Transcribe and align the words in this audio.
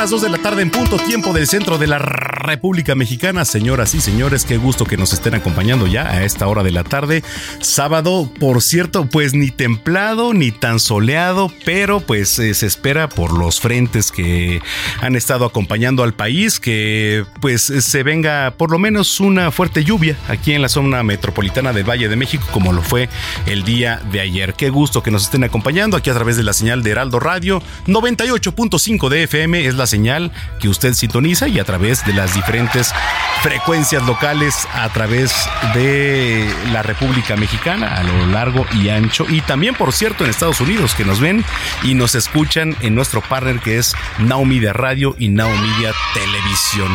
Las 0.00 0.08
2 0.08 0.22
de 0.22 0.30
la 0.30 0.38
tarde 0.38 0.62
en 0.62 0.70
punto 0.70 0.96
tiempo 0.96 1.34
del 1.34 1.46
centro 1.46 1.76
de 1.76 1.86
la 1.86 1.98
República 1.98 2.94
Mexicana. 2.94 3.44
Señoras 3.44 3.94
y 3.94 4.00
señores, 4.00 4.46
qué 4.46 4.56
gusto 4.56 4.86
que 4.86 4.96
nos 4.96 5.12
estén 5.12 5.34
acompañando 5.34 5.86
ya 5.86 6.06
a 6.06 6.24
esta 6.24 6.48
hora 6.48 6.62
de 6.62 6.70
la 6.70 6.84
tarde. 6.84 7.22
Sábado, 7.60 8.32
por 8.40 8.62
cierto, 8.62 9.04
pues 9.10 9.34
ni 9.34 9.50
templado 9.50 10.32
ni 10.32 10.52
tan 10.52 10.80
soleado, 10.80 11.52
pero 11.66 12.00
pues 12.00 12.38
eh, 12.38 12.54
se 12.54 12.66
espera 12.66 13.10
por 13.10 13.38
los 13.38 13.60
frentes 13.60 14.10
que 14.10 14.62
han 15.02 15.16
estado 15.16 15.44
acompañando 15.44 16.02
al 16.02 16.14
país 16.14 16.60
que 16.60 17.26
pues 17.42 17.60
se 17.60 18.02
venga 18.02 18.54
por 18.56 18.70
lo 18.70 18.78
menos 18.78 19.20
una 19.20 19.50
fuerte 19.50 19.84
lluvia 19.84 20.16
aquí 20.28 20.54
en 20.54 20.62
la 20.62 20.70
zona 20.70 21.02
metropolitana 21.02 21.74
del 21.74 21.84
Valle 21.84 22.08
de 22.08 22.16
México 22.16 22.46
como 22.52 22.72
lo 22.72 22.80
fue 22.80 23.10
el 23.44 23.64
día 23.64 24.00
de 24.10 24.20
ayer. 24.20 24.54
Qué 24.54 24.70
gusto 24.70 25.02
que 25.02 25.10
nos 25.10 25.24
estén 25.24 25.44
acompañando 25.44 25.98
aquí 25.98 26.08
a 26.08 26.14
través 26.14 26.38
de 26.38 26.42
la 26.42 26.54
señal 26.54 26.82
de 26.82 26.92
Heraldo 26.92 27.20
Radio 27.20 27.62
98.5 27.86 29.10
de 29.10 29.24
FM 29.24 29.66
es 29.66 29.74
la 29.74 29.89
señal 29.90 30.32
que 30.60 30.68
usted 30.68 30.94
sintoniza 30.94 31.48
y 31.48 31.58
a 31.58 31.64
través 31.64 32.04
de 32.06 32.14
las 32.14 32.34
diferentes 32.34 32.94
frecuencias 33.42 34.02
locales 34.06 34.66
a 34.72 34.88
través 34.90 35.32
de 35.74 36.48
la 36.72 36.82
República 36.82 37.36
Mexicana 37.36 37.96
a 37.96 38.02
lo 38.02 38.26
largo 38.26 38.64
y 38.72 38.88
ancho 38.88 39.26
y 39.28 39.40
también 39.42 39.74
por 39.74 39.92
cierto 39.92 40.24
en 40.24 40.30
Estados 40.30 40.60
Unidos 40.60 40.94
que 40.94 41.04
nos 41.04 41.20
ven 41.20 41.44
y 41.82 41.94
nos 41.94 42.14
escuchan 42.14 42.76
en 42.80 42.94
nuestro 42.94 43.20
partner 43.20 43.60
que 43.60 43.78
es 43.78 43.94
Now 44.18 44.44
Media 44.44 44.72
Radio 44.72 45.14
y 45.18 45.28
Now 45.28 45.50
Media 45.50 45.92
Televisión. 46.14 46.90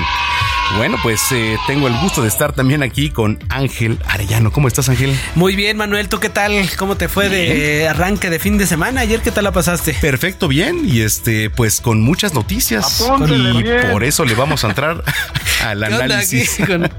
Bueno, 0.77 0.97
pues 1.01 1.21
eh, 1.31 1.55
tengo 1.67 1.87
el 1.87 1.97
gusto 1.99 2.21
de 2.21 2.27
estar 2.27 2.51
también 2.51 2.83
aquí 2.83 3.09
con 3.09 3.39
Ángel 3.47 3.97
Arellano. 4.09 4.51
¿Cómo 4.51 4.67
estás, 4.67 4.89
Ángel? 4.89 5.17
Muy 5.33 5.55
bien, 5.55 5.77
Manuel, 5.77 6.09
¿tú 6.09 6.19
qué 6.19 6.27
tal? 6.27 6.51
¿Cómo 6.77 6.97
te 6.97 7.07
fue 7.07 7.29
de 7.29 7.87
arranque 7.87 8.29
de 8.29 8.39
fin 8.39 8.57
de 8.57 8.67
semana? 8.67 8.99
Ayer, 9.01 9.21
¿qué 9.21 9.31
tal 9.31 9.45
la 9.45 9.53
pasaste? 9.53 9.93
Perfecto, 10.01 10.49
bien. 10.49 10.81
Y 10.83 10.99
este, 11.01 11.49
pues 11.49 11.79
con 11.79 12.01
muchas 12.01 12.33
noticias. 12.33 13.01
Y 13.25 13.63
bien. 13.63 13.91
por 13.91 14.03
eso 14.03 14.25
le 14.25 14.35
vamos 14.35 14.65
a 14.65 14.69
entrar 14.69 15.01
al 15.63 15.79
¿Qué 15.79 15.85
onda 15.85 16.03
aquí 16.03 16.13
análisis. 16.41 16.57
con, 16.67 16.91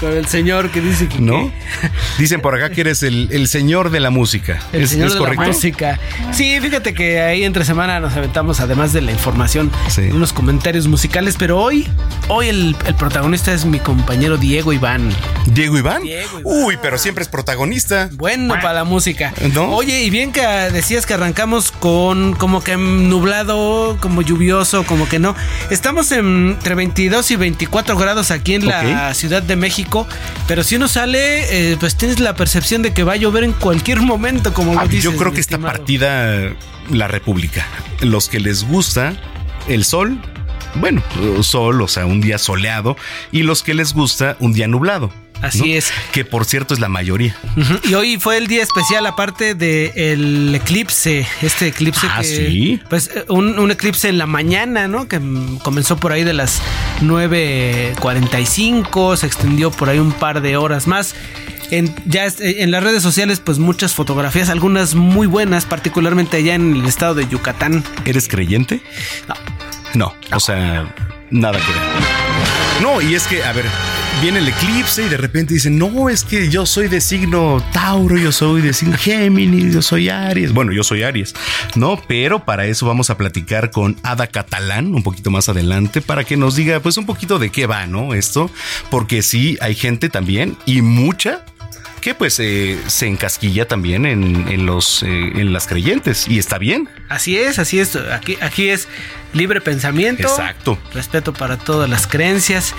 con 0.00 0.16
el 0.16 0.26
señor 0.26 0.70
que 0.70 0.80
dice 0.80 1.06
que 1.06 1.18
¿No? 1.20 1.52
Dicen 2.18 2.40
por 2.40 2.54
acá 2.54 2.70
que 2.70 2.80
eres 2.80 3.02
el, 3.02 3.28
el 3.32 3.48
señor 3.48 3.90
de 3.90 4.00
la 4.00 4.08
música. 4.08 4.60
el 4.72 4.84
¿Es, 4.84 4.90
señor 4.90 5.08
es 5.08 5.12
de 5.14 5.18
correcto? 5.18 5.42
la 5.42 5.48
música. 5.48 6.00
Sí, 6.32 6.58
fíjate 6.60 6.94
que 6.94 7.20
ahí 7.20 7.44
entre 7.44 7.66
semana 7.66 8.00
nos 8.00 8.14
aventamos, 8.16 8.60
además 8.60 8.94
de 8.94 9.02
la 9.02 9.12
información, 9.12 9.70
Sí. 9.88 10.02
unos 10.10 10.32
comentarios 10.32 10.88
musicales, 10.88 11.36
pero 11.38 11.58
hoy, 11.60 11.86
hoy 12.28 12.48
el, 12.48 12.76
el 12.86 12.94
protagonista 13.14 13.52
es 13.52 13.64
mi 13.64 13.80
compañero 13.80 14.36
Diego 14.36 14.72
Iván. 14.72 15.10
Diego 15.46 15.76
Iván. 15.76 16.04
Diego 16.04 16.38
Iván. 16.38 16.42
Uy, 16.44 16.78
pero 16.80 16.96
siempre 16.96 17.22
es 17.22 17.28
protagonista. 17.28 18.08
Bueno 18.12 18.54
para 18.54 18.72
la 18.72 18.84
música. 18.84 19.34
¿No? 19.52 19.64
Oye, 19.70 20.04
y 20.04 20.10
bien 20.10 20.30
que 20.30 20.42
decías 20.72 21.06
que 21.06 21.14
arrancamos 21.14 21.72
con 21.72 22.34
como 22.34 22.62
que 22.62 22.76
nublado, 22.76 23.96
como 24.00 24.22
lluvioso, 24.22 24.84
como 24.84 25.08
que 25.08 25.18
no. 25.18 25.34
Estamos 25.70 26.12
en- 26.12 26.50
entre 26.60 26.76
22 26.76 27.32
y 27.32 27.36
24 27.36 27.96
grados 27.96 28.30
aquí 28.30 28.54
en 28.54 28.66
la. 28.68 29.12
Ciudad 29.12 29.42
de 29.42 29.56
México, 29.56 30.06
pero 30.46 30.62
si 30.62 30.76
uno 30.76 30.86
sale, 30.86 31.72
eh, 31.72 31.76
pues 31.80 31.96
tienes 31.96 32.20
la 32.20 32.34
percepción 32.36 32.80
de 32.82 32.92
que 32.92 33.02
va 33.02 33.14
a 33.14 33.16
llover 33.16 33.42
en 33.42 33.52
cualquier 33.52 34.00
momento, 34.02 34.54
como 34.54 34.74
lo 34.74 34.80
Ah, 34.80 34.84
dices. 34.86 35.02
Yo 35.02 35.16
creo 35.16 35.32
que 35.32 35.40
está 35.40 35.56
estimado. 35.56 35.76
partida 35.76 36.52
la 36.90 37.08
República. 37.08 37.66
Los 38.02 38.28
que 38.28 38.38
les 38.38 38.62
gusta 38.68 39.14
el 39.68 39.84
sol, 39.84 40.20
bueno, 40.76 41.02
sol, 41.42 41.82
o 41.82 41.88
sea, 41.88 42.06
un 42.06 42.20
día 42.20 42.38
soleado, 42.38 42.96
y 43.32 43.42
los 43.42 43.62
que 43.62 43.74
les 43.74 43.92
gusta 43.92 44.36
un 44.40 44.52
día 44.52 44.68
nublado. 44.68 45.12
Así 45.42 45.74
es. 45.74 45.90
Que 46.12 46.26
por 46.26 46.44
cierto 46.44 46.74
es 46.74 46.80
la 46.80 46.90
mayoría. 46.90 47.34
Y 47.84 47.94
hoy 47.94 48.18
fue 48.18 48.36
el 48.36 48.46
día 48.46 48.62
especial, 48.62 49.06
aparte 49.06 49.54
del 49.54 50.54
eclipse. 50.54 51.26
Este 51.40 51.68
eclipse 51.68 52.06
Ah, 52.10 52.18
que. 52.20 52.26
¿sí? 52.26 52.80
Pues 52.90 53.10
un, 53.28 53.58
un 53.58 53.70
eclipse 53.70 54.10
en 54.10 54.18
la 54.18 54.26
mañana, 54.26 54.86
¿no? 54.86 55.08
Que 55.08 55.18
comenzó 55.62 55.96
por 55.96 56.12
ahí 56.12 56.24
de 56.24 56.34
las 56.34 56.60
9.45, 57.00 59.16
se 59.16 59.26
extendió 59.26 59.70
por 59.70 59.88
ahí 59.88 59.98
un 59.98 60.12
par 60.12 60.42
de 60.42 60.58
horas 60.58 60.86
más. 60.86 61.14
En, 61.70 61.94
ya 62.04 62.26
eh, 62.26 62.56
en 62.58 62.70
las 62.70 62.82
redes 62.82 63.02
sociales, 63.02 63.40
pues 63.40 63.58
muchas 63.58 63.94
fotografías, 63.94 64.48
algunas 64.50 64.94
muy 64.94 65.26
buenas, 65.26 65.64
particularmente 65.66 66.36
allá 66.38 66.54
en 66.54 66.74
el 66.76 66.84
estado 66.86 67.14
de 67.14 67.28
Yucatán. 67.28 67.84
¿Eres 68.04 68.28
creyente? 68.28 68.80
No. 69.94 70.14
No, 70.30 70.36
o 70.36 70.40
sea, 70.40 70.92
nada 71.30 71.58
que 71.58 71.72
ver. 71.72 71.82
No, 72.82 73.02
y 73.02 73.14
es 73.14 73.26
que, 73.26 73.44
a 73.44 73.52
ver, 73.52 73.66
viene 74.22 74.38
el 74.38 74.48
eclipse 74.48 75.04
y 75.04 75.08
de 75.08 75.16
repente 75.18 75.52
dicen, 75.52 75.78
no, 75.78 76.08
es 76.08 76.24
que 76.24 76.48
yo 76.48 76.64
soy 76.64 76.88
de 76.88 77.00
signo 77.00 77.62
Tauro, 77.72 78.16
yo 78.16 78.32
soy 78.32 78.62
de 78.62 78.72
signo 78.72 78.96
Géminis, 78.96 79.74
yo 79.74 79.82
soy 79.82 80.08
Aries. 80.08 80.52
Bueno, 80.52 80.72
yo 80.72 80.82
soy 80.82 81.02
Aries, 81.02 81.34
¿no? 81.74 82.00
Pero 82.08 82.44
para 82.44 82.66
eso 82.66 82.86
vamos 82.86 83.10
a 83.10 83.18
platicar 83.18 83.70
con 83.70 83.96
Ada 84.02 84.28
Catalán 84.28 84.94
un 84.94 85.02
poquito 85.02 85.30
más 85.30 85.48
adelante 85.48 86.00
para 86.00 86.24
que 86.24 86.36
nos 86.36 86.56
diga, 86.56 86.80
pues, 86.80 86.96
un 86.96 87.06
poquito 87.06 87.38
de 87.38 87.50
qué 87.50 87.66
va, 87.66 87.86
¿no? 87.86 88.14
Esto, 88.14 88.50
porque 88.90 89.22
sí, 89.22 89.58
hay 89.60 89.74
gente 89.74 90.08
también 90.08 90.56
y 90.64 90.80
mucha 90.82 91.44
que 92.00 92.14
pues 92.14 92.40
eh, 92.40 92.78
se 92.86 93.06
encasquilla 93.06 93.68
también 93.68 94.06
en, 94.06 94.48
en 94.48 94.64
los 94.64 95.02
eh, 95.02 95.06
en 95.06 95.52
las 95.52 95.66
creyentes 95.66 96.26
y 96.28 96.38
está 96.38 96.56
bien. 96.56 96.88
Así 97.10 97.36
es, 97.36 97.58
así 97.58 97.78
es. 97.78 97.94
Aquí, 97.94 98.38
aquí 98.40 98.70
es 98.70 98.88
libre 99.32 99.60
pensamiento. 99.60 100.22
Exacto. 100.22 100.78
Respeto 100.92 101.32
para 101.32 101.56
todas 101.56 101.88
las 101.88 102.06
creencias. 102.06 102.74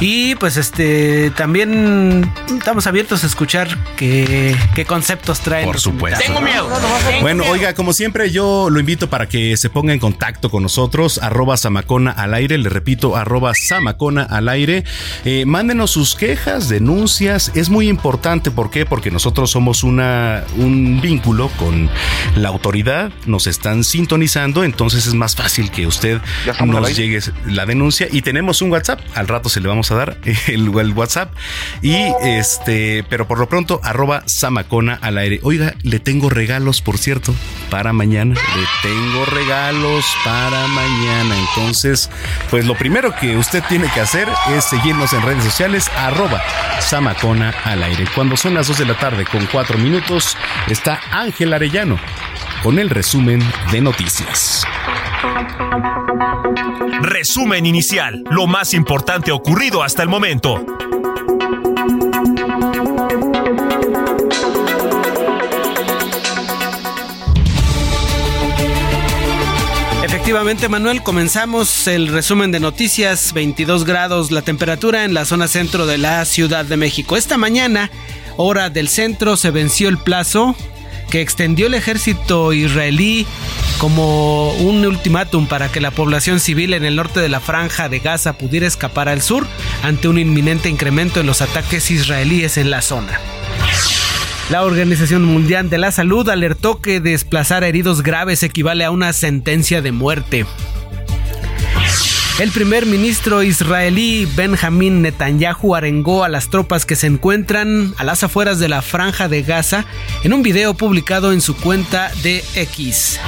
Y 0.00 0.34
pues 0.36 0.56
este 0.56 1.30
también 1.30 2.30
estamos 2.56 2.86
abiertos 2.86 3.24
a 3.24 3.26
escuchar 3.26 3.68
qué, 3.96 4.56
qué 4.74 4.84
conceptos 4.84 5.40
traen. 5.40 5.66
Por 5.66 5.80
supuesto. 5.80 6.24
invitados. 6.26 6.72
Bueno, 7.20 7.44
oiga, 7.50 7.74
como 7.74 7.92
siempre, 7.92 8.30
yo 8.30 8.70
lo 8.70 8.78
invito 8.78 9.10
para 9.10 9.28
que 9.28 9.56
se 9.56 9.70
ponga 9.70 9.92
en 9.92 9.98
contacto 9.98 10.50
con 10.50 10.62
nosotros, 10.62 11.18
arroba 11.22 11.56
Samacona 11.56 12.10
al 12.10 12.34
aire, 12.34 12.58
le 12.58 12.68
repito, 12.68 13.16
arroba 13.16 13.52
Samacona 13.54 14.22
al 14.22 14.48
aire. 14.48 14.84
Eh, 15.24 15.44
mándenos 15.46 15.90
sus 15.90 16.14
quejas, 16.14 16.68
denuncias, 16.68 17.52
es 17.54 17.68
muy 17.68 17.88
importante, 17.88 18.50
¿por 18.50 18.70
qué? 18.70 18.86
Porque 18.86 19.10
nosotros 19.10 19.50
somos 19.50 19.82
una, 19.82 20.44
un 20.56 21.00
vínculo 21.00 21.48
con 21.58 21.88
la 22.36 22.48
autoridad, 22.48 23.10
nos 23.26 23.46
están 23.46 23.84
sintonizando, 23.84 24.64
entonces 24.64 25.06
es 25.06 25.14
más 25.14 25.34
fácil 25.34 25.70
que 25.70 25.86
usted 25.86 25.95
¿Ya 26.00 26.52
estamos 26.52 26.76
al 26.76 26.82
nos 26.82 26.96
llegue 26.96 27.20
la 27.46 27.66
denuncia 27.66 28.08
y 28.10 28.22
tenemos 28.22 28.62
un 28.62 28.70
WhatsApp, 28.70 29.00
al 29.14 29.28
rato 29.28 29.48
se 29.48 29.60
le 29.60 29.68
vamos 29.68 29.90
a 29.90 29.94
dar 29.94 30.16
el, 30.46 30.78
el 30.78 30.92
WhatsApp 30.92 31.32
y 31.82 31.96
este, 32.22 33.04
pero 33.08 33.26
por 33.26 33.38
lo 33.38 33.48
pronto 33.48 33.80
arroba 33.82 34.22
Samacona 34.26 34.98
al 35.00 35.18
aire. 35.18 35.40
Oiga, 35.42 35.74
le 35.82 35.98
tengo 35.98 36.30
regalos, 36.30 36.82
por 36.82 36.98
cierto, 36.98 37.34
para 37.70 37.92
mañana. 37.92 38.34
Le 38.34 38.88
tengo 38.88 39.24
regalos 39.26 40.04
para 40.24 40.66
mañana. 40.68 41.36
Entonces, 41.48 42.10
pues 42.50 42.66
lo 42.66 42.74
primero 42.76 43.14
que 43.16 43.36
usted 43.36 43.62
tiene 43.68 43.88
que 43.92 44.00
hacer 44.00 44.28
es 44.56 44.64
seguirnos 44.64 45.12
en 45.12 45.22
redes 45.22 45.44
sociales, 45.44 45.90
arroba 45.96 46.42
Samacona 46.80 47.54
al 47.64 47.82
aire. 47.82 48.04
Cuando 48.14 48.36
son 48.36 48.54
las 48.54 48.68
2 48.68 48.78
de 48.78 48.84
la 48.86 48.98
tarde 48.98 49.24
con 49.24 49.46
4 49.46 49.78
minutos, 49.78 50.36
está 50.68 51.00
Ángel 51.10 51.52
Arellano 51.52 51.98
con 52.62 52.78
el 52.78 52.90
resumen 52.90 53.42
de 53.70 53.80
noticias. 53.80 54.64
Resumen 57.02 57.66
inicial, 57.66 58.22
lo 58.30 58.46
más 58.46 58.74
importante 58.74 59.32
ocurrido 59.32 59.82
hasta 59.82 60.02
el 60.02 60.08
momento. 60.08 60.64
Efectivamente, 70.02 70.68
Manuel, 70.68 71.02
comenzamos 71.02 71.86
el 71.86 72.08
resumen 72.08 72.50
de 72.50 72.58
noticias, 72.58 73.32
22 73.32 73.84
grados 73.84 74.30
la 74.30 74.42
temperatura 74.42 75.04
en 75.04 75.14
la 75.14 75.24
zona 75.24 75.46
centro 75.46 75.86
de 75.86 75.98
la 75.98 76.24
Ciudad 76.24 76.64
de 76.64 76.76
México. 76.76 77.16
Esta 77.16 77.38
mañana, 77.38 77.90
hora 78.36 78.70
del 78.70 78.88
centro, 78.88 79.36
se 79.36 79.50
venció 79.50 79.88
el 79.88 79.98
plazo 79.98 80.56
que 81.10 81.20
extendió 81.20 81.66
el 81.66 81.74
ejército 81.74 82.52
israelí 82.52 83.26
como 83.78 84.52
un 84.54 84.84
ultimátum 84.84 85.46
para 85.46 85.70
que 85.70 85.80
la 85.80 85.90
población 85.90 86.40
civil 86.40 86.74
en 86.74 86.84
el 86.84 86.96
norte 86.96 87.20
de 87.20 87.28
la 87.28 87.40
franja 87.40 87.88
de 87.88 87.98
Gaza 87.98 88.38
pudiera 88.38 88.66
escapar 88.66 89.08
al 89.08 89.22
sur 89.22 89.46
ante 89.82 90.08
un 90.08 90.18
inminente 90.18 90.68
incremento 90.68 91.20
en 91.20 91.26
los 91.26 91.42
ataques 91.42 91.90
israelíes 91.90 92.56
en 92.56 92.70
la 92.70 92.82
zona. 92.82 93.20
La 94.50 94.62
Organización 94.62 95.24
Mundial 95.24 95.70
de 95.70 95.78
la 95.78 95.90
Salud 95.90 96.28
alertó 96.28 96.80
que 96.80 97.00
desplazar 97.00 97.64
heridos 97.64 98.02
graves 98.02 98.44
equivale 98.44 98.84
a 98.84 98.92
una 98.92 99.12
sentencia 99.12 99.82
de 99.82 99.90
muerte. 99.90 100.46
El 102.38 102.50
primer 102.50 102.84
ministro 102.84 103.42
israelí 103.42 104.28
Benjamin 104.36 105.00
Netanyahu 105.00 105.74
arengó 105.74 106.22
a 106.22 106.28
las 106.28 106.50
tropas 106.50 106.84
que 106.84 106.94
se 106.94 107.06
encuentran 107.06 107.94
a 107.96 108.04
las 108.04 108.22
afueras 108.24 108.58
de 108.58 108.68
la 108.68 108.82
franja 108.82 109.26
de 109.26 109.42
Gaza 109.42 109.86
en 110.22 110.34
un 110.34 110.42
video 110.42 110.74
publicado 110.74 111.32
en 111.32 111.40
su 111.40 111.56
cuenta 111.56 112.10
de 112.22 112.44
X. 112.54 113.18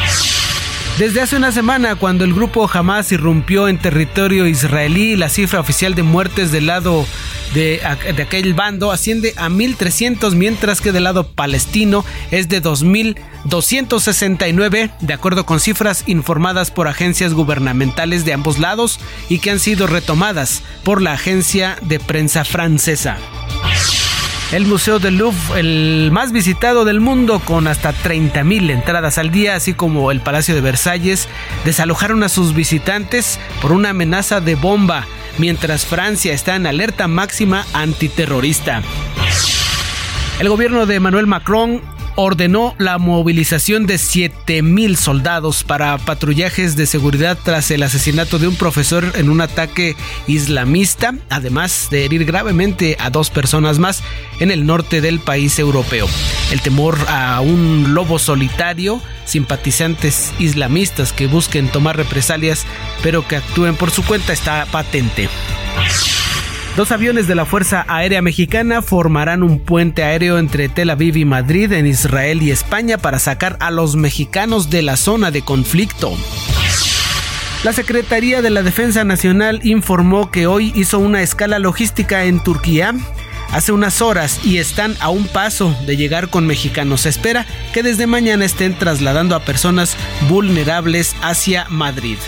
Desde 0.98 1.20
hace 1.20 1.36
una 1.36 1.52
semana, 1.52 1.94
cuando 1.94 2.24
el 2.24 2.34
grupo 2.34 2.68
Hamas 2.68 3.12
irrumpió 3.12 3.68
en 3.68 3.78
territorio 3.78 4.48
israelí, 4.48 5.14
la 5.14 5.28
cifra 5.28 5.60
oficial 5.60 5.94
de 5.94 6.02
muertes 6.02 6.50
del 6.50 6.66
lado 6.66 7.06
de, 7.54 7.80
aquel 7.84 8.54
bando 8.54 8.90
asciende 8.90 9.32
a 9.36 9.48
1.300, 9.48 10.34
mientras 10.34 10.80
que 10.80 10.90
del 10.90 11.04
lado 11.04 11.28
palestino 11.28 12.04
es 12.32 12.48
de 12.48 12.60
2.269, 12.60 14.90
de 14.98 15.14
acuerdo 15.14 15.46
con 15.46 15.60
cifras 15.60 16.02
informadas 16.08 16.72
por 16.72 16.88
agencias 16.88 17.32
gubernamentales 17.32 18.24
de 18.24 18.32
ambos 18.32 18.58
lados 18.58 18.98
y 19.28 19.38
que 19.38 19.52
han 19.52 19.60
sido 19.60 19.86
retomadas 19.86 20.64
por 20.82 21.00
la 21.00 21.12
agencia 21.12 21.76
de 21.82 22.00
prensa 22.00 22.44
francesa. 22.44 23.18
El 24.50 24.64
Museo 24.64 24.98
del 24.98 25.18
Louvre, 25.18 25.60
el 25.60 26.08
más 26.10 26.32
visitado 26.32 26.86
del 26.86 27.00
mundo, 27.00 27.38
con 27.38 27.66
hasta 27.66 27.92
30.000 27.92 28.70
entradas 28.70 29.18
al 29.18 29.30
día, 29.30 29.54
así 29.54 29.74
como 29.74 30.10
el 30.10 30.20
Palacio 30.20 30.54
de 30.54 30.62
Versalles, 30.62 31.28
desalojaron 31.66 32.22
a 32.22 32.30
sus 32.30 32.54
visitantes 32.54 33.38
por 33.60 33.72
una 33.72 33.90
amenaza 33.90 34.40
de 34.40 34.54
bomba 34.54 35.06
mientras 35.36 35.84
Francia 35.84 36.32
está 36.32 36.56
en 36.56 36.66
alerta 36.66 37.08
máxima 37.08 37.66
antiterrorista. 37.74 38.82
El 40.40 40.48
gobierno 40.48 40.86
de 40.86 40.94
Emmanuel 40.94 41.26
Macron 41.26 41.82
ordenó 42.20 42.74
la 42.78 42.98
movilización 42.98 43.86
de 43.86 43.94
7.000 43.94 44.96
soldados 44.96 45.62
para 45.62 45.96
patrullajes 45.98 46.74
de 46.74 46.86
seguridad 46.86 47.38
tras 47.40 47.70
el 47.70 47.84
asesinato 47.84 48.40
de 48.40 48.48
un 48.48 48.56
profesor 48.56 49.12
en 49.14 49.30
un 49.30 49.40
ataque 49.40 49.94
islamista, 50.26 51.14
además 51.30 51.86
de 51.92 52.04
herir 52.04 52.24
gravemente 52.24 52.96
a 52.98 53.10
dos 53.10 53.30
personas 53.30 53.78
más 53.78 54.02
en 54.40 54.50
el 54.50 54.66
norte 54.66 55.00
del 55.00 55.20
país 55.20 55.60
europeo. 55.60 56.08
El 56.50 56.60
temor 56.60 56.98
a 57.06 57.40
un 57.40 57.94
lobo 57.94 58.18
solitario, 58.18 59.00
simpatizantes 59.24 60.32
islamistas 60.40 61.12
que 61.12 61.28
busquen 61.28 61.68
tomar 61.68 61.96
represalias 61.96 62.66
pero 63.00 63.28
que 63.28 63.36
actúen 63.36 63.76
por 63.76 63.92
su 63.92 64.04
cuenta 64.04 64.32
está 64.32 64.66
patente. 64.72 65.28
Dos 66.78 66.92
aviones 66.92 67.26
de 67.26 67.34
la 67.34 67.44
Fuerza 67.44 67.84
Aérea 67.88 68.22
Mexicana 68.22 68.82
formarán 68.82 69.42
un 69.42 69.58
puente 69.58 70.04
aéreo 70.04 70.38
entre 70.38 70.68
Tel 70.68 70.90
Aviv 70.90 71.16
y 71.16 71.24
Madrid 71.24 71.72
en 71.72 71.88
Israel 71.88 72.40
y 72.40 72.52
España 72.52 72.98
para 72.98 73.18
sacar 73.18 73.56
a 73.58 73.72
los 73.72 73.96
mexicanos 73.96 74.70
de 74.70 74.82
la 74.82 74.96
zona 74.96 75.32
de 75.32 75.42
conflicto. 75.42 76.16
La 77.64 77.72
Secretaría 77.72 78.42
de 78.42 78.50
la 78.50 78.62
Defensa 78.62 79.02
Nacional 79.02 79.58
informó 79.64 80.30
que 80.30 80.46
hoy 80.46 80.72
hizo 80.76 81.00
una 81.00 81.20
escala 81.20 81.58
logística 81.58 82.26
en 82.26 82.38
Turquía 82.38 82.94
hace 83.50 83.72
unas 83.72 84.00
horas 84.00 84.38
y 84.44 84.58
están 84.58 84.94
a 85.00 85.08
un 85.08 85.26
paso 85.26 85.76
de 85.84 85.96
llegar 85.96 86.28
con 86.28 86.46
mexicanos. 86.46 87.00
Se 87.00 87.08
espera 87.08 87.44
que 87.74 87.82
desde 87.82 88.06
mañana 88.06 88.44
estén 88.44 88.78
trasladando 88.78 89.34
a 89.34 89.40
personas 89.40 89.96
vulnerables 90.28 91.16
hacia 91.22 91.66
Madrid. 91.70 92.18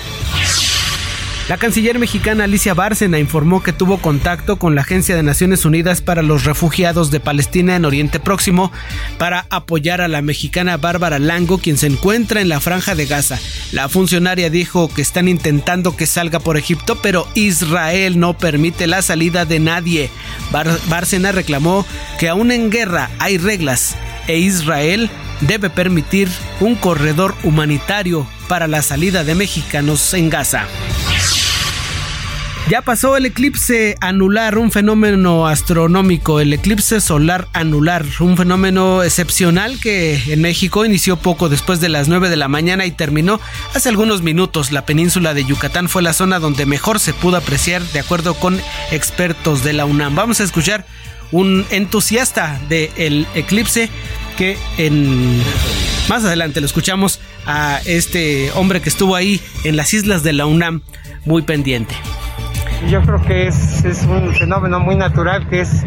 La 1.51 1.59
canciller 1.59 1.99
mexicana 1.99 2.45
Alicia 2.45 2.75
Bárcena 2.75 3.19
informó 3.19 3.61
que 3.61 3.73
tuvo 3.73 3.99
contacto 3.99 4.55
con 4.55 4.77
la 4.77 4.83
Agencia 4.83 5.17
de 5.17 5.25
Naciones 5.25 5.65
Unidas 5.65 6.01
para 6.01 6.23
los 6.23 6.45
Refugiados 6.45 7.11
de 7.11 7.19
Palestina 7.19 7.75
en 7.75 7.85
Oriente 7.85 8.21
Próximo 8.21 8.71
para 9.19 9.47
apoyar 9.51 10.01
a 10.01 10.07
la 10.07 10.23
mexicana 10.23 10.77
Bárbara 10.77 11.19
Lango, 11.19 11.59
quien 11.59 11.77
se 11.77 11.89
encuentra 11.89 12.41
en 12.41 12.49
la 12.49 12.61
franja 12.61 12.95
de 12.95 13.07
Gaza. 13.07 13.41
La 13.73 13.89
funcionaria 13.89 14.49
dijo 14.49 14.95
que 14.95 15.03
están 15.03 15.27
intentando 15.27 15.97
que 15.97 16.07
salga 16.07 16.39
por 16.39 16.57
Egipto, 16.57 17.03
pero 17.03 17.27
Israel 17.35 18.21
no 18.21 18.39
permite 18.39 18.87
la 18.87 19.03
salida 19.03 19.45
de 19.45 19.59
nadie. 19.59 20.09
Bárcena 20.89 21.33
reclamó 21.33 21.85
que 22.21 22.29
aún 22.29 22.53
en 22.53 22.71
guerra 22.71 23.11
hay 23.19 23.39
reglas 23.39 23.97
e 24.29 24.39
Israel 24.39 25.11
debe 25.41 25.69
permitir 25.69 26.29
un 26.61 26.77
corredor 26.77 27.35
humanitario 27.43 28.25
para 28.47 28.69
la 28.69 28.83
salida 28.83 29.25
de 29.25 29.35
mexicanos 29.35 30.15
en 30.15 30.31
Gaza. 30.31 30.69
Ya 32.71 32.83
pasó 32.83 33.17
el 33.17 33.27
eclipse 33.27 33.97
anular, 34.01 34.57
un 34.57 34.71
fenómeno 34.71 35.49
astronómico, 35.49 36.39
el 36.39 36.53
eclipse 36.53 37.01
solar 37.01 37.49
anular, 37.53 38.07
un 38.21 38.37
fenómeno 38.37 39.03
excepcional 39.03 39.81
que 39.81 40.15
en 40.33 40.41
México 40.41 40.85
inició 40.85 41.17
poco 41.17 41.49
después 41.49 41.81
de 41.81 41.89
las 41.89 42.07
9 42.07 42.29
de 42.29 42.37
la 42.37 42.47
mañana 42.47 42.87
y 42.87 42.93
terminó 42.93 43.41
hace 43.75 43.89
algunos 43.89 44.23
minutos. 44.23 44.71
La 44.71 44.87
península 44.87 45.35
de 45.35 45.45
Yucatán 45.45 45.89
fue 45.89 46.01
la 46.01 46.13
zona 46.13 46.39
donde 46.39 46.65
mejor 46.65 47.01
se 47.01 47.13
pudo 47.13 47.39
apreciar 47.39 47.83
de 47.83 47.99
acuerdo 47.99 48.35
con 48.35 48.61
expertos 48.93 49.65
de 49.65 49.73
la 49.73 49.85
UNAM. 49.85 50.15
Vamos 50.15 50.41
a 50.41 50.45
escuchar 50.45 50.87
un 51.33 51.67
entusiasta 51.71 52.61
del 52.69 53.27
eclipse 53.35 53.91
que 54.39 54.57
en 54.79 55.43
más 56.09 56.25
adelante 56.25 56.61
lo 56.61 56.67
escuchamos 56.67 57.19
a 57.47 57.81
este 57.85 58.53
hombre 58.53 58.81
que 58.81 58.91
estuvo 58.91 59.17
ahí 59.17 59.41
en 59.65 59.75
las 59.75 59.93
islas 59.93 60.23
de 60.23 60.35
la 60.35 60.47
UNAM 60.47 60.83
muy 61.25 61.43
pendiente. 61.43 61.97
Yo 62.89 63.03
creo 63.03 63.23
que 63.23 63.47
es, 63.47 63.85
es 63.85 64.07
un 64.07 64.33
fenómeno 64.35 64.81
muy 64.81 64.97
natural 64.97 65.49
que 65.49 65.61
es, 65.61 65.85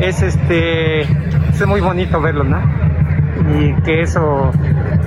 es 0.00 0.22
este, 0.22 1.02
es 1.02 1.66
muy 1.66 1.80
bonito 1.80 2.20
verlo, 2.20 2.44
¿no? 2.44 2.60
Y 3.54 3.74
que 3.82 4.02
eso 4.02 4.52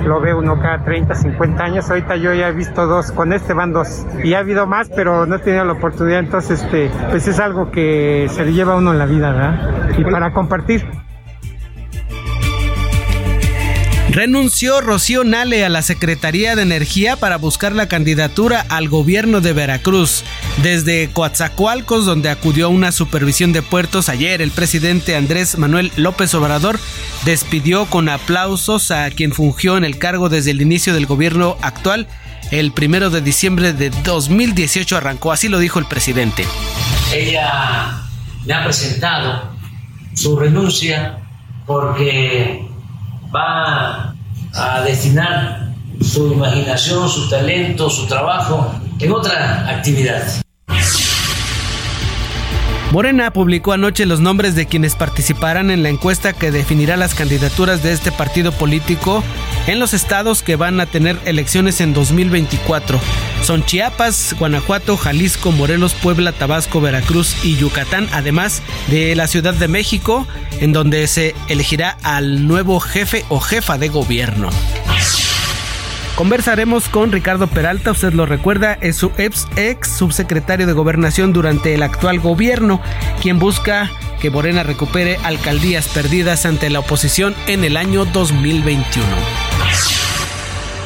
lo 0.04 0.20
ve 0.20 0.34
uno 0.34 0.60
cada 0.60 0.84
30, 0.84 1.14
50 1.14 1.64
años. 1.64 1.90
Ahorita 1.90 2.16
yo 2.16 2.34
ya 2.34 2.50
he 2.50 2.54
visto 2.54 2.88
dos, 2.88 3.12
con 3.12 3.34
este 3.34 3.54
van 3.54 3.72
dos. 3.72 4.06
Y 4.24 4.34
ha 4.34 4.40
habido 4.40 4.66
más, 4.68 4.90
pero 4.90 5.26
no 5.26 5.36
he 5.36 5.40
tenido 5.40 5.64
la 5.64 5.74
oportunidad. 5.74 6.20
Entonces, 6.20 6.64
este, 6.64 6.90
pues 7.10 7.28
es 7.28 7.40
algo 7.40 7.72
que 7.72 8.28
se 8.30 8.46
le 8.46 8.54
lleva 8.54 8.74
a 8.74 8.78
uno 8.78 8.92
en 8.92 8.98
la 8.98 9.06
vida, 9.06 9.32
¿verdad? 9.32 9.90
Y 9.98 10.04
para 10.04 10.34
compartir. 10.34 10.88
Renunció 14.12 14.82
Rocío 14.82 15.24
Nale 15.24 15.64
a 15.64 15.70
la 15.70 15.82
Secretaría 15.82 16.54
de 16.58 16.64
Energía 16.64 17.16
para 17.16 17.38
buscar 17.38 17.72
la 17.72 17.88
candidatura 17.88 18.66
al 18.68 18.90
gobierno 18.90 19.40
de 19.40 19.54
Veracruz. 19.54 20.26
Desde 20.62 21.10
Coatzacoalcos, 21.14 22.06
donde 22.06 22.30
acudió 22.30 22.66
a 22.66 22.70
una 22.70 22.92
supervisión 22.92 23.54
de 23.54 23.62
puertos 23.62 24.10
ayer, 24.10 24.42
el 24.42 24.52
presidente 24.52 25.16
Andrés 25.16 25.58
Manuel 25.58 25.94
López 25.96 26.34
Obrador 26.34 26.78
despidió 27.24 27.86
con 27.86 28.10
aplausos 28.10 28.92
a 28.92 29.10
quien 29.12 29.32
fungió 29.32 29.78
en 29.78 29.86
el 29.86 29.98
cargo 29.98 30.28
desde 30.28 30.52
el 30.52 30.62
inicio 30.62 30.94
del 30.94 31.06
gobierno 31.06 31.56
actual. 31.62 32.06
El 32.52 32.74
primero 32.74 33.12
de 33.12 33.22
diciembre 33.22 33.72
de 33.72 33.92
2018 34.04 34.98
arrancó, 34.98 35.32
así 35.32 35.48
lo 35.48 35.58
dijo 35.58 35.80
el 35.80 35.86
presidente. 35.86 36.44
Ella 37.14 38.02
me 38.46 38.54
ha 38.56 38.66
presentado 38.66 39.54
su 40.16 40.38
renuncia 40.38 41.18
porque 41.66 42.71
va 43.34 44.14
a 44.54 44.82
destinar 44.82 45.72
su 46.02 46.34
imaginación, 46.34 47.10
su 47.10 47.30
talento, 47.30 47.90
su 47.90 48.08
trabajo 48.08 48.74
en 49.00 49.12
otra 49.12 49.70
actividad. 49.70 50.24
Morena 52.92 53.32
publicó 53.32 53.72
anoche 53.72 54.06
los 54.06 54.20
nombres 54.20 54.54
de 54.54 54.66
quienes 54.66 54.96
participarán 54.96 55.72
en 55.72 55.82
la 55.82 55.88
encuesta 55.88 56.34
que 56.34 56.52
definirá 56.52 56.98
las 56.98 57.16
candidaturas 57.16 57.82
de 57.84 57.94
este 57.94 58.12
partido 58.12 58.52
político 58.52 59.24
en 59.66 59.80
los 59.80 59.94
estados 59.94 60.44
que 60.44 60.58
van 60.58 60.78
a 60.82 60.86
tener 60.86 61.18
elecciones 61.24 61.80
en 61.80 61.94
2024. 61.94 63.00
Son 63.44 63.64
Chiapas, 63.64 64.36
Guanajuato, 64.38 64.98
Jalisco, 64.98 65.54
Morelos, 65.54 65.94
Puebla, 65.94 66.34
Tabasco, 66.34 66.82
Veracruz 66.82 67.46
y 67.46 67.56
Yucatán, 67.56 68.10
además 68.12 68.62
de 68.88 69.16
la 69.16 69.28
Ciudad 69.28 69.54
de 69.54 69.70
México, 69.70 70.28
en 70.60 70.74
donde 70.74 71.08
se 71.08 71.34
elegirá 71.48 71.98
al 72.04 72.46
nuevo 72.46 72.82
jefe 72.82 73.24
o 73.30 73.40
jefa 73.40 73.78
de 73.78 73.88
gobierno. 73.88 74.50
Conversaremos 76.22 76.88
con 76.88 77.12
Ricardo 77.12 77.48
Peralta, 77.48 77.90
usted 77.90 78.14
lo 78.14 78.28
recuerda, 78.28 78.78
es 78.80 78.96
su 78.96 79.12
ex, 79.18 79.48
subsecretario 79.88 80.68
de 80.68 80.74
Gobernación 80.74 81.34
durante 81.34 81.74
el 81.74 81.82
actual 81.82 82.20
gobierno, 82.20 82.80
quien 83.24 83.40
busca 83.40 83.90
que 84.20 84.30
Morena 84.30 84.62
recupere 84.62 85.18
alcaldías 85.24 85.88
perdidas 85.88 86.46
ante 86.46 86.70
la 86.70 86.78
oposición 86.78 87.34
en 87.48 87.64
el 87.64 87.76
año 87.76 88.06
2021. 88.06 89.04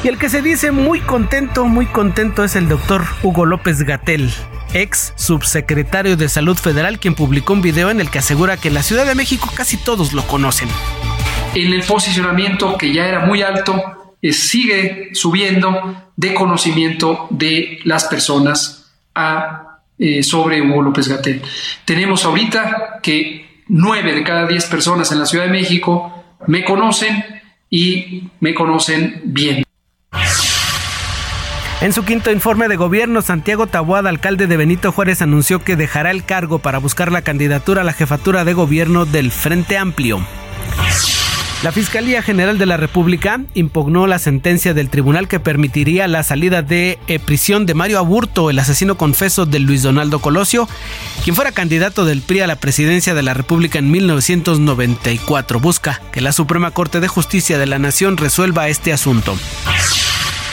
Y 0.04 0.08
el 0.08 0.16
que 0.16 0.30
se 0.30 0.40
dice 0.40 0.70
muy 0.70 1.00
contento, 1.00 1.66
muy 1.66 1.84
contento 1.84 2.42
es 2.42 2.56
el 2.56 2.66
doctor 2.66 3.04
Hugo 3.22 3.44
López 3.44 3.82
Gatel, 3.82 4.32
ex 4.72 5.12
subsecretario 5.16 6.16
de 6.16 6.30
Salud 6.30 6.56
Federal, 6.56 6.98
quien 6.98 7.14
publicó 7.14 7.52
un 7.52 7.60
video 7.60 7.90
en 7.90 8.00
el 8.00 8.08
que 8.08 8.20
asegura 8.20 8.56
que 8.56 8.68
en 8.68 8.74
la 8.74 8.82
Ciudad 8.82 9.04
de 9.04 9.14
México 9.14 9.50
casi 9.54 9.76
todos 9.76 10.14
lo 10.14 10.26
conocen. 10.26 10.70
En 11.54 11.74
el 11.74 11.82
posicionamiento 11.82 12.78
que 12.78 12.94
ya 12.94 13.04
era 13.04 13.26
muy 13.26 13.42
alto, 13.42 14.05
sigue 14.32 15.10
subiendo 15.12 16.10
de 16.16 16.34
conocimiento 16.34 17.26
de 17.30 17.78
las 17.84 18.04
personas 18.04 18.92
a, 19.14 19.80
eh, 19.98 20.22
sobre 20.22 20.62
Hugo 20.62 20.82
López 20.82 21.08
Gatel. 21.08 21.42
Tenemos 21.84 22.24
ahorita 22.24 23.00
que 23.02 23.62
nueve 23.68 24.14
de 24.14 24.24
cada 24.24 24.46
diez 24.46 24.66
personas 24.66 25.10
en 25.12 25.18
la 25.18 25.26
Ciudad 25.26 25.44
de 25.44 25.50
México 25.50 26.24
me 26.46 26.64
conocen 26.64 27.24
y 27.70 28.24
me 28.40 28.54
conocen 28.54 29.20
bien. 29.24 29.64
En 31.82 31.92
su 31.92 32.04
quinto 32.04 32.32
informe 32.32 32.68
de 32.68 32.76
gobierno, 32.76 33.20
Santiago 33.20 33.66
Taboada, 33.66 34.08
alcalde 34.08 34.46
de 34.46 34.56
Benito 34.56 34.92
Juárez, 34.92 35.20
anunció 35.20 35.62
que 35.62 35.76
dejará 35.76 36.10
el 36.10 36.24
cargo 36.24 36.58
para 36.58 36.78
buscar 36.78 37.12
la 37.12 37.20
candidatura 37.20 37.82
a 37.82 37.84
la 37.84 37.92
jefatura 37.92 38.44
de 38.44 38.54
gobierno 38.54 39.04
del 39.04 39.30
Frente 39.30 39.76
Amplio. 39.76 40.20
La 41.62 41.72
Fiscalía 41.72 42.22
General 42.22 42.58
de 42.58 42.66
la 42.66 42.76
República 42.76 43.40
impugnó 43.54 44.06
la 44.06 44.18
sentencia 44.18 44.74
del 44.74 44.90
tribunal 44.90 45.26
que 45.26 45.40
permitiría 45.40 46.06
la 46.06 46.22
salida 46.22 46.60
de 46.60 46.98
eh, 47.08 47.18
prisión 47.18 47.64
de 47.64 47.72
Mario 47.72 47.98
Aburto, 47.98 48.50
el 48.50 48.58
asesino 48.58 48.98
confeso 48.98 49.46
de 49.46 49.58
Luis 49.58 49.82
Donaldo 49.82 50.20
Colosio, 50.20 50.68
quien 51.24 51.34
fuera 51.34 51.52
candidato 51.52 52.04
del 52.04 52.20
PRI 52.20 52.40
a 52.40 52.46
la 52.46 52.56
presidencia 52.56 53.14
de 53.14 53.22
la 53.22 53.32
República 53.32 53.78
en 53.78 53.90
1994. 53.90 55.58
Busca 55.58 56.02
que 56.12 56.20
la 56.20 56.32
Suprema 56.32 56.72
Corte 56.72 57.00
de 57.00 57.08
Justicia 57.08 57.58
de 57.58 57.66
la 57.66 57.78
Nación 57.78 58.18
resuelva 58.18 58.68
este 58.68 58.92
asunto. 58.92 59.34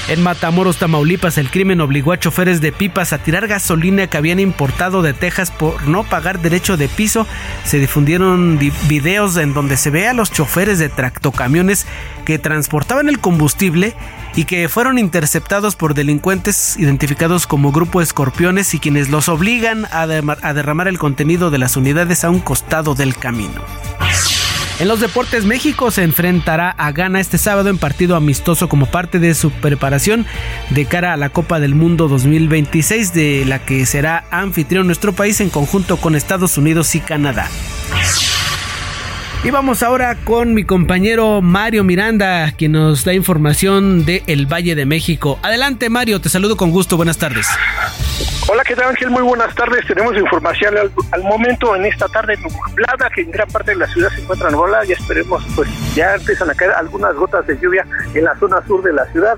En 0.10 0.22
Matamoros, 0.22 0.78
Tamaulipas, 0.78 1.38
el 1.38 1.50
crimen 1.50 1.80
obligó 1.80 2.12
a 2.12 2.20
choferes 2.20 2.60
de 2.60 2.74
pipas 2.74 3.14
a 3.14 3.20
tirar 3.20 3.48
gasolina 3.48 4.08
que 4.08 4.18
habían 4.18 4.40
importado 4.40 5.02
de 5.02 5.14
Texas 5.14 5.50
por 5.50 5.88
no 5.88 6.04
pagar 6.04 6.42
derecho 6.42 6.76
de 6.76 6.90
piso. 6.90 7.26
Se 7.64 7.80
difundieron 7.80 8.60
videos 8.90 9.38
en 9.38 9.54
donde 9.54 9.78
se 9.78 9.92
ve 9.92 10.10
a 10.10 10.14
los 10.14 10.30
choferes 10.30 10.78
de 10.78 10.90
tractocamiones 10.90 11.88
que 12.26 12.38
transportaban 12.38 13.08
el 13.08 13.20
combustible 13.20 13.96
y 14.36 14.44
que 14.44 14.68
fueron 14.68 14.98
interceptados 14.98 15.78
por 15.78 15.94
delincuentes 15.94 16.76
identificados 16.78 17.48
como 17.48 17.72
Grupo 17.72 18.02
Escorpiones 18.02 18.74
y 18.74 18.80
quienes 18.80 19.10
los 19.10 19.30
obligan 19.30 19.86
a, 19.92 20.06
derramar 20.06 20.90
el 20.90 21.00
contenido 21.00 21.50
de 21.50 21.60
las 21.60 21.78
unidades 21.78 22.26
a 22.26 22.30
un 22.30 22.40
costado 22.40 22.94
del 22.94 23.16
camino. 23.16 23.62
En 24.80 24.88
los 24.88 25.00
deportes, 25.00 25.46
México 25.46 25.92
se 25.92 26.04
enfrentará 26.04 26.72
a 26.72 26.92
Ghana 26.92 27.20
este 27.20 27.38
sábado 27.38 27.70
en 27.70 27.78
partido 27.78 28.16
amistoso 28.16 28.68
como 28.68 28.88
parte 28.88 29.20
de 29.20 29.36
su 29.36 29.52
preparación 29.52 30.26
de 30.72 30.86
cara 30.86 31.14
a 31.14 31.18
la 31.18 31.30
Copa 31.30 31.60
del 31.60 31.76
Mundo 31.76 32.08
2026, 32.08 33.14
de 33.14 33.46
la 33.46 33.60
que 33.60 33.86
será 33.86 34.26
anfitrión 34.32 34.88
nuestro 34.88 35.14
país 35.14 35.40
en 35.42 35.50
conjunto 35.50 35.98
con 35.98 36.16
Estados 36.16 36.58
Unidos 36.58 36.96
y 36.96 37.02
Canadá. 37.02 37.48
Y 39.46 39.52
vamos 39.52 39.84
ahora 39.84 40.16
con 40.24 40.54
mi 40.54 40.64
compañero 40.64 41.42
Mario 41.42 41.84
Miranda, 41.84 42.54
quien 42.58 42.72
nos 42.72 43.04
da 43.04 43.14
información 43.14 44.06
de 44.06 44.24
El 44.26 44.46
Valle 44.46 44.74
de 44.74 44.86
México. 44.86 45.38
Adelante 45.44 45.90
Mario, 45.90 46.22
te 46.22 46.30
saludo 46.30 46.56
con 46.56 46.72
gusto, 46.72 46.96
buenas 46.96 47.18
tardes. 47.18 47.50
Hola, 48.48 48.64
¿qué 48.64 48.74
tal 48.74 48.90
Ángel? 48.90 49.10
Muy 49.10 49.22
buenas 49.22 49.54
tardes. 49.54 49.86
Tenemos 49.86 50.16
información 50.16 50.76
al, 50.78 51.24
momento 51.24 51.76
en 51.76 51.86
esta 51.86 52.08
tarde 52.08 52.38
nublada, 52.38 53.10
que 53.14 53.22
en 53.22 53.32
gran 53.32 53.50
parte 53.50 53.72
de 53.72 53.78
la 53.78 53.88
ciudad 53.88 54.10
se 54.16 54.22
encuentra 54.22 54.50
nublada. 54.50 54.86
Ya 54.86 54.96
esperemos, 54.96 55.46
pues 55.58 55.68
ya 55.94 56.16
empiezan 56.16 56.50
a 56.50 56.54
caer 56.54 56.72
algunas 56.72 57.14
gotas 57.16 57.46
de 57.46 57.58
lluvia 57.60 57.86
en 58.14 58.24
la 58.24 58.40
zona 58.40 58.66
sur 58.66 58.82
de 58.82 58.94
la 58.94 59.06
ciudad. 59.12 59.36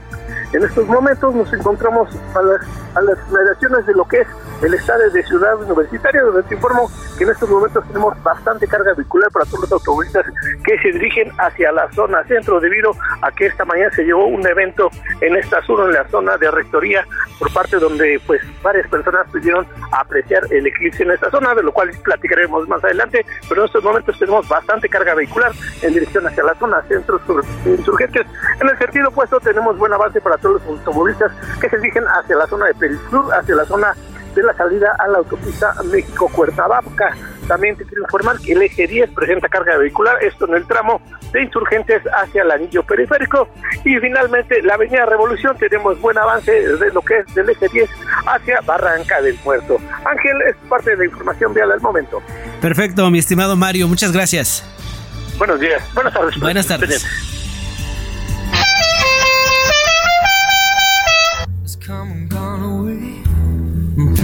En 0.55 0.63
estos 0.63 0.87
momentos 0.87 1.35
nos 1.35 1.51
encontramos 1.51 2.07
a 2.33 2.41
las, 2.41 2.61
a 2.95 3.01
las 3.01 3.85
de 3.85 3.93
lo 3.93 4.05
que 4.05 4.21
es 4.21 4.27
el 4.61 4.73
estadio 4.73 5.11
de 5.11 5.21
Ciudad 5.23 5.61
Universitaria, 5.61 6.23
donde 6.23 6.43
te 6.43 6.55
informo 6.55 6.89
que 7.17 7.25
en 7.25 7.31
estos 7.31 7.49
momentos 7.49 7.85
tenemos 7.87 8.23
bastante 8.23 8.65
carga 8.65 8.93
vehicular 8.93 9.29
para 9.31 9.43
todos 9.45 9.61
los 9.61 9.71
automovilistas 9.73 10.25
que 10.63 10.77
se 10.79 10.93
dirigen 10.93 11.29
hacia 11.39 11.73
la 11.73 11.91
zona 11.91 12.23
centro 12.23 12.61
debido 12.61 12.91
a 13.21 13.31
que 13.31 13.47
esta 13.47 13.65
mañana 13.65 13.91
se 13.91 14.03
llevó 14.03 14.27
un 14.27 14.47
evento 14.47 14.89
en 15.19 15.35
esta 15.35 15.61
zona, 15.63 15.85
en 15.85 15.93
la 15.93 16.07
zona 16.07 16.37
de 16.37 16.49
rectoría, 16.49 17.05
por 17.37 17.51
parte 17.51 17.75
donde 17.75 18.21
pues 18.25 18.41
varias 18.63 18.87
personas 18.87 19.27
pudieron 19.29 19.67
apreciar 19.91 20.43
el 20.51 20.65
eclipse 20.65 21.03
en 21.03 21.11
esta 21.11 21.29
zona, 21.31 21.53
de 21.53 21.63
lo 21.63 21.73
cual 21.73 21.91
platicaremos 22.01 22.65
más 22.69 22.81
adelante, 22.81 23.25
pero 23.49 23.61
en 23.61 23.65
estos 23.65 23.83
momentos 23.83 24.17
tenemos 24.17 24.47
bastante 24.47 24.87
carga 24.87 25.15
vehicular 25.15 25.51
en 25.81 25.93
dirección 25.93 26.25
hacia 26.25 26.45
la 26.45 26.55
zona 26.55 26.81
centro 26.83 27.19
insurgentes. 27.65 28.25
En 28.61 28.69
el 28.69 28.77
sentido 28.77 29.09
opuesto 29.09 29.39
tenemos 29.41 29.77
buen 29.77 29.91
avance 29.91 30.21
para 30.21 30.37
todos 30.45 30.61
los 30.61 30.77
automovilistas 30.77 31.31
que 31.59 31.69
se 31.69 31.77
dirigen 31.77 32.03
hacia 32.05 32.35
la 32.35 32.45
zona 32.45 32.67
de 32.67 32.75
Perisur, 32.75 33.33
hacia 33.33 33.55
la 33.55 33.65
zona 33.65 33.95
de 34.35 34.43
la 34.43 34.53
salida 34.53 34.95
a 34.99 35.07
la 35.07 35.17
autopista 35.19 35.73
México-Cuernavaca. 35.91 37.15
También 37.47 37.75
te 37.77 37.85
quiero 37.85 38.03
informar 38.03 38.37
que 38.39 38.53
el 38.53 38.61
eje 38.61 38.85
10 38.85 39.11
presenta 39.11 39.47
carga 39.47 39.77
vehicular, 39.77 40.21
esto 40.23 40.45
en 40.47 40.55
el 40.55 40.67
tramo 40.67 41.01
de 41.31 41.43
insurgentes 41.43 42.03
hacia 42.13 42.43
el 42.43 42.51
anillo 42.51 42.83
periférico. 42.83 43.47
Y 43.83 43.97
finalmente, 43.97 44.61
la 44.61 44.75
avenida 44.75 45.05
Revolución, 45.05 45.57
tenemos 45.57 45.99
buen 46.01 46.17
avance 46.17 46.51
de 46.51 46.91
lo 46.91 47.01
que 47.01 47.19
es 47.19 47.33
del 47.33 47.49
eje 47.49 47.67
10 47.69 47.89
hacia 48.27 48.59
Barranca 48.61 49.21
del 49.21 49.39
Muerto. 49.43 49.77
Ángel, 50.05 50.41
es 50.47 50.55
parte 50.69 50.91
de 50.91 50.97
la 50.97 51.05
información 51.05 51.53
vial 51.53 51.71
al 51.71 51.81
momento. 51.81 52.21
Perfecto, 52.61 53.09
mi 53.09 53.19
estimado 53.19 53.55
Mario, 53.55 53.87
muchas 53.87 54.11
gracias. 54.11 54.63
Buenos 55.37 55.59
días, 55.59 55.81
buenas 55.93 56.13
tardes. 56.13 56.39
Buenas 56.39 56.67
tardes. 56.67 57.34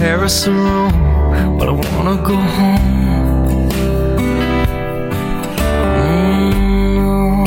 Paris 0.02 0.48
or 0.48 0.50
Rome, 0.50 1.58
but 1.58 1.68
I 1.68 1.70
wanna 1.70 2.16
go 2.26 2.34
home. 2.34 3.68
Mm. 6.02 7.46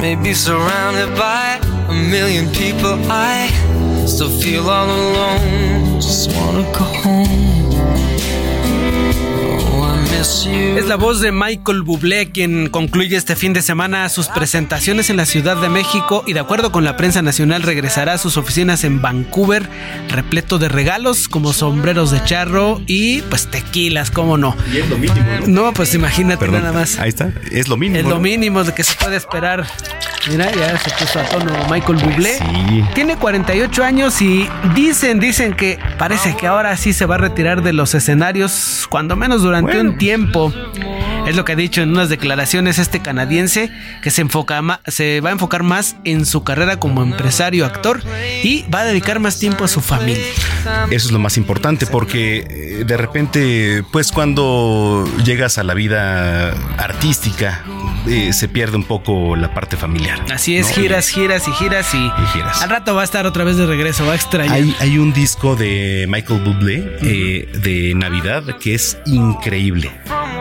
Maybe 0.00 0.34
surrounded 0.34 1.16
by 1.16 1.58
a 1.88 1.92
million 2.14 2.48
people, 2.52 2.94
I 3.10 3.48
still 4.06 4.30
feel 4.30 4.70
all 4.70 4.86
alone. 4.86 6.00
Just 6.00 6.30
wanna 6.36 6.62
go 6.70 6.84
home. 7.02 7.59
Es 10.20 10.86
la 10.86 10.96
voz 10.96 11.22
de 11.22 11.32
Michael 11.32 11.80
Bublé 11.80 12.30
quien 12.30 12.68
concluye 12.68 13.16
este 13.16 13.36
fin 13.36 13.54
de 13.54 13.62
semana 13.62 14.06
sus 14.10 14.28
presentaciones 14.28 15.08
en 15.08 15.16
la 15.16 15.24
Ciudad 15.24 15.56
de 15.56 15.70
México 15.70 16.24
y 16.26 16.34
de 16.34 16.40
acuerdo 16.40 16.72
con 16.72 16.84
la 16.84 16.98
prensa 16.98 17.22
nacional 17.22 17.62
regresará 17.62 18.12
a 18.12 18.18
sus 18.18 18.36
oficinas 18.36 18.84
en 18.84 19.00
Vancouver 19.00 19.66
repleto 20.10 20.58
de 20.58 20.68
regalos 20.68 21.26
como 21.26 21.54
sombreros 21.54 22.10
de 22.10 22.22
charro 22.22 22.82
y 22.86 23.22
pues 23.22 23.46
tequilas, 23.46 24.10
cómo 24.10 24.36
no. 24.36 24.54
Y 24.70 24.78
es 24.78 24.90
lo 24.90 24.98
mínimo. 24.98 25.26
No, 25.46 25.72
pues 25.72 25.94
imagínate 25.94 26.48
nada 26.48 26.70
más. 26.70 26.98
Ahí 26.98 27.08
está, 27.08 27.32
es 27.50 27.68
lo 27.68 27.78
mínimo. 27.78 28.00
Es 28.00 28.04
lo 28.04 28.20
mínimo 28.20 28.62
de 28.62 28.74
que 28.74 28.84
se 28.84 28.96
puede 28.96 29.16
esperar. 29.16 29.66
Mira, 30.28 30.52
ya 30.52 30.78
se 30.78 30.90
puso 30.90 31.18
a 31.18 31.24
tono 31.24 31.50
Michael 31.70 31.96
Bublé. 31.96 32.36
Sí. 32.36 32.84
Tiene 32.94 33.16
48 33.16 33.82
años 33.82 34.20
y 34.20 34.46
dicen, 34.74 35.18
dicen 35.18 35.54
que 35.54 35.78
parece 35.96 36.36
que 36.36 36.46
ahora 36.46 36.76
sí 36.76 36.92
se 36.92 37.06
va 37.06 37.14
a 37.14 37.18
retirar 37.18 37.62
de 37.62 37.72
los 37.72 37.94
escenarios, 37.94 38.86
cuando 38.90 39.16
menos 39.16 39.40
durante 39.40 39.80
un 39.80 39.96
tiempo 39.96 40.09
tiempo. 40.10 40.52
Es 41.26 41.36
lo 41.36 41.44
que 41.44 41.52
ha 41.52 41.56
dicho 41.56 41.82
en 41.82 41.90
unas 41.90 42.08
declaraciones 42.08 42.78
este 42.78 43.00
canadiense 43.00 43.70
que 44.02 44.10
se, 44.10 44.22
enfoca 44.22 44.80
se 44.86 45.20
va 45.20 45.30
a 45.30 45.32
enfocar 45.32 45.62
más 45.62 45.96
en 46.04 46.26
su 46.26 46.42
carrera 46.42 46.78
como 46.78 47.02
empresario, 47.02 47.64
actor 47.66 48.02
y 48.42 48.64
va 48.72 48.80
a 48.80 48.84
dedicar 48.84 49.20
más 49.20 49.38
tiempo 49.38 49.64
a 49.64 49.68
su 49.68 49.80
familia. 49.80 50.24
Eso 50.90 51.06
es 51.06 51.12
lo 51.12 51.18
más 51.18 51.36
importante 51.36 51.86
porque 51.86 52.38
eh, 52.38 52.84
de 52.84 52.96
repente, 52.96 53.84
pues 53.92 54.12
cuando 54.12 55.04
llegas 55.24 55.58
a 55.58 55.62
la 55.62 55.74
vida 55.74 56.50
artística, 56.78 57.64
eh, 58.08 58.32
se 58.32 58.48
pierde 58.48 58.76
un 58.76 58.84
poco 58.84 59.36
la 59.36 59.54
parte 59.54 59.76
familiar. 59.76 60.24
Así 60.32 60.56
es, 60.56 60.70
giras, 60.70 61.08
giras 61.08 61.46
y 61.48 61.52
giras 61.52 61.94
y, 61.94 62.10
giras. 62.32 62.62
al 62.62 62.70
rato 62.70 62.94
va 62.94 63.02
a 63.02 63.04
estar 63.04 63.26
otra 63.26 63.44
vez 63.44 63.56
de 63.56 63.66
regreso, 63.66 64.06
va 64.06 64.12
a 64.12 64.16
extrañar. 64.16 64.54
Hay, 64.54 64.74
hay 64.80 64.98
un 64.98 65.12
disco 65.12 65.54
de 65.54 66.06
Michael 66.08 66.40
Bublé 66.42 66.96
eh, 67.02 67.48
de 67.62 67.94
Navidad 67.94 68.58
que 68.58 68.74
es 68.74 68.98
increíble. 69.06 69.90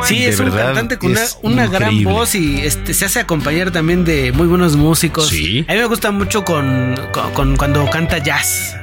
Sí, 0.04 0.26
es 0.26 0.40
un 0.40 0.52
cantante 0.80 0.98
con 0.98 1.52
una, 1.52 1.68
gran 1.68 2.04
voz 2.04 2.36
y 2.36 2.62
este, 2.62 2.94
se 2.94 3.06
hace 3.06 3.20
acompañar 3.20 3.72
también 3.72 4.06
de 4.06 4.32
muy 4.32 4.48
buenos 4.48 4.76
músicos. 4.76 5.30
Sí. 5.30 5.66
A 5.68 5.74
mí 5.74 5.80
me 5.80 5.86
gusta 5.86 6.12
mucho 6.12 6.44
con, 6.44 6.96
con, 7.34 7.58
cuando 7.58 7.90
canta 7.90 8.18
jazz. 8.18 8.76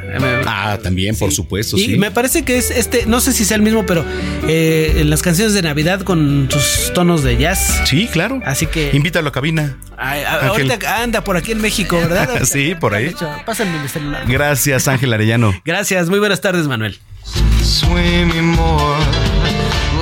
Ah, 0.47 0.79
también, 0.83 1.17
por 1.17 1.33
supuesto. 1.33 1.77
Y 1.77 1.99
me 1.99 2.11
parece 2.11 2.45
que 2.45 2.57
es 2.57 2.71
este, 2.71 3.07
no 3.07 3.21
sé 3.21 3.33
si 3.33 3.45
sea 3.45 3.57
el 3.57 3.63
mismo, 3.63 3.85
pero 3.87 4.05
eh, 4.49 4.95
en 4.97 5.11
las 5.11 5.23
canciones 5.23 5.55
de 5.55 5.63
Navidad 5.63 6.03
con 6.03 6.49
sus 6.51 6.93
tonos 6.95 7.23
de 7.23 7.37
jazz. 7.37 7.83
Sí, 7.85 8.09
claro. 8.11 8.41
Así 8.45 8.67
que. 8.67 8.91
Invítalo 8.93 9.29
a 9.29 9.33
cabina. 9.33 9.79
ahorita 9.97 11.03
anda 11.03 11.23
por 11.23 11.37
aquí 11.37 11.53
en 11.53 11.61
México, 11.61 11.97
¿verdad? 11.97 12.29
sí, 12.45 12.75
por 12.75 12.95
ahí. 12.95 13.15
Pásame 13.45 13.79
mi 13.81 13.89
celular. 13.89 14.25
Gracias, 14.27 14.89
Ángel 14.89 15.13
Arellano. 15.13 15.55
Gracias, 15.65 16.09
muy 16.09 16.19
buenas 16.19 16.41
tardes, 16.41 16.67
Manuel. 16.67 16.99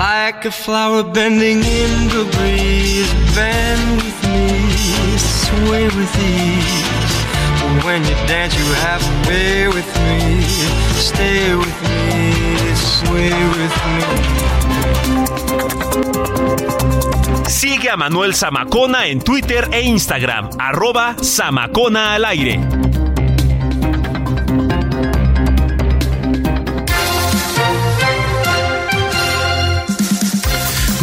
Like 0.05 0.45
a 0.45 0.51
flower 0.51 1.03
bending 1.03 1.65
in 1.65 2.09
the 2.09 2.25
breeze, 2.37 3.11
bend 3.35 3.97
with 3.97 4.21
me, 4.29 4.61
sway 5.17 5.85
with 5.85 6.15
ease. 6.21 6.85
When 7.87 8.05
you 8.05 8.15
dance, 8.27 8.55
you 8.55 8.69
have 8.85 9.01
to 9.01 9.15
way 9.31 9.67
with 9.69 9.91
me. 10.05 10.43
Stay 11.01 11.55
with 11.55 11.81
me, 11.89 12.35
sway 12.77 13.33
with 13.57 13.77
me. 13.87 14.03
Sigue 17.49 17.89
a 17.89 17.97
Manuel 17.97 18.35
Zamacona 18.35 19.07
en 19.07 19.21
Twitter 19.23 19.71
e 19.73 19.81
Instagram, 19.81 20.51
arroba 20.59 21.17
Zamacona 21.23 22.13
al 22.13 22.27
aire. 22.27 23.04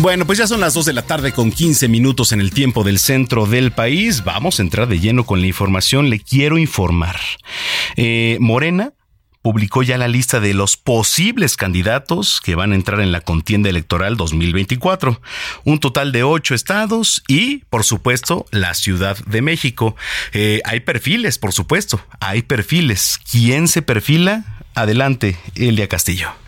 Bueno, 0.01 0.25
pues 0.25 0.39
ya 0.39 0.48
son 0.48 0.62
las 0.62 0.74
2 0.74 0.86
de 0.86 0.93
la 0.93 1.03
tarde 1.03 1.31
con 1.31 1.51
15 1.51 1.88
minutos 1.88 2.31
en 2.31 2.41
el 2.41 2.50
tiempo 2.50 2.84
del 2.84 2.98
centro 2.98 3.46
del 3.46 3.72
país. 3.72 4.24
Vamos 4.24 4.58
a 4.58 4.63
entrar 4.63 4.88
de 4.88 5.00
lleno 5.00 5.27
con 5.27 5.41
la 5.41 5.46
información. 5.46 6.10
Le 6.10 6.20
quiero 6.20 6.58
informar. 6.58 7.20
Eh, 7.98 8.38
Morena 8.39 8.93
publicó 9.43 9.84
ya 9.84 10.00
la 10.00 10.08
lista 10.08 10.39
de 10.39 10.55
los 10.55 10.75
posibles 10.75 11.55
candidatos 11.55 12.41
que 12.41 12.55
van 12.55 12.72
a 12.72 12.75
entrar 12.75 13.00
en 13.00 13.12
la 13.12 13.22
contienda 13.22 13.70
electoral 13.70 14.17
2024. 14.17 15.22
Un 15.65 15.79
total 15.79 16.12
de 16.12 16.24
ocho 16.24 16.55
estados 16.55 17.22
y, 17.27 17.58
por 17.70 17.84
supuesto, 17.84 18.48
la 18.50 18.74
Ciudad 18.74 19.20
de 19.27 19.43
México. 19.43 19.96
Eh, 20.34 20.62
hay 20.65 20.79
perfiles, 20.79 21.38
por 21.38 21.53
supuesto, 21.53 22.01
hay 22.20 22.41
perfiles. 22.41 23.20
¿Quién 23.31 23.67
se 23.67 23.84
perfila? 23.84 24.58
Adelante, 24.74 25.38
Elia 25.53 25.88
Castillo. 25.88 26.40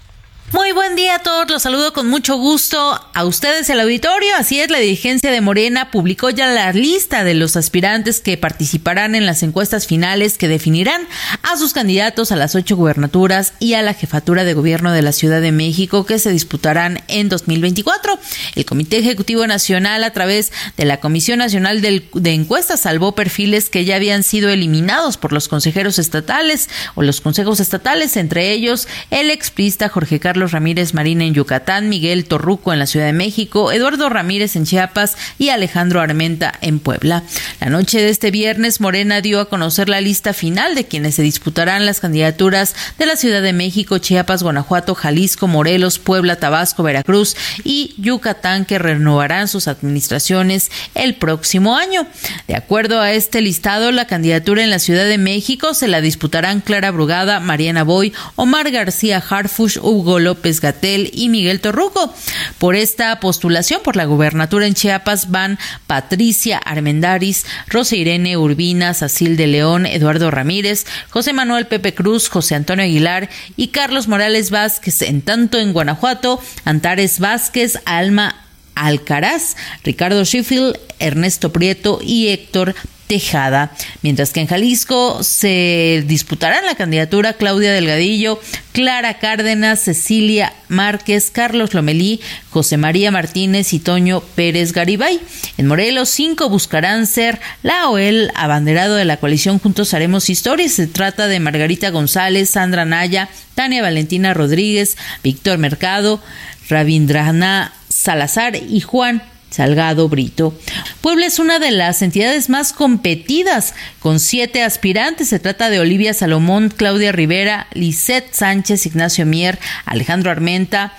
Muy 0.51 0.71
buen 0.71 0.95
día 0.95 1.15
a 1.15 1.19
todos, 1.19 1.49
los 1.49 1.63
saludo 1.63 1.93
con 1.93 2.07
mucho 2.07 2.37
gusto 2.37 3.01
a 3.13 3.25
ustedes 3.25 3.67
el 3.71 3.79
auditorio. 3.79 4.35
Así 4.37 4.59
es, 4.59 4.69
la 4.69 4.77
dirigencia 4.77 5.31
de 5.31 5.41
Morena 5.41 5.89
publicó 5.89 6.29
ya 6.29 6.47
la 6.47 6.71
lista 6.73 7.23
de 7.23 7.33
los 7.33 7.55
aspirantes 7.55 8.21
que 8.21 8.37
participarán 8.37 9.15
en 9.15 9.25
las 9.25 9.41
encuestas 9.41 9.87
finales 9.87 10.37
que 10.37 10.47
definirán 10.47 11.07
a 11.41 11.57
sus 11.57 11.73
candidatos 11.73 12.31
a 12.31 12.35
las 12.35 12.53
ocho 12.53 12.75
gubernaturas 12.75 13.53
y 13.59 13.73
a 13.73 13.81
la 13.81 13.95
jefatura 13.95 14.43
de 14.43 14.53
gobierno 14.53 14.91
de 14.91 15.01
la 15.01 15.11
Ciudad 15.11 15.41
de 15.41 15.51
México 15.51 16.05
que 16.05 16.19
se 16.19 16.31
disputarán 16.31 17.03
en 17.07 17.29
2024. 17.29 18.19
El 18.53 18.65
Comité 18.65 18.99
Ejecutivo 18.99 19.47
Nacional, 19.47 20.03
a 20.03 20.13
través 20.13 20.51
de 20.77 20.85
la 20.85 20.99
Comisión 20.99 21.39
Nacional 21.39 21.81
de 21.81 22.31
Encuestas, 22.31 22.81
salvó 22.81 23.15
perfiles 23.15 23.71
que 23.71 23.85
ya 23.85 23.95
habían 23.95 24.21
sido 24.21 24.49
eliminados 24.49 25.17
por 25.17 25.33
los 25.33 25.47
consejeros 25.47 25.97
estatales 25.97 26.69
o 26.93 27.01
los 27.01 27.21
consejos 27.21 27.59
estatales, 27.59 28.17
entre 28.17 28.51
ellos 28.51 28.87
el 29.09 29.31
exprista 29.31 29.89
Jorge 29.89 30.19
Carlos 30.19 30.42
Ramírez 30.51 30.93
Marín 30.93 31.21
en 31.21 31.33
Yucatán, 31.33 31.89
Miguel 31.89 32.25
Torruco 32.25 32.73
en 32.73 32.79
la 32.79 32.85
Ciudad 32.85 33.05
de 33.05 33.13
México, 33.13 33.71
Eduardo 33.71 34.09
Ramírez 34.09 34.55
en 34.55 34.65
Chiapas 34.65 35.17
y 35.39 35.49
Alejandro 35.49 36.01
Armenta 36.01 36.53
en 36.61 36.79
Puebla. 36.79 37.23
La 37.59 37.69
noche 37.69 38.01
de 38.01 38.09
este 38.09 38.31
viernes, 38.31 38.81
Morena 38.81 39.21
dio 39.21 39.39
a 39.39 39.49
conocer 39.49 39.89
la 39.89 40.01
lista 40.01 40.33
final 40.33 40.75
de 40.75 40.85
quienes 40.85 41.15
se 41.15 41.21
disputarán 41.21 41.85
las 41.85 41.99
candidaturas 41.99 42.75
de 42.97 43.05
la 43.05 43.15
Ciudad 43.15 43.41
de 43.41 43.53
México, 43.53 43.97
Chiapas, 43.97 44.43
Guanajuato, 44.43 44.95
Jalisco, 44.95 45.47
Morelos, 45.47 45.99
Puebla, 45.99 46.37
Tabasco, 46.37 46.83
Veracruz 46.83 47.35
y 47.63 47.95
Yucatán 47.97 48.65
que 48.65 48.79
renovarán 48.79 49.47
sus 49.47 49.67
administraciones 49.67 50.71
el 50.95 51.15
próximo 51.15 51.75
año. 51.75 52.07
De 52.47 52.55
acuerdo 52.55 52.99
a 52.99 53.11
este 53.11 53.41
listado, 53.41 53.91
la 53.91 54.07
candidatura 54.07 54.63
en 54.63 54.69
la 54.69 54.79
Ciudad 54.79 55.05
de 55.05 55.17
México 55.17 55.73
se 55.73 55.87
la 55.87 56.01
disputarán 56.01 56.61
Clara 56.61 56.91
Brugada, 56.91 57.39
Mariana 57.39 57.83
Boy, 57.83 58.13
Omar 58.35 58.71
García 58.71 59.23
Harfush, 59.27 59.77
Hugo 59.81 60.19
López 60.23 60.61
Gatel 60.61 61.11
y 61.13 61.29
Miguel 61.29 61.59
Torruco. 61.59 62.13
Por 62.57 62.75
esta 62.75 63.19
postulación 63.19 63.81
por 63.83 63.95
la 63.95 64.05
gubernatura 64.05 64.65
en 64.65 64.73
Chiapas 64.73 65.29
van 65.29 65.59
Patricia 65.87 66.57
Armendaris, 66.57 67.45
Rosa 67.67 67.95
Irene 67.95 68.37
Urbina, 68.37 68.93
Sacil 68.93 69.37
de 69.37 69.47
León, 69.47 69.85
Eduardo 69.85 70.31
Ramírez, 70.31 70.85
José 71.09 71.33
Manuel 71.33 71.67
Pepe 71.67 71.93
Cruz, 71.93 72.29
José 72.29 72.55
Antonio 72.55 72.85
Aguilar 72.85 73.29
y 73.55 73.67
Carlos 73.67 74.07
Morales 74.07 74.49
Vázquez. 74.49 75.01
En 75.01 75.21
tanto 75.21 75.59
en 75.59 75.73
Guanajuato, 75.73 76.41
Antares 76.65 77.19
Vázquez, 77.19 77.79
Alma 77.85 78.35
Alcaraz, 78.75 79.55
Ricardo 79.83 80.23
Sheffield, 80.23 80.79
Ernesto 80.99 81.51
Prieto 81.51 81.99
y 82.01 82.29
Héctor 82.29 82.75
Tejada, 83.07 83.71
mientras 84.01 84.31
que 84.31 84.39
en 84.39 84.47
Jalisco 84.47 85.23
se 85.23 86.03
disputarán 86.07 86.65
la 86.65 86.75
candidatura 86.75 87.33
Claudia 87.33 87.73
Delgadillo, 87.73 88.39
Clara 88.71 89.19
Cárdenas, 89.19 89.81
Cecilia 89.81 90.53
Márquez, 90.69 91.29
Carlos 91.29 91.73
Lomelí, 91.73 92.21
José 92.49 92.77
María 92.77 93.11
Martínez 93.11 93.73
y 93.73 93.79
Toño 93.79 94.21
Pérez 94.21 94.71
Garibay. 94.71 95.19
En 95.57 95.67
Morelos, 95.67 96.09
cinco 96.09 96.49
buscarán 96.49 97.05
ser 97.05 97.41
la 97.61 97.89
o 97.89 97.97
el 97.97 98.31
abanderado 98.35 98.95
de 98.95 99.05
la 99.05 99.17
coalición 99.17 99.59
Juntos 99.59 99.93
Haremos 99.93 100.29
Historia. 100.29 100.69
Se 100.69 100.87
trata 100.87 101.27
de 101.27 101.39
Margarita 101.39 101.89
González, 101.89 102.51
Sandra 102.51 102.85
Naya, 102.85 103.29
Tania 103.53 103.81
Valentina 103.81 104.33
Rodríguez, 104.33 104.97
Víctor 105.23 105.57
Mercado, 105.57 106.21
Ravindrana 106.69 107.73
Salazar 107.89 108.55
y 108.55 108.81
Juan 108.81 109.21
Salgado 109.53 110.09
Brito. 110.09 110.57
Puebla 111.01 111.27
es 111.27 111.37
una 111.37 111.59
de 111.59 111.69
las 111.69 112.01
entidades 112.01 112.49
más 112.49 112.73
competidas, 112.73 113.75
con 113.99 114.19
siete 114.19 114.63
aspirantes. 114.63 115.29
Se 115.29 115.37
trata 115.37 115.69
de 115.69 115.79
Olivia 115.79 116.15
Salomón, 116.15 116.73
Claudia 116.75 117.11
Rivera, 117.11 117.67
Lisette 117.73 118.33
Sánchez, 118.33 118.87
Ignacio 118.87 119.27
Mier, 119.27 119.59
Alejandro 119.85 120.31
Armenta, 120.31 120.93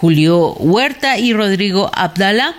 Julio 0.00 0.52
Huerta 0.54 1.18
y 1.18 1.32
Rodrigo 1.32 1.90
Abdala. 1.94 2.54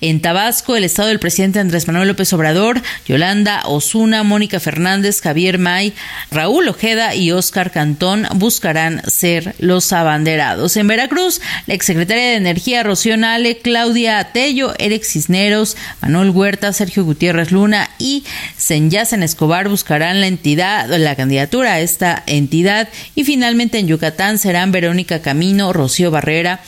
En 0.00 0.20
Tabasco, 0.20 0.76
el 0.76 0.84
estado 0.84 1.08
del 1.08 1.18
presidente 1.18 1.58
Andrés 1.58 1.86
Manuel 1.86 2.08
López 2.08 2.32
Obrador, 2.32 2.80
Yolanda 3.06 3.62
Osuna, 3.66 4.22
Mónica 4.22 4.60
Fernández, 4.60 5.20
Javier 5.20 5.58
May, 5.58 5.92
Raúl 6.30 6.68
Ojeda 6.68 7.14
y 7.14 7.32
Óscar 7.32 7.70
Cantón 7.70 8.26
buscarán 8.34 9.02
ser 9.10 9.54
los 9.58 9.92
abanderados. 9.92 10.76
En 10.76 10.86
Veracruz, 10.86 11.40
la 11.66 11.74
exsecretaria 11.74 12.24
de 12.24 12.36
Energía 12.36 12.82
Rocío 12.82 13.16
Nale, 13.16 13.58
Claudia 13.58 14.18
Atello, 14.18 14.74
Eric 14.78 15.04
Cisneros, 15.04 15.76
Manuel 16.00 16.30
Huerta, 16.30 16.72
Sergio 16.72 17.04
Gutiérrez 17.04 17.50
Luna 17.50 17.90
y 17.98 18.24
Senyacen 18.56 19.22
Escobar 19.22 19.68
buscarán 19.68 20.20
la 20.20 20.26
entidad, 20.26 20.88
la 20.88 21.16
candidatura 21.16 21.74
a 21.74 21.80
esta 21.80 22.22
entidad. 22.26 22.88
Y 23.14 23.24
finalmente 23.24 23.78
en 23.78 23.88
Yucatán 23.88 24.38
serán 24.38 24.72
Verónica 24.72 25.22
Camino, 25.22 25.72
Rocío 25.72 26.10
Barrera, 26.10 26.60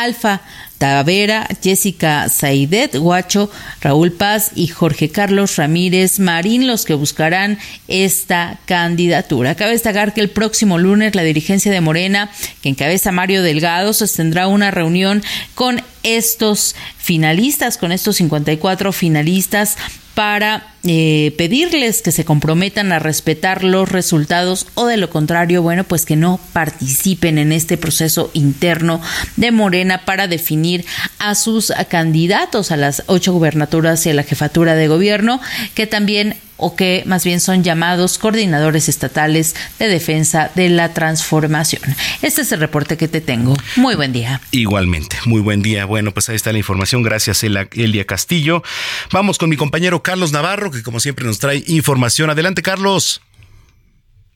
Alfa 0.00 0.40
Tavera, 0.82 1.46
Jessica 1.62 2.28
Saidet 2.28 2.96
Guacho, 2.96 3.48
Raúl 3.80 4.10
Paz 4.10 4.50
y 4.56 4.66
Jorge 4.66 5.10
Carlos 5.10 5.54
Ramírez 5.54 6.18
Marín 6.18 6.66
los 6.66 6.84
que 6.84 6.94
buscarán 6.94 7.60
esta 7.86 8.58
candidatura. 8.64 9.54
Cabe 9.54 9.70
destacar 9.70 10.12
que 10.12 10.20
el 10.20 10.30
próximo 10.30 10.78
lunes 10.78 11.14
la 11.14 11.22
dirigencia 11.22 11.70
de 11.70 11.80
Morena, 11.80 12.32
que 12.62 12.68
encabeza 12.68 13.12
Mario 13.12 13.44
Delgado, 13.44 13.92
sostendrá 13.92 14.48
una 14.48 14.72
reunión 14.72 15.22
con 15.54 15.80
estos 16.02 16.74
finalistas, 16.98 17.78
con 17.78 17.92
estos 17.92 18.16
54 18.16 18.92
finalistas 18.92 19.76
para 20.14 20.66
eh, 20.84 21.32
pedirles 21.38 22.02
que 22.02 22.12
se 22.12 22.24
comprometan 22.24 22.92
a 22.92 22.98
respetar 22.98 23.64
los 23.64 23.88
resultados 23.88 24.66
o 24.74 24.86
de 24.86 24.96
lo 24.96 25.08
contrario, 25.08 25.62
bueno, 25.62 25.84
pues 25.84 26.04
que 26.04 26.16
no 26.16 26.38
participen 26.52 27.38
en 27.38 27.52
este 27.52 27.76
proceso 27.76 28.30
interno 28.34 29.00
de 29.36 29.52
Morena 29.52 30.04
para 30.04 30.26
definir 30.26 30.71
a 31.18 31.34
sus 31.34 31.72
candidatos 31.88 32.70
a 32.70 32.76
las 32.76 33.04
ocho 33.06 33.32
gubernaturas 33.32 34.04
y 34.06 34.10
a 34.10 34.14
la 34.14 34.22
jefatura 34.22 34.74
de 34.74 34.88
gobierno, 34.88 35.40
que 35.74 35.86
también 35.86 36.36
o 36.56 36.76
que 36.76 37.02
más 37.06 37.24
bien 37.24 37.40
son 37.40 37.64
llamados 37.64 38.18
coordinadores 38.18 38.88
estatales 38.88 39.56
de 39.80 39.88
defensa 39.88 40.50
de 40.54 40.68
la 40.68 40.94
transformación. 40.94 41.82
Este 42.22 42.42
es 42.42 42.52
el 42.52 42.60
reporte 42.60 42.96
que 42.96 43.08
te 43.08 43.20
tengo. 43.20 43.56
Muy 43.74 43.96
buen 43.96 44.12
día. 44.12 44.40
Igualmente, 44.52 45.16
muy 45.24 45.40
buen 45.40 45.60
día. 45.60 45.86
Bueno, 45.86 46.12
pues 46.12 46.28
ahí 46.28 46.36
está 46.36 46.52
la 46.52 46.58
información. 46.58 47.02
Gracias, 47.02 47.42
Elia 47.42 48.04
Castillo. 48.04 48.62
Vamos 49.10 49.38
con 49.38 49.50
mi 49.50 49.56
compañero 49.56 50.02
Carlos 50.04 50.30
Navarro, 50.30 50.70
que 50.70 50.84
como 50.84 51.00
siempre 51.00 51.24
nos 51.24 51.40
trae 51.40 51.64
información. 51.66 52.30
Adelante, 52.30 52.62
Carlos. 52.62 53.20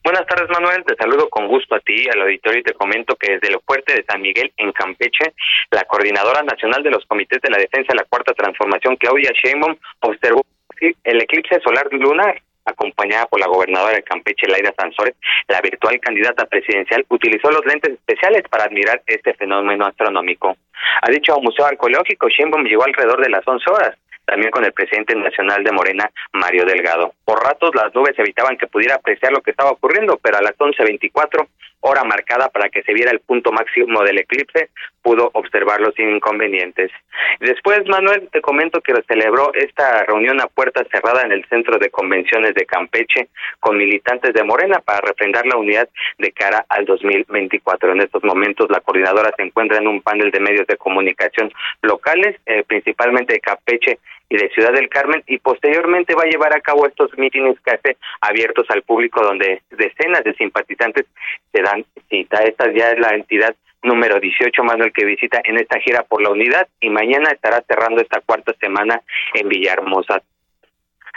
Buenas 0.07 0.25
tardes, 0.25 0.49
Manuel. 0.49 0.85
Te 0.85 0.95
saludo 0.95 1.27
con 1.27 1.49
gusto 1.49 1.75
a 1.75 1.81
ti, 1.81 2.07
al 2.09 2.21
auditorio, 2.21 2.61
y 2.61 2.63
te 2.63 2.73
comento 2.73 3.17
que 3.17 3.33
desde 3.33 3.49
el 3.49 3.59
fuerte 3.59 3.93
de 3.93 4.05
San 4.05 4.21
Miguel, 4.21 4.53
en 4.55 4.71
Campeche, 4.71 5.33
la 5.69 5.83
Coordinadora 5.83 6.43
Nacional 6.43 6.81
de 6.81 6.91
los 6.91 7.05
Comités 7.07 7.41
de 7.41 7.49
la 7.49 7.57
Defensa 7.57 7.87
de 7.89 7.97
la 7.97 8.05
Cuarta 8.05 8.31
Transformación, 8.33 8.95
Claudia 8.95 9.33
Sheinbaum, 9.33 9.75
observó 9.99 10.45
el 10.79 11.21
eclipse 11.21 11.59
solar 11.59 11.89
lunar 11.91 12.41
acompañada 12.63 13.25
por 13.25 13.41
la 13.41 13.47
gobernadora 13.47 13.95
de 13.95 14.03
Campeche, 14.03 14.47
Laida 14.47 14.73
Sansores, 14.79 15.15
la 15.49 15.59
virtual 15.59 15.99
candidata 15.99 16.45
presidencial, 16.45 17.05
utilizó 17.09 17.51
los 17.51 17.65
lentes 17.65 17.91
especiales 17.91 18.43
para 18.49 18.63
admirar 18.63 19.01
este 19.07 19.33
fenómeno 19.33 19.87
astronómico. 19.87 20.55
Ha 21.01 21.11
dicho 21.11 21.37
Museo 21.41 21.65
Arqueológico, 21.65 22.29
Sheinbaum 22.29 22.63
llegó 22.63 22.85
alrededor 22.85 23.21
de 23.21 23.29
las 23.29 23.45
11 23.45 23.69
horas. 23.71 23.97
También 24.27 24.51
con 24.51 24.65
el 24.65 24.73
presidente 24.73 25.15
nacional 25.15 25.63
de 25.63 25.71
Morena, 25.71 26.11
Mario 26.33 26.65
Delgado. 26.65 27.13
Por 27.23 27.41
ratos 27.41 27.73
las 27.73 27.95
nubes 27.95 28.13
evitaban 28.19 28.57
que 28.57 28.67
pudiera 28.67 28.95
apreciar 28.95 29.31
lo 29.31 29.41
que 29.41 29.51
estaba 29.51 29.71
ocurriendo, 29.71 30.19
pero 30.21 30.37
a 30.37 30.41
las 30.41 30.55
11.24 30.57 31.47
hora 31.81 32.03
marcada 32.03 32.49
para 32.49 32.69
que 32.69 32.83
se 32.83 32.93
viera 32.93 33.11
el 33.11 33.19
punto 33.19 33.51
máximo 33.51 34.03
del 34.03 34.19
eclipse, 34.19 34.69
pudo 35.01 35.29
observarlo 35.33 35.91
sin 35.93 36.09
inconvenientes. 36.15 36.91
Después, 37.39 37.87
Manuel, 37.87 38.27
te 38.31 38.41
comento 38.41 38.81
que 38.81 38.93
celebró 39.07 39.53
esta 39.53 40.03
reunión 40.03 40.41
a 40.41 40.47
puerta 40.47 40.83
cerrada 40.91 41.21
en 41.21 41.31
el 41.31 41.45
Centro 41.45 41.77
de 41.77 41.89
Convenciones 41.89 42.53
de 42.55 42.65
Campeche 42.65 43.29
con 43.59 43.77
militantes 43.77 44.33
de 44.33 44.43
Morena 44.43 44.79
para 44.79 45.01
refrendar 45.01 45.45
la 45.45 45.57
unidad 45.57 45.87
de 46.17 46.31
cara 46.31 46.65
al 46.69 46.85
2024. 46.85 47.91
En 47.93 48.01
estos 48.01 48.23
momentos, 48.23 48.69
la 48.69 48.81
coordinadora 48.81 49.31
se 49.37 49.43
encuentra 49.43 49.77
en 49.77 49.87
un 49.87 50.01
panel 50.01 50.31
de 50.31 50.39
medios 50.39 50.67
de 50.67 50.77
comunicación 50.77 51.51
locales, 51.81 52.35
eh, 52.45 52.63
principalmente 52.67 53.33
de 53.33 53.39
Campeche 53.39 53.99
y 54.29 54.37
de 54.37 54.49
Ciudad 54.49 54.73
del 54.73 54.89
Carmen 54.89 55.23
y 55.27 55.39
posteriormente 55.39 56.15
va 56.15 56.23
a 56.23 56.29
llevar 56.29 56.55
a 56.55 56.61
cabo 56.61 56.85
estos 56.85 57.09
mítines 57.17 57.57
café 57.61 57.97
abiertos 58.21 58.65
al 58.69 58.81
público 58.83 59.21
donde 59.23 59.61
decenas 59.71 60.23
de 60.23 60.33
simpatizantes 60.33 61.05
se 61.51 61.61
dan 61.61 61.85
cita. 62.09 62.43
Esta 62.43 62.71
ya 62.73 62.91
es 62.91 62.99
la 62.99 63.15
entidad 63.15 63.55
número 63.83 64.19
18, 64.19 64.63
Manuel, 64.63 64.91
que 64.91 65.05
visita 65.05 65.39
en 65.43 65.57
esta 65.57 65.79
gira 65.79 66.03
por 66.03 66.21
la 66.21 66.31
unidad 66.31 66.67
y 66.81 66.89
mañana 66.89 67.31
estará 67.31 67.63
cerrando 67.67 68.01
esta 68.01 68.21
cuarta 68.21 68.53
semana 68.59 69.01
en 69.33 69.47
Villahermosa. 69.47 70.21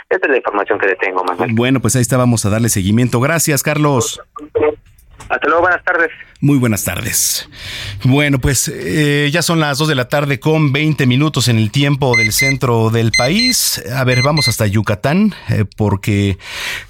Esta 0.09 0.27
es 0.27 0.31
la 0.31 0.37
información 0.39 0.79
que 0.79 0.87
le 0.87 0.97
tengo, 0.97 1.25
Manuel. 1.25 1.53
Bueno, 1.55 1.81
pues 1.81 1.95
ahí 1.95 2.03
está, 2.03 2.17
vamos 2.17 2.45
a 2.45 2.51
darle 2.51 2.69
seguimiento. 2.69 3.21
Gracias, 3.21 3.63
Carlos. 3.63 4.21
Hasta 5.29 5.47
luego, 5.47 5.63
buenas 5.63 5.85
tardes. 5.85 6.11
Muy 6.41 6.59
buenas 6.59 6.85
tardes. 6.85 7.49
Bueno, 8.05 8.39
pues 8.39 8.69
eh, 8.69 9.29
ya 9.33 9.43
son 9.43 9.61
las 9.61 9.79
2 9.79 9.89
de 9.89 9.95
la 9.95 10.09
tarde 10.09 10.41
con 10.41 10.73
20 10.73 11.07
minutos 11.07 11.49
en 11.49 11.59
el 11.59 11.71
tiempo 11.71 12.17
del 12.17 12.33
centro 12.33 12.91
del 12.91 13.13
país. 13.13 13.83
A 13.95 14.05
ver, 14.05 14.23
vamos 14.23 14.49
hasta 14.49 14.67
Yucatán, 14.67 15.35
eh, 15.49 15.65
porque 15.77 16.39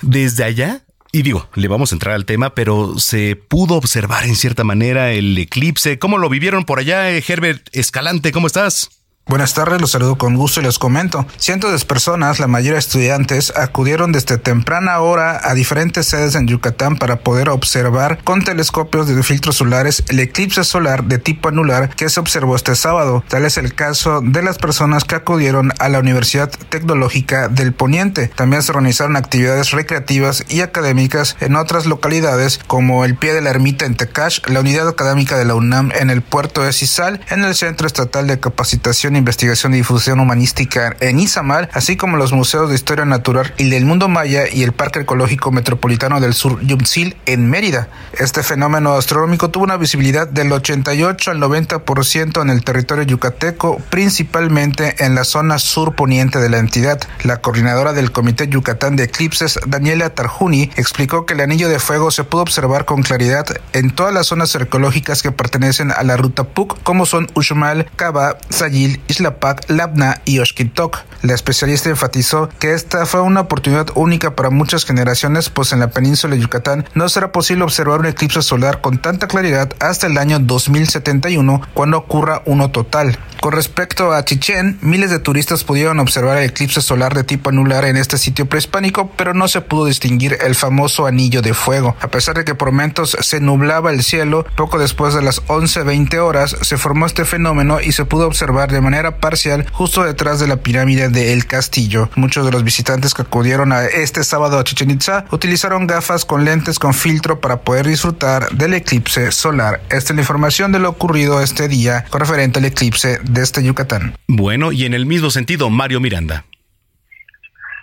desde 0.03 0.45
allá 0.45 0.83
y 1.13 1.23
digo, 1.23 1.49
le 1.57 1.67
vamos 1.67 1.91
a 1.91 1.97
entrar 1.97 2.15
al 2.15 2.25
tema, 2.25 2.55
pero 2.55 2.97
se 2.99 3.35
pudo 3.35 3.75
observar 3.75 4.27
en 4.27 4.37
cierta 4.37 4.63
manera 4.63 5.11
el 5.11 5.37
eclipse. 5.37 5.99
¿Cómo 5.99 6.19
lo 6.19 6.29
vivieron 6.29 6.65
por 6.65 6.79
allá, 6.79 7.11
eh, 7.11 7.25
Herbert 7.27 7.69
Escalante? 7.73 8.31
¿Cómo 8.31 8.47
estás? 8.47 9.00
Buenas 9.31 9.55
tardes, 9.55 9.81
los 9.81 9.93
saludo 9.93 10.19
con 10.19 10.35
gusto 10.35 10.61
y 10.61 10.65
les 10.65 10.81
comento. 10.81 11.25
Cientos 11.37 11.71
de 11.71 11.87
personas, 11.87 12.41
la 12.41 12.49
mayoría 12.49 12.81
estudiantes, 12.81 13.53
acudieron 13.55 14.11
desde 14.11 14.39
temprana 14.39 14.99
hora 14.99 15.41
a 15.45 15.55
diferentes 15.55 16.07
sedes 16.07 16.35
en 16.35 16.49
Yucatán 16.49 16.97
para 16.97 17.21
poder 17.21 17.49
observar 17.49 18.19
con 18.25 18.43
telescopios 18.43 19.07
de 19.07 19.23
filtros 19.23 19.55
solares 19.55 20.03
el 20.09 20.19
eclipse 20.19 20.65
solar 20.65 21.05
de 21.05 21.19
tipo 21.19 21.49
anular 21.49 21.95
que 21.95 22.09
se 22.09 22.19
observó 22.19 22.57
este 22.57 22.75
sábado. 22.75 23.23
Tal 23.29 23.45
es 23.45 23.57
el 23.57 23.73
caso 23.73 24.21
de 24.21 24.43
las 24.43 24.59
personas 24.59 25.05
que 25.05 25.15
acudieron 25.15 25.73
a 25.79 25.89
la 25.89 26.01
Universidad 26.01 26.51
Tecnológica 26.69 27.47
del 27.47 27.73
Poniente. 27.73 28.33
También 28.35 28.65
se 28.65 28.73
organizaron 28.73 29.15
actividades 29.15 29.71
recreativas 29.71 30.45
y 30.49 30.63
académicas 30.63 31.37
en 31.39 31.55
otras 31.55 31.87
localidades 31.87 32.59
como 32.67 33.05
el 33.05 33.15
pie 33.15 33.33
de 33.33 33.43
la 33.43 33.51
ermita 33.51 33.87
en 33.87 33.95
Tecash, 33.95 34.41
la 34.49 34.59
unidad 34.59 34.89
académica 34.89 35.39
de 35.39 35.45
la 35.45 35.55
UNAM 35.55 35.93
en 35.93 36.11
el 36.11 36.21
puerto 36.21 36.63
de 36.63 36.73
Cisal, 36.73 37.21
en 37.31 37.45
el 37.45 37.55
Centro 37.55 37.87
Estatal 37.87 38.27
de 38.27 38.41
Capacitación 38.41 39.20
Investigación 39.21 39.73
y 39.75 39.79
Difusión 39.79 40.19
Humanística 40.21 40.97
en 41.01 41.21
Izamal, 41.21 41.69
así 41.73 41.97
como 41.97 42.17
los 42.17 42.33
museos 42.33 42.69
de 42.69 42.75
historia 42.75 43.05
natural 43.05 43.55
y 43.57 43.71
del 43.71 43.85
mundo 43.85 44.09
maya 44.09 44.45
y 44.53 44.63
el 44.63 44.73
Parque 44.73 45.01
Ecológico 45.01 45.53
Metropolitano 45.53 46.21
del 46.21 46.35
Sur 46.35 46.61
Yumzil 46.61 47.17
en 47.27 47.49
Mérida. 47.49 47.89
Este 48.19 48.43
fenómeno 48.43 48.95
astronómico 48.95 49.51
tuvo 49.51 49.65
una 49.65 49.77
visibilidad 49.77 50.27
del 50.29 50.53
88 50.53 51.31
al 51.31 51.39
90% 51.41 52.43
en 52.43 52.51
el 52.51 52.65
territorio 52.65 53.05
yucateco, 53.05 53.79
principalmente 53.91 55.05
en 55.05 55.15
la 55.15 55.25
zona 55.25 55.59
sur 55.59 55.95
poniente 55.95 56.39
de 56.39 56.49
la 56.49 56.59
entidad. 56.59 57.01
La 57.23 57.41
coordinadora 57.41 57.93
del 57.93 58.13
Comité 58.13 58.49
Yucatán 58.49 58.97
de 58.97 59.05
Eclipses, 59.05 59.61
Daniela 59.67 60.11
Tarjuni, 60.11 60.71
explicó 60.77 61.27
que 61.27 61.35
el 61.35 61.41
anillo 61.41 61.69
de 61.69 61.79
fuego 61.79 62.11
se 62.11 62.25
pudo 62.25 62.43
observar 62.43 62.85
con 62.85 63.03
claridad 63.03 63.47
en 63.73 63.91
todas 63.91 64.13
las 64.13 64.27
zonas 64.27 64.55
arqueológicas 64.57 65.23
que 65.23 65.33
pertenecen 65.33 65.93
a 65.93 66.03
la 66.03 66.17
ruta 66.17 66.45
PUC, 66.45 66.83
como 66.83 67.07
son 67.07 67.29
Uxmal, 67.35 67.89
Caba, 67.97 68.39
Sayil 68.49 69.01
Islapac, 69.11 69.69
Labna 69.69 70.21
y 70.25 70.39
Oshkitok. 70.39 70.99
La 71.23 71.35
especialista 71.35 71.91
enfatizó 71.91 72.49
que 72.59 72.73
esta 72.73 73.05
fue 73.07 73.21
una 73.21 73.41
oportunidad 73.41 73.89
única 73.95 74.35
para 74.35 74.51
muchas 74.51 74.85
generaciones, 74.85 75.51
pues 75.51 75.73
en 75.73 75.81
la 75.81 75.91
península 75.91 76.35
de 76.35 76.41
Yucatán 76.41 76.89
no 76.95 77.09
será 77.09 77.33
posible 77.33 77.65
observar 77.65 78.01
un 78.01 78.07
eclipse 78.07 78.43
solar 78.43 78.81
con 78.81 78.99
tanta 78.99 79.29
claridad 79.29 79.71
hasta 79.81 80.07
el 80.07 80.19
año 80.19 80.39
2071, 80.39 81.61
cuando 81.75 81.99
ocurra 81.99 82.43
uno 82.47 82.71
total. 82.71 83.19
Con 83.41 83.53
respecto 83.53 84.13
a 84.13 84.25
Chichén, 84.25 84.79
miles 84.83 85.11
de 85.11 85.19
turistas 85.19 85.65
pudieron 85.65 85.99
observar 85.99 86.39
el 86.39 86.51
eclipse 86.51 86.83
solar 86.83 87.15
de 87.15 87.25
tipo 87.25 87.49
anular 87.49 87.87
en 87.87 87.97
este 87.97 88.19
sitio 88.19 88.47
prehispánico, 88.47 89.11
pero 89.17 89.33
no 89.33 89.49
se 89.49 89.63
pudo 89.63 89.87
distinguir 89.87 90.37
el 90.43 90.55
famoso 90.55 91.07
anillo 91.07 91.41
de 91.41 91.55
fuego. 91.55 91.97
A 92.01 92.09
pesar 92.09 92.37
de 92.37 92.45
que 92.45 92.55
por 92.55 92.71
momentos 92.71 93.17
se 93.21 93.41
nublaba 93.41 93.91
el 93.91 94.03
cielo, 94.03 94.47
poco 94.57 94.79
después 94.79 95.15
de 95.15 95.23
las 95.23 95.43
11.20 95.47 96.19
horas 96.19 96.57
se 96.61 96.77
formó 96.77 97.07
este 97.07 97.25
fenómeno 97.25 97.81
y 97.81 97.93
se 97.93 98.05
pudo 98.05 98.27
observar 98.27 98.71
de 98.71 98.81
manera 98.81 98.90
parcial 99.19 99.67
justo 99.73 100.05
detrás 100.05 100.41
de 100.41 100.49
la 100.49 100.57
pirámide 100.57 101.09
de 101.09 101.33
El 101.33 101.47
Castillo. 101.47 102.09
Muchos 102.17 102.45
de 102.45 102.53
los 102.53 102.65
visitantes 102.65 103.15
que 103.15 103.23
acudieron 103.23 103.73
a 103.73 103.85
este 103.85 104.25
sábado 104.25 104.59
a 104.59 104.65
Chichen 104.65 104.91
Itza 104.91 105.25
utilizaron 105.31 105.87
gafas 105.87 106.25
con 106.25 106.45
lentes 106.45 106.79
con 106.79 106.93
filtro 106.93 107.41
para 107.41 107.61
poder 107.61 107.87
disfrutar 107.87 108.49
del 108.51 108.75
eclipse 108.75 109.33
solar. 109.33 109.81
Esta 109.91 110.13
es 110.13 110.15
la 110.15 110.23
información 110.23 110.73
de 110.73 110.81
lo 110.81 110.91
ocurrido 110.91 111.41
este 111.41 111.69
día 111.69 112.05
con 112.11 112.21
referente 112.21 112.59
al 112.59 112.65
eclipse 112.65 113.19
de 113.23 113.43
este 113.43 113.63
Yucatán. 113.63 114.15
Bueno, 114.27 114.73
y 114.73 114.85
en 114.85 114.95
el 114.95 115.07
mismo 115.07 115.31
sentido, 115.31 115.71
Mario 115.71 116.01
Miranda. 116.01 116.45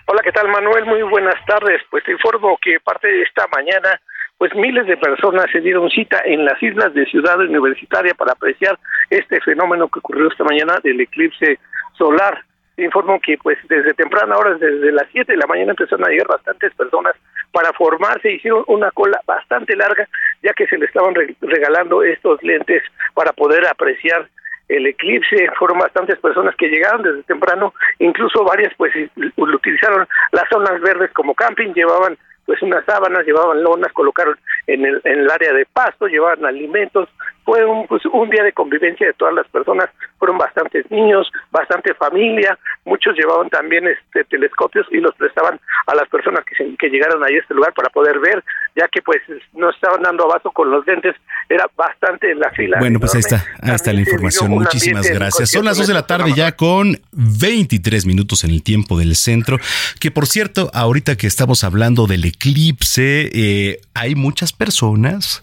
Hola, 0.06 0.22
¿qué 0.24 0.32
tal 0.32 0.48
Manuel? 0.48 0.86
Muy 0.86 1.02
buenas 1.02 1.36
tardes. 1.46 1.82
Pues 1.90 2.02
te 2.04 2.12
informo 2.12 2.58
que 2.62 2.80
parte 2.80 3.08
de 3.08 3.22
esta 3.22 3.46
mañana 3.54 4.00
pues 4.38 4.54
miles 4.54 4.86
de 4.86 4.96
personas 4.96 5.46
se 5.52 5.60
dieron 5.60 5.90
cita 5.90 6.22
en 6.24 6.44
las 6.44 6.62
islas 6.62 6.94
de 6.94 7.04
Ciudad 7.06 7.38
Universitaria 7.40 8.14
para 8.14 8.32
apreciar 8.32 8.78
este 9.10 9.40
fenómeno 9.40 9.88
que 9.88 9.98
ocurrió 9.98 10.28
esta 10.28 10.44
mañana 10.44 10.78
del 10.82 11.00
eclipse 11.00 11.58
solar. 11.96 12.44
Informo 12.76 13.18
que 13.20 13.36
pues 13.38 13.58
desde 13.68 13.94
temprana 13.94 14.36
hora, 14.36 14.54
desde 14.54 14.92
las 14.92 15.08
7 15.10 15.32
de 15.32 15.38
la 15.38 15.48
mañana 15.48 15.72
empezaron 15.72 16.06
a 16.06 16.10
llegar 16.10 16.28
bastantes 16.28 16.72
personas 16.74 17.16
para 17.50 17.72
formarse, 17.72 18.30
hicieron 18.30 18.62
una 18.68 18.92
cola 18.92 19.20
bastante 19.26 19.74
larga 19.74 20.08
ya 20.44 20.52
que 20.52 20.68
se 20.68 20.78
le 20.78 20.86
estaban 20.86 21.14
regalando 21.40 22.04
estos 22.04 22.40
lentes 22.44 22.82
para 23.14 23.32
poder 23.32 23.66
apreciar 23.66 24.28
el 24.68 24.86
eclipse, 24.86 25.48
fueron 25.58 25.78
bastantes 25.78 26.18
personas 26.18 26.54
que 26.56 26.68
llegaron 26.68 27.02
desde 27.02 27.22
temprano, 27.22 27.72
incluso 27.98 28.44
varias 28.44 28.72
pues 28.76 28.92
utilizaron 29.36 30.06
las 30.32 30.44
zonas 30.50 30.80
verdes 30.80 31.10
como 31.12 31.34
camping, 31.34 31.72
llevaban 31.72 32.18
pues 32.48 32.62
unas 32.62 32.82
sábanas, 32.86 33.26
llevaban 33.26 33.62
lonas, 33.62 33.92
colocaron 33.92 34.34
en 34.66 34.82
el, 34.86 35.02
en 35.04 35.18
el 35.18 35.30
área 35.30 35.52
de 35.52 35.66
pasto, 35.66 36.06
llevaban 36.06 36.46
alimentos, 36.46 37.06
fue 37.48 37.64
un, 37.64 37.86
pues, 37.86 38.02
un 38.04 38.28
día 38.28 38.42
de 38.42 38.52
convivencia 38.52 39.06
de 39.06 39.14
todas 39.14 39.32
las 39.32 39.48
personas, 39.48 39.88
fueron 40.18 40.36
bastantes 40.36 40.84
niños, 40.90 41.32
bastante 41.50 41.94
familia, 41.94 42.58
muchos 42.84 43.16
llevaban 43.16 43.48
también 43.48 43.86
este 43.88 44.24
telescopios 44.24 44.86
y 44.90 44.98
los 44.98 45.14
prestaban 45.14 45.58
a 45.86 45.94
las 45.94 46.06
personas 46.10 46.44
que, 46.44 46.76
que 46.76 46.90
llegaron 46.90 47.24
ahí 47.24 47.36
a 47.36 47.40
este 47.40 47.54
lugar 47.54 47.72
para 47.72 47.88
poder 47.88 48.18
ver, 48.18 48.44
ya 48.76 48.86
que 48.88 49.00
pues 49.00 49.22
no 49.54 49.70
estaban 49.70 50.02
dando 50.02 50.24
abasto 50.24 50.50
con 50.50 50.70
los 50.70 50.86
lentes, 50.86 51.16
era 51.48 51.64
bastante 51.74 52.30
en 52.30 52.38
la 52.38 52.50
fila. 52.50 52.80
Bueno, 52.80 53.00
pues 53.00 53.14
ahí 53.14 53.20
está, 53.20 53.42
ahí 53.62 53.74
está 53.74 53.94
la 53.94 54.00
información, 54.00 54.50
muchísimas 54.50 55.10
gracias. 55.10 55.50
Son 55.50 55.64
las 55.64 55.78
2 55.78 55.86
de 55.86 55.94
la 55.94 56.06
tarde 56.06 56.34
ya 56.36 56.52
con 56.52 57.00
23 57.12 58.04
minutos 58.04 58.44
en 58.44 58.50
el 58.50 58.62
tiempo 58.62 58.98
del 58.98 59.16
centro, 59.16 59.56
que 60.00 60.10
por 60.10 60.26
cierto, 60.26 60.70
ahorita 60.74 61.16
que 61.16 61.26
estamos 61.26 61.64
hablando 61.64 62.06
del 62.06 62.26
eclipse, 62.26 63.30
eh, 63.32 63.80
hay 63.94 64.16
muchas 64.16 64.52
personas 64.52 65.42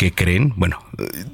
que 0.00 0.12
creen, 0.12 0.54
bueno, 0.56 0.82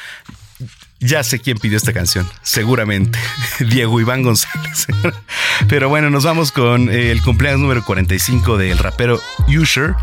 Ya 1.01 1.23
sé 1.23 1.39
quién 1.39 1.57
pidió 1.57 1.77
esta 1.77 1.93
canción, 1.93 2.29
seguramente, 2.41 3.17
Diego 3.59 4.01
Iván 4.01 4.21
González. 4.21 4.87
Pero 5.69 5.87
bueno, 5.87 6.09
nos 6.09 6.25
vamos 6.25 6.51
con 6.51 6.89
eh, 6.89 7.11
el 7.11 7.21
cumpleaños 7.21 7.61
número 7.61 7.85
45 7.85 8.57
del 8.57 8.77
rapero 8.77 9.21
Usher, 9.47 9.95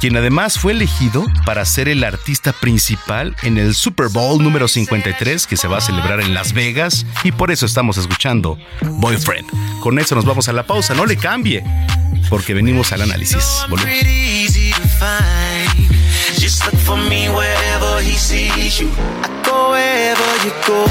quien 0.00 0.16
además 0.16 0.58
fue 0.58 0.72
elegido 0.72 1.24
para 1.46 1.64
ser 1.64 1.88
el 1.88 2.02
artista 2.02 2.52
principal 2.52 3.36
en 3.42 3.58
el 3.58 3.74
Super 3.74 4.08
Bowl 4.08 4.42
número 4.42 4.66
53 4.66 5.46
que 5.46 5.56
se 5.56 5.68
va 5.68 5.78
a 5.78 5.80
celebrar 5.80 6.20
en 6.20 6.34
Las 6.34 6.52
Vegas 6.52 7.06
y 7.22 7.30
por 7.30 7.52
eso 7.52 7.64
estamos 7.64 7.96
escuchando 7.96 8.58
Boyfriend. 8.82 9.48
Con 9.80 10.00
eso 10.00 10.16
nos 10.16 10.24
vamos 10.24 10.48
a 10.48 10.52
la 10.52 10.66
pausa, 10.66 10.94
no 10.94 11.06
le 11.06 11.16
cambie, 11.16 11.62
porque 12.28 12.54
venimos 12.54 12.92
al 12.92 13.02
análisis. 13.02 13.44
Just 16.50 16.66
look 16.66 16.80
for 16.82 16.96
me 16.96 17.28
wherever 17.28 18.00
he 18.00 18.10
sees 18.16 18.80
you. 18.80 18.90
I 19.22 19.28
go 19.46 19.70
wherever 19.70 20.30
you 20.44 20.52
go. 20.66 20.84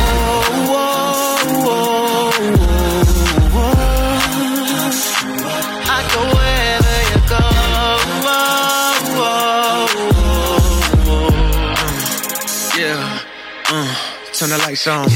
I 5.84 6.00
go 6.14 6.22
wherever 6.38 6.98
you 7.12 7.20
go. 7.28 7.44
Yeah. 12.80 13.20
Uh, 13.70 13.96
turn 14.32 14.50
the 14.52 14.58
lights 14.60 14.88
on. 14.88 15.10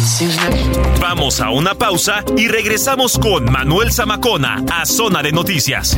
Vamos 1.00 1.40
a 1.40 1.52
una 1.52 1.74
pausa 1.74 2.22
y 2.36 2.50
regresamos 2.50 3.18
con 3.18 3.50
Manuel 3.50 3.94
Zamacona 3.94 4.62
a 4.70 4.86
Zona 4.86 5.24
de 5.24 5.32
Noticias. 5.32 5.98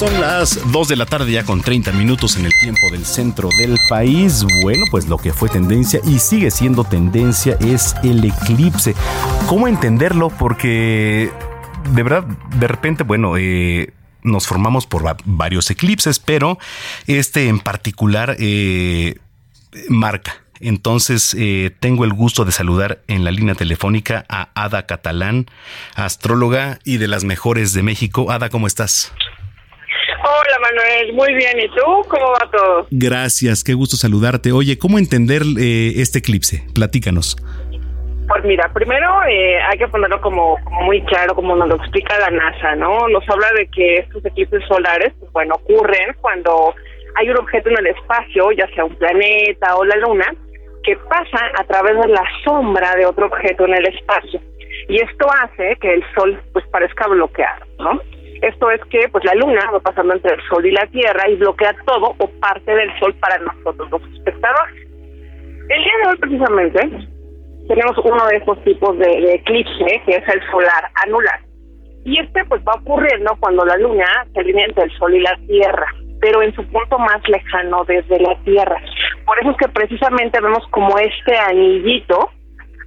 Son 0.00 0.18
las 0.18 0.58
2 0.72 0.88
de 0.88 0.96
la 0.96 1.04
tarde 1.04 1.30
ya 1.30 1.44
con 1.44 1.60
30 1.60 1.92
minutos 1.92 2.36
en 2.36 2.46
el 2.46 2.52
tiempo 2.58 2.80
del 2.90 3.04
centro 3.04 3.50
del 3.58 3.76
país. 3.90 4.46
Bueno, 4.62 4.84
pues 4.90 5.06
lo 5.08 5.18
que 5.18 5.30
fue 5.34 5.50
tendencia 5.50 6.00
y 6.06 6.18
sigue 6.18 6.50
siendo 6.50 6.84
tendencia 6.84 7.58
es 7.60 7.94
el 8.02 8.24
eclipse. 8.24 8.94
¿Cómo 9.46 9.68
entenderlo? 9.68 10.30
Porque 10.30 11.30
de 11.92 12.02
verdad, 12.02 12.24
de 12.24 12.66
repente, 12.66 13.04
bueno, 13.04 13.36
eh, 13.36 13.92
nos 14.22 14.46
formamos 14.46 14.86
por 14.86 15.04
va- 15.04 15.18
varios 15.26 15.70
eclipses, 15.70 16.18
pero 16.18 16.58
este 17.06 17.48
en 17.48 17.58
particular 17.60 18.36
eh, 18.38 19.16
marca. 19.90 20.32
Entonces, 20.60 21.34
eh, 21.38 21.74
tengo 21.78 22.04
el 22.04 22.14
gusto 22.14 22.46
de 22.46 22.52
saludar 22.52 23.02
en 23.06 23.22
la 23.24 23.30
línea 23.30 23.54
telefónica 23.54 24.24
a 24.30 24.48
Ada 24.54 24.86
Catalán, 24.86 25.46
astróloga 25.94 26.78
y 26.84 26.96
de 26.96 27.08
las 27.08 27.24
mejores 27.24 27.74
de 27.74 27.82
México. 27.82 28.30
Ada, 28.30 28.48
¿cómo 28.48 28.66
estás? 28.66 29.12
Manuel, 30.70 31.12
muy 31.14 31.34
bien. 31.34 31.58
¿Y 31.58 31.68
tú? 31.68 32.08
¿Cómo 32.08 32.32
va 32.32 32.50
todo? 32.50 32.86
Gracias, 32.90 33.64
qué 33.64 33.74
gusto 33.74 33.96
saludarte. 33.96 34.52
Oye, 34.52 34.78
¿cómo 34.78 34.98
entender 34.98 35.42
eh, 35.58 35.94
este 35.96 36.20
eclipse? 36.20 36.62
Platícanos. 36.74 37.36
Pues 38.28 38.44
mira, 38.44 38.72
primero 38.72 39.08
eh, 39.28 39.60
hay 39.60 39.76
que 39.76 39.88
ponerlo 39.88 40.20
como, 40.20 40.56
como 40.62 40.82
muy 40.82 41.02
claro, 41.02 41.34
como 41.34 41.56
nos 41.56 41.68
lo 41.68 41.76
explica 41.76 42.16
la 42.20 42.30
NASA, 42.30 42.76
¿no? 42.76 43.08
Nos 43.08 43.28
habla 43.28 43.48
de 43.56 43.66
que 43.66 43.96
estos 43.96 44.24
eclipses 44.24 44.62
solares, 44.68 45.12
pues 45.18 45.32
bueno, 45.32 45.56
ocurren 45.56 46.14
cuando 46.20 46.72
hay 47.16 47.28
un 47.28 47.38
objeto 47.38 47.70
en 47.70 47.78
el 47.78 47.86
espacio, 47.88 48.52
ya 48.52 48.68
sea 48.74 48.84
un 48.84 48.94
planeta 48.94 49.74
o 49.76 49.84
la 49.84 49.96
luna, 49.96 50.32
que 50.84 50.96
pasa 50.96 51.50
a 51.58 51.64
través 51.64 51.98
de 51.98 52.06
la 52.06 52.22
sombra 52.44 52.94
de 52.94 53.06
otro 53.06 53.26
objeto 53.26 53.64
en 53.66 53.74
el 53.74 53.86
espacio. 53.86 54.40
Y 54.88 55.00
esto 55.00 55.26
hace 55.42 55.76
que 55.80 55.94
el 55.94 56.04
Sol 56.14 56.40
pues 56.52 56.64
parezca 56.68 57.08
bloqueado, 57.08 57.66
¿no? 57.80 58.00
Esto 58.42 58.70
es 58.70 58.80
que 58.86 59.06
pues 59.10 59.24
la 59.24 59.34
luna 59.34 59.70
va 59.70 59.80
pasando 59.80 60.14
entre 60.14 60.34
el 60.34 60.40
Sol 60.48 60.64
y 60.64 60.70
la 60.70 60.86
Tierra 60.86 61.28
y 61.28 61.36
bloquea 61.36 61.76
todo 61.84 62.14
o 62.16 62.30
parte 62.40 62.74
del 62.74 62.90
Sol 62.98 63.14
para 63.20 63.38
nosotros 63.38 63.90
los 63.90 64.02
espectadores. 64.14 64.76
El 65.68 65.84
día 65.84 65.92
de 66.02 66.08
hoy 66.08 66.16
precisamente 66.18 66.80
tenemos 67.68 67.98
uno 67.98 68.26
de 68.28 68.36
esos 68.38 68.64
tipos 68.64 68.98
de, 68.98 69.06
de 69.06 69.34
eclipse 69.34 70.02
que 70.06 70.16
es 70.16 70.28
el 70.28 70.40
solar 70.50 70.90
anular. 71.06 71.40
Y 72.04 72.18
este 72.18 72.44
pues 72.46 72.62
va 72.66 72.80
ocurriendo 72.80 73.36
cuando 73.40 73.64
la 73.64 73.76
luna 73.76 74.06
se 74.32 74.40
alinea 74.40 74.66
entre 74.66 74.84
el 74.84 74.98
Sol 74.98 75.14
y 75.14 75.20
la 75.20 75.36
Tierra, 75.46 75.86
pero 76.20 76.42
en 76.42 76.54
su 76.54 76.66
punto 76.68 76.98
más 76.98 77.20
lejano 77.28 77.84
desde 77.84 78.20
la 78.20 78.34
Tierra. 78.44 78.80
Por 79.26 79.38
eso 79.38 79.50
es 79.50 79.56
que 79.58 79.68
precisamente 79.68 80.40
vemos 80.40 80.66
como 80.70 80.98
este 80.98 81.36
anillito 81.36 82.30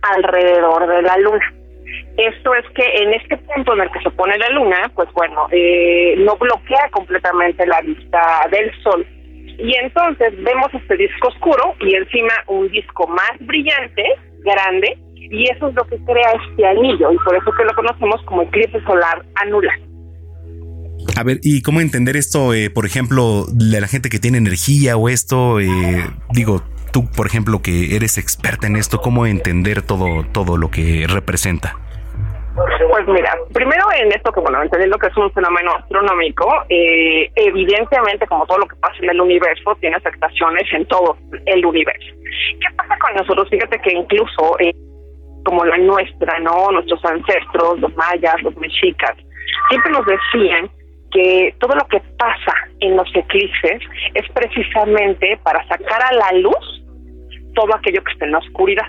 alrededor 0.02 0.88
de 0.88 1.02
la 1.04 1.18
luna. 1.18 1.54
Esto 2.18 2.54
es 2.54 2.66
que 2.76 2.84
en 3.04 3.14
este 3.14 3.38
punto 3.38 3.74
en 3.74 3.82
el 3.82 3.92
que 3.92 4.02
se 4.02 4.12
pone 4.12 4.38
la 4.38 4.50
luna, 4.50 4.92
pues 4.96 5.10
bueno, 5.14 5.48
eh, 5.52 6.16
no 6.20 6.36
bloquea 6.38 6.90
completamente 6.92 7.66
la 7.66 7.82
vista 7.82 8.48
del 8.52 8.72
sol. 8.84 9.06
Y 9.58 9.76
entonces 9.82 10.34
vemos 10.44 10.68
este 10.74 10.98
disco 10.98 11.28
oscuro 11.30 11.76
y 11.80 11.96
encima 11.96 12.34
un 12.48 12.70
disco 12.70 13.08
más 13.08 13.32
brillante, 13.40 14.04
grande, 14.40 14.98
y 15.16 15.50
eso 15.50 15.70
es 15.70 15.76
lo 15.76 15.86
que 15.86 15.98
crea 16.06 16.32
este 16.48 16.66
anillo, 16.66 17.12
y 17.12 17.18
por 17.18 17.36
eso 17.36 17.52
que 17.58 17.64
lo 17.64 17.74
conocemos 17.74 18.22
como 18.26 18.44
eclipse 18.44 18.82
solar 18.84 19.24
anular. 19.36 19.80
A 21.16 21.24
ver, 21.24 21.40
¿y 21.44 21.62
cómo 21.62 21.82
entender 21.82 22.16
esto, 22.16 22.54
eh, 22.54 22.70
por 22.70 22.86
ejemplo, 22.86 23.46
de 23.48 23.82
la 23.82 23.88
gente 23.88 24.10
que 24.10 24.20
tiene 24.20 24.38
energía 24.38 24.98
o 24.98 25.10
esto? 25.10 25.60
eh, 25.60 25.68
digo, 26.32 26.64
tú, 26.94 27.10
por 27.12 27.26
ejemplo, 27.28 27.62
que 27.62 27.96
eres 27.96 28.18
experta 28.18 28.68
en 28.68 28.78
esto, 28.78 29.02
¿cómo 29.02 29.26
entender 29.26 29.82
todo, 29.82 30.24
todo 30.32 30.56
lo 30.56 30.70
que 30.70 31.06
representa? 31.10 31.76
Pues 32.56 33.08
mira, 33.08 33.36
primero 33.52 33.84
en 33.98 34.12
esto 34.12 34.32
que, 34.32 34.40
bueno, 34.40 34.62
entendiendo 34.62 35.00
que 35.00 35.08
es 35.08 35.18
un 35.18 35.32
fenómeno 35.32 35.72
astronómico, 35.72 36.48
eh, 36.70 37.32
evidentemente, 37.36 38.28
como 38.28 38.46
todo 38.46 38.60
lo 38.60 38.68
que 38.68 38.76
pasa 38.76 38.96
en 39.02 39.10
el 39.10 39.20
universo, 39.20 39.76
tiene 39.82 39.96
afectaciones 39.96 40.72
en 40.72 40.86
todo 40.86 41.18
el 41.48 41.66
universo. 41.66 42.14
¿Qué 42.62 42.76
pasa 42.78 42.96
con 43.00 43.16
nosotros? 43.16 43.50
Fíjate 43.50 43.80
que 43.80 43.94
incluso, 43.94 44.60
eh, 44.60 44.72
como 45.44 45.66
la 45.66 45.78
nuestra, 45.78 46.40
¿no? 46.40 46.72
Nuestros 46.72 47.04
ancestros, 47.04 47.80
los 47.80 47.96
mayas, 47.96 48.40
los 48.44 48.56
mexicas, 48.58 49.18
siempre 49.70 49.92
nos 49.92 50.06
decían 50.06 50.70
que 51.12 51.56
todo 51.60 51.76
lo 51.76 51.88
que 51.88 52.00
pasa 52.20 52.54
en 52.82 52.98
los 52.98 53.08
eclipses 53.16 53.82
es 54.14 54.30
precisamente 54.32 55.40
para 55.44 55.68
sacar 55.68 56.02
a 56.04 56.14
la 56.14 56.32
luz 56.40 56.83
todo 57.54 57.76
aquello 57.76 58.04
que 58.04 58.12
está 58.12 58.26
en 58.26 58.32
la 58.32 58.40
oscuridad. 58.40 58.88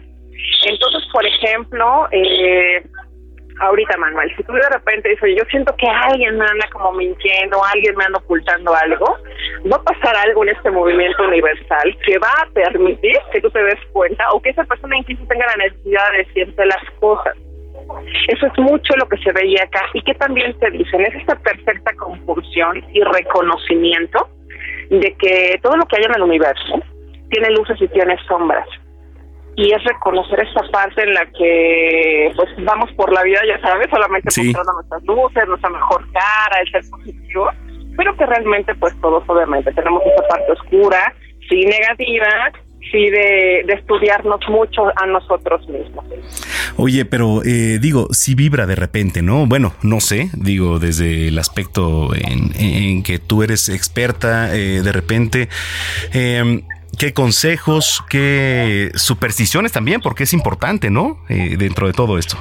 Entonces, 0.66 1.02
por 1.12 1.24
ejemplo, 1.24 2.08
eh, 2.10 2.82
ahorita 3.60 3.96
Manuel, 3.98 4.34
si 4.36 4.42
tú 4.42 4.52
de 4.52 4.68
repente 4.68 5.08
dices, 5.08 5.22
"Oye, 5.22 5.36
yo 5.36 5.44
siento 5.50 5.74
que 5.76 5.86
alguien 5.86 6.38
me 6.38 6.44
anda 6.44 6.68
como 6.72 6.92
mintiendo, 6.92 7.62
alguien 7.72 7.96
me 7.96 8.04
anda 8.04 8.18
ocultando 8.18 8.74
algo, 8.74 9.16
va 9.70 9.76
a 9.76 9.82
pasar 9.82 10.16
algo 10.16 10.42
en 10.44 10.50
este 10.50 10.70
movimiento 10.70 11.22
universal 11.22 11.96
que 12.04 12.18
va 12.18 12.32
a 12.42 12.50
permitir 12.52 13.16
que 13.32 13.40
tú 13.40 13.50
te 13.50 13.62
des 13.62 13.80
cuenta 13.92 14.24
o 14.32 14.40
que 14.40 14.50
esa 14.50 14.64
persona 14.64 14.96
incluso 14.96 15.24
tenga 15.26 15.46
la 15.46 15.64
necesidad 15.64 16.10
de 16.12 16.18
decirte 16.18 16.66
las 16.66 16.90
cosas. 17.00 17.36
Eso 18.28 18.46
es 18.46 18.58
mucho 18.58 18.94
lo 18.96 19.08
que 19.08 19.18
se 19.18 19.32
veía 19.32 19.62
acá 19.62 19.82
y 19.92 20.02
que 20.02 20.14
también 20.14 20.58
te 20.58 20.70
dicen, 20.70 21.02
es 21.02 21.14
esta 21.14 21.36
perfecta 21.36 21.94
compulsión 21.96 22.82
y 22.92 23.02
reconocimiento 23.02 24.28
de 24.90 25.14
que 25.18 25.58
todo 25.62 25.76
lo 25.76 25.84
que 25.86 25.96
hay 25.96 26.04
en 26.04 26.14
el 26.16 26.22
universo 26.22 26.82
tiene 27.34 27.50
luces 27.50 27.76
y 27.80 27.88
tiene 27.88 28.16
sombras 28.28 28.66
y 29.56 29.70
es 29.72 29.82
reconocer 29.84 30.40
esta 30.40 30.62
parte 30.72 31.02
en 31.02 31.14
la 31.14 31.26
que 31.26 32.32
pues 32.34 32.48
vamos 32.64 32.90
por 32.96 33.12
la 33.12 33.22
vida, 33.22 33.38
ya 33.46 33.60
sabes, 33.60 33.88
solamente 33.90 34.30
Sí. 34.30 34.44
mostrando 34.46 34.72
nuestras 34.72 35.02
luces, 35.04 35.48
nuestra 35.48 35.70
mejor 35.70 36.04
cara, 36.12 36.60
el 36.60 36.70
ser 36.72 36.82
positivo, 36.90 37.48
pero 37.96 38.16
que 38.16 38.26
realmente 38.26 38.74
pues 38.74 38.92
todos 39.00 39.22
obviamente 39.28 39.72
tenemos 39.72 40.02
esa 40.04 40.26
parte 40.28 40.52
oscura, 40.52 41.14
sí 41.48 41.64
negativa, 41.66 42.26
sí 42.90 43.10
de, 43.10 43.62
de 43.66 43.74
estudiarnos 43.74 44.40
mucho 44.48 44.82
a 44.96 45.06
nosotros 45.06 45.66
mismos. 45.68 46.04
Oye, 46.76 47.04
pero 47.04 47.42
eh, 47.44 47.78
digo, 47.80 48.08
si 48.10 48.34
vibra 48.34 48.66
de 48.66 48.74
repente, 48.74 49.22
¿no? 49.22 49.46
Bueno, 49.46 49.72
no 49.82 50.00
sé, 50.00 50.30
digo, 50.34 50.80
desde 50.80 51.28
el 51.28 51.38
aspecto 51.38 52.08
en, 52.14 52.50
en 52.60 53.04
que 53.04 53.20
tú 53.20 53.44
eres 53.44 53.68
experta, 53.68 54.54
eh, 54.56 54.82
de 54.82 54.92
repente, 54.92 55.48
eh, 56.12 56.62
¿qué 56.96 57.12
consejos, 57.12 58.04
qué 58.08 58.90
supersticiones 58.94 59.72
también? 59.72 60.00
Porque 60.00 60.24
es 60.24 60.32
importante, 60.32 60.90
¿no? 60.90 61.18
Eh, 61.28 61.56
dentro 61.56 61.86
de 61.86 61.92
todo 61.92 62.18
esto. 62.18 62.36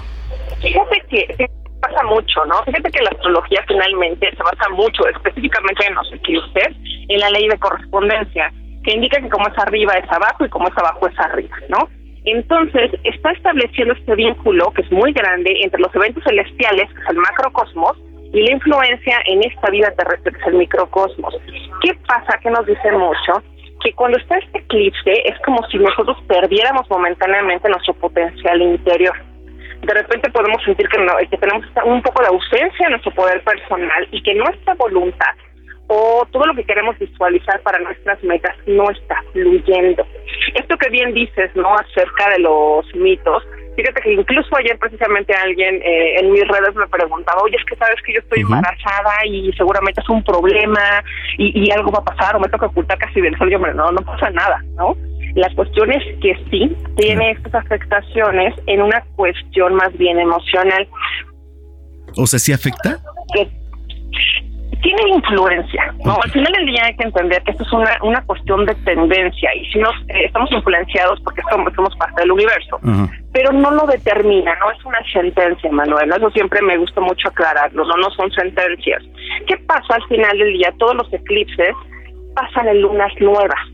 Fíjate 0.61 1.01
que 1.09 1.49
pasa 1.81 2.03
mucho, 2.03 2.45
¿no? 2.45 2.63
Fíjate 2.63 2.91
que 2.91 3.03
la 3.03 3.09
astrología 3.09 3.63
finalmente 3.67 4.29
se 4.31 4.43
basa 4.43 4.69
mucho, 4.69 5.07
específicamente 5.07 5.85
en 5.85 5.95
los 5.95 6.11
eclipses, 6.13 6.69
en 7.09 7.19
la 7.19 7.29
ley 7.29 7.47
de 7.47 7.57
correspondencia. 7.59 8.51
que 8.83 8.91
indica 8.91 9.17
que 9.21 9.29
como 9.29 9.47
es 9.47 9.57
arriba 9.59 9.93
es 9.93 10.11
abajo 10.11 10.43
y 10.43 10.49
como 10.49 10.67
es 10.67 10.77
abajo 10.77 11.07
es 11.07 11.17
arriba, 11.17 11.55
¿no? 11.69 11.87
Entonces, 12.25 12.91
está 13.05 13.31
estableciendo 13.31 13.93
este 13.93 14.15
vínculo 14.15 14.71
que 14.71 14.81
es 14.81 14.91
muy 14.91 15.13
grande 15.13 15.55
entre 15.61 15.79
los 15.79 15.95
eventos 15.95 16.21
celestiales, 16.25 16.89
que 16.91 16.99
es 16.99 17.09
el 17.09 17.15
macrocosmos, 17.15 17.97
y 18.33 18.41
la 18.41 18.51
influencia 18.51 19.19
en 19.27 19.43
esta 19.43 19.69
vida 19.69 19.89
terrestre, 19.91 20.33
que 20.33 20.39
es 20.39 20.47
el 20.47 20.55
microcosmos. 20.55 21.33
¿Qué 21.81 21.93
pasa? 22.07 22.37
Que 22.41 22.49
nos 22.49 22.65
dice 22.65 22.91
mucho 22.91 23.41
que 23.83 23.93
cuando 23.93 24.17
está 24.17 24.37
este 24.37 24.59
eclipse 24.59 25.11
es 25.25 25.37
como 25.45 25.61
si 25.69 25.77
nosotros 25.77 26.17
perdiéramos 26.27 26.89
momentáneamente 26.89 27.69
nuestro 27.69 27.93
potencial 27.95 28.61
interior. 28.61 29.15
De 29.81 29.93
repente 29.93 30.31
podemos 30.31 30.63
sentir 30.63 30.87
que, 30.87 30.97
no, 30.99 31.13
que 31.29 31.37
tenemos 31.37 31.65
un 31.83 32.01
poco 32.01 32.23
de 32.23 32.29
ausencia 32.29 32.85
en 32.85 32.91
nuestro 32.91 33.11
poder 33.11 33.43
personal 33.43 34.07
y 34.11 34.23
que 34.23 34.33
nuestra 34.33 34.73
voluntad 34.75 35.35
o 35.87 36.25
todo 36.31 36.45
lo 36.45 36.55
que 36.55 36.63
queremos 36.63 36.97
visualizar 36.97 37.61
para 37.61 37.79
nuestras 37.79 38.23
metas 38.23 38.55
no 38.65 38.89
está 38.89 39.21
fluyendo. 39.33 40.05
Esto 40.55 40.77
que 40.77 40.89
bien 40.89 41.13
dices, 41.13 41.53
¿no? 41.55 41.75
Acerca 41.75 42.29
de 42.29 42.39
los 42.39 42.95
mitos, 42.95 43.43
fíjate 43.75 44.01
que 44.01 44.13
incluso 44.13 44.55
ayer 44.57 44.77
precisamente 44.77 45.33
alguien 45.33 45.75
eh, 45.83 46.19
en 46.19 46.31
mis 46.31 46.47
redes 46.47 46.75
me 46.75 46.87
preguntaba, 46.87 47.41
oye, 47.43 47.57
es 47.57 47.65
que 47.65 47.75
sabes 47.75 47.95
que 48.05 48.13
yo 48.13 48.19
estoy 48.19 48.41
embarazada 48.41 49.25
y 49.25 49.51
seguramente 49.53 50.01
es 50.01 50.09
un 50.09 50.23
problema 50.23 51.03
y, 51.37 51.71
algo 51.71 51.91
va 51.91 51.99
a 51.99 52.03
pasar 52.03 52.35
o 52.35 52.39
me 52.39 52.49
toca 52.49 52.67
ocultar 52.67 52.97
casi 52.97 53.19
del 53.19 53.37
sol 53.37 53.51
y 53.51 53.55
hombre, 53.55 53.73
no, 53.73 53.91
no 53.91 54.01
pasa 54.01 54.29
nada, 54.29 54.61
¿no? 54.75 54.95
La 55.35 55.49
cuestión 55.55 55.91
es 55.91 56.03
que 56.21 56.35
sí 56.51 56.75
tiene 56.95 57.31
estas 57.31 57.55
afectaciones 57.55 58.53
en 58.67 58.81
una 58.81 59.01
cuestión 59.15 59.73
más 59.73 59.91
bien 59.97 60.19
emocional. 60.19 60.87
O 62.15 62.27
sea, 62.27 62.37
¿sí 62.37 62.53
afecta? 62.53 62.99
Que 63.33 63.49
tiene 64.83 65.01
influencia. 65.09 65.93
¿no? 66.05 66.19
Al 66.21 66.29
final 66.29 66.51
del 66.51 66.65
día 66.67 66.85
hay 66.85 66.95
que 66.95 67.03
entender 67.03 67.41
que 67.43 67.51
esto 67.51 67.63
es 67.63 67.73
una, 67.73 67.97
una 68.03 68.21
cuestión 68.25 68.65
de 68.65 68.75
tendencia 68.75 69.49
y 69.55 69.65
si 69.71 69.79
nos 69.79 69.95
eh, 70.09 70.25
estamos 70.25 70.51
influenciados 70.51 71.19
porque 71.23 71.41
somos, 71.49 71.73
somos 71.73 71.95
parte 71.95 72.21
del 72.21 72.31
universo, 72.31 72.79
pero 73.31 73.51
no 73.51 73.71
lo 73.71 73.87
determina, 73.87 74.55
no 74.59 74.71
es 74.71 74.85
una 74.85 74.99
sentencia, 75.11 75.71
Manuel. 75.71 76.11
Eso 76.11 76.29
siempre 76.31 76.61
me 76.61 76.77
gusta 76.77 77.01
mucho 77.01 77.29
aclararlo, 77.29 77.85
no, 77.85 77.95
no 77.95 78.11
son 78.11 78.29
sentencias. 78.31 79.01
¿Qué 79.47 79.57
pasa 79.65 79.95
al 79.95 80.03
final 80.07 80.37
del 80.37 80.53
día? 80.53 80.73
Todos 80.77 80.95
los 80.95 81.13
eclipses 81.13 81.73
pasan 82.35 82.67
en 82.67 82.81
lunas 82.81 83.11
nuevas. 83.19 83.72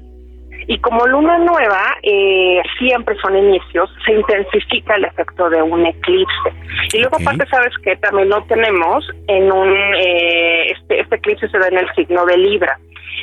Y 0.69 0.77
como 0.82 1.08
luna 1.08 1.39
nueva 1.39 1.97
eh, 2.03 2.62
siempre 2.77 3.15
son 3.23 3.36
inicios, 3.36 3.89
se 4.05 4.13
intensifica 4.13 4.97
el 4.97 5.05
efecto 5.05 5.49
de 5.49 5.63
un 5.63 5.84
eclipse. 5.84 6.53
Y 6.93 6.99
luego 6.99 7.17
aparte, 7.19 7.43
¿sabes 7.49 7.73
que 7.84 7.95
También 7.95 8.29
lo 8.29 8.43
tenemos 8.43 9.03
en 9.27 9.51
un... 9.51 9.67
Eh, 9.73 10.71
este, 10.73 10.99
este 10.99 11.15
eclipse 11.15 11.49
se 11.49 11.58
da 11.58 11.69
en 11.69 11.79
el 11.79 11.91
signo 11.95 12.23
de 12.27 12.38
Libra. 12.38 12.77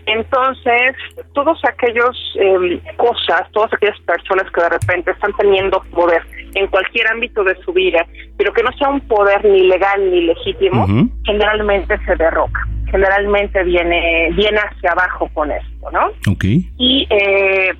Entonces, 0.07 0.97
todos 1.35 1.57
aquellos 1.65 2.17
eh, 2.41 2.81
cosas, 2.97 3.49
todas 3.53 3.73
aquellas 3.75 4.01
personas 4.01 4.51
que 4.51 4.63
de 4.63 4.69
repente 4.69 5.13
están 5.13 5.33
teniendo 5.39 5.81
poder 5.95 6.25
en 6.57 6.67
cualquier 6.67 7.07
ámbito 7.13 7.45
de 7.45 7.55
su 7.63 7.73
vida, 7.73 8.05
pero 8.37 8.53
que 8.53 8.65
no 8.65 8.73
sea 8.73 8.89
un 8.89 9.01
poder 9.03 9.45
ni 9.45 9.69
legal 9.69 10.11
ni 10.11 10.23
legítimo, 10.23 10.85
generalmente 11.25 11.97
se 12.07 12.17
derroca 12.17 12.67
generalmente 12.97 13.63
viene, 13.65 14.31
viene 14.33 14.59
hacia 14.59 14.93
abajo 14.93 15.29
con 15.35 15.51
esto, 15.51 15.91
¿no? 15.93 16.07
Ok. 16.33 16.45
Y 16.79 17.07
eh, 17.11 17.73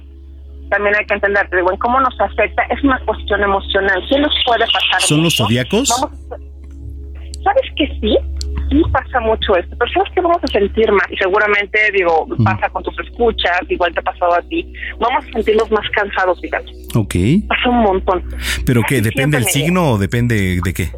también 0.69 0.95
hay 0.97 1.07
que 1.07 1.15
entender, 1.15 1.49
digo, 1.51 1.73
en 1.73 1.79
cómo 1.79 2.01
nos 2.01 2.21
afecta, 2.21 2.63
es 2.65 2.83
una 2.85 2.99
cuestión 3.01 3.43
emocional. 3.43 4.05
¿Qué 4.09 4.19
nos 4.19 4.35
puede 4.45 4.67
pasar? 4.67 5.01
¿Son 5.01 5.23
los 5.23 5.37
zodiacos? 5.37 5.89
¿Sabes 5.89 7.71
que 7.77 7.87
sí? 8.01 8.17
Sí 8.69 8.83
pasa 8.93 9.21
mucho 9.21 9.55
esto, 9.57 9.77
pero 9.79 9.91
sabes 9.93 10.13
que 10.13 10.21
vamos 10.21 10.39
a 10.43 10.47
sentir 10.49 10.91
más, 10.91 11.07
y 11.09 11.17
seguramente, 11.17 11.79
digo, 11.93 12.27
pasa 12.43 12.69
con 12.71 12.83
tus 12.83 12.99
escuchas, 12.99 13.61
igual 13.69 13.95
te 13.95 14.01
ha 14.01 14.03
pasado 14.03 14.35
a 14.35 14.43
ti, 14.43 14.73
vamos 14.99 15.25
a 15.25 15.33
sentirnos 15.33 15.71
más 15.71 15.89
cansados, 15.91 16.41
fíjate. 16.41 16.73
Ok. 16.97 17.15
Pasa 17.47 17.69
un 17.69 17.83
montón. 17.83 18.25
¿Pero 18.67 18.83
qué? 18.89 19.01
¿Depende 19.01 19.39
del 19.39 19.47
signo 19.47 19.93
o 19.93 19.99
depende 19.99 20.61
de 20.61 20.75
qué? 20.75 20.91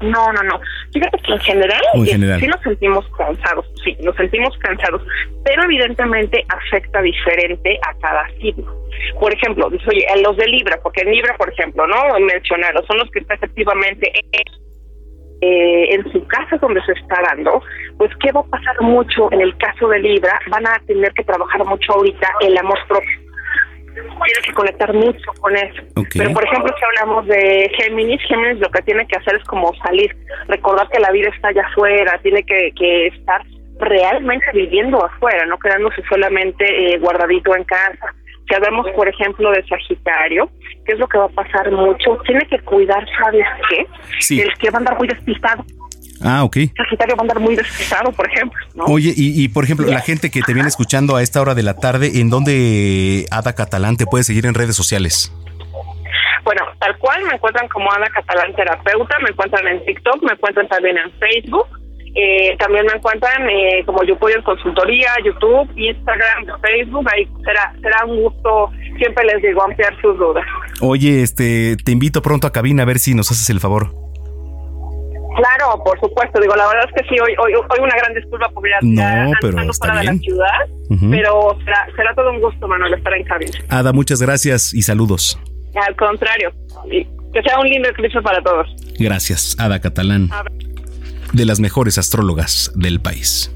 No, 0.00 0.32
no, 0.32 0.42
no. 0.42 0.60
Fíjate 0.92 1.18
que 1.18 1.32
en 1.32 1.40
general, 1.40 1.80
sí 2.04 2.46
nos 2.46 2.60
sentimos 2.62 3.04
cansados, 3.16 3.66
sí, 3.82 3.96
nos 4.00 4.14
sentimos 4.14 4.56
cansados, 4.58 5.02
pero 5.44 5.64
evidentemente 5.64 6.44
afecta 6.48 7.02
diferente 7.02 7.78
a 7.82 7.98
cada 7.98 8.28
signo. 8.40 8.72
Por 9.18 9.32
ejemplo, 9.34 9.66
oye, 9.66 10.06
los 10.22 10.36
de 10.36 10.46
Libra, 10.46 10.78
porque 10.82 11.02
en 11.02 11.10
Libra, 11.10 11.36
por 11.36 11.52
ejemplo, 11.52 11.86
no 11.86 12.18
mencionaron, 12.20 12.86
son 12.86 12.98
los 12.98 13.10
que 13.10 13.20
están 13.20 13.38
efectivamente 13.38 14.12
eh, 15.40 15.94
en 15.94 16.12
su 16.12 16.24
casa 16.28 16.56
donde 16.58 16.80
se 16.84 16.92
está 16.92 17.20
dando, 17.28 17.60
pues 17.96 18.10
qué 18.20 18.30
va 18.32 18.40
a 18.40 18.44
pasar 18.44 18.80
mucho 18.80 19.32
en 19.32 19.40
el 19.40 19.56
caso 19.58 19.88
de 19.88 19.98
Libra, 19.98 20.38
van 20.50 20.66
a 20.66 20.78
tener 20.86 21.12
que 21.12 21.24
trabajar 21.24 21.64
mucho 21.64 21.92
ahorita 21.92 22.28
el 22.40 22.56
amor 22.56 22.78
propio 22.86 23.27
tiene 24.02 24.46
que 24.46 24.52
conectar 24.52 24.92
mucho 24.92 25.32
con 25.40 25.56
eso. 25.56 25.82
Pero, 26.14 26.32
por 26.32 26.44
ejemplo, 26.44 26.74
si 26.78 26.84
hablamos 26.84 27.26
de 27.26 27.70
Géminis, 27.78 28.20
Géminis 28.22 28.60
lo 28.60 28.70
que 28.70 28.82
tiene 28.82 29.06
que 29.06 29.16
hacer 29.16 29.36
es 29.36 29.44
como 29.44 29.72
salir, 29.82 30.14
recordar 30.48 30.88
que 30.88 31.00
la 31.00 31.10
vida 31.10 31.30
está 31.34 31.48
allá 31.48 31.66
afuera, 31.66 32.18
tiene 32.22 32.42
que, 32.44 32.72
que 32.76 33.08
estar 33.08 33.42
realmente 33.78 34.46
viviendo 34.52 35.04
afuera, 35.04 35.46
no 35.46 35.58
quedándose 35.58 36.02
solamente 36.08 36.94
eh, 36.94 36.98
guardadito 36.98 37.54
en 37.54 37.64
casa. 37.64 38.14
Si 38.48 38.54
hablamos, 38.54 38.86
por 38.92 39.06
ejemplo, 39.06 39.50
de 39.50 39.62
Sagitario, 39.66 40.50
¿qué 40.86 40.92
es 40.94 40.98
lo 40.98 41.06
que 41.06 41.18
va 41.18 41.26
a 41.26 41.28
pasar 41.28 41.70
mucho? 41.70 42.18
Tiene 42.26 42.46
que 42.46 42.58
cuidar, 42.60 43.06
¿sabes 43.22 43.44
qué? 43.68 43.86
El 44.42 44.52
que 44.54 44.70
va 44.70 44.76
a 44.76 44.78
andar 44.78 44.98
muy 44.98 45.06
despistado. 45.06 45.64
Ah, 46.22 46.44
ok. 46.44 46.56
Sagitario 46.76 47.16
va 47.16 47.20
a 47.20 47.22
andar 47.22 47.40
muy 47.40 47.54
despistado, 47.54 48.10
por 48.12 48.26
ejemplo. 48.26 48.58
Oye, 48.86 49.12
y, 49.16 49.48
por 49.48 49.64
ejemplo, 49.64 49.86
la 49.86 50.00
gente 50.00 50.30
que 50.30 50.42
te 50.42 50.52
viene 50.52 50.68
escuchando 50.68 51.16
a 51.16 51.22
esta 51.22 51.40
hora 51.40 51.54
de 51.54 51.62
la 51.62 51.74
tarde, 51.74 52.20
¿en 52.20 52.30
dónde 52.30 53.26
Ada 53.30 53.54
Catalán 53.54 53.96
te 53.96 54.06
puede 54.06 54.24
seguir 54.24 54.46
en 54.46 54.54
redes 54.54 54.76
sociales? 54.76 55.32
Bueno, 56.44 56.62
tal 56.78 56.96
cual 56.98 57.22
me 57.24 57.34
encuentran 57.34 57.68
como 57.68 57.92
Ada 57.92 58.08
Catalán 58.08 58.54
Terapeuta, 58.54 59.16
me 59.22 59.30
encuentran 59.30 59.66
en 59.68 59.84
TikTok, 59.84 60.22
me 60.22 60.32
encuentran 60.32 60.68
también 60.68 60.96
en 60.98 61.12
Facebook. 61.12 61.66
Eh, 62.14 62.56
también 62.58 62.84
me 62.86 62.94
encuentran 62.94 63.48
eh, 63.48 63.82
como 63.84 64.02
yo 64.02 64.16
en 64.34 64.42
consultoría, 64.42 65.10
YouTube, 65.24 65.70
Instagram, 65.76 66.46
Facebook. 66.60 67.06
Ahí 67.12 67.28
será, 67.44 67.74
será 67.80 68.04
un 68.06 68.22
gusto, 68.22 68.70
siempre 68.96 69.24
les 69.26 69.42
digo, 69.42 69.62
ampliar 69.62 69.94
sus 70.00 70.18
dudas. 70.18 70.44
Oye, 70.80 71.22
este, 71.22 71.76
te 71.84 71.92
invito 71.92 72.22
pronto 72.22 72.46
a 72.46 72.52
cabina 72.52 72.82
a 72.82 72.86
ver 72.86 72.98
si 72.98 73.14
nos 73.14 73.30
haces 73.30 73.50
el 73.50 73.60
favor. 73.60 74.07
Claro, 75.38 75.82
por 75.84 75.98
supuesto. 76.00 76.40
Digo, 76.40 76.56
la 76.56 76.66
verdad 76.66 76.84
es 76.88 77.02
que 77.02 77.08
sí, 77.08 77.20
hoy, 77.20 77.32
hoy, 77.38 77.54
hoy 77.54 77.78
una 77.80 77.96
gran 77.96 78.12
disculpa 78.14 78.48
por 78.50 78.66
ir 78.66 78.74
a 78.74 78.78
no, 78.82 79.32
pero 79.40 79.60
está 79.70 79.86
fuera 79.86 80.00
bien. 80.00 80.18
de 80.18 80.18
la 80.18 80.24
ciudad, 80.24 81.10
pero 81.10 81.58
será, 81.64 81.86
será, 81.94 82.14
todo 82.14 82.30
un 82.30 82.40
gusto, 82.40 82.66
Manuel, 82.66 82.94
estar 82.94 83.14
en 83.14 83.24
cabina. 83.24 83.52
Ada, 83.68 83.92
muchas 83.92 84.20
gracias 84.20 84.74
y 84.74 84.82
saludos. 84.82 85.38
Al 85.86 85.94
contrario, 85.94 86.50
que 86.90 87.42
sea 87.42 87.60
un 87.60 87.68
lindo 87.68 87.88
eclipse 87.88 88.20
para 88.20 88.42
todos. 88.42 88.66
Gracias, 88.98 89.54
Ada 89.60 89.80
Catalán, 89.80 90.28
de 91.32 91.44
las 91.44 91.60
mejores 91.60 91.98
astrólogas 91.98 92.72
del 92.74 93.00
país. 93.00 93.52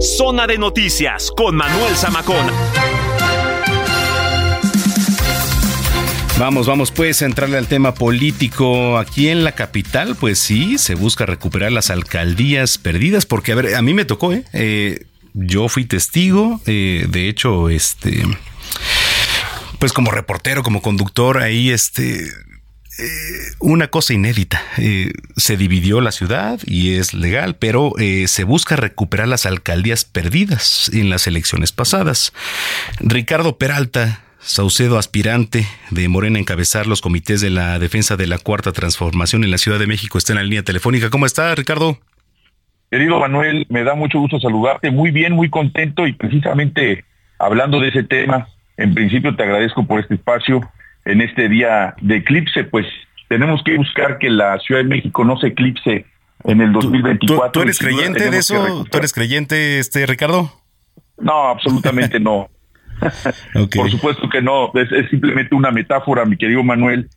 Zona 0.00 0.46
de 0.46 0.58
noticias 0.58 1.30
con 1.36 1.56
Manuel 1.56 1.94
Zamacona. 1.94 2.52
Vamos, 6.38 6.68
vamos 6.68 6.92
pues 6.92 7.20
a 7.22 7.26
entrarle 7.26 7.58
al 7.58 7.66
tema 7.66 7.94
político. 7.94 8.96
Aquí 8.98 9.28
en 9.28 9.42
la 9.42 9.56
capital, 9.56 10.14
pues 10.14 10.38
sí, 10.38 10.78
se 10.78 10.94
busca 10.94 11.26
recuperar 11.26 11.72
las 11.72 11.90
alcaldías 11.90 12.78
perdidas, 12.78 13.26
porque 13.26 13.50
a 13.50 13.54
ver, 13.56 13.74
a 13.74 13.82
mí 13.82 13.92
me 13.92 14.04
tocó, 14.04 14.32
¿eh? 14.32 14.44
eh 14.52 15.04
yo 15.34 15.68
fui 15.68 15.84
testigo, 15.84 16.60
eh, 16.66 17.06
de 17.08 17.28
hecho, 17.28 17.68
este, 17.68 18.22
pues 19.80 19.92
como 19.92 20.12
reportero, 20.12 20.62
como 20.62 20.80
conductor, 20.80 21.38
ahí 21.38 21.70
este, 21.70 22.24
eh, 22.24 23.08
una 23.58 23.88
cosa 23.88 24.14
inédita. 24.14 24.62
se 25.36 25.56
dividió 25.56 26.00
la 26.00 26.12
ciudad 26.12 26.60
y 26.64 26.94
es 26.94 27.14
legal, 27.14 27.56
pero 27.56 27.94
se 28.26 28.44
busca 28.44 28.76
recuperar 28.76 29.26
las 29.26 29.44
alcaldías 29.44 30.04
perdidas 30.04 30.88
en 30.92 31.10
las 31.10 31.26
elecciones 31.26 31.72
pasadas. 31.72 32.32
Ricardo 33.00 33.58
Peralta, 33.58 34.22
Saucedo, 34.40 34.98
aspirante 34.98 35.66
de 35.90 36.08
Morena, 36.08 36.38
encabezar 36.38 36.86
los 36.86 37.00
comités 37.00 37.40
de 37.40 37.50
la 37.50 37.78
defensa 37.78 38.16
de 38.16 38.26
la 38.26 38.38
cuarta 38.38 38.72
transformación 38.72 39.44
en 39.44 39.50
la 39.50 39.58
Ciudad 39.58 39.78
de 39.78 39.86
México, 39.86 40.16
está 40.16 40.32
en 40.32 40.38
la 40.38 40.44
línea 40.44 40.62
telefónica. 40.62 41.10
¿Cómo 41.10 41.26
está, 41.26 41.54
Ricardo? 41.54 41.98
Querido 42.90 43.18
Manuel, 43.20 43.66
me 43.68 43.84
da 43.84 43.94
mucho 43.94 44.18
gusto 44.18 44.40
saludarte. 44.40 44.90
Muy 44.90 45.10
bien, 45.10 45.32
muy 45.32 45.50
contento 45.50 46.06
y 46.06 46.12
precisamente 46.12 47.04
hablando 47.38 47.80
de 47.80 47.88
ese 47.88 48.04
tema, 48.04 48.48
en 48.76 48.94
principio 48.94 49.34
te 49.36 49.42
agradezco 49.42 49.86
por 49.86 50.00
este 50.00 50.14
espacio 50.14 50.60
en 51.04 51.20
este 51.20 51.48
día 51.48 51.94
de 52.00 52.16
eclipse, 52.16 52.64
pues 52.64 52.86
tenemos 53.28 53.62
que 53.64 53.76
buscar 53.76 54.18
que 54.18 54.30
la 54.30 54.58
Ciudad 54.60 54.82
de 54.82 54.88
México 54.88 55.24
no 55.24 55.38
se 55.38 55.48
eclipse 55.48 56.06
en 56.44 56.60
el 56.60 56.72
2024. 56.72 57.52
¿Tú, 57.52 57.60
eres 57.60 57.78
creyente 57.78 58.30
de 58.30 58.38
eso? 58.38 58.86
¿Tú 58.90 58.98
eres 58.98 59.12
creyente, 59.12 59.78
este 59.78 60.06
Ricardo? 60.06 60.52
No, 61.18 61.48
absolutamente 61.48 62.20
no. 62.20 62.48
Por 63.74 63.90
supuesto 63.90 64.28
que 64.28 64.42
no, 64.42 64.72
es, 64.74 65.10
simplemente 65.10 65.54
una 65.54 65.70
metáfora, 65.70 66.24
mi 66.24 66.36
querido 66.36 66.62
Manuel, 66.62 67.08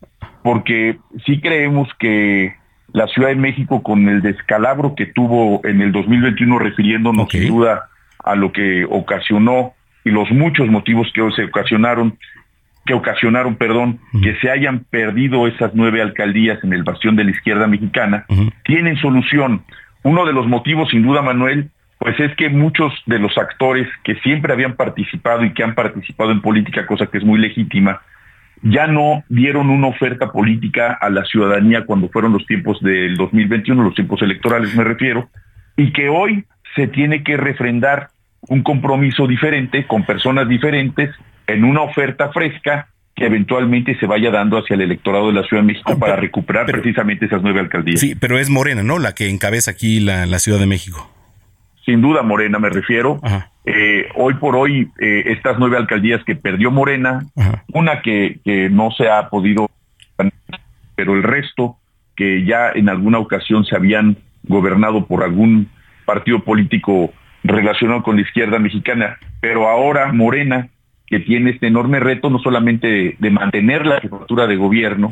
porque 0.43 0.97
sí 1.25 1.39
creemos 1.39 1.89
que 1.99 2.55
la 2.93 3.07
Ciudad 3.07 3.29
de 3.29 3.35
México 3.35 3.83
con 3.83 4.07
el 4.09 4.21
descalabro 4.21 4.95
que 4.95 5.05
tuvo 5.07 5.61
en 5.63 5.81
el 5.81 5.91
2021, 5.91 6.59
refiriéndonos 6.59 7.29
sin 7.29 7.47
duda 7.47 7.89
a 8.23 8.35
lo 8.35 8.51
que 8.51 8.85
ocasionó 8.89 9.73
y 10.03 10.09
los 10.09 10.29
muchos 10.31 10.67
motivos 10.67 11.07
que 11.13 11.21
hoy 11.21 11.31
se 11.33 11.45
ocasionaron, 11.45 12.17
que 12.85 12.93
ocasionaron, 12.93 13.55
perdón, 13.55 13.99
que 14.23 14.35
se 14.37 14.49
hayan 14.49 14.85
perdido 14.89 15.47
esas 15.47 15.71
nueve 15.73 16.01
alcaldías 16.01 16.63
en 16.63 16.73
el 16.73 16.83
bastión 16.83 17.15
de 17.15 17.23
la 17.23 17.31
izquierda 17.31 17.67
mexicana, 17.67 18.25
tienen 18.63 18.97
solución. 18.97 19.63
Uno 20.03 20.25
de 20.25 20.33
los 20.33 20.47
motivos, 20.47 20.89
sin 20.89 21.03
duda, 21.03 21.21
Manuel, 21.21 21.69
pues 22.01 22.19
es 22.19 22.35
que 22.35 22.49
muchos 22.49 22.91
de 23.05 23.19
los 23.19 23.37
actores 23.37 23.87
que 24.03 24.15
siempre 24.21 24.51
habían 24.51 24.75
participado 24.75 25.45
y 25.45 25.53
que 25.53 25.63
han 25.63 25.75
participado 25.75 26.31
en 26.31 26.41
política, 26.41 26.87
cosa 26.87 27.05
que 27.05 27.19
es 27.19 27.23
muy 27.23 27.39
legítima, 27.39 28.01
ya 28.63 28.87
no 28.87 29.23
dieron 29.29 29.69
una 29.69 29.85
oferta 29.85 30.31
política 30.31 30.97
a 30.99 31.11
la 31.11 31.23
ciudadanía 31.25 31.85
cuando 31.85 32.09
fueron 32.09 32.33
los 32.33 32.43
tiempos 32.47 32.81
del 32.81 33.17
2021, 33.17 33.83
los 33.83 33.93
tiempos 33.93 34.19
electorales 34.23 34.75
me 34.75 34.83
refiero, 34.83 35.29
y 35.77 35.93
que 35.93 36.09
hoy 36.09 36.45
se 36.75 36.87
tiene 36.87 37.23
que 37.23 37.37
refrendar 37.37 38.09
un 38.47 38.63
compromiso 38.63 39.27
diferente 39.27 39.85
con 39.85 40.03
personas 40.03 40.49
diferentes 40.49 41.11
en 41.45 41.63
una 41.63 41.81
oferta 41.81 42.31
fresca 42.31 42.87
que 43.15 43.27
eventualmente 43.27 43.95
se 43.99 44.07
vaya 44.07 44.31
dando 44.31 44.57
hacia 44.57 44.73
el 44.73 44.81
electorado 44.81 45.27
de 45.27 45.33
la 45.33 45.43
Ciudad 45.43 45.61
de 45.61 45.67
México 45.67 45.99
para 45.99 46.15
recuperar 46.15 46.65
precisamente 46.65 47.27
esas 47.27 47.43
nueve 47.43 47.59
alcaldías. 47.59 47.99
Sí, 47.99 48.15
pero 48.15 48.39
es 48.39 48.49
Morena, 48.49 48.81
¿no? 48.81 48.97
La 48.97 49.13
que 49.13 49.29
encabeza 49.29 49.69
aquí 49.69 49.99
la, 49.99 50.25
Ciudad 50.39 50.57
de 50.57 50.65
México. 50.65 51.20
Sin 51.85 52.01
duda, 52.01 52.21
Morena 52.21 52.59
me 52.59 52.69
refiero. 52.69 53.19
Eh, 53.65 54.07
hoy 54.15 54.35
por 54.35 54.55
hoy, 54.55 54.89
eh, 54.99 55.23
estas 55.27 55.57
nueve 55.59 55.77
alcaldías 55.77 56.23
que 56.23 56.35
perdió 56.35 56.71
Morena, 56.71 57.25
una 57.73 58.01
que, 58.01 58.39
que 58.43 58.69
no 58.69 58.91
se 58.91 59.09
ha 59.09 59.29
podido, 59.29 59.69
pero 60.95 61.15
el 61.15 61.23
resto 61.23 61.77
que 62.15 62.45
ya 62.45 62.71
en 62.71 62.89
alguna 62.89 63.19
ocasión 63.19 63.65
se 63.65 63.75
habían 63.75 64.17
gobernado 64.43 65.05
por 65.05 65.23
algún 65.23 65.69
partido 66.05 66.39
político 66.43 67.11
relacionado 67.43 68.03
con 68.03 68.15
la 68.15 68.21
izquierda 68.21 68.59
mexicana, 68.59 69.17
pero 69.39 69.67
ahora 69.67 70.11
Morena 70.11 70.69
que 71.11 71.19
tiene 71.19 71.51
este 71.51 71.67
enorme 71.67 71.99
reto 71.99 72.29
no 72.29 72.39
solamente 72.39 73.17
de, 73.19 73.31
mantener 73.31 73.85
la 73.85 73.99
jefatura 73.99 74.47
de 74.47 74.55
gobierno 74.55 75.11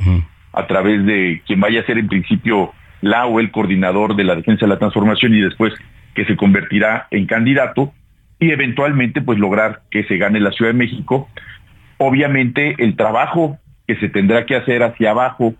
a 0.54 0.66
través 0.66 1.06
de 1.06 1.42
quien 1.46 1.60
vaya 1.60 1.82
a 1.82 1.86
ser 1.86 1.98
en 1.98 2.08
principio 2.08 2.72
la 3.02 3.26
o 3.26 3.42
el 3.42 3.52
coordinador 3.52 4.16
de 4.16 4.24
la 4.24 4.36
defensa 4.36 4.66
de 4.66 4.70
la 4.70 4.80
transformación 4.80 5.34
y 5.34 5.42
después 5.42 5.74
que 6.16 6.26
se 6.26 6.36
convertirá 6.36 7.08
en 7.12 7.26
candidato 7.26 7.94
y 8.40 8.52
eventualmente 8.52 9.22
pues 9.22 9.38
lograr 9.38 9.82
que 9.92 10.04
se 10.06 10.18
gane 10.18 10.40
la 10.40 10.52
Ciudad 10.52 10.72
de 10.72 10.78
México. 10.78 11.30
Obviamente 11.98 12.76
el 12.78 12.96
trabajo 12.96 13.58
que 13.88 13.96
se 13.98 14.10
tendrá 14.10 14.46
que 14.46 14.56
hacer 14.56 14.84
hacia 14.84 15.12
abajo, 15.12 15.56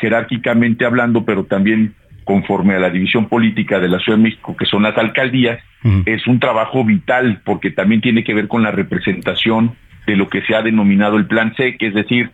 jerárquicamente 0.00 0.84
hablando, 0.84 1.24
pero 1.24 1.44
también 1.44 1.94
conforme 2.24 2.74
a 2.76 2.78
la 2.78 2.90
división 2.90 3.26
política 3.28 3.80
de 3.80 3.88
la 3.88 3.98
Ciudad 3.98 4.18
de 4.18 4.24
México, 4.24 4.56
que 4.56 4.66
son 4.66 4.82
las 4.82 4.96
alcaldías, 4.96 5.60
es 6.04 6.26
un 6.26 6.38
trabajo 6.38 6.84
vital 6.84 7.40
porque 7.44 7.70
también 7.70 8.02
tiene 8.02 8.22
que 8.22 8.34
ver 8.34 8.48
con 8.48 8.62
la 8.62 8.70
representación 8.70 9.76
de 10.06 10.14
lo 10.14 10.28
que 10.28 10.42
se 10.42 10.54
ha 10.54 10.62
denominado 10.62 11.16
el 11.16 11.26
Plan 11.26 11.54
C, 11.56 11.76
que 11.78 11.86
es 11.86 11.94
decir, 11.94 12.30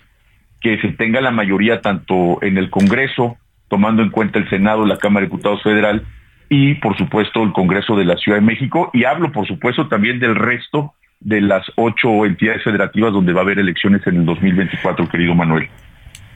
que 0.61 0.79
se 0.81 0.89
tenga 0.89 1.21
la 1.21 1.31
mayoría 1.31 1.81
tanto 1.81 2.43
en 2.43 2.59
el 2.59 2.71
Congreso, 2.71 3.39
tomando 3.69 4.03
en 4.03 4.11
cuenta 4.11 4.39
el 4.39 4.51
Senado, 4.51 4.85
la 4.85 4.99
Cámara 4.99 5.25
de 5.25 5.31
Diputados 5.31 5.63
Federal 5.63 6.05
y, 6.49 6.75
por 6.75 6.97
supuesto, 6.97 7.43
el 7.43 7.53
Congreso 7.53 7.97
de 7.97 8.05
la 8.05 8.17
Ciudad 8.17 8.39
de 8.39 8.45
México. 8.45 8.91
Y 8.93 9.05
hablo, 9.05 9.33
por 9.33 9.47
supuesto, 9.47 9.89
también 9.89 10.19
del 10.21 10.35
resto 10.35 10.95
de 11.21 11.41
las 11.41 11.65
ocho 11.77 12.25
entidades 12.27 12.63
federativas 12.63 13.13
donde 13.13 13.33
va 13.33 13.41
a 13.41 13.45
haber 13.45 13.59
elecciones 13.59 14.07
en 14.07 14.17
el 14.17 14.27
2024, 14.27 15.09
querido 15.09 15.35
Manuel. 15.35 15.69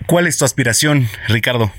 ¿Cuál 0.07 0.27
es 0.27 0.39
tu 0.39 0.45
aspiración, 0.45 1.07
Ricardo? 1.29 1.71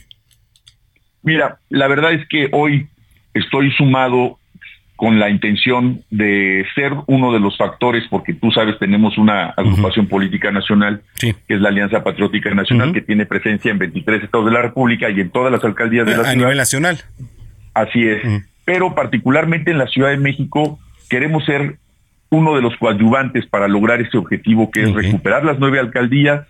Mira, 1.24 1.60
la 1.70 1.88
verdad 1.88 2.14
es 2.14 2.28
que 2.28 2.50
hoy 2.52 2.88
estoy 3.34 3.72
sumado 3.72 4.38
con 4.96 5.20
la 5.20 5.32
intención 5.32 6.04
de 6.12 6.64
ser 6.76 6.94
uno 7.08 7.34
de 7.34 7.40
los 7.40 7.58
factores, 7.58 8.04
porque 8.08 8.36
tú 8.36 8.52
sabes, 8.52 8.78
tenemos 8.78 9.18
una 9.18 9.46
agrupación 9.50 10.08
política 10.08 10.52
nacional, 10.52 11.02
que 11.20 11.36
es 11.48 11.60
la 11.60 11.70
Alianza 11.70 12.04
Patriótica 12.04 12.54
Nacional, 12.54 12.94
que 12.94 13.02
tiene 13.02 13.26
presencia 13.26 13.72
en 13.72 13.80
23 13.80 14.24
estados 14.24 14.46
de 14.46 14.52
la 14.52 14.62
República 14.62 15.10
y 15.10 15.20
en 15.20 15.32
todas 15.32 15.52
las 15.52 15.64
alcaldías 15.64 16.06
de 16.06 16.12
la 16.12 16.18
ciudad. 16.18 16.32
A 16.32 16.36
nivel 16.36 16.58
nacional. 16.58 17.00
Así 17.74 18.08
es. 18.08 18.22
Pero 18.66 18.96
particularmente 18.96 19.72
en 19.72 19.78
la 19.78 19.88
Ciudad 19.88 20.10
de 20.10 20.18
México 20.18 20.80
queremos 21.10 21.46
ser 21.46 21.78
uno 22.30 22.56
de 22.56 22.62
los 22.62 22.76
coadyuvantes 22.78 23.46
para 23.48 23.68
lograr 23.68 24.02
este 24.02 24.18
objetivo, 24.18 24.72
que 24.72 24.84
es 24.84 24.94
recuperar 24.94 25.44
las 25.44 25.60
nueve 25.60 25.80
alcaldías, 25.80 26.48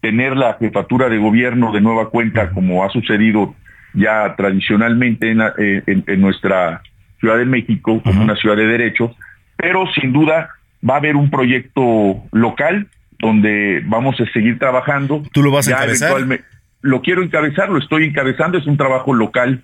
tener 0.00 0.36
la 0.36 0.54
jefatura 0.54 1.08
de 1.08 1.16
gobierno 1.16 1.72
de 1.72 1.80
nueva 1.80 2.10
cuenta, 2.10 2.50
como 2.50 2.84
ha 2.84 2.90
sucedido 2.90 3.54
ya 3.94 4.34
tradicionalmente 4.36 5.34
eh, 5.58 5.82
en, 5.86 6.20
nuestra 6.20 6.82
Ciudad 7.18 7.38
de 7.38 7.44
México 7.44 8.02
como 8.02 8.22
una 8.22 8.36
ciudad 8.36 8.56
de 8.56 8.66
derecho, 8.66 9.14
pero 9.56 9.86
sin 9.92 10.12
duda 10.12 10.50
va 10.88 10.94
a 10.94 10.96
haber 10.98 11.16
un 11.16 11.30
proyecto 11.30 12.22
local 12.32 12.88
donde 13.18 13.80
vamos 13.86 14.20
a 14.20 14.26
seguir 14.32 14.58
trabajando. 14.58 15.22
¿Tú 15.32 15.42
lo 15.42 15.52
vas 15.52 15.68
a 15.68 15.72
encabezar? 15.72 16.12
Lo 16.80 17.00
quiero 17.00 17.22
encabezar, 17.22 17.68
lo 17.68 17.78
estoy 17.78 18.04
encabezando, 18.04 18.58
es 18.58 18.66
un 18.66 18.76
trabajo 18.76 19.14
local 19.14 19.62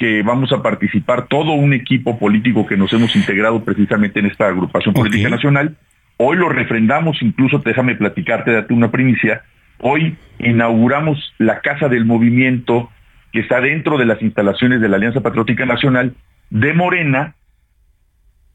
que 0.00 0.22
vamos 0.22 0.50
a 0.50 0.62
participar 0.62 1.26
todo 1.26 1.52
un 1.52 1.74
equipo 1.74 2.18
político 2.18 2.66
que 2.66 2.78
nos 2.78 2.90
hemos 2.94 3.14
integrado 3.14 3.62
precisamente 3.62 4.18
en 4.18 4.24
esta 4.24 4.46
agrupación 4.48 4.94
política 4.94 5.28
nacional. 5.28 5.76
Hoy 6.16 6.38
lo 6.38 6.48
refrendamos, 6.48 7.20
incluso 7.20 7.58
déjame 7.58 7.96
platicarte, 7.96 8.50
date 8.50 8.72
una 8.72 8.90
primicia. 8.90 9.42
Hoy 9.76 10.16
inauguramos 10.38 11.34
la 11.36 11.60
Casa 11.60 11.90
del 11.90 12.06
Movimiento 12.06 12.88
que 13.30 13.40
está 13.40 13.60
dentro 13.60 13.98
de 13.98 14.06
las 14.06 14.22
instalaciones 14.22 14.80
de 14.80 14.88
la 14.88 14.96
Alianza 14.96 15.20
Patriótica 15.20 15.66
Nacional 15.66 16.14
de 16.48 16.72
Morena, 16.72 17.34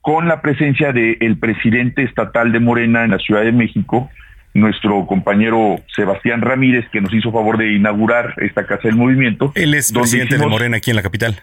con 0.02 0.28
la 0.28 0.42
presencia 0.42 0.94
del 0.94 1.38
presidente 1.38 2.02
estatal 2.02 2.54
de 2.54 2.60
Morena 2.60 3.04
en 3.04 3.12
la 3.12 3.20
Ciudad 3.20 3.44
de 3.44 3.52
México, 3.52 4.10
nuestro 4.56 5.06
compañero 5.06 5.76
Sebastián 5.94 6.42
Ramírez, 6.42 6.86
que 6.90 7.02
nos 7.02 7.14
hizo 7.14 7.32
favor 7.32 7.58
de 7.58 7.74
inaugurar 7.74 8.34
esta 8.38 8.66
Casa 8.66 8.88
del 8.88 8.96
Movimiento. 8.96 9.52
Él 9.54 9.74
es 9.74 9.92
presidente 9.92 10.38
de 10.38 10.48
Morena 10.48 10.78
aquí 10.78 10.90
en 10.90 10.96
la 10.96 11.04
capital. 11.04 11.36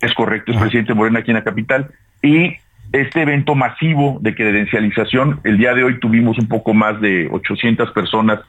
Es 0.00 0.12
correcto, 0.14 0.50
es 0.50 0.58
presidente 0.58 0.92
de 0.92 0.96
Morena 0.96 1.20
aquí 1.20 1.30
en 1.30 1.36
la 1.36 1.44
capital. 1.44 1.90
Y 2.22 2.56
este 2.92 3.22
evento 3.22 3.54
masivo 3.54 4.18
de 4.20 4.34
credencialización, 4.34 5.40
el 5.44 5.58
día 5.58 5.74
de 5.74 5.84
hoy 5.84 6.00
tuvimos 6.00 6.36
un 6.36 6.48
poco 6.48 6.74
más 6.74 7.00
de 7.00 7.28
800 7.30 7.92
personas 7.92 8.40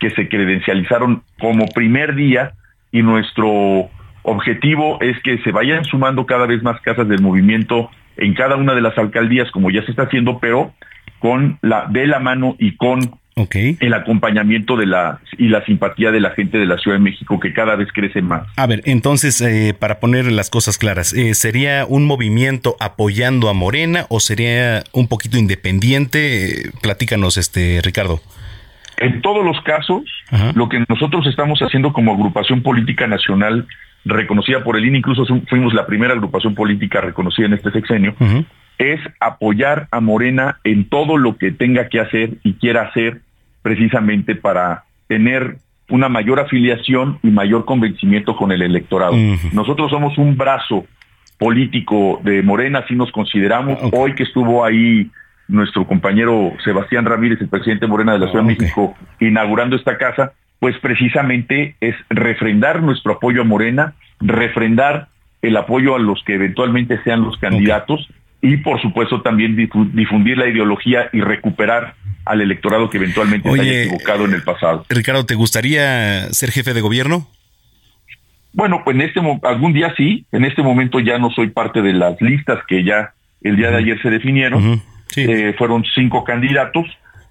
que 0.00 0.10
se 0.10 0.26
credencializaron 0.26 1.22
como 1.38 1.66
primer 1.66 2.14
día 2.14 2.54
y 2.92 3.02
nuestro 3.02 3.90
objetivo 4.22 4.98
es 5.02 5.20
que 5.22 5.36
se 5.42 5.52
vayan 5.52 5.84
sumando 5.84 6.24
cada 6.24 6.46
vez 6.46 6.62
más 6.62 6.80
casas 6.80 7.06
del 7.08 7.20
movimiento 7.20 7.90
en 8.16 8.32
cada 8.32 8.56
una 8.56 8.74
de 8.74 8.80
las 8.80 8.96
alcaldías, 8.96 9.50
como 9.50 9.70
ya 9.70 9.84
se 9.84 9.90
está 9.90 10.04
haciendo, 10.04 10.38
pero 10.38 10.72
con 11.18 11.58
la 11.60 11.86
de 11.90 12.06
la 12.06 12.20
mano 12.20 12.56
y 12.58 12.76
con 12.76 13.00
el 13.36 13.94
acompañamiento 13.94 14.76
de 14.76 14.86
la 14.86 15.20
y 15.38 15.48
la 15.48 15.64
simpatía 15.64 16.12
de 16.12 16.20
la 16.20 16.30
gente 16.30 16.58
de 16.58 16.66
la 16.66 16.78
Ciudad 16.78 16.96
de 16.96 17.02
México 17.02 17.40
que 17.40 17.52
cada 17.52 17.74
vez 17.74 17.88
crece 17.92 18.22
más. 18.22 18.46
A 18.56 18.66
ver, 18.66 18.82
entonces 18.84 19.40
eh, 19.40 19.74
para 19.78 19.98
poner 19.98 20.30
las 20.30 20.50
cosas 20.50 20.78
claras, 20.78 21.12
eh, 21.12 21.34
¿sería 21.34 21.84
un 21.88 22.06
movimiento 22.06 22.76
apoyando 22.80 23.48
a 23.48 23.52
Morena 23.52 24.06
o 24.08 24.20
sería 24.20 24.84
un 24.92 25.08
poquito 25.08 25.36
independiente? 25.36 26.70
platícanos, 26.80 27.36
este 27.36 27.80
Ricardo. 27.82 28.20
En 28.98 29.20
todos 29.22 29.44
los 29.44 29.60
casos, 29.62 30.02
lo 30.54 30.68
que 30.68 30.84
nosotros 30.88 31.26
estamos 31.26 31.58
haciendo 31.60 31.92
como 31.92 32.12
agrupación 32.12 32.62
política 32.62 33.08
nacional 33.08 33.66
reconocida 34.04 34.62
por 34.62 34.76
el 34.76 34.84
INE, 34.84 34.98
incluso 34.98 35.24
fuimos 35.48 35.74
la 35.74 35.86
primera 35.86 36.12
agrupación 36.12 36.54
política 36.54 37.00
reconocida 37.00 37.46
en 37.46 37.54
este 37.54 37.72
sexenio, 37.72 38.14
es 38.78 39.00
apoyar 39.20 39.88
a 39.90 40.00
Morena 40.00 40.58
en 40.64 40.88
todo 40.88 41.16
lo 41.16 41.36
que 41.38 41.52
tenga 41.52 41.88
que 41.88 42.00
hacer 42.00 42.34
y 42.42 42.54
quiera 42.54 42.82
hacer 42.82 43.20
precisamente 43.64 44.36
para 44.36 44.84
tener 45.08 45.56
una 45.88 46.10
mayor 46.10 46.38
afiliación 46.38 47.18
y 47.22 47.28
mayor 47.28 47.64
convencimiento 47.64 48.36
con 48.36 48.52
el 48.52 48.60
electorado. 48.60 49.16
Nosotros 49.52 49.90
somos 49.90 50.18
un 50.18 50.36
brazo 50.36 50.84
político 51.38 52.20
de 52.22 52.42
Morena, 52.42 52.80
así 52.80 52.94
nos 52.94 53.10
consideramos. 53.10 53.78
Hoy 53.92 54.14
que 54.14 54.24
estuvo 54.24 54.66
ahí 54.66 55.10
nuestro 55.48 55.86
compañero 55.86 56.52
Sebastián 56.62 57.06
Ramírez, 57.06 57.40
el 57.40 57.48
presidente 57.48 57.86
Morena 57.86 58.12
de 58.12 58.18
la 58.18 58.26
Ciudad 58.26 58.44
de 58.44 58.54
México, 58.54 58.94
inaugurando 59.18 59.76
esta 59.76 59.96
casa, 59.96 60.32
pues 60.60 60.76
precisamente 60.78 61.74
es 61.80 61.94
refrendar 62.10 62.82
nuestro 62.82 63.14
apoyo 63.14 63.40
a 63.40 63.44
Morena, 63.44 63.94
refrendar 64.20 65.08
el 65.40 65.56
apoyo 65.56 65.96
a 65.96 65.98
los 65.98 66.22
que 66.24 66.34
eventualmente 66.34 67.02
sean 67.02 67.22
los 67.22 67.38
candidatos 67.38 68.10
y 68.42 68.58
por 68.58 68.80
supuesto 68.82 69.22
también 69.22 69.56
difundir 69.56 70.36
la 70.36 70.48
ideología 70.48 71.08
y 71.14 71.22
recuperar 71.22 71.94
al 72.24 72.40
electorado 72.40 72.90
que 72.90 72.98
eventualmente 72.98 73.50
se 73.50 73.60
haya 73.60 73.82
equivocado 73.82 74.24
en 74.24 74.34
el 74.34 74.42
pasado. 74.42 74.84
Ricardo, 74.88 75.26
¿te 75.26 75.34
gustaría 75.34 76.32
ser 76.32 76.50
jefe 76.50 76.74
de 76.74 76.80
gobierno? 76.80 77.28
Bueno, 78.52 78.82
pues 78.84 78.94
en 78.94 79.02
este 79.02 79.20
algún 79.42 79.72
día 79.72 79.92
sí, 79.96 80.26
en 80.32 80.44
este 80.44 80.62
momento 80.62 81.00
ya 81.00 81.18
no 81.18 81.30
soy 81.30 81.50
parte 81.50 81.82
de 81.82 81.92
las 81.92 82.20
listas 82.20 82.60
que 82.68 82.84
ya 82.84 83.12
el 83.42 83.56
día 83.56 83.70
de 83.70 83.76
ayer 83.78 84.00
se 84.00 84.10
definieron. 84.10 84.82
Eh, 85.16 85.54
fueron 85.58 85.84
cinco 85.94 86.24
candidatos, 86.24 86.86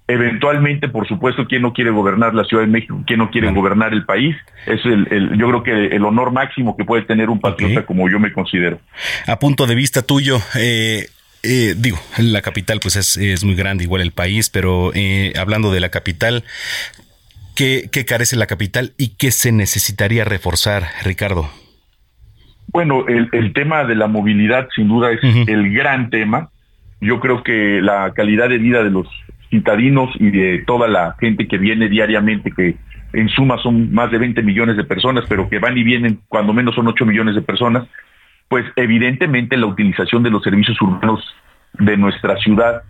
Eventualmente, 0.06 0.88
por 0.88 1.08
supuesto, 1.08 1.46
¿quién 1.46 1.62
no 1.62 1.72
quiere 1.72 1.90
gobernar 1.90 2.34
la 2.34 2.44
Ciudad 2.44 2.62
de 2.62 2.68
México? 2.68 3.02
¿Quién 3.06 3.20
no 3.20 3.30
quiere 3.30 3.50
gobernar 3.52 3.94
el 3.94 4.04
país? 4.04 4.36
Es 4.66 4.84
el, 4.84 5.08
el, 5.10 5.38
yo 5.38 5.48
creo 5.48 5.62
que 5.62 5.96
el 5.96 6.04
honor 6.04 6.30
máximo 6.30 6.76
que 6.76 6.84
puede 6.84 7.02
tener 7.02 7.30
un 7.30 7.40
patriota 7.40 7.86
como 7.86 8.10
yo 8.10 8.20
me 8.20 8.30
considero. 8.30 8.80
A 9.26 9.38
punto 9.38 9.66
de 9.66 9.74
vista 9.74 10.02
tuyo, 10.02 10.42
eh, 10.56 11.06
eh, 11.44 11.74
digo, 11.76 11.98
la 12.18 12.42
capital 12.42 12.80
pues 12.80 12.96
es, 12.96 13.16
es, 13.16 13.44
muy 13.44 13.54
grande, 13.54 13.84
igual 13.84 14.02
el 14.02 14.12
país, 14.12 14.50
pero 14.50 14.92
eh, 14.94 15.32
hablando 15.38 15.70
de 15.72 15.80
la 15.80 15.90
capital, 15.90 16.44
¿qué, 17.54 17.88
¿qué, 17.92 18.04
carece 18.04 18.36
la 18.36 18.46
capital 18.46 18.92
y 18.96 19.16
qué 19.16 19.30
se 19.30 19.52
necesitaría 19.52 20.24
reforzar, 20.24 20.84
Ricardo? 21.04 21.50
Bueno, 22.68 23.06
el, 23.06 23.28
el 23.32 23.52
tema 23.52 23.84
de 23.84 23.94
la 23.94 24.08
movilidad 24.08 24.68
sin 24.74 24.88
duda 24.88 25.12
es 25.12 25.22
uh 25.22 25.26
-huh. 25.26 25.48
el 25.48 25.72
gran 25.72 26.10
tema. 26.10 26.50
Yo 27.00 27.20
creo 27.20 27.42
que 27.42 27.80
la 27.82 28.12
calidad 28.14 28.48
de 28.48 28.58
vida 28.58 28.82
de 28.82 28.90
los 28.90 29.06
citadinos 29.50 30.10
y 30.18 30.30
de 30.30 30.64
toda 30.66 30.88
la 30.88 31.14
gente 31.20 31.46
que 31.46 31.58
viene 31.58 31.88
diariamente, 31.88 32.50
que 32.50 32.76
en 33.12 33.28
suma 33.28 33.58
son 33.62 33.92
más 33.92 34.10
de 34.10 34.18
20 34.18 34.42
millones 34.42 34.76
de 34.76 34.84
personas, 34.84 35.24
pero 35.28 35.48
que 35.48 35.58
van 35.58 35.78
y 35.78 35.84
vienen 35.84 36.20
cuando 36.28 36.52
menos 36.52 36.74
son 36.74 36.88
8 36.88 37.06
millones 37.06 37.34
de 37.34 37.42
personas, 37.42 37.86
pues 38.48 38.64
evidentemente 38.76 39.56
la 39.56 39.66
utilización 39.66 40.22
de 40.22 40.30
los 40.30 40.42
servicios 40.42 40.80
urbanos 40.80 41.24
de 41.74 41.96
nuestra 41.96 42.36
ciudad 42.36 42.82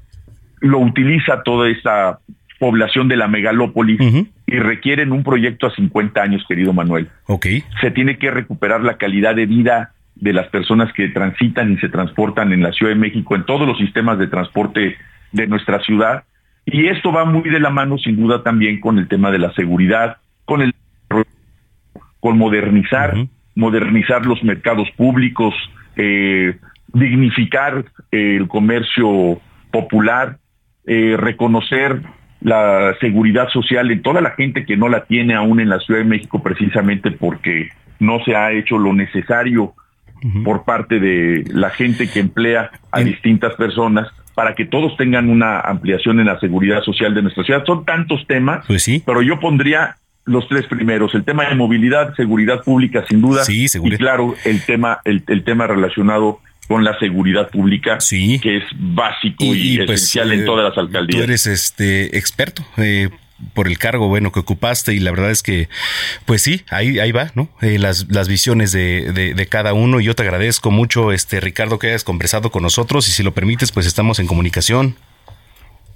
lo 0.60 0.78
utiliza 0.78 1.42
toda 1.42 1.68
esa 1.68 2.18
población 2.58 3.08
de 3.08 3.16
la 3.16 3.28
megalópolis 3.28 4.00
uh 4.00 4.04
-huh. 4.04 4.28
y 4.46 4.58
requieren 4.58 5.12
un 5.12 5.22
proyecto 5.22 5.66
a 5.66 5.74
50 5.74 6.22
años, 6.22 6.44
querido 6.48 6.72
Manuel. 6.72 7.08
Okay. 7.26 7.62
Se 7.80 7.90
tiene 7.90 8.18
que 8.18 8.30
recuperar 8.30 8.82
la 8.82 8.96
calidad 8.96 9.34
de 9.34 9.46
vida 9.46 9.92
de 10.14 10.32
las 10.32 10.48
personas 10.48 10.92
que 10.92 11.08
transitan 11.08 11.72
y 11.72 11.78
se 11.78 11.88
transportan 11.88 12.52
en 12.52 12.62
la 12.62 12.72
Ciudad 12.72 12.92
de 12.92 12.98
México, 12.98 13.34
en 13.34 13.44
todos 13.44 13.66
los 13.66 13.76
sistemas 13.78 14.18
de 14.18 14.28
transporte 14.28 14.96
de 15.32 15.46
nuestra 15.46 15.80
ciudad, 15.80 16.24
y 16.66 16.86
esto 16.86 17.12
va 17.12 17.24
muy 17.24 17.48
de 17.50 17.60
la 17.60 17.70
mano, 17.70 17.98
sin 17.98 18.16
duda, 18.16 18.42
también 18.42 18.80
con 18.80 18.98
el 18.98 19.08
tema 19.08 19.30
de 19.30 19.38
la 19.38 19.52
seguridad, 19.54 20.18
con 20.44 20.62
el 20.62 20.72
con 22.20 22.38
modernizar, 22.38 23.14
uh 23.14 23.18
-huh. 23.18 23.28
Modernizar 23.54 24.26
los 24.26 24.42
mercados 24.42 24.88
públicos, 24.96 25.54
eh, 25.96 26.56
dignificar 26.92 27.84
eh, 28.10 28.36
el 28.36 28.48
comercio 28.48 29.40
popular, 29.70 30.38
eh, 30.86 31.16
reconocer 31.18 32.02
la 32.40 32.94
seguridad 33.00 33.48
social 33.48 33.90
en 33.90 34.02
toda 34.02 34.20
la 34.20 34.32
gente 34.32 34.66
que 34.66 34.76
no 34.76 34.88
la 34.88 35.04
tiene 35.04 35.34
aún 35.34 35.60
en 35.60 35.70
la 35.70 35.80
Ciudad 35.80 36.00
de 36.00 36.06
México 36.06 36.42
precisamente 36.42 37.10
porque 37.10 37.70
no 37.98 38.22
se 38.24 38.36
ha 38.36 38.52
hecho 38.52 38.76
lo 38.78 38.92
necesario 38.92 39.62
uh 39.62 39.72
-huh. 40.22 40.44
por 40.44 40.64
parte 40.64 41.00
de 41.00 41.44
la 41.48 41.70
gente 41.70 42.10
que 42.10 42.20
emplea 42.20 42.70
a 42.92 43.00
distintas 43.00 43.54
personas 43.54 44.08
para 44.34 44.54
que 44.54 44.66
todos 44.66 44.96
tengan 44.96 45.30
una 45.30 45.60
ampliación 45.60 46.20
en 46.20 46.26
la 46.26 46.38
seguridad 46.40 46.82
social 46.82 47.14
de 47.14 47.22
nuestra 47.22 47.44
ciudad. 47.44 47.64
Son 47.64 47.84
tantos 47.84 48.26
temas, 48.26 48.66
pues 48.66 48.82
sí. 48.82 49.02
pero 49.06 49.22
yo 49.22 49.38
pondría 49.38 49.96
los 50.24 50.48
tres 50.48 50.66
primeros, 50.66 51.14
el 51.14 51.24
tema 51.24 51.48
de 51.48 51.54
movilidad, 51.54 52.14
seguridad 52.14 52.62
pública 52.62 53.04
sin 53.08 53.20
duda, 53.20 53.44
sí, 53.44 53.66
y 53.66 53.90
claro, 53.96 54.34
el 54.44 54.62
tema, 54.62 55.00
el, 55.04 55.22
el 55.28 55.44
tema 55.44 55.66
relacionado 55.66 56.40
con 56.66 56.82
la 56.82 56.98
seguridad 56.98 57.50
pública, 57.50 58.00
sí. 58.00 58.40
que 58.40 58.58
es 58.58 58.64
básico 58.74 59.44
y, 59.44 59.74
y 59.74 59.76
pues, 59.78 60.02
esencial 60.02 60.32
eh, 60.32 60.36
en 60.36 60.44
todas 60.46 60.68
las 60.68 60.78
alcaldías. 60.78 61.18
Tú 61.18 61.22
eres 61.22 61.46
este 61.46 62.16
experto, 62.16 62.62
eh, 62.78 63.10
por 63.52 63.66
el 63.66 63.78
cargo 63.78 64.08
bueno 64.08 64.32
que 64.32 64.40
ocupaste 64.40 64.94
y 64.94 65.00
la 65.00 65.10
verdad 65.10 65.30
es 65.30 65.42
que 65.42 65.68
pues 66.24 66.40
sí 66.40 66.62
ahí 66.70 66.98
ahí 67.00 67.12
va 67.12 67.32
no 67.34 67.48
eh, 67.60 67.78
las, 67.78 68.06
las 68.08 68.28
visiones 68.28 68.72
de, 68.72 69.12
de, 69.12 69.34
de, 69.34 69.46
cada 69.46 69.74
uno. 69.74 70.00
Y 70.00 70.04
yo 70.04 70.14
te 70.14 70.22
agradezco 70.22 70.70
mucho 70.70 71.12
este 71.12 71.40
Ricardo 71.40 71.78
que 71.78 71.88
hayas 71.88 72.04
conversado 72.04 72.50
con 72.50 72.62
nosotros 72.62 73.08
y 73.08 73.10
si 73.10 73.22
lo 73.22 73.32
permites 73.32 73.72
pues 73.72 73.86
estamos 73.86 74.18
en 74.18 74.26
comunicación. 74.26 74.96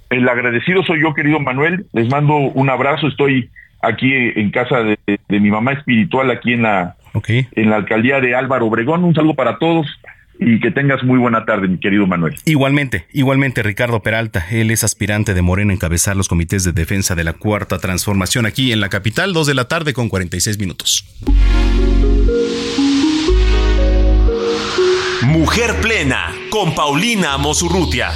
El 0.09 0.27
agradecido 0.27 0.83
soy 0.83 1.01
yo 1.01 1.13
querido 1.13 1.39
Manuel. 1.39 1.85
Les 1.93 2.09
mando 2.09 2.35
un 2.35 2.69
abrazo. 2.69 3.07
Estoy 3.07 3.49
aquí 3.81 4.11
en 4.13 4.51
casa 4.51 4.83
de, 4.83 4.97
de 5.05 5.39
mi 5.39 5.49
mamá 5.49 5.73
espiritual 5.73 6.31
aquí 6.31 6.53
en 6.53 6.63
la 6.63 6.95
okay. 7.13 7.47
en 7.53 7.69
la 7.69 7.77
alcaldía 7.77 8.19
de 8.19 8.35
Álvaro 8.35 8.67
Obregón 8.67 9.03
un 9.03 9.15
saludo 9.15 9.35
para 9.35 9.57
todos 9.57 9.87
y 10.39 10.59
que 10.59 10.71
tengas 10.71 11.03
muy 11.03 11.19
buena 11.19 11.45
tarde, 11.45 11.67
mi 11.67 11.77
querido 11.79 12.07
Manuel. 12.07 12.35
Igualmente, 12.45 13.05
igualmente 13.11 13.61
Ricardo 13.61 14.01
Peralta, 14.01 14.45
él 14.49 14.71
es 14.71 14.85
aspirante 14.85 15.33
de 15.33 15.41
Morena 15.41 15.73
a 15.73 15.75
encabezar 15.75 16.15
los 16.15 16.29
comités 16.29 16.63
de 16.63 16.71
defensa 16.71 17.13
de 17.13 17.25
la 17.25 17.33
Cuarta 17.33 17.77
Transformación 17.77 18.45
aquí 18.45 18.71
en 18.71 18.79
la 18.79 18.89
capital, 18.89 19.33
dos 19.33 19.47
de 19.47 19.53
la 19.53 19.67
tarde 19.67 19.93
con 19.93 20.07
46 20.07 20.57
minutos. 20.57 21.05
Mujer 25.23 25.75
Plena 25.81 26.33
con 26.49 26.73
Paulina 26.73 27.37
Mosurrutia. 27.37 28.11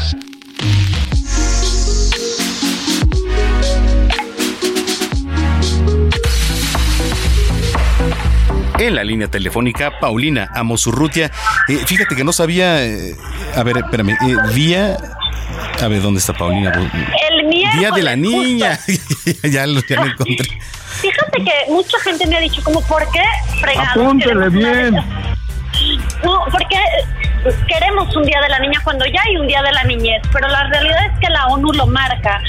En 8.80 8.96
la 8.96 9.04
línea 9.04 9.28
telefónica 9.28 10.00
Paulina 10.00 10.50
Amosurrutia. 10.54 11.32
Eh, 11.68 11.78
fíjate 11.86 12.16
que 12.16 12.24
no 12.24 12.34
sabía, 12.34 12.84
eh, 12.86 13.16
a 13.56 13.64
ver, 13.64 13.78
espérame, 13.78 14.12
eh, 14.12 14.36
día, 14.54 14.98
a 15.82 15.88
ver, 15.88 16.02
¿dónde 16.02 16.20
está 16.20 16.34
Paulina? 16.34 16.72
El 16.72 17.48
miércoles. 17.48 17.80
Día 17.80 17.92
de 17.92 18.02
la 18.02 18.16
niña. 18.16 18.80
ya, 19.44 19.68
lo, 19.68 19.82
ya 19.88 20.02
lo 20.02 20.06
encontré. 20.08 20.60
Fíjate 21.02 21.44
que 21.44 21.72
mucha 21.72 22.00
gente 22.00 22.28
me 22.28 22.38
ha 22.38 22.40
dicho 22.40 22.64
como, 22.64 22.82
¿por 22.82 23.10
qué 23.12 23.24
fregados? 23.60 23.92
Apúntele 23.92 24.50
bien. 24.50 24.96
No, 26.24 26.46
porque 26.52 26.78
queremos 27.68 28.16
un 28.16 28.24
día 28.24 28.40
de 28.42 28.50
la 28.50 28.60
niña 28.60 28.80
cuando 28.84 29.06
ya 29.06 29.22
hay 29.28 29.38
un 29.38 29.48
día 29.48 29.62
de 29.62 29.72
la 29.72 29.84
niñez, 29.84 30.22
pero 30.32 30.48
la 30.48 30.68
realidad 30.70 31.06
es 31.12 31.20
que 31.20 31.30
la 31.30 31.48
ONU 31.48 31.74
lo 31.74 31.88
marca 31.88 32.42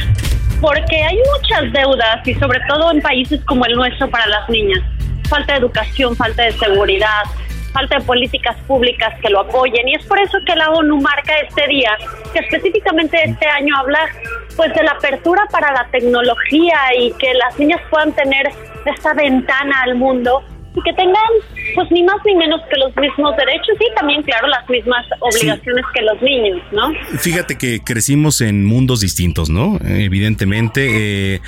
porque 0.61 1.03
hay 1.03 1.19
muchas 1.35 1.73
deudas 1.73 2.27
y 2.27 2.35
sobre 2.35 2.61
todo 2.69 2.93
en 2.93 3.01
países 3.01 3.41
como 3.45 3.67
el 3.67 3.75
nuestro 3.75 4.09
para 4.09 4.27
las 4.29 4.49
niñas 4.49 4.81
falta 5.29 5.55
de 5.55 5.59
educación, 5.61 6.17
falta 6.17 6.43
de 6.45 6.53
seguridad, 6.53 7.23
falta 7.73 7.99
de 7.99 8.05
políticas 8.05 8.57
públicas 8.67 9.15
que 9.21 9.31
lo 9.31 9.41
apoyen. 9.41 9.89
Y 9.89 9.95
es 9.95 10.05
por 10.07 10.19
eso 10.21 10.39
que 10.47 10.55
la 10.55 10.71
ONU 10.71 11.01
marca 11.01 11.35
este 11.39 11.67
día, 11.69 11.97
que 12.33 12.39
específicamente 12.39 13.19
este 13.25 13.47
año 13.47 13.77
habla 13.77 14.09
pues 14.57 14.73
de 14.75 14.83
la 14.85 14.93
apertura 14.93 15.47
para 15.51 15.73
la 15.73 15.87
tecnología 15.91 16.79
y 16.97 17.13
que 17.13 17.35
las 17.35 17.59
niñas 17.59 17.81
puedan 17.91 18.13
tener 18.13 18.51
esta 18.87 19.13
ventana 19.15 19.83
al 19.83 19.97
mundo 19.97 20.45
y 20.75 20.83
que 20.83 20.93
tengan 20.93 21.15
pues 21.75 21.91
ni 21.91 22.03
más 22.03 22.17
ni 22.25 22.35
menos 22.35 22.61
que 22.71 22.77
los 22.79 22.95
mismos 22.97 23.37
derechos 23.37 23.77
y 23.81 23.95
también 23.95 24.23
claro 24.23 24.49
las 24.49 24.69
mismas 24.69 25.07
obligaciones 25.21 25.85
sí. 25.87 25.93
que 25.95 26.03
los 26.03 26.23
niños, 26.23 26.63
¿no? 26.73 26.93
Fíjate 27.19 27.57
que 27.59 27.81
crecimos 27.83 28.41
en 28.41 28.65
mundos 28.65 29.01
distintos, 29.01 29.51
¿no? 29.51 29.79
Evidentemente, 29.85 31.37
eh, 31.37 31.41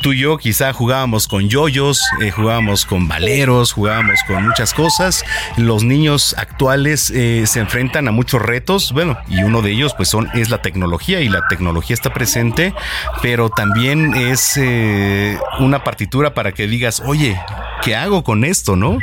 tú 0.00 0.12
y 0.12 0.20
yo 0.20 0.38
quizá 0.38 0.72
jugábamos 0.72 1.28
con 1.28 1.48
yoyos, 1.48 2.02
eh, 2.22 2.30
jugábamos 2.30 2.86
con 2.86 3.08
valeros, 3.08 3.72
jugábamos 3.72 4.20
con 4.26 4.44
muchas 4.46 4.74
cosas. 4.74 5.24
Los 5.56 5.84
niños 5.84 6.34
actuales 6.38 7.10
eh, 7.10 7.46
se 7.46 7.60
enfrentan 7.60 8.08
a 8.08 8.12
muchos 8.12 8.42
retos, 8.42 8.92
bueno, 8.92 9.18
y 9.28 9.42
uno 9.42 9.62
de 9.62 9.72
ellos 9.72 9.94
pues 9.94 10.08
son 10.08 10.28
es 10.34 10.50
la 10.50 10.62
tecnología 10.62 11.20
y 11.20 11.28
la 11.28 11.46
tecnología 11.48 11.94
está 11.94 12.12
presente, 12.12 12.74
pero 13.22 13.50
también 13.50 14.14
es 14.14 14.56
eh, 14.56 15.38
una 15.58 15.84
partitura 15.84 16.34
para 16.34 16.52
que 16.52 16.66
digas, 16.66 17.02
oye, 17.04 17.38
¿qué 17.82 17.96
hago 17.96 18.24
con 18.24 18.39
esto, 18.44 18.76
no? 18.76 18.98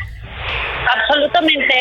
Absolutamente. 0.95 1.73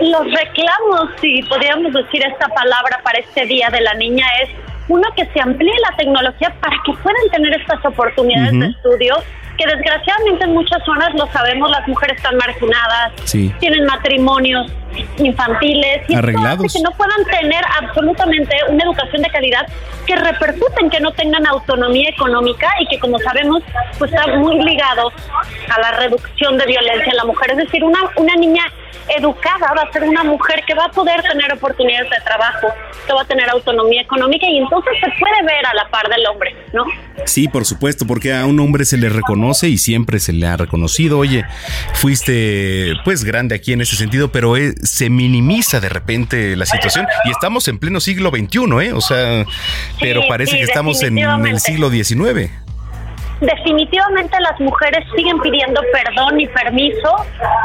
Los 0.00 0.24
reclamos, 0.32 1.10
si 1.20 1.42
podríamos 1.42 1.92
decir 1.92 2.24
esta 2.26 2.48
palabra 2.48 3.00
para 3.02 3.18
este 3.18 3.46
Día 3.46 3.68
de 3.70 3.80
la 3.80 3.94
Niña, 3.94 4.26
es 4.42 4.50
uno 4.88 5.02
que 5.16 5.26
se 5.26 5.40
amplíe 5.40 5.74
la 5.90 5.96
tecnología 5.96 6.54
para 6.60 6.76
que 6.84 6.92
puedan 6.94 7.28
tener 7.32 7.60
estas 7.60 7.84
oportunidades 7.84 8.52
uh 8.52 8.56
-huh. 8.56 8.60
de 8.60 8.66
estudio 8.68 9.16
que 9.56 9.66
desgraciadamente 9.66 10.44
en 10.44 10.52
muchas 10.52 10.82
zonas, 10.84 11.14
lo 11.14 11.26
sabemos, 11.28 11.70
las 11.70 11.86
mujeres 11.88 12.16
están 12.16 12.36
marginadas, 12.36 13.12
sí. 13.24 13.52
tienen 13.60 13.84
matrimonios 13.84 14.70
infantiles 15.18 16.02
y 16.08 16.14
Arreglados. 16.14 16.72
que 16.72 16.80
no 16.80 16.90
puedan 16.92 17.24
tener 17.24 17.62
absolutamente 17.80 18.56
una 18.68 18.84
educación 18.84 19.22
de 19.22 19.28
calidad 19.28 19.66
que 20.06 20.16
repercuten 20.16 20.88
que 20.90 21.00
no 21.00 21.12
tengan 21.12 21.46
autonomía 21.46 22.08
económica 22.08 22.68
y 22.80 22.86
que 22.86 22.98
como 22.98 23.18
sabemos 23.18 23.62
pues 23.98 24.12
está 24.12 24.26
muy 24.36 24.62
ligado 24.64 25.12
a 25.68 25.80
la 25.80 25.90
reducción 25.98 26.56
de 26.56 26.66
violencia 26.66 27.10
en 27.10 27.16
la 27.16 27.24
mujer 27.24 27.50
es 27.50 27.56
decir 27.58 27.84
una 27.84 27.98
una 28.16 28.34
niña 28.36 28.62
educada 29.16 29.72
va 29.76 29.82
a 29.82 29.92
ser 29.92 30.04
una 30.04 30.24
mujer 30.24 30.62
que 30.66 30.74
va 30.74 30.86
a 30.86 30.90
poder 30.90 31.22
tener 31.22 31.52
oportunidades 31.52 32.10
de 32.10 32.16
trabajo 32.24 32.68
que 33.06 33.12
va 33.12 33.22
a 33.22 33.26
tener 33.26 33.48
autonomía 33.50 34.02
económica 34.02 34.46
y 34.46 34.58
entonces 34.58 34.92
se 35.00 35.06
puede 35.18 35.42
ver 35.42 35.66
a 35.66 35.74
la 35.74 35.88
par 35.88 36.08
del 36.08 36.26
hombre 36.26 36.54
no 36.72 36.84
sí 37.24 37.48
por 37.48 37.64
supuesto 37.64 38.06
porque 38.06 38.34
a 38.34 38.46
un 38.46 38.58
hombre 38.60 38.84
se 38.84 38.96
le 38.96 39.08
reconoce 39.08 39.68
y 39.68 39.78
siempre 39.78 40.18
se 40.18 40.32
le 40.32 40.46
ha 40.46 40.56
reconocido 40.56 41.18
oye 41.18 41.44
fuiste 41.94 42.94
pues 43.04 43.24
grande 43.24 43.54
aquí 43.54 43.72
en 43.72 43.80
ese 43.80 43.96
sentido 43.96 44.32
pero 44.32 44.56
es 44.56 44.74
se 44.82 45.10
minimiza 45.10 45.80
de 45.80 45.88
repente 45.88 46.56
la 46.56 46.66
situación 46.66 47.06
y 47.24 47.30
estamos 47.30 47.68
en 47.68 47.78
pleno 47.78 48.00
siglo 48.00 48.30
XXI, 48.30 48.58
¿eh? 48.82 48.92
O 48.92 49.00
sea, 49.00 49.44
sí, 49.44 49.50
pero 50.00 50.22
parece 50.28 50.52
sí, 50.52 50.58
que 50.58 50.64
estamos 50.64 51.02
en 51.02 51.18
el 51.18 51.60
siglo 51.60 51.90
XIX. 51.90 52.50
Definitivamente 53.40 54.40
las 54.40 54.58
mujeres 54.60 55.04
siguen 55.14 55.38
pidiendo 55.40 55.80
perdón 55.92 56.40
y 56.40 56.46
permiso 56.46 57.16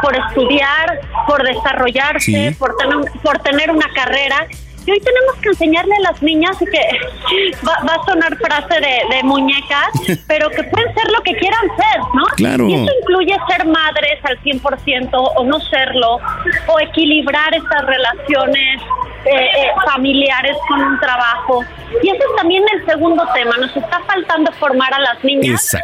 por 0.02 0.16
estudiar, 0.16 1.00
por 1.28 1.44
desarrollarse, 1.44 2.50
sí. 2.50 2.56
por, 2.60 2.76
tener, 2.76 3.12
por 3.24 3.38
tener 3.40 3.72
una 3.72 3.88
carrera 3.94 4.48
Y 4.86 4.92
hoy 4.92 5.00
tenemos 5.00 5.36
que 5.42 5.50
enseñarle 5.50 5.96
a 5.96 6.12
las 6.12 6.24
niñas 6.24 6.58
que 6.58 7.58
va, 7.68 7.94
a 7.94 8.06
sonar 8.06 8.36
frase 8.38 8.80
de, 8.80 9.24
muñecas, 9.24 9.90
pero 10.28 10.50
que 10.50 10.64
pueden 10.64 10.94
ser 10.96 11.12
lo 11.12 11.22
que 11.22 11.34
quieran 11.36 11.62
ser, 11.78 12.00
¿no? 12.16 12.24
Claro. 12.36 12.68
Y 12.68 12.74
eso 12.74 12.92
incluye 13.02 13.36
ser 13.48 13.66
madres 13.68 14.20
al 14.24 14.42
100% 14.42 15.10
o 15.14 15.44
no 15.44 15.60
serlo, 15.60 16.20
o 16.68 16.80
equilibrar 16.80 17.54
estas 17.54 17.86
relaciones 17.86 18.82
eh, 19.26 19.32
eh, 19.34 19.68
familiares 19.86 20.58
con 20.68 20.82
un 20.82 21.00
trabajo. 21.00 21.64
Y 22.02 22.10
ese 22.10 22.18
es 22.18 22.36
también 22.38 22.64
el 22.74 22.86
segundo 22.86 23.24
tema, 23.36 23.56
nos 23.58 23.76
está 23.78 24.00
faltando 24.08 24.52
formar 24.54 24.92
a 24.94 25.00
las 25.00 25.24
niñas. 25.24 25.78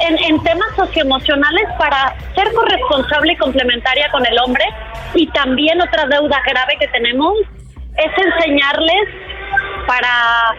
En, 0.00 0.16
en, 0.16 0.42
temas 0.44 0.68
socioemocionales 0.76 1.64
para 1.76 2.14
ser 2.34 2.52
corresponsable 2.54 3.32
y 3.32 3.36
complementaria 3.36 4.08
con 4.10 4.24
el 4.24 4.38
hombre. 4.38 4.64
Y 5.14 5.26
también 5.28 5.80
otra 5.82 6.06
deuda 6.06 6.40
grave 6.46 6.76
que 6.78 6.86
tenemos 6.88 7.34
es 7.98 8.24
enseñarles 8.24 9.08
para 9.86 10.54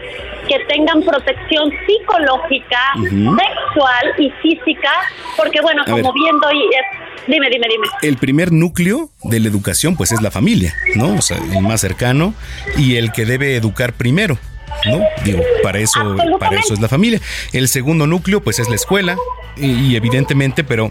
que 0.48 0.58
tengan 0.68 1.02
protección 1.02 1.70
psicológica, 1.86 2.80
sexual 2.94 4.14
y 4.18 4.30
física, 4.42 4.90
porque 5.36 5.60
bueno, 5.60 5.84
como 5.84 6.12
viendo 6.12 6.50
y 6.52 7.30
dime, 7.30 7.48
dime, 7.48 7.66
dime. 7.70 7.86
El 8.02 8.16
primer 8.16 8.50
núcleo 8.50 9.10
de 9.22 9.38
la 9.38 9.48
educación 9.48 9.96
pues 9.96 10.10
es 10.10 10.20
la 10.20 10.30
familia, 10.30 10.74
¿no? 10.96 11.14
O 11.14 11.22
sea, 11.22 11.38
el 11.38 11.62
más 11.62 11.80
cercano 11.80 12.34
y 12.76 12.96
el 12.96 13.12
que 13.12 13.24
debe 13.24 13.54
educar 13.54 13.92
primero. 13.92 14.38
¿no? 14.86 15.00
Digo, 15.24 15.42
para 15.62 15.78
eso, 15.78 16.16
para 16.38 16.58
eso 16.58 16.74
es 16.74 16.80
la 16.80 16.88
familia. 16.88 17.20
El 17.52 17.68
segundo 17.68 18.06
núcleo, 18.06 18.40
pues 18.42 18.58
es 18.58 18.68
la 18.68 18.76
escuela, 18.76 19.16
y 19.56 19.94
evidentemente, 19.94 20.64
pero 20.64 20.90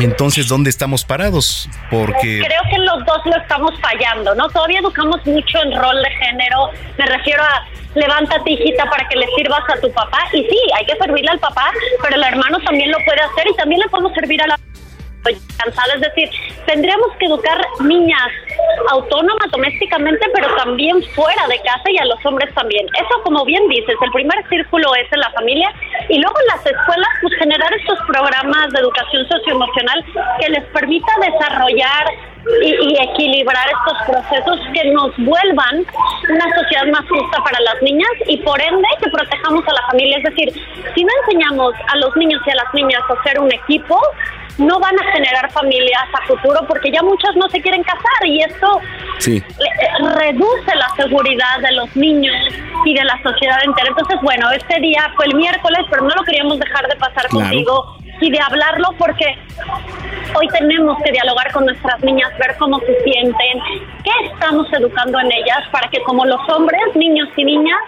entonces, 0.00 0.48
¿dónde 0.48 0.70
estamos 0.70 1.04
parados? 1.04 1.68
Porque... 1.90 2.40
Creo 2.44 2.62
que 2.70 2.78
los 2.78 3.04
dos 3.04 3.20
lo 3.24 3.36
estamos 3.36 3.72
fallando, 3.80 4.34
¿no? 4.34 4.48
Todavía 4.48 4.80
educamos 4.80 5.24
mucho 5.26 5.62
en 5.62 5.72
rol 5.78 6.02
de 6.02 6.10
género. 6.10 6.70
Me 6.98 7.06
refiero 7.06 7.42
a 7.42 7.64
levántate 7.94 8.50
hijita 8.50 8.84
para 8.88 9.06
que 9.08 9.16
le 9.16 9.26
sirvas 9.36 9.62
a 9.68 9.80
tu 9.80 9.92
papá. 9.92 10.18
Y 10.32 10.42
sí, 10.44 10.58
hay 10.76 10.86
que 10.86 10.96
servirle 10.96 11.30
al 11.30 11.38
papá, 11.38 11.70
pero 12.02 12.16
el 12.16 12.22
hermano 12.22 12.58
también 12.60 12.90
lo 12.90 12.98
puede 13.04 13.20
hacer 13.20 13.46
y 13.48 13.56
también 13.56 13.80
le 13.80 13.88
podemos 13.88 14.12
servir 14.14 14.42
a 14.42 14.46
la 14.46 14.58
cansada, 15.22 15.94
es 15.94 16.00
decir, 16.00 16.28
tendríamos 16.66 17.08
que 17.18 17.26
educar 17.26 17.60
niñas 17.80 18.28
autónomas 18.90 19.50
domésticamente, 19.50 20.26
pero 20.34 20.54
también 20.56 21.02
fuera 21.14 21.46
de 21.48 21.58
casa 21.58 21.90
y 21.90 21.98
a 21.98 22.04
los 22.06 22.24
hombres 22.26 22.52
también. 22.54 22.86
Eso, 22.94 23.22
como 23.22 23.44
bien 23.44 23.66
dices, 23.68 23.96
el 24.00 24.10
primer 24.12 24.48
círculo 24.48 24.94
es 24.96 25.12
en 25.12 25.20
la 25.20 25.30
familia 25.30 25.72
y 26.08 26.18
luego 26.18 26.34
en 26.40 26.46
las 26.46 26.66
escuelas, 26.66 27.08
pues 27.20 27.34
generar 27.38 27.72
estos 27.74 27.98
programas 28.06 28.70
de 28.72 28.80
educación 28.80 29.28
socioemocional 29.28 30.04
que 30.40 30.48
les 30.50 30.64
permita 30.66 31.12
desarrollar 31.20 32.06
y, 32.62 32.96
equilibrar 33.00 33.66
estos 33.68 34.06
procesos 34.06 34.60
que 34.74 34.90
nos 34.90 35.16
vuelvan 35.18 35.84
una 36.28 36.56
sociedad 36.56 36.86
más 36.92 37.08
justa 37.08 37.38
para 37.44 37.60
las 37.60 37.82
niñas 37.82 38.10
y 38.26 38.36
por 38.38 38.60
ende 38.60 38.88
que 39.02 39.10
protejamos 39.10 39.66
a 39.66 39.72
la 39.72 39.86
familia. 39.88 40.18
Es 40.18 40.24
decir, 40.24 40.52
si 40.94 41.04
no 41.04 41.10
enseñamos 41.24 41.74
a 41.92 41.96
los 41.96 42.16
niños 42.16 42.40
y 42.46 42.50
a 42.50 42.54
las 42.56 42.74
niñas 42.74 43.02
a 43.08 43.22
ser 43.22 43.38
un 43.38 43.52
equipo, 43.52 44.00
no 44.58 44.78
van 44.80 44.98
a 44.98 45.12
generar 45.12 45.50
familias 45.50 46.04
a 46.12 46.26
futuro 46.26 46.60
porque 46.68 46.90
ya 46.90 47.02
muchas 47.02 47.34
no 47.36 47.48
se 47.48 47.60
quieren 47.60 47.82
casar 47.82 48.26
y 48.26 48.42
esto 48.42 48.80
eh, 49.26 49.42
reduce 50.14 50.74
la 50.74 50.88
seguridad 50.96 51.60
de 51.62 51.72
los 51.72 51.96
niños 51.96 52.36
y 52.84 52.94
de 52.94 53.04
la 53.04 53.20
sociedad 53.22 53.58
entera. 53.64 53.88
Entonces, 53.88 54.18
bueno, 54.22 54.50
este 54.50 54.80
día 54.80 55.10
fue 55.16 55.26
el 55.26 55.34
miércoles, 55.36 55.80
pero 55.88 56.02
no 56.02 56.14
lo 56.14 56.22
queríamos 56.22 56.58
dejar 56.58 56.86
de 56.88 56.96
pasar 56.96 57.28
contigo 57.28 57.96
y 58.22 58.30
de 58.30 58.38
hablarlo 58.40 58.88
porque 58.98 59.26
hoy 60.34 60.48
tenemos 60.48 60.96
que 61.04 61.10
dialogar 61.12 61.52
con 61.52 61.66
nuestras 61.66 62.00
niñas, 62.02 62.30
ver 62.38 62.54
cómo 62.58 62.78
se 62.80 63.02
sienten, 63.02 63.58
qué 64.04 64.10
estamos 64.32 64.66
educando 64.72 65.18
en 65.20 65.26
ellas 65.32 65.58
para 65.70 65.88
que 65.90 66.00
como 66.02 66.24
los 66.24 66.40
hombres, 66.48 66.80
niños 66.94 67.28
y 67.36 67.44
niñas, 67.44 67.78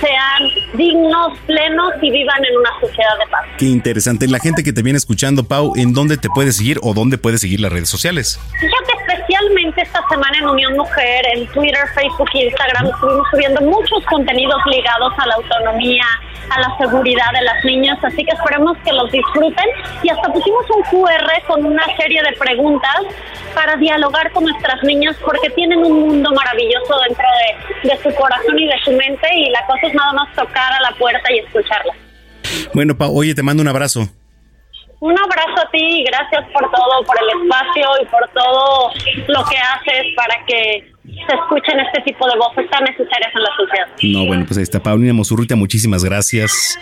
sean 0.00 0.48
dignos, 0.74 1.38
plenos 1.46 1.92
y 2.00 2.10
vivan 2.10 2.44
en 2.44 2.56
una 2.56 2.70
sociedad 2.80 3.18
de 3.18 3.26
paz. 3.30 3.42
Qué 3.58 3.66
interesante. 3.66 4.26
La 4.28 4.38
gente 4.38 4.62
que 4.62 4.72
te 4.72 4.82
viene 4.82 4.96
escuchando, 4.96 5.44
Pau, 5.44 5.72
¿en 5.76 5.92
dónde 5.92 6.16
te 6.16 6.28
puede 6.28 6.52
seguir 6.52 6.78
o 6.82 6.94
dónde 6.94 7.18
puede 7.18 7.38
seguir 7.38 7.60
las 7.60 7.72
redes 7.72 7.88
sociales? 7.88 8.40
Fíjate, 8.58 8.92
especialmente 9.02 9.82
esta 9.82 10.00
semana 10.08 10.38
en 10.38 10.48
Unión 10.48 10.74
Mujer, 10.74 11.24
en 11.34 11.46
Twitter, 11.48 11.80
Facebook 11.94 12.28
y 12.34 12.44
Instagram, 12.44 12.86
estuvimos 12.86 13.26
subiendo 13.30 13.60
muchos 13.62 14.04
contenidos 14.06 14.58
ligados 14.66 15.12
a 15.18 15.26
la 15.26 15.34
autonomía, 15.34 16.04
a 16.50 16.60
la 16.60 16.76
seguridad 16.78 17.32
de 17.32 17.42
las 17.42 17.64
niñas, 17.64 17.98
así 18.02 18.24
que 18.24 18.32
esperemos 18.32 18.76
que 18.84 18.92
los 18.92 19.10
disfruten 19.10 19.66
y 20.02 20.10
hasta 20.10 20.32
pusimos 20.32 20.64
un 20.70 20.82
QR 20.84 21.46
con 21.46 21.64
una 21.64 21.84
serie 21.96 22.22
de 22.22 22.32
preguntas 22.36 23.00
para 23.54 23.76
dialogar 23.76 24.30
con 24.32 24.44
nuestras 24.44 24.82
niñas 24.82 25.16
porque 25.24 25.50
tienen 25.50 25.78
un 25.78 26.08
mundo 26.08 26.30
maravilloso 26.32 26.94
dentro 27.08 27.24
de, 27.82 27.88
de 27.88 27.96
su 28.02 28.14
corazón 28.14 28.58
y 28.58 28.66
de 28.66 28.78
su 28.84 28.92
mente 28.92 29.28
y 29.34 29.50
la 29.50 29.64
cosa 29.66 29.86
es 29.86 29.94
nada 29.94 30.12
más 30.12 30.34
tocar 30.34 30.72
a 30.72 30.80
la 30.82 30.96
puerta 30.96 31.32
y 31.32 31.38
escucharla. 31.38 31.94
Bueno, 32.74 32.96
Pau, 32.96 33.16
oye, 33.16 33.34
te 33.34 33.42
mando 33.42 33.62
un 33.62 33.68
abrazo. 33.68 34.08
Un 35.00 35.18
abrazo 35.18 35.66
a 35.66 35.70
ti 35.72 35.82
y 35.82 36.04
gracias 36.04 36.44
por 36.52 36.70
todo, 36.70 37.02
por 37.04 37.16
el 37.20 37.42
espacio 37.42 37.88
y 38.02 38.06
por 38.06 38.28
todo 38.32 38.92
lo 39.26 39.44
que 39.46 39.56
haces 39.58 40.14
para 40.14 40.46
que 40.46 40.91
se 41.04 41.34
escuchen 41.34 41.80
este 41.80 42.02
tipo 42.02 42.26
de 42.26 42.36
voces 42.36 42.70
tan 42.70 42.84
necesarias 42.84 43.32
en 43.34 43.42
la 43.42 43.50
sociedad. 43.56 43.86
No, 44.02 44.26
bueno, 44.26 44.44
pues 44.46 44.58
ahí 44.58 44.62
está 44.62 44.82
Paulina 44.82 45.12
Mosurrutia, 45.12 45.56
muchísimas 45.56 46.04
gracias. 46.04 46.78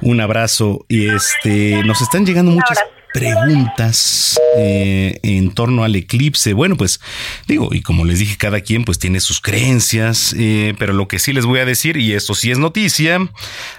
Un 0.00 0.20
abrazo 0.20 0.84
y 0.88 1.08
este 1.08 1.82
nos 1.84 2.00
están 2.00 2.24
llegando 2.24 2.50
muchas 2.50 2.78
preguntas 3.12 4.40
eh, 4.56 5.18
en 5.22 5.52
torno 5.52 5.84
al 5.84 5.94
eclipse. 5.96 6.52
Bueno, 6.52 6.76
pues 6.76 7.00
digo, 7.46 7.68
y 7.72 7.82
como 7.82 8.04
les 8.04 8.18
dije, 8.18 8.36
cada 8.36 8.60
quien 8.60 8.84
pues 8.84 8.98
tiene 8.98 9.20
sus 9.20 9.40
creencias, 9.40 10.34
eh, 10.38 10.74
pero 10.78 10.92
lo 10.92 11.08
que 11.08 11.18
sí 11.18 11.32
les 11.32 11.44
voy 11.44 11.60
a 11.60 11.64
decir, 11.64 11.96
y 11.96 12.14
esto 12.14 12.34
sí 12.34 12.50
es 12.50 12.58
noticia, 12.58 13.18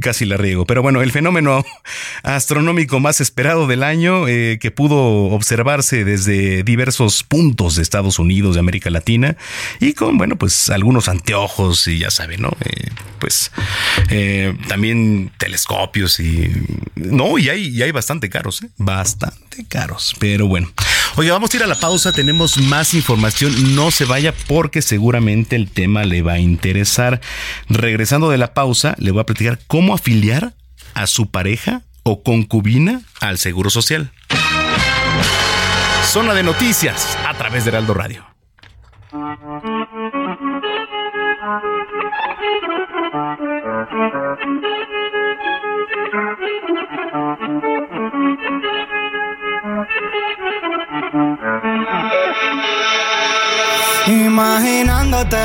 casi 0.00 0.24
la 0.24 0.36
riego. 0.36 0.66
Pero 0.66 0.82
bueno, 0.82 1.02
el 1.02 1.12
fenómeno 1.12 1.64
astronómico 2.22 3.00
más 3.00 3.20
esperado 3.20 3.66
del 3.66 3.82
año, 3.82 4.28
eh, 4.28 4.58
que 4.60 4.70
pudo 4.70 4.96
observarse 4.98 6.04
desde 6.04 6.62
diversos 6.62 7.22
puntos 7.22 7.76
de 7.76 7.82
Estados 7.82 8.18
Unidos, 8.18 8.54
de 8.54 8.60
América 8.60 8.90
Latina, 8.90 9.36
y 9.80 9.92
con, 9.92 10.18
bueno, 10.18 10.36
pues 10.36 10.70
algunos 10.70 11.08
anteojos 11.08 11.86
y 11.88 11.98
ya 11.98 12.10
saben, 12.10 12.42
¿no? 12.42 12.50
Eh, 12.64 12.90
pues 13.18 13.50
eh, 14.10 14.56
también 14.68 15.32
telescopios 15.38 16.20
y... 16.20 16.50
No, 16.94 17.38
y 17.38 17.48
hay, 17.48 17.68
y 17.68 17.82
hay 17.82 17.90
bastante 17.90 18.28
caros, 18.28 18.62
¿eh? 18.62 18.68
Bastante 18.76 19.64
caros. 19.68 20.14
Pero 20.18 20.46
bueno. 20.46 20.68
Oye, 21.16 21.30
vamos 21.30 21.52
a 21.52 21.56
ir 21.56 21.62
a 21.62 21.66
la 21.66 21.74
pausa. 21.74 22.12
Tenemos 22.12 22.58
más 22.58 22.94
información. 22.94 23.74
No 23.74 23.90
se 23.90 24.04
vaya 24.04 24.34
porque 24.46 24.82
seguramente 24.82 25.56
el 25.56 25.70
tema 25.70 26.04
le 26.04 26.22
va 26.22 26.34
a 26.34 26.38
interesar. 26.38 27.20
Regresando 27.68 28.30
de 28.30 28.38
la 28.38 28.54
pausa, 28.54 28.94
le 28.98 29.10
voy 29.10 29.20
a 29.20 29.26
platicar 29.26 29.58
cómo 29.66 29.94
afiliar 29.94 30.54
a 30.94 31.06
su 31.06 31.30
pareja 31.30 31.82
o 32.02 32.22
concubina 32.22 33.02
al 33.20 33.38
Seguro 33.38 33.70
Social. 33.70 34.10
Zona 36.04 36.34
de 36.34 36.42
noticias 36.42 37.18
a 37.26 37.34
través 37.34 37.64
de 37.64 37.70
Heraldo 37.70 37.94
Radio. 37.94 38.24
Imaginándote, 54.08 55.36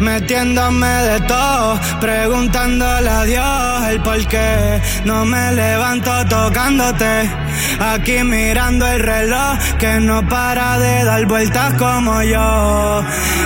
metiéndome 0.00 0.86
de 0.86 1.20
todo, 1.20 1.78
preguntándole 2.00 3.10
a 3.10 3.24
Dios 3.24 3.88
el 3.90 4.00
por 4.00 4.26
qué. 4.28 4.80
No 5.04 5.26
me 5.26 5.52
levanto 5.52 6.10
tocándote, 6.24 7.30
aquí 7.78 8.24
mirando 8.24 8.86
el 8.86 9.00
reloj 9.00 9.58
que 9.78 10.00
no 10.00 10.26
para 10.26 10.78
de 10.78 11.04
dar 11.04 11.26
vueltas 11.26 11.74
como 11.74 12.22
yo. 12.22 13.04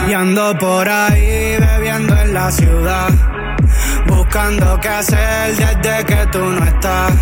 Y 0.09 0.13
ando 0.13 0.57
por 0.59 0.89
ahí 0.89 1.57
bebiendo 1.59 2.17
en 2.17 2.33
la 2.33 2.53
ciudad, 2.53 3.09
buscando 4.07 4.79
qué 4.81 4.89
hacer 4.91 5.57
desde 5.57 6.05
que 6.05 6.27
tú 6.31 6.39
no 6.39 6.65
estás. 6.65 7.13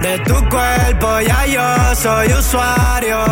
De 0.00 0.18
tu 0.20 0.48
cuerpo 0.48 1.20
ya 1.20 1.46
yo 1.46 1.94
soy 1.94 2.32
usuario. 2.32 3.24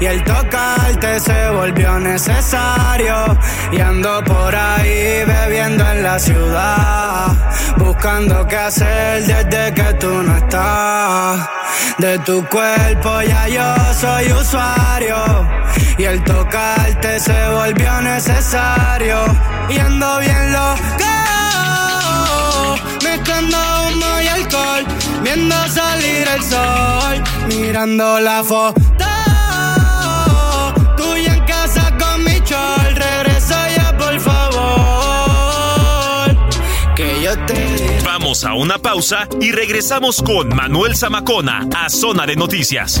Y 0.00 0.06
el 0.06 0.22
tocarte 0.22 1.18
se 1.18 1.50
volvió 1.50 1.98
necesario. 1.98 3.36
Y 3.72 3.80
ando 3.80 4.22
por 4.24 4.54
ahí 4.54 5.24
bebiendo 5.26 5.84
en 5.90 6.02
la 6.04 6.18
ciudad. 6.18 7.32
Buscando 7.76 8.46
qué 8.46 8.56
hacer 8.56 9.26
desde 9.26 9.74
que 9.74 9.94
tú 9.94 10.22
no 10.22 10.36
estás. 10.36 11.48
De 11.98 12.18
tu 12.20 12.44
cuerpo 12.46 13.22
ya 13.22 13.48
yo 13.48 13.94
soy 13.94 14.32
usuario. 14.32 15.16
Y 15.98 16.04
el 16.04 16.22
tocarte 16.22 17.18
se 17.18 17.48
volvió 17.50 18.00
necesario. 18.02 19.18
Y 19.68 19.78
ando 19.78 20.18
bien 20.20 20.52
loco. 20.52 20.78
Mezclando 23.02 23.58
humo 23.88 24.20
y 24.22 24.28
alcohol. 24.28 24.86
Viendo 25.22 25.67
salir 26.28 26.34
el 26.34 26.42
sol. 26.42 27.22
Mirando 27.48 28.20
la 28.20 28.44
foto. 28.44 28.80
Tuya 30.96 31.34
en 31.34 31.44
casa 31.44 31.96
con 31.98 32.24
mi 32.24 32.40
chol. 32.44 32.94
Regresa 32.94 33.68
ya, 33.76 33.96
por 33.96 34.20
favor. 34.20 35.46
Que 36.94 37.22
yo 37.22 37.36
te. 37.46 38.00
Vamos 38.04 38.44
a 38.44 38.54
una 38.54 38.78
pausa 38.78 39.28
y 39.40 39.52
regresamos 39.52 40.22
con 40.22 40.48
Manuel 40.54 40.96
Zamacona 40.96 41.68
a 41.74 41.88
Zona 41.88 42.26
de 42.26 42.36
Noticias. 42.36 43.00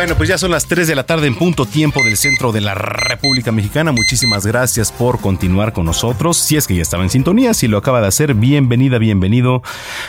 Bueno, 0.00 0.16
pues 0.16 0.30
ya 0.30 0.38
son 0.38 0.50
las 0.50 0.64
3 0.64 0.88
de 0.88 0.94
la 0.94 1.04
tarde 1.04 1.26
en 1.26 1.34
punto 1.34 1.66
tiempo 1.66 2.02
del 2.02 2.16
centro 2.16 2.52
de 2.52 2.62
la 2.62 2.72
República 2.72 3.52
Mexicana. 3.52 3.92
Muchísimas 3.92 4.46
gracias 4.46 4.92
por 4.92 5.20
continuar 5.20 5.74
con 5.74 5.84
nosotros. 5.84 6.38
Si 6.38 6.56
es 6.56 6.66
que 6.66 6.74
ya 6.74 6.80
estaba 6.80 7.02
en 7.02 7.10
sintonía, 7.10 7.52
si 7.52 7.68
lo 7.68 7.76
acaba 7.76 8.00
de 8.00 8.06
hacer, 8.06 8.32
bienvenida, 8.32 8.96
bienvenido 8.96 9.62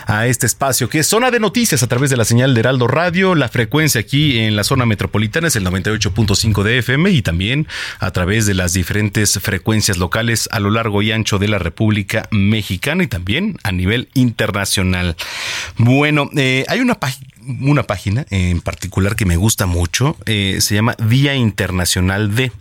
a 0.06 0.28
este 0.28 0.46
espacio 0.46 0.88
que 0.88 1.00
es 1.00 1.08
Zona 1.08 1.30
de 1.30 1.42
Noticias 1.42 1.84
a 1.84 1.88
través 1.88 2.10
de 2.10 2.16
la 2.16 2.24
señal 2.24 2.54
de 2.54 2.62
Heraldo 2.62 2.88
Radio. 2.88 3.36
La 3.36 3.50
frecuencia 3.50 4.00
aquí 4.00 4.40
en 4.40 4.56
la 4.56 4.64
zona 4.64 4.86
metropolitana 4.86 5.50
es 5.50 5.58
el 5.58 5.66
98.5 5.66 6.64
de 6.64 6.78
FM 6.78 7.12
y 7.12 7.22
también 7.22 7.68
a 8.00 8.12
través 8.12 8.46
de 8.46 8.54
las 8.54 8.72
diferentes 8.72 9.40
frecuencias 9.42 9.98
locales 9.98 10.48
a 10.54 10.62
lo 10.62 10.70
largo 10.70 11.02
y 11.02 11.12
ancho 11.12 11.38
de 11.38 11.50
la 11.50 11.60
República 11.60 12.30
Mexicana 12.32 13.04
y 13.04 13.08
también 13.08 13.58
a 13.64 13.74
nivel 13.74 14.08
internacional. 14.14 15.18
Bueno, 15.76 16.30
eh, 16.38 16.64
hay 16.70 16.80
una 16.80 16.96
página 16.96 17.28
una 17.46 17.84
página 17.84 18.26
en 18.30 18.62
particular 18.62 19.16
que 19.16 19.26
me 19.26 19.36
gusta 19.36 19.66
mucho, 19.66 20.16
eh, 20.26 20.58
se 20.62 20.76
llama 20.76 20.96
Día 20.96 21.36
Internacional 21.36 22.36
de. 22.36 22.52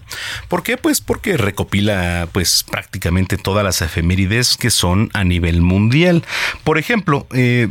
¿Por 0.49 0.63
qué? 0.63 0.77
Pues 0.77 1.01
porque 1.01 1.37
recopila 1.37 2.29
pues 2.33 2.65
prácticamente 2.65 3.37
todas 3.37 3.65
las 3.65 3.83
efemérides 3.83 4.57
que 4.57 4.71
son 4.71 5.11
a 5.13 5.25
nivel 5.25 5.61
mundial. 5.61 6.25
Por 6.65 6.79
ejemplo, 6.79 7.27
eh, 7.35 7.69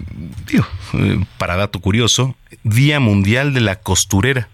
eh, 0.93 1.26
para 1.38 1.55
dato 1.55 1.80
curioso, 1.80 2.36
Día 2.64 2.99
Mundial 2.99 3.53
de 3.53 3.62
la 3.62 3.78
Costurera. 3.78 4.49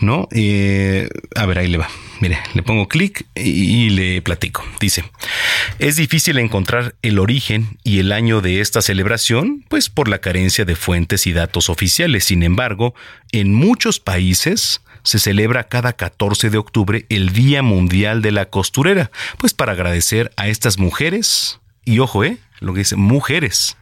¿No? 0.00 0.28
a 0.30 1.46
ver, 1.46 1.58
ahí 1.58 1.68
le 1.68 1.78
va. 1.78 1.88
Mire, 2.20 2.38
le 2.54 2.62
pongo 2.62 2.88
clic 2.88 3.26
y 3.34 3.90
le 3.90 4.22
platico. 4.22 4.64
Dice, 4.80 5.04
es 5.78 5.96
difícil 5.96 6.38
encontrar 6.38 6.94
el 7.02 7.18
origen 7.18 7.78
y 7.82 7.98
el 7.98 8.12
año 8.12 8.40
de 8.40 8.60
esta 8.60 8.82
celebración, 8.82 9.64
pues 9.68 9.88
por 9.88 10.08
la 10.08 10.20
carencia 10.20 10.64
de 10.64 10.76
fuentes 10.76 11.26
y 11.26 11.32
datos 11.32 11.68
oficiales. 11.68 12.24
Sin 12.24 12.42
embargo, 12.42 12.94
en 13.32 13.52
muchos 13.54 13.98
países 13.98 14.82
se 15.02 15.18
celebra 15.18 15.64
cada 15.64 15.94
14 15.94 16.50
de 16.50 16.58
octubre 16.58 17.06
el 17.08 17.32
Día 17.32 17.62
Mundial 17.62 18.22
de 18.22 18.30
la 18.30 18.46
Costurera, 18.46 19.10
pues 19.38 19.52
para 19.52 19.72
agradecer 19.72 20.30
a 20.36 20.48
estas 20.48 20.78
mujeres, 20.78 21.60
y 21.84 21.98
ojo, 21.98 22.24
eh, 22.24 22.38
lo 22.60 22.72
que 22.72 22.80
dice 22.80 22.96
mujeres, 22.96 23.76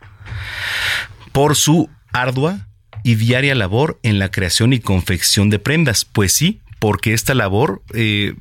por 1.33 1.57
su 1.57 1.91
ardua 2.13 2.67
y 3.03 3.15
diaria 3.17 3.55
labor 3.55 3.99
en 4.03 4.19
la 4.19 4.31
creación 4.31 4.73
y 4.73 4.81
confección 4.81 5.51
de 5.51 5.59
prendas. 5.59 6.05
Pues 6.05 6.33
sí, 6.33 6.61
porque 6.79 7.13
esta 7.13 7.35
labor, 7.35 7.83
eh, 7.95 8.35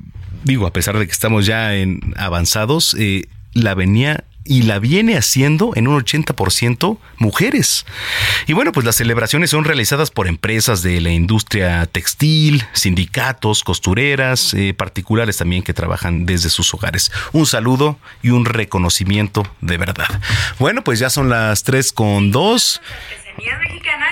digo, 0.44 0.66
a 0.66 0.72
pesar 0.72 0.98
de 0.98 1.06
que 1.06 1.12
estamos 1.12 1.46
ya 1.46 1.76
en 1.76 2.14
avanzados, 2.16 2.94
eh, 2.98 3.28
la 3.52 3.74
venía 3.74 4.24
y 4.44 4.62
la 4.62 4.78
viene 4.78 5.16
haciendo 5.16 5.72
en 5.76 5.86
un 5.86 6.02
80% 6.02 6.98
mujeres. 7.18 7.84
Y 8.46 8.52
bueno, 8.52 8.72
pues 8.72 8.86
las 8.86 8.96
celebraciones 8.96 9.50
son 9.50 9.64
realizadas 9.64 10.10
por 10.10 10.26
empresas 10.26 10.82
de 10.82 11.00
la 11.00 11.10
industria 11.10 11.86
textil, 11.86 12.64
sindicatos, 12.72 13.62
costureras, 13.62 14.54
eh, 14.54 14.74
particulares 14.74 15.36
también 15.36 15.62
que 15.62 15.74
trabajan 15.74 16.26
desde 16.26 16.48
sus 16.48 16.72
hogares. 16.74 17.12
Un 17.32 17.46
saludo 17.46 17.98
y 18.22 18.30
un 18.30 18.44
reconocimiento 18.44 19.46
de 19.60 19.76
verdad. 19.76 20.20
Bueno, 20.58 20.82
pues 20.82 20.98
ya 20.98 21.10
son 21.10 21.28
las 21.28 21.62
3 21.62 21.92
con 21.92 22.30
2. 22.30 22.80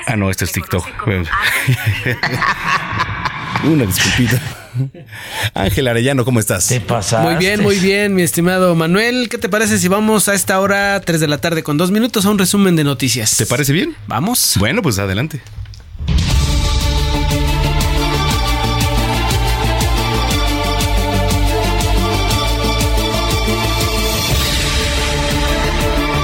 Ah, 0.06 0.16
no, 0.16 0.30
este 0.30 0.44
es 0.44 0.52
TikTok. 0.52 0.86
Una 3.64 3.84
disculpita. 3.84 4.40
Ángel 5.54 5.88
Arellano, 5.88 6.24
¿cómo 6.24 6.40
estás? 6.40 6.68
Te 6.68 6.82
Muy 7.20 7.36
bien, 7.36 7.62
muy 7.62 7.78
bien, 7.78 8.14
mi 8.14 8.22
estimado 8.22 8.74
Manuel. 8.74 9.28
¿Qué 9.28 9.38
te 9.38 9.48
parece 9.48 9.78
si 9.78 9.88
vamos 9.88 10.28
a 10.28 10.34
esta 10.34 10.60
hora, 10.60 11.00
3 11.00 11.20
de 11.20 11.28
la 11.28 11.38
tarde, 11.38 11.62
con 11.62 11.76
dos 11.76 11.90
minutos, 11.90 12.26
a 12.26 12.30
un 12.30 12.38
resumen 12.38 12.76
de 12.76 12.84
noticias? 12.84 13.36
¿Te 13.36 13.46
parece 13.46 13.72
bien? 13.72 13.96
Vamos. 14.06 14.56
Bueno, 14.58 14.82
pues 14.82 14.98
adelante. 14.98 15.40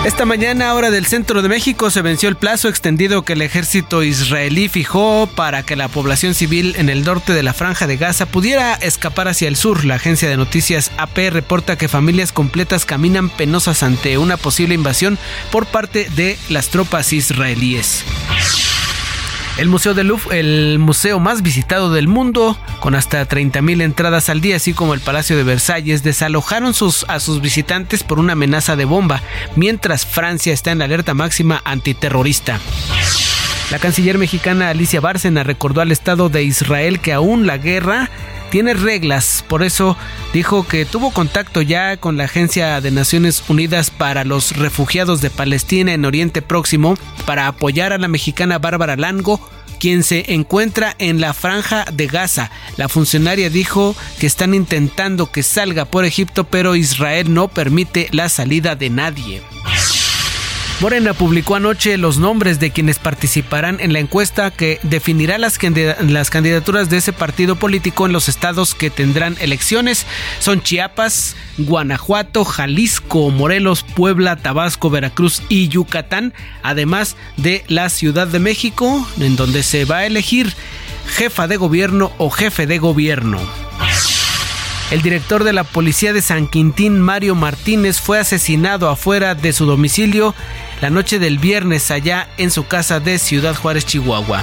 Esta 0.04 0.26
mañana, 0.26 0.74
hora 0.74 0.90
del 0.90 1.06
centro 1.06 1.40
de 1.40 1.48
México, 1.48 1.90
se 1.90 2.02
venció 2.02 2.28
el 2.28 2.36
plazo 2.36 2.68
extendido 2.68 3.22
que 3.22 3.32
el 3.32 3.40
ejército 3.40 4.02
israelí 4.02 4.68
fijó 4.68 5.26
para 5.34 5.62
que 5.62 5.76
la 5.76 5.88
población 5.88 6.34
civil 6.34 6.74
en 6.76 6.90
el 6.90 7.04
norte 7.04 7.32
de 7.32 7.42
la 7.42 7.54
franja 7.54 7.86
de 7.86 7.96
Gaza 7.96 8.26
pudiera 8.26 8.74
escapar 8.74 9.28
hacia 9.28 9.48
el 9.48 9.56
sur. 9.56 9.86
La 9.86 9.94
agencia 9.94 10.28
de 10.28 10.36
noticias 10.36 10.92
AP 10.98 11.30
reporta 11.30 11.78
que 11.78 11.88
familias 11.88 12.32
completas 12.32 12.84
caminan 12.84 13.30
penosas 13.30 13.82
ante 13.82 14.18
una 14.18 14.36
posible 14.36 14.74
invasión 14.74 15.18
por 15.50 15.64
parte 15.64 16.06
de 16.14 16.36
las 16.50 16.68
tropas 16.68 17.14
israelíes. 17.14 18.04
El 19.56 19.68
Museo 19.68 19.94
del 19.94 20.08
Louvre, 20.08 20.40
el 20.40 20.80
museo 20.80 21.20
más 21.20 21.42
visitado 21.42 21.92
del 21.92 22.08
mundo, 22.08 22.58
con 22.80 22.96
hasta 22.96 23.26
30.000 23.28 23.82
entradas 23.82 24.28
al 24.28 24.40
día, 24.40 24.56
así 24.56 24.72
como 24.72 24.94
el 24.94 25.00
Palacio 25.00 25.36
de 25.36 25.44
Versalles, 25.44 26.02
desalojaron 26.02 26.74
a 27.08 27.20
sus 27.20 27.40
visitantes 27.40 28.02
por 28.02 28.18
una 28.18 28.32
amenaza 28.32 28.74
de 28.74 28.84
bomba, 28.84 29.22
mientras 29.54 30.06
Francia 30.06 30.52
está 30.52 30.72
en 30.72 30.82
alerta 30.82 31.14
máxima 31.14 31.62
antiterrorista. 31.64 32.58
La 33.70 33.78
canciller 33.78 34.18
mexicana 34.18 34.70
Alicia 34.70 35.00
Bárcena 35.00 35.44
recordó 35.44 35.80
al 35.80 35.92
Estado 35.92 36.28
de 36.28 36.42
Israel 36.42 36.98
que 36.98 37.12
aún 37.12 37.46
la 37.46 37.56
guerra 37.56 38.10
tiene 38.54 38.74
reglas, 38.74 39.44
por 39.48 39.64
eso 39.64 39.96
dijo 40.32 40.64
que 40.64 40.84
tuvo 40.84 41.10
contacto 41.10 41.60
ya 41.60 41.96
con 41.96 42.16
la 42.16 42.26
Agencia 42.26 42.80
de 42.80 42.92
Naciones 42.92 43.42
Unidas 43.48 43.90
para 43.90 44.22
los 44.22 44.56
Refugiados 44.56 45.20
de 45.20 45.28
Palestina 45.28 45.92
en 45.92 46.04
Oriente 46.04 46.40
Próximo 46.40 46.96
para 47.26 47.48
apoyar 47.48 47.92
a 47.92 47.98
la 47.98 48.06
mexicana 48.06 48.60
Bárbara 48.60 48.94
Lango 48.94 49.40
quien 49.80 50.04
se 50.04 50.34
encuentra 50.34 50.94
en 51.00 51.20
la 51.20 51.34
franja 51.34 51.84
de 51.92 52.06
Gaza. 52.06 52.52
La 52.76 52.88
funcionaria 52.88 53.50
dijo 53.50 53.96
que 54.20 54.28
están 54.28 54.54
intentando 54.54 55.32
que 55.32 55.42
salga 55.42 55.84
por 55.84 56.04
Egipto, 56.04 56.44
pero 56.44 56.76
Israel 56.76 57.34
no 57.34 57.48
permite 57.48 58.06
la 58.12 58.28
salida 58.28 58.76
de 58.76 58.88
nadie. 58.88 59.42
Morena 60.80 61.14
publicó 61.14 61.54
anoche 61.54 61.96
los 61.96 62.18
nombres 62.18 62.58
de 62.58 62.70
quienes 62.70 62.98
participarán 62.98 63.78
en 63.80 63.92
la 63.92 64.00
encuesta 64.00 64.50
que 64.50 64.80
definirá 64.82 65.38
las, 65.38 65.58
candidaturas 65.58 66.90
de 66.90 66.96
ese 66.96 67.12
partido 67.12 67.56
político 67.56 68.06
en 68.06 68.12
los 68.12 68.28
estados 68.28 68.74
que 68.74 68.90
tendrán 68.90 69.36
elecciones. 69.40 70.04
Son 70.40 70.62
Chiapas, 70.62 71.36
Guanajuato, 71.58 72.44
Jalisco, 72.44 73.30
Morelos, 73.30 73.84
Puebla, 73.94 74.36
Tabasco, 74.36 74.90
Veracruz 74.90 75.42
y 75.48 75.68
Yucatán, 75.68 76.34
además 76.62 77.16
de 77.36 77.64
la 77.68 77.88
Ciudad 77.88 78.26
de 78.26 78.40
México, 78.40 79.06
en 79.20 79.36
donde 79.36 79.62
se 79.62 79.84
va 79.84 79.98
a 79.98 80.06
elegir 80.06 80.52
jefa 81.06 81.46
de 81.46 81.56
gobierno 81.56 82.12
o 82.18 82.30
jefe 82.30 82.66
de 82.66 82.78
gobierno. 82.78 83.40
El 84.90 85.02
director 85.02 85.44
de 85.44 85.52
la 85.52 85.64
policía 85.64 86.12
de 86.12 86.22
San 86.22 86.46
Quintín, 86.46 87.00
Mario 87.00 87.34
Martínez, 87.34 88.00
fue 88.00 88.18
asesinado 88.18 88.88
afuera 88.88 89.34
de 89.34 89.52
su 89.52 89.66
domicilio 89.66 90.34
la 90.80 90.90
noche 90.90 91.18
del 91.18 91.38
viernes 91.38 91.90
allá 91.90 92.28
en 92.36 92.50
su 92.50 92.66
casa 92.66 93.00
de 93.00 93.18
Ciudad 93.18 93.54
Juárez, 93.54 93.86
Chihuahua. 93.86 94.42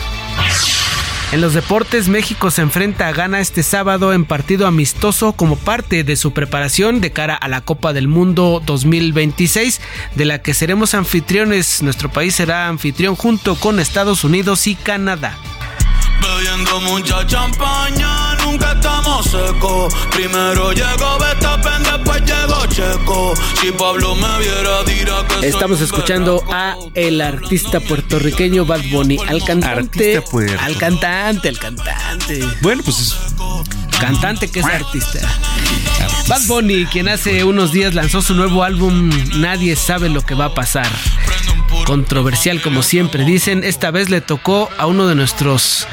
En 1.32 1.40
los 1.40 1.54
deportes, 1.54 2.10
México 2.10 2.52
se 2.52 2.62
enfrenta 2.62 3.08
a 3.08 3.14
Ghana 3.14 3.40
este 3.40 3.64
sábado 3.64 4.12
en 4.12 4.26
partido 4.26 4.68
amistoso 4.68 5.32
como 5.32 5.56
parte 5.56 6.04
de 6.04 6.18
su 6.18 6.34
preparación 6.34 7.00
de 7.00 7.12
cara 7.12 7.36
a 7.36 7.48
la 7.48 7.62
Copa 7.62 7.94
del 7.94 8.10
Mundo 8.10 8.62
2026, 8.66 9.80
de 10.16 10.26
la 10.26 10.42
que 10.42 10.54
seremos 10.54 10.94
anfitriones. 10.94 11.82
Nuestro 11.84 12.12
país 12.12 12.36
será 12.36 12.68
anfitrión 12.68 13.16
junto 13.16 13.56
con 13.56 13.80
Estados 13.80 14.26
Unidos 14.26 14.68
y 14.68 14.76
Canadá. 14.76 15.38
Bebiendo 16.42 16.82
mucha 16.82 17.26
champaña, 17.28 18.36
nunca 18.44 18.72
estamos 18.72 19.26
secos. 19.26 19.94
Primero 20.10 20.72
llegó 20.72 21.20
Betapen, 21.20 21.84
después 21.84 22.22
llegó 22.26 22.66
Checo. 22.66 23.34
Si 23.62 23.72
Pablo 23.72 24.16
me 24.16 24.40
viera, 24.40 24.84
dirá 24.84 25.28
que 25.28 25.48
Estamos 25.48 25.82
escuchando 25.82 26.44
a 26.52 26.78
el 26.96 27.22
artista 27.22 27.80
puertorriqueño 27.80 28.66
Bad 28.66 28.82
Bunny, 28.90 29.20
al 29.28 29.44
cantante, 29.44 30.24
al 30.60 30.78
cantante, 30.78 31.50
al 31.50 31.60
cantante. 31.60 32.40
Bueno, 32.62 32.82
pues 32.84 33.00
es 33.00 33.16
cantante 34.00 34.50
que 34.50 34.62
es 34.62 34.66
artista. 34.66 35.20
Bad 36.28 36.48
Bunny, 36.48 36.86
quien 36.88 37.08
hace 37.10 37.44
unos 37.44 37.72
días 37.72 37.94
lanzó 37.94 38.24
su 38.24 38.34
nuevo 38.34 38.64
álbum 38.64 39.12
Nadie 39.36 39.76
sabe 39.76 40.10
lo 40.10 40.26
que 40.26 40.34
va 40.34 40.46
a 40.46 40.54
pasar. 40.56 40.90
Controversial 41.86 42.62
como 42.62 42.84
siempre 42.84 43.26
dicen, 43.26 43.64
esta 43.64 43.92
vez 43.92 44.10
le 44.10 44.22
tocó 44.22 44.70
a 44.78 44.86
uno 44.86 45.08
de 45.08 45.16
nuestros 45.16 45.88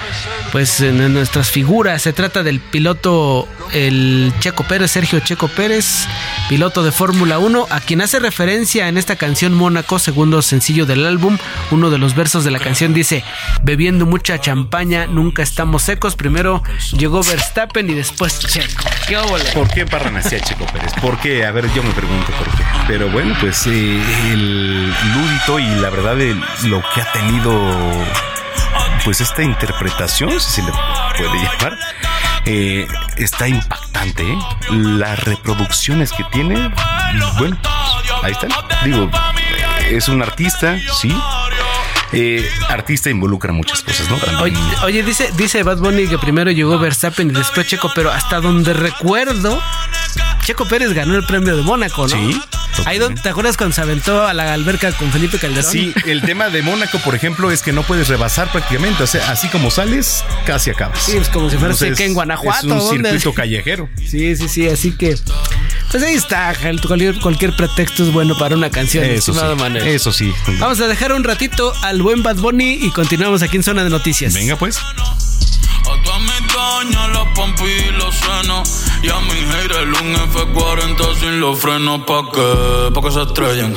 pues 0.53 0.81
en 0.81 1.13
nuestras 1.13 1.51
figuras. 1.51 2.03
Se 2.03 2.13
trata 2.13 2.43
del 2.43 2.61
piloto 2.61 3.49
el 3.73 4.33
Checo 4.41 4.65
Pérez, 4.65 4.91
Sergio 4.91 5.21
Checo 5.21 5.49
Pérez, 5.49 6.07
piloto 6.49 6.83
de 6.83 6.93
Fórmula 6.93 7.39
1, 7.39 7.67
a 7.71 7.81
quien 7.81 8.01
hace 8.01 8.19
referencia 8.19 8.89
en 8.89 8.99
esta 8.99 9.17
canción 9.17 9.55
Mónaco, 9.55 9.99
segundo 9.99 10.43
sencillo 10.43 10.87
del 10.87 11.07
álbum. 11.07 11.39
Uno 11.71 11.91
de 11.91 11.99
los 11.99 12.15
versos 12.15 12.45
de 12.45 12.51
la 12.51 12.59
canción 12.59 12.95
dice, 12.95 13.25
bebiendo 13.63 14.07
mucha 14.07 14.41
champaña, 14.41 15.07
nunca 15.07 15.43
estamos 15.43 15.83
secos. 15.83 16.17
Primero 16.17 16.63
llegó 16.97 17.23
Verstappen 17.23 17.91
y 17.91 17.95
después 17.95 18.39
Checo. 18.41 18.85
¿Qué 19.07 19.17
¿Por 19.55 19.69
qué 19.69 19.87
hacia 20.17 20.41
Checo 20.41 20.67
Pérez? 20.67 20.93
¿Por 21.01 21.19
qué? 21.21 21.45
A 21.45 21.51
ver, 21.51 21.73
yo 21.75 21.83
me 21.83 21.91
pregunto 21.91 22.33
por 22.33 22.47
qué. 22.57 22.65
Pero 22.87 23.11
bueno, 23.11 23.37
pues 23.41 23.67
eh, 23.67 24.03
el 24.33 24.87
lúdito 24.89 25.59
y 25.59 25.67
la 25.81 25.91
verdad 25.91 26.17
de 26.17 26.35
lo 26.65 26.83
que 26.95 27.01
ha 27.01 27.13
tenido 27.13 27.51
pues 29.09 29.23
esta 29.23 29.43
interpretación, 29.43 30.39
si 30.39 30.51
se 30.51 30.63
le 30.63 30.71
puede 31.17 31.43
llamar, 31.43 31.79
eh, 32.45 32.87
está 33.17 33.49
impactante. 33.49 34.23
¿eh? 34.23 34.39
Las 34.69 35.25
reproducciones 35.25 36.13
que 36.13 36.25
tiene, 36.25 36.71
bueno, 37.39 37.57
ahí 38.23 38.33
están. 38.33 38.51
Digo, 38.85 39.11
es 39.89 40.09
un 40.09 40.21
artista, 40.21 40.77
sí. 41.01 41.11
Eh, 42.13 42.47
artista 42.69 43.09
involucra 43.09 43.51
muchas 43.51 43.81
cosas, 43.81 44.11
¿no? 44.11 44.19
Oye, 44.85 45.03
dice, 45.03 45.33
dice 45.39 45.63
Bad 45.63 45.79
Bunny 45.79 46.07
que 46.07 46.19
primero 46.19 46.51
llegó 46.51 46.79
Verstappen 46.79 47.31
y 47.31 47.33
después 47.33 47.67
Checo, 47.67 47.91
pero 47.95 48.11
hasta 48.13 48.43
donde 48.43 48.75
recuerdo, 48.75 49.59
Checo 50.45 50.67
Pérez 50.67 50.93
ganó 50.93 51.15
el 51.15 51.25
premio 51.25 51.57
de 51.57 51.63
Mónaco, 51.63 52.03
¿no? 52.03 52.09
Sí. 52.09 52.39
Ahí 52.85 52.99
¿Te 53.23 53.29
acuerdas 53.29 53.57
cuando 53.57 53.75
se 53.75 53.81
aventó 53.81 54.27
a 54.27 54.35
la 54.35 54.53
alberca 54.53 54.93
con 54.93 55.11
Felipe 55.13 55.39
Calderón? 55.39 55.71
Sí, 55.71 55.93
el 56.07 56.23
tema 56.23 56.49
de 56.49 56.63
Mónaco, 56.63 56.99
por 56.99 57.15
ejemplo, 57.15 57.51
es 57.51 57.63
que 57.63 57.73
no 57.73 57.83
puedes 57.83 58.09
rebasar 58.09 58.51
prácticamente. 58.51 59.03
O 59.03 59.07
sea, 59.07 59.31
así 59.31 59.49
como 59.49 59.71
sales, 59.71 60.25
casi 60.47 60.71
acabas. 60.71 61.03
Sí, 61.03 61.17
es 61.17 61.29
como 61.29 61.51
si 61.51 61.57
fuera 61.57 61.75
que 61.75 62.05
en 62.05 62.15
Guanajuato. 62.15 62.77
Es 62.77 62.83
un 62.83 62.91
circuito 63.03 63.35
callejero. 63.35 63.89
Sí, 64.07 64.37
sí, 64.37 64.49
sí. 64.49 64.69
Así 64.69 64.93
que, 64.93 65.17
pues 65.91 66.03
ahí 66.03 66.15
está. 66.15 66.55
Cualquier, 67.21 67.57
pretexto 67.57 68.05
es 68.05 68.13
bueno 68.13 68.37
para 68.39 68.57
una 68.57 68.71
canción. 68.71 69.05
Eso 69.05 69.33
sí. 69.33 69.41
Eso 69.85 70.13
sí. 70.13 70.33
Vamos 70.59 70.81
a 70.81 70.87
dejar 70.87 71.13
un 71.13 71.25
ratito 71.25 71.73
al 71.83 72.03
buen 72.03 72.23
Bad 72.23 72.37
Bunny 72.37 72.79
y 72.83 72.91
continuamos 72.91 73.43
aquí 73.43 73.57
en 73.57 73.63
Zona 73.63 73.85
de 73.85 73.91
Noticias. 73.91 74.35
Venga, 74.35 74.57
pues. 74.57 74.79
A 76.59 76.81
caña, 76.81 77.09
la 77.09 77.35
pompa 77.35 77.65
y 77.65 77.91
los 77.93 78.15
senos. 78.15 78.85
Y 79.03 79.09
a 79.09 79.21
mi 79.21 79.41
haters 79.53 80.01
un 80.01 80.15
F40 80.15 81.21
sin 81.21 81.41
los 81.41 81.59
frenos. 81.59 82.01
¿Pa' 82.07 82.25
qué? 82.33 82.91
Pa' 82.93 83.01
que 83.01 83.11
se 83.13 83.23
estrellen. 83.23 83.75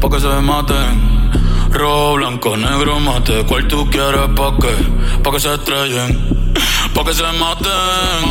Pa' 0.00 0.10
que 0.10 0.20
se 0.20 0.26
maten. 0.26 1.30
Rojo, 1.70 2.14
blanco, 2.14 2.56
negro, 2.56 2.98
mate. 2.98 3.44
¿Cuál 3.46 3.68
tú 3.68 3.88
quieres? 3.90 4.28
¿Pa' 4.36 4.56
qué? 4.60 4.74
Pa' 5.22 5.30
que 5.30 5.40
se 5.40 5.54
estrellen. 5.54 6.52
Pa' 6.94 7.04
que 7.04 7.14
se 7.14 7.22
maten. 7.22 8.22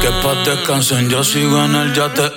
Que 0.00 0.10
pa' 0.22 0.34
descansen, 0.44 1.08
yo 1.08 1.22
sigo 1.22 1.64
en 1.64 1.74
el 1.76 1.94
yate. 1.94 2.32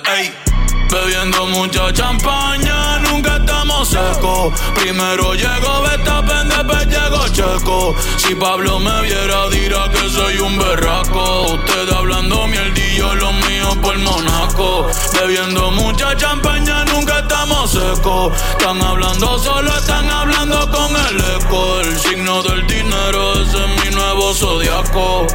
Bebiendo 0.90 1.46
mucha 1.46 1.92
champaña, 1.92 2.98
nunca 2.98 3.36
estamos 3.36 3.88
secos. 3.88 4.52
Primero 4.74 5.34
llego 5.34 5.82
Betapen, 5.82 6.48
después 6.48 6.86
llego 6.86 7.09
Checo. 7.40 7.94
Si 8.18 8.34
Pablo 8.34 8.78
me 8.80 9.02
viera, 9.02 9.48
dirá 9.48 9.88
que 9.90 10.10
soy 10.10 10.38
un 10.40 10.58
berraco. 10.58 11.54
Usted 11.54 11.88
hablando 11.90 12.46
mierdillo, 12.46 13.14
lo 13.14 13.32
mío 13.32 13.80
por 13.80 13.98
Monaco. 13.98 14.86
Bebiendo 15.14 15.70
mucha 15.70 16.14
champaña, 16.16 16.84
nunca 16.84 17.20
estamos 17.20 17.70
secos. 17.70 18.32
Están 18.50 18.82
hablando 18.82 19.38
solo, 19.38 19.70
están 19.74 20.10
hablando 20.10 20.70
con 20.70 20.90
el 21.06 21.16
eco. 21.40 21.80
El 21.80 21.98
signo 21.98 22.42
del 22.42 22.66
dinero, 22.66 23.32
ese 23.40 23.56
es 23.56 23.84
mi 23.84 23.94
nuevo 23.94 24.34
zodiaco. 24.34 25.26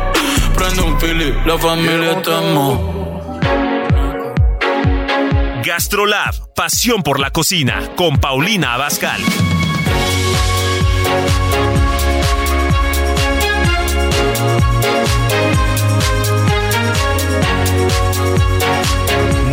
Prende 0.55 0.81
un 0.83 0.99
fili, 0.99 1.33
la 1.43 1.57
familia 1.57 2.11
estamos. 2.11 2.79
Gastrolab, 5.65 6.53
pasión 6.53 7.01
por 7.01 7.19
la 7.19 7.31
cocina, 7.31 7.81
con 7.95 8.19
Paulina 8.19 8.75
Abascal. 8.75 9.21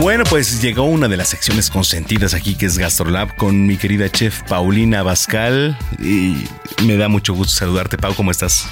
Bueno, 0.03 0.24
pues 0.28 0.61
llegó 0.61 0.82
una 0.82 1.07
de 1.07 1.16
las 1.16 1.28
secciones 1.28 1.70
consentidas 1.70 2.34
aquí 2.34 2.59
que 2.59 2.66
es 2.66 2.76
Gastrolab 2.76 3.36
con 3.36 3.68
mi 3.68 3.76
querida 3.76 4.11
chef 4.11 4.42
Paulina 4.48 4.98
Abascal 4.98 5.78
y 6.00 6.48
me 6.84 6.96
da 6.96 7.07
mucho 7.07 7.34
gusto 7.34 7.55
saludarte, 7.55 7.98
Pau, 7.98 8.12
¿cómo 8.16 8.32
estás? 8.32 8.66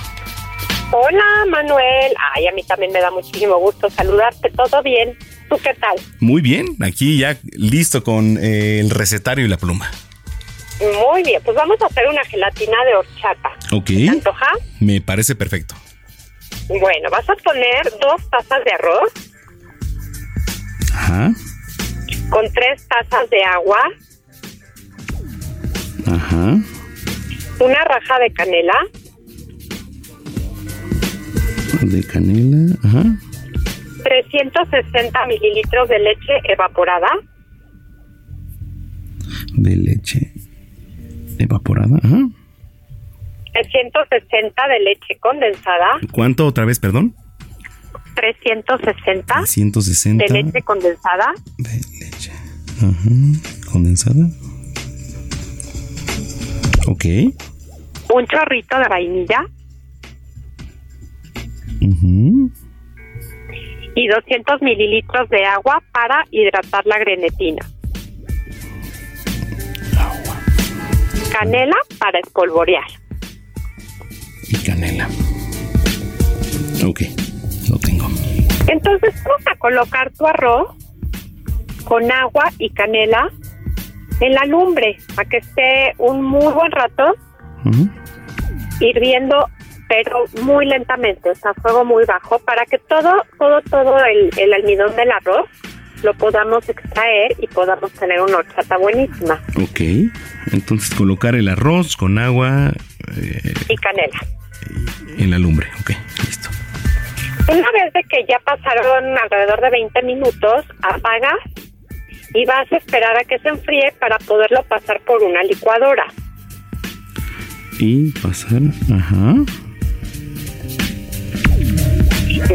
Hola, 0.90 1.22
Manuel. 1.48 2.12
Ay, 2.34 2.48
a 2.48 2.52
mí 2.52 2.64
también 2.64 2.90
me 2.90 2.98
da 2.98 3.12
muchísimo 3.12 3.58
gusto 3.58 3.88
saludarte. 3.90 4.50
¿Todo 4.50 4.82
bien? 4.82 5.16
¿Tú 5.48 5.56
qué 5.62 5.72
tal? 5.74 5.94
Muy 6.18 6.42
bien, 6.42 6.66
aquí 6.82 7.16
ya 7.18 7.36
listo 7.52 8.02
con 8.02 8.36
eh, 8.36 8.80
el 8.80 8.90
recetario 8.90 9.44
y 9.44 9.48
la 9.48 9.56
pluma. 9.56 9.88
Muy 10.80 11.22
bien, 11.22 11.40
pues 11.44 11.56
vamos 11.56 11.80
a 11.80 11.86
hacer 11.86 12.08
una 12.08 12.24
gelatina 12.24 12.84
de 12.84 12.96
horchata. 12.96 13.50
Ok. 13.70 13.86
¿Te 13.86 14.08
antoja? 14.08 14.48
Me 14.80 15.00
parece 15.00 15.36
perfecto. 15.36 15.76
Bueno, 16.66 17.08
vas 17.08 17.30
a 17.30 17.36
poner 17.36 17.84
dos 18.00 18.28
tazas 18.30 18.64
de 18.64 18.72
arroz. 18.72 19.29
Ajá. 20.94 21.32
Con 22.30 22.44
tres 22.52 22.86
tazas 22.88 23.28
de 23.30 23.42
agua. 23.44 23.80
Ajá. 26.06 26.58
Una 27.60 27.84
raja 27.84 28.18
de 28.18 28.32
canela. 28.32 28.72
De 31.82 32.02
canela, 32.04 32.76
ajá. 32.84 33.04
360 34.02 35.26
mililitros 35.26 35.88
de 35.88 35.98
leche 35.98 36.32
evaporada. 36.44 37.08
De 39.54 39.76
leche 39.76 40.32
evaporada, 41.38 41.98
ajá. 42.02 42.18
360 43.52 44.68
de 44.68 44.80
leche 44.80 45.18
condensada. 45.20 45.98
¿Cuánto 46.12 46.46
otra 46.46 46.64
vez, 46.64 46.78
perdón? 46.78 47.14
360 48.20 49.46
160 49.46 50.24
de 50.24 50.42
leche 50.42 50.62
condensada. 50.62 51.32
Ajá. 52.82 53.10
Condensada. 53.72 54.28
Ok. 56.86 57.04
Un 58.12 58.26
chorrito 58.26 58.78
de 58.78 58.88
vainilla. 58.88 59.46
Y 63.94 64.06
200 64.06 64.62
mililitros 64.62 65.28
de 65.30 65.44
agua 65.44 65.82
para 65.92 66.24
hidratar 66.30 66.86
la 66.86 66.98
grenetina. 66.98 67.66
Canela 71.32 71.76
para 71.98 72.18
espolvorear. 72.20 72.84
Y 74.48 74.56
canela. 74.64 75.08
Ok, 76.86 77.02
lo 77.70 77.78
tengo. 77.78 78.06
Entonces 78.68 79.14
vamos 79.24 79.46
a 79.46 79.56
colocar 79.58 80.10
tu 80.12 80.26
arroz 80.26 80.68
con 81.84 82.10
agua 82.12 82.44
y 82.58 82.70
canela 82.70 83.30
en 84.20 84.34
la 84.34 84.44
lumbre 84.44 84.98
para 85.14 85.28
que 85.28 85.38
esté 85.38 85.92
un 85.98 86.22
muy 86.22 86.52
buen 86.52 86.70
rato 86.72 87.14
hirviendo 88.80 89.46
pero 89.88 90.24
muy 90.42 90.66
lentamente, 90.66 91.30
o 91.30 91.34
sea, 91.34 91.52
fuego 91.54 91.84
muy 91.84 92.04
bajo, 92.04 92.38
para 92.38 92.64
que 92.64 92.78
todo, 92.78 93.12
todo, 93.40 93.60
todo 93.62 93.96
el, 94.04 94.30
el 94.38 94.52
almidón 94.52 94.94
del 94.94 95.10
arroz 95.10 95.48
lo 96.04 96.14
podamos 96.14 96.68
extraer 96.68 97.34
y 97.40 97.48
podamos 97.48 97.90
tener 97.94 98.20
una 98.20 98.36
horchata 98.36 98.78
buenísima. 98.78 99.42
Ok. 99.56 99.80
Entonces 100.52 100.94
colocar 100.94 101.34
el 101.34 101.48
arroz 101.48 101.96
con 101.96 102.18
agua 102.18 102.72
eh, 103.16 103.52
Y 103.68 103.74
canela. 103.76 104.20
en 105.18 105.30
la 105.32 105.38
lumbre. 105.40 105.66
Ok. 105.80 105.90
Una 107.50 107.68
vez 107.72 107.92
de 107.92 108.04
que 108.04 108.24
ya 108.28 108.38
pasaron 108.44 109.18
alrededor 109.18 109.60
de 109.60 109.70
20 109.70 110.02
minutos, 110.04 110.64
apagas 110.82 111.40
y 112.32 112.44
vas 112.44 112.70
a 112.70 112.76
esperar 112.76 113.16
a 113.16 113.24
que 113.24 113.40
se 113.40 113.48
enfríe 113.48 113.92
para 113.98 114.18
poderlo 114.18 114.62
pasar 114.68 115.00
por 115.00 115.20
una 115.20 115.42
licuadora. 115.42 116.06
Y 117.80 118.12
pasar. 118.20 118.62
Ajá. 118.94 119.34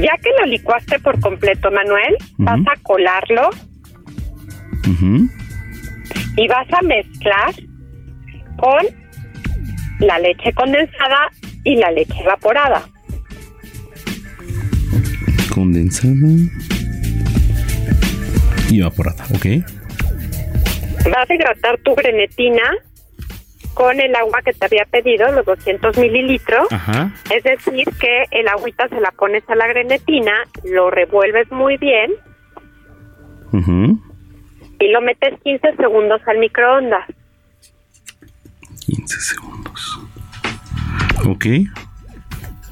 Ya 0.02 0.18
que 0.24 0.30
lo 0.40 0.46
licuaste 0.46 0.98
por 1.00 1.20
completo, 1.20 1.70
Manuel, 1.72 2.16
vas 2.38 2.62
a 2.62 2.82
colarlo 2.84 3.50
y 6.38 6.48
vas 6.48 6.68
a 6.72 6.82
mezclar 6.84 7.54
con 8.58 8.86
la 10.00 10.20
leche 10.20 10.54
condensada 10.54 11.30
y 11.66 11.76
la 11.76 11.92
leche 11.92 12.18
evaporada. 12.22 12.86
Condensada. 15.54 16.14
Y 18.70 18.80
evaporada. 18.80 19.24
Ok. 19.36 19.46
Vas 21.12 21.30
a 21.30 21.34
hidratar 21.34 21.78
tu 21.80 21.96
grenetina 21.96 22.64
con 23.74 24.00
el 24.00 24.16
agua 24.16 24.42
que 24.44 24.54
te 24.54 24.66
había 24.66 24.86
pedido, 24.86 25.32
los 25.32 25.46
200 25.46 25.98
mililitros. 25.98 26.72
Ajá. 26.72 27.14
Es 27.30 27.44
decir, 27.44 27.86
que 28.00 28.26
el 28.32 28.48
agüita 28.48 28.88
se 28.90 29.00
la 29.00 29.12
pones 29.12 29.44
a 29.50 29.56
la 29.56 29.68
grenetina, 29.68 30.34
lo 30.64 30.90
revuelves 30.90 31.52
muy 31.52 31.78
bien 31.78 32.12
y 34.80 34.92
lo 34.92 35.02
metes 35.02 35.40
15 35.44 35.76
segundos 35.78 36.22
al 36.28 36.40
microondas. 36.40 37.06
15 38.86 39.20
segundos. 39.20 40.00
Ok. 41.26 41.46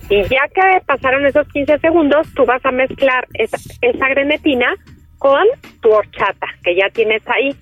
Y 0.09 0.21
ya 0.23 0.47
que 0.53 0.81
pasaron 0.85 1.25
esos 1.25 1.47
15 1.49 1.79
segundos, 1.79 2.27
tú 2.35 2.45
vas 2.45 2.63
a 2.65 2.71
mezclar 2.71 3.27
esa, 3.33 3.57
esa 3.81 4.09
grenetina 4.09 4.75
con 5.17 5.45
tu 5.81 5.89
horchata 5.89 6.47
que 6.63 6.75
ya 6.75 6.89
tienes 6.89 7.21
ahí. 7.27 7.55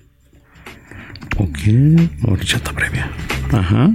Ok. 1.38 2.28
Horchata 2.28 2.72
previa. 2.72 3.08
Ajá. 3.52 3.90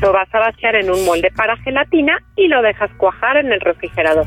Lo 0.00 0.12
vas 0.12 0.34
a 0.34 0.38
vaciar 0.38 0.74
en 0.76 0.90
un 0.90 1.04
molde 1.04 1.30
para 1.36 1.56
gelatina 1.58 2.18
y 2.36 2.48
lo 2.48 2.62
dejas 2.62 2.90
cuajar 2.96 3.36
en 3.36 3.52
el 3.52 3.60
refrigerador. 3.60 4.26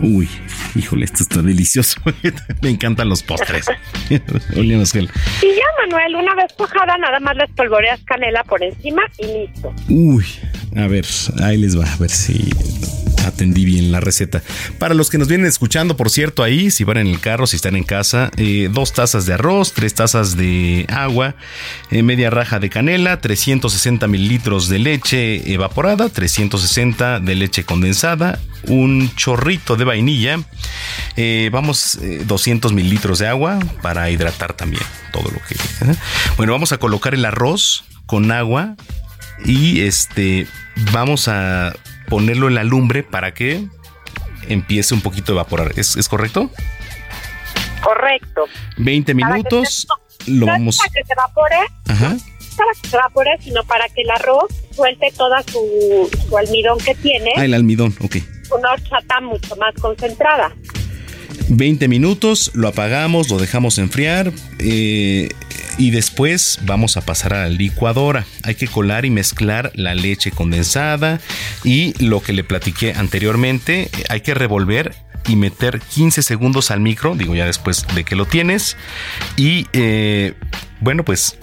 Uy, 0.00 0.28
híjole, 0.74 1.04
esto 1.04 1.22
está 1.22 1.42
delicioso. 1.42 2.00
Me 2.62 2.70
encantan 2.70 3.08
los 3.08 3.22
postres. 3.22 3.66
Y 4.10 4.18
ya, 4.18 5.64
Manuel, 5.80 6.16
una 6.16 6.34
vez 6.34 6.52
cuajada, 6.54 6.98
nada 6.98 7.18
más 7.20 7.36
le 7.36 7.44
espolvoreas 7.44 8.02
canela 8.04 8.44
por 8.44 8.62
encima 8.62 9.02
y 9.18 9.26
listo. 9.26 9.72
Uy, 9.88 10.24
a 10.76 10.86
ver, 10.86 11.06
ahí 11.42 11.58
les 11.58 11.78
va, 11.78 11.84
a 11.84 11.96
ver 11.96 12.10
si 12.10 12.50
atendí 13.24 13.64
bien 13.64 13.92
la 13.92 14.00
receta. 14.00 14.42
Para 14.78 14.94
los 14.94 15.10
que 15.10 15.18
nos 15.18 15.28
vienen 15.28 15.46
escuchando, 15.46 15.96
por 15.96 16.10
cierto, 16.10 16.42
ahí, 16.42 16.70
si 16.70 16.84
van 16.84 16.98
en 16.98 17.06
el 17.06 17.20
carro, 17.20 17.46
si 17.46 17.56
están 17.56 17.76
en 17.76 17.84
casa, 17.84 18.30
eh, 18.36 18.68
dos 18.72 18.92
tazas 18.92 19.26
de 19.26 19.34
arroz, 19.34 19.72
tres 19.72 19.94
tazas 19.94 20.36
de 20.36 20.86
agua, 20.88 21.34
eh, 21.90 22.02
media 22.02 22.30
raja 22.30 22.58
de 22.58 22.70
canela, 22.70 23.20
360 23.20 24.06
mililitros 24.08 24.68
de 24.68 24.78
leche 24.78 25.52
evaporada, 25.52 26.08
360 26.08 27.20
de 27.20 27.34
leche 27.34 27.64
condensada, 27.64 28.40
un 28.64 29.14
chorrito 29.14 29.76
de 29.76 29.84
vainilla, 29.84 30.40
eh, 31.16 31.50
vamos, 31.52 31.96
eh, 32.02 32.22
200 32.26 32.72
mililitros 32.72 33.18
de 33.18 33.28
agua 33.28 33.58
para 33.82 34.10
hidratar 34.10 34.54
también 34.54 34.82
todo 35.12 35.30
lo 35.30 35.38
que... 35.46 35.56
Bueno, 36.36 36.52
vamos 36.52 36.72
a 36.72 36.78
colocar 36.78 37.14
el 37.14 37.24
arroz 37.24 37.84
con 38.06 38.30
agua 38.32 38.76
y 39.44 39.82
este 39.82 40.46
vamos 40.92 41.28
a 41.28 41.72
ponerlo 42.08 42.48
en 42.48 42.54
la 42.54 42.64
lumbre 42.64 43.02
para 43.02 43.32
que 43.34 43.66
empiece 44.48 44.94
un 44.94 45.00
poquito 45.00 45.32
a 45.32 45.34
evaporar. 45.36 45.72
¿Es, 45.76 45.96
es 45.96 46.08
correcto? 46.08 46.50
Correcto. 47.82 48.44
20 48.78 49.14
Para 49.14 49.26
que 49.26 49.34
minutos 49.34 49.86
se- 50.24 50.30
lo 50.32 50.46
no 50.46 50.52
vamos... 50.52 50.78
Para 50.78 50.90
que 50.90 51.04
se 51.04 51.12
evapore, 51.12 51.56
Ajá. 51.88 52.16
para 52.56 52.72
que 52.80 52.88
se 52.88 52.96
evapore, 52.96 53.30
sino 53.40 53.64
para 53.64 53.88
que 53.88 54.02
el 54.02 54.10
arroz 54.10 54.44
suelte 54.74 55.12
toda 55.16 55.42
su, 55.42 56.08
su 56.28 56.36
almidón 56.38 56.78
que 56.78 56.94
tiene, 56.94 57.30
Ah, 57.36 57.44
el 57.44 57.54
almidón, 57.54 57.94
ok. 58.00 58.16
una 58.56 58.72
horchata 58.72 59.20
mucho 59.20 59.56
más 59.56 59.74
concentrada. 59.80 60.52
20 61.48 61.88
minutos, 61.88 62.50
lo 62.54 62.68
apagamos, 62.68 63.28
lo 63.30 63.38
dejamos 63.38 63.78
enfriar 63.78 64.32
eh, 64.60 65.28
y 65.78 65.90
después 65.90 66.58
vamos 66.64 66.96
a 66.96 67.00
pasar 67.02 67.34
a 67.34 67.42
la 67.42 67.48
licuadora. 67.48 68.24
Hay 68.42 68.54
que 68.54 68.68
colar 68.68 69.04
y 69.04 69.10
mezclar 69.10 69.72
la 69.74 69.94
leche 69.94 70.30
condensada 70.30 71.20
y 71.64 71.94
lo 72.04 72.20
que 72.22 72.32
le 72.32 72.44
platiqué 72.44 72.92
anteriormente, 72.94 73.88
hay 74.08 74.20
que 74.20 74.34
revolver 74.34 74.94
y 75.28 75.36
meter 75.36 75.80
15 75.80 76.22
segundos 76.22 76.70
al 76.70 76.80
micro, 76.80 77.14
digo 77.14 77.34
ya 77.34 77.46
después 77.46 77.86
de 77.94 78.04
que 78.04 78.16
lo 78.16 78.26
tienes. 78.26 78.76
Y 79.36 79.66
eh, 79.72 80.34
bueno, 80.80 81.04
pues 81.04 81.36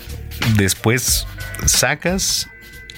después 0.58 1.26
sacas... 1.66 2.48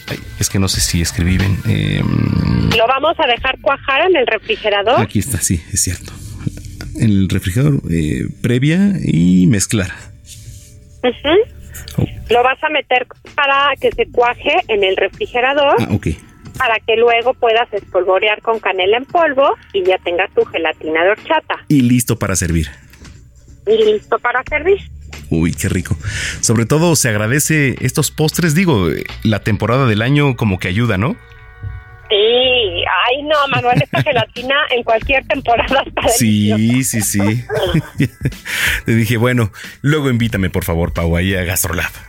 ay, 0.07 0.19
es 0.39 0.49
que 0.49 0.59
no 0.59 0.67
sé 0.67 0.81
si 0.81 1.01
escribí 1.01 1.37
bien. 1.37 1.57
em, 1.65 2.69
Lo 2.77 2.87
vamos 2.87 3.15
a 3.19 3.27
dejar 3.27 3.59
cuajar 3.61 4.09
en 4.09 4.15
el 4.15 4.27
refrigerador. 4.27 4.99
Aquí 4.99 5.19
está, 5.19 5.39
sí, 5.39 5.61
es 5.71 5.81
cierto. 5.81 6.11
En 6.95 7.09
el 7.09 7.29
refrigerador 7.29 7.81
eh, 7.89 8.27
previa 8.41 8.93
y 9.03 9.45
mezclar. 9.47 10.10
Lo 12.29 12.43
vas 12.43 12.63
a 12.63 12.69
meter 12.69 13.07
para 13.35 13.73
que 13.79 13.91
se 13.91 14.05
cuaje 14.11 14.55
en 14.67 14.83
el 14.83 14.95
refrigerador 14.97 15.75
Ah, 15.79 15.87
ok. 15.91 16.07
para 16.57 16.75
que 16.85 16.95
luego 16.95 17.33
puedas 17.33 17.71
espolvorear 17.73 18.41
con 18.41 18.59
canela 18.59 18.97
en 18.97 19.05
polvo 19.05 19.55
y 19.73 19.83
ya 19.83 19.97
tengas 19.99 20.31
tu 20.33 20.45
gelatina 20.45 21.03
de 21.03 21.09
horchata. 21.11 21.55
Y 21.67 21.81
listo 21.81 22.17
para 22.19 22.35
servir. 22.35 22.67
Y 23.67 23.77
listo 23.83 24.17
para 24.19 24.43
servir. 24.49 24.77
Uy, 25.29 25.53
qué 25.53 25.69
rico. 25.69 25.95
Sobre 26.41 26.65
todo 26.65 26.95
se 26.95 27.09
agradece 27.09 27.75
estos 27.81 28.11
postres, 28.11 28.53
digo, 28.53 28.89
la 29.23 29.39
temporada 29.39 29.87
del 29.87 30.01
año 30.01 30.35
como 30.35 30.59
que 30.59 30.67
ayuda, 30.67 30.97
¿no? 30.97 31.15
Sí, 32.11 32.83
ay 33.07 33.23
no, 33.23 33.47
Manuel, 33.47 33.81
esta 33.81 34.03
gelatina 34.03 34.55
en 34.71 34.83
cualquier 34.83 35.25
temporada 35.27 35.81
está 35.85 36.09
Sí, 36.09 36.83
sí, 36.83 36.99
sí. 37.01 37.19
Te 38.85 38.91
dije, 38.93 39.15
bueno, 39.15 39.49
luego 39.81 40.09
invítame 40.09 40.49
por 40.49 40.65
favor, 40.65 40.93
Pau, 40.93 41.15
ahí 41.15 41.33
a 41.35 41.43
Gastrolab. 41.43 41.91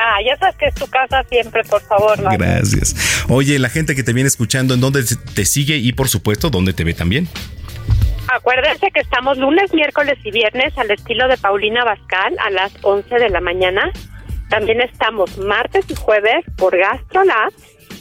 Ah, 0.00 0.16
ya 0.24 0.34
sabes 0.38 0.56
que 0.56 0.66
es 0.66 0.74
tu 0.74 0.86
casa 0.86 1.22
siempre, 1.28 1.62
por 1.64 1.82
favor, 1.82 2.16
Manuel. 2.22 2.38
Gracias. 2.38 3.26
Oye, 3.28 3.58
la 3.58 3.68
gente 3.68 3.94
que 3.94 4.02
te 4.02 4.14
viene 4.14 4.28
escuchando, 4.28 4.72
¿en 4.72 4.80
dónde 4.80 5.04
te 5.34 5.44
sigue? 5.44 5.76
Y 5.76 5.92
por 5.92 6.08
supuesto, 6.08 6.48
¿dónde 6.48 6.72
te 6.72 6.84
ve 6.84 6.94
también? 6.94 7.28
Acuérdense 8.34 8.90
que 8.90 9.00
estamos 9.00 9.36
lunes, 9.36 9.72
miércoles 9.74 10.18
y 10.24 10.30
viernes 10.30 10.76
al 10.78 10.90
estilo 10.90 11.28
de 11.28 11.36
Paulina 11.36 11.84
Bascal 11.84 12.34
a 12.38 12.50
las 12.50 12.72
11 12.82 13.14
de 13.14 13.28
la 13.28 13.40
mañana. 13.40 13.92
También 14.48 14.80
estamos 14.80 15.36
martes 15.36 15.84
y 15.90 15.94
jueves 15.94 16.44
por 16.56 16.76
GastroLab 16.76 17.52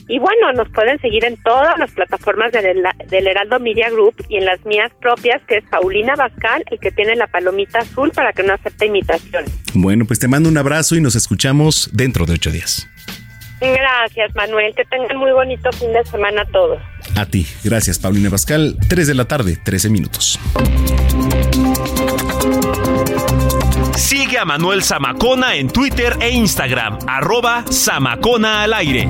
Y 0.07 0.19
bueno, 0.19 0.53
nos 0.53 0.69
pueden 0.69 0.99
seguir 0.99 1.25
en 1.25 1.35
todas 1.43 1.77
las 1.77 1.91
plataformas 1.91 2.51
del, 2.51 2.83
del 3.09 3.27
Heraldo 3.27 3.59
Media 3.59 3.89
Group 3.89 4.15
y 4.29 4.37
en 4.37 4.45
las 4.45 4.65
mías 4.65 4.91
propias, 5.01 5.41
que 5.47 5.57
es 5.57 5.65
Paulina 5.69 6.15
Bascal, 6.15 6.63
el 6.71 6.79
que 6.79 6.91
tiene 6.91 7.15
la 7.15 7.27
palomita 7.27 7.79
azul 7.79 8.11
para 8.11 8.31
que 8.31 8.43
no 8.43 8.53
acepte 8.53 8.85
imitaciones. 8.85 9.51
Bueno, 9.73 10.05
pues 10.05 10.19
te 10.19 10.27
mando 10.27 10.47
un 10.49 10.57
abrazo 10.57 10.95
y 10.95 11.01
nos 11.01 11.15
escuchamos 11.15 11.89
dentro 11.93 12.25
de 12.25 12.33
ocho 12.33 12.51
días. 12.51 12.87
Gracias, 13.59 14.35
Manuel. 14.35 14.73
Que 14.75 14.85
tengan 14.85 15.17
muy 15.17 15.31
bonito 15.31 15.71
fin 15.71 15.91
de 15.91 16.03
semana 16.05 16.45
todos. 16.45 16.79
A 17.15 17.25
ti. 17.25 17.47
Gracias, 17.63 17.99
Paulina 17.99 18.29
Pascal. 18.29 18.77
3 18.87 19.07
de 19.07 19.13
la 19.13 19.25
tarde, 19.25 19.57
13 19.61 19.89
minutos. 19.89 20.39
Sigue 23.95 24.37
a 24.37 24.45
Manuel 24.45 24.83
Zamacona 24.83 25.55
en 25.55 25.69
Twitter 25.69 26.17
e 26.21 26.29
Instagram, 26.29 26.99
arroba 27.07 27.65
Zamacona 27.71 28.63
al 28.63 28.73
aire. 28.73 29.09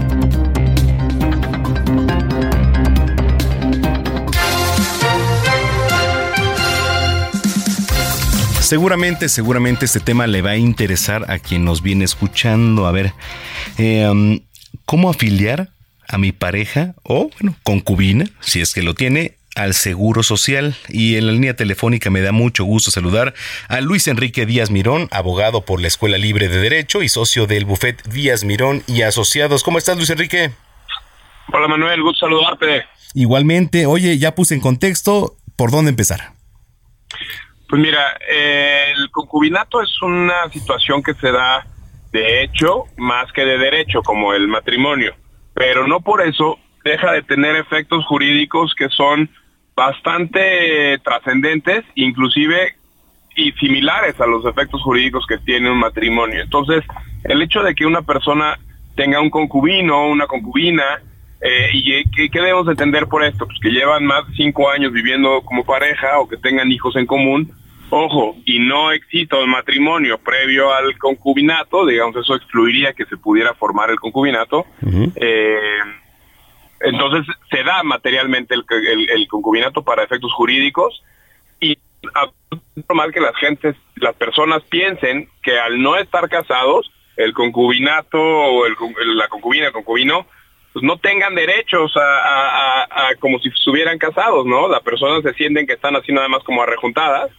Seguramente, 8.67 9.29
seguramente 9.29 9.85
este 9.85 10.01
tema 10.01 10.27
le 10.27 10.41
va 10.41 10.49
a 10.49 10.57
interesar 10.57 11.31
a 11.31 11.39
quien 11.39 11.63
nos 11.63 11.81
viene 11.81 12.03
escuchando. 12.03 12.85
A 12.85 12.91
ver, 12.91 13.13
eh, 13.77 14.41
¿cómo 14.83 15.09
afiliar 15.09 15.69
a 16.05 16.17
mi 16.17 16.33
pareja 16.33 16.93
o, 17.03 17.29
bueno, 17.39 17.55
concubina, 17.63 18.25
si 18.41 18.59
es 18.59 18.73
que 18.73 18.83
lo 18.83 18.93
tiene, 18.93 19.37
al 19.55 19.73
Seguro 19.73 20.21
Social. 20.21 20.75
Y 20.89 21.15
en 21.15 21.27
la 21.27 21.31
línea 21.31 21.55
telefónica 21.55 22.09
me 22.09 22.19
da 22.19 22.33
mucho 22.33 22.65
gusto 22.65 22.91
saludar 22.91 23.33
a 23.69 23.79
Luis 23.79 24.05
Enrique 24.09 24.45
Díaz 24.45 24.69
Mirón, 24.69 25.07
abogado 25.11 25.61
por 25.61 25.79
la 25.79 25.87
Escuela 25.87 26.17
Libre 26.17 26.49
de 26.49 26.57
Derecho 26.57 27.01
y 27.01 27.07
socio 27.07 27.47
del 27.47 27.63
Buffet 27.63 28.03
Díaz 28.09 28.43
Mirón 28.43 28.83
y 28.85 29.03
Asociados. 29.03 29.63
¿Cómo 29.63 29.77
estás, 29.77 29.95
Luis 29.95 30.09
Enrique? 30.09 30.51
Hola, 31.53 31.69
Manuel, 31.69 32.03
gusto 32.03 32.25
saludarte. 32.25 32.83
Igualmente, 33.13 33.85
oye, 33.85 34.17
ya 34.17 34.35
puse 34.35 34.55
en 34.55 34.59
contexto, 34.59 35.37
¿por 35.55 35.71
dónde 35.71 35.91
empezar? 35.91 36.33
Pues 37.67 37.81
mira, 37.81 38.17
el 38.29 39.11
concubinato 39.11 39.81
es 39.81 40.01
una 40.01 40.49
situación 40.51 41.03
que 41.03 41.13
se 41.15 41.31
da 41.31 41.65
de 42.11 42.43
hecho 42.43 42.85
más 42.95 43.31
que 43.33 43.43
de 43.43 43.57
derecho, 43.57 44.01
como 44.01 44.33
el 44.33 44.47
matrimonio, 44.47 45.13
pero 45.53 45.85
no 45.87 45.99
por 45.99 46.21
eso 46.21 46.57
deja 46.83 47.11
de 47.11 47.23
tener 47.23 47.55
efectos 47.57 48.05
jurídicos 48.05 48.73
que 48.75 48.87
son 48.89 49.29
bastante 49.75 50.97
trascendentes, 51.03 51.83
inclusive 51.95 52.75
y 53.35 53.51
similares 53.53 54.19
a 54.19 54.25
los 54.25 54.45
efectos 54.45 54.81
jurídicos 54.81 55.25
que 55.27 55.37
tiene 55.37 55.69
un 55.69 55.77
matrimonio. 55.77 56.41
Entonces, 56.41 56.83
el 57.23 57.41
hecho 57.41 57.61
de 57.61 57.75
que 57.75 57.85
una 57.85 58.01
persona 58.01 58.57
tenga 58.95 59.21
un 59.21 59.29
concubino, 59.29 60.07
una 60.07 60.25
concubina, 60.25 61.01
eh, 61.41 61.69
¿Y 61.73 62.03
qué, 62.11 62.29
qué, 62.29 62.39
debemos 62.39 62.67
entender 62.67 63.07
por 63.07 63.23
esto? 63.23 63.45
Pues 63.45 63.59
que 63.61 63.69
llevan 63.69 64.05
más 64.05 64.27
de 64.27 64.33
cinco 64.35 64.69
años 64.69 64.91
viviendo 64.91 65.41
como 65.41 65.63
pareja 65.63 66.19
o 66.19 66.27
que 66.27 66.37
tengan 66.37 66.71
hijos 66.71 66.95
en 66.95 67.05
común. 67.05 67.51
Ojo, 67.89 68.35
y 68.43 68.59
no 68.59 68.91
existe 68.91 69.39
el 69.39 69.47
matrimonio 69.47 70.17
previo 70.17 70.73
al 70.73 70.97
concubinato, 70.97 71.85
digamos, 71.85 72.17
eso 72.17 72.35
excluiría 72.35 72.91
que 72.93 73.05
se 73.05 73.15
pudiera 73.15 73.53
formar 73.53 73.89
el 73.89 73.99
concubinato. 73.99 74.65
eh, 75.15 75.79
entonces 76.79 77.25
se 77.49 77.63
da 77.63 77.81
materialmente 77.83 78.53
el, 78.53 78.63
el, 78.69 79.09
el, 79.09 79.27
concubinato 79.27 79.81
para 79.83 80.03
efectos 80.03 80.31
jurídicos 80.33 81.01
y 81.59 81.71
es 81.71 82.85
normal 82.87 83.11
que 83.11 83.19
las 83.19 83.35
gentes, 83.37 83.75
las 83.95 84.15
personas 84.15 84.63
piensen 84.63 85.27
que 85.41 85.57
al 85.57 85.81
no 85.81 85.95
estar 85.95 86.29
casados, 86.29 86.91
el 87.15 87.33
concubinato 87.33 88.19
o 88.19 88.65
el, 88.65 88.75
la 89.17 89.27
concubina, 89.27 89.67
el 89.67 89.73
concubino, 89.73 90.27
pues 90.73 90.83
no 90.83 90.97
tengan 90.97 91.35
derechos 91.35 91.95
a, 91.95 91.99
a, 91.99 92.83
a, 92.83 93.09
a, 93.09 93.15
como 93.15 93.39
si 93.39 93.49
estuvieran 93.49 93.97
casados, 93.97 94.45
¿no? 94.45 94.67
Las 94.67 94.81
personas 94.81 95.23
se 95.23 95.33
sienten 95.33 95.65
que 95.65 95.73
están 95.73 95.95
así 95.95 96.11
nada 96.11 96.27
más 96.27 96.43
como 96.43 96.61
arrejuntadas, 96.61 97.31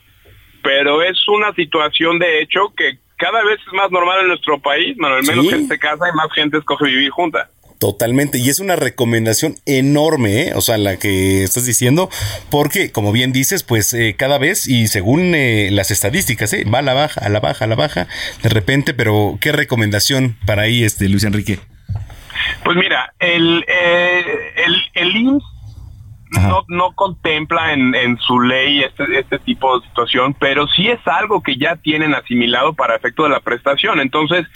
pero 0.62 1.02
es 1.02 1.16
una 1.28 1.52
situación 1.54 2.18
de 2.18 2.42
hecho 2.42 2.72
que 2.76 2.98
cada 3.16 3.42
vez 3.44 3.58
es 3.66 3.72
más 3.72 3.90
normal 3.90 4.20
en 4.22 4.28
nuestro 4.28 4.60
país, 4.60 4.96
Manuel, 4.96 5.24
menos 5.26 5.46
sí. 5.46 5.50
gente 5.50 5.74
se 5.74 5.78
casa 5.78 6.08
y 6.08 6.16
más 6.16 6.32
gente 6.32 6.58
escoge 6.58 6.86
vivir 6.86 7.10
junta. 7.10 7.50
Totalmente, 7.78 8.38
y 8.38 8.48
es 8.48 8.58
una 8.58 8.74
recomendación 8.74 9.54
enorme, 9.64 10.48
¿eh? 10.48 10.52
o 10.56 10.60
sea, 10.60 10.78
la 10.78 10.96
que 10.96 11.44
estás 11.44 11.64
diciendo, 11.64 12.10
porque 12.50 12.90
como 12.90 13.12
bien 13.12 13.32
dices, 13.32 13.62
pues 13.62 13.94
eh, 13.94 14.16
cada 14.18 14.38
vez 14.38 14.66
y 14.66 14.88
según 14.88 15.32
eh, 15.36 15.68
las 15.70 15.92
estadísticas, 15.92 16.52
¿eh? 16.54 16.64
va 16.64 16.80
a 16.80 16.82
la 16.82 16.94
baja, 16.94 17.20
a 17.20 17.28
la 17.28 17.38
baja, 17.38 17.66
a 17.66 17.68
la 17.68 17.76
baja, 17.76 18.08
de 18.42 18.48
repente, 18.48 18.94
pero 18.94 19.38
¿qué 19.40 19.52
recomendación 19.52 20.36
para 20.44 20.62
ahí, 20.62 20.82
este 20.82 21.08
Luis 21.08 21.22
Enrique? 21.22 21.60
Pues 22.64 22.76
mira, 22.76 23.12
el, 23.18 23.64
eh, 23.66 24.52
el, 24.56 24.76
el 24.94 25.16
IMSS 25.16 25.44
no, 26.30 26.64
no 26.68 26.92
contempla 26.94 27.72
en, 27.72 27.94
en 27.94 28.18
su 28.18 28.40
ley 28.40 28.82
este, 28.82 29.18
este 29.18 29.38
tipo 29.38 29.78
de 29.78 29.86
situación, 29.86 30.34
pero 30.34 30.66
sí 30.68 30.88
es 30.88 31.00
algo 31.06 31.42
que 31.42 31.56
ya 31.56 31.76
tienen 31.76 32.14
asimilado 32.14 32.74
para 32.74 32.96
efecto 32.96 33.24
de 33.24 33.30
la 33.30 33.40
prestación. 33.40 34.00
Entonces, 34.00 34.46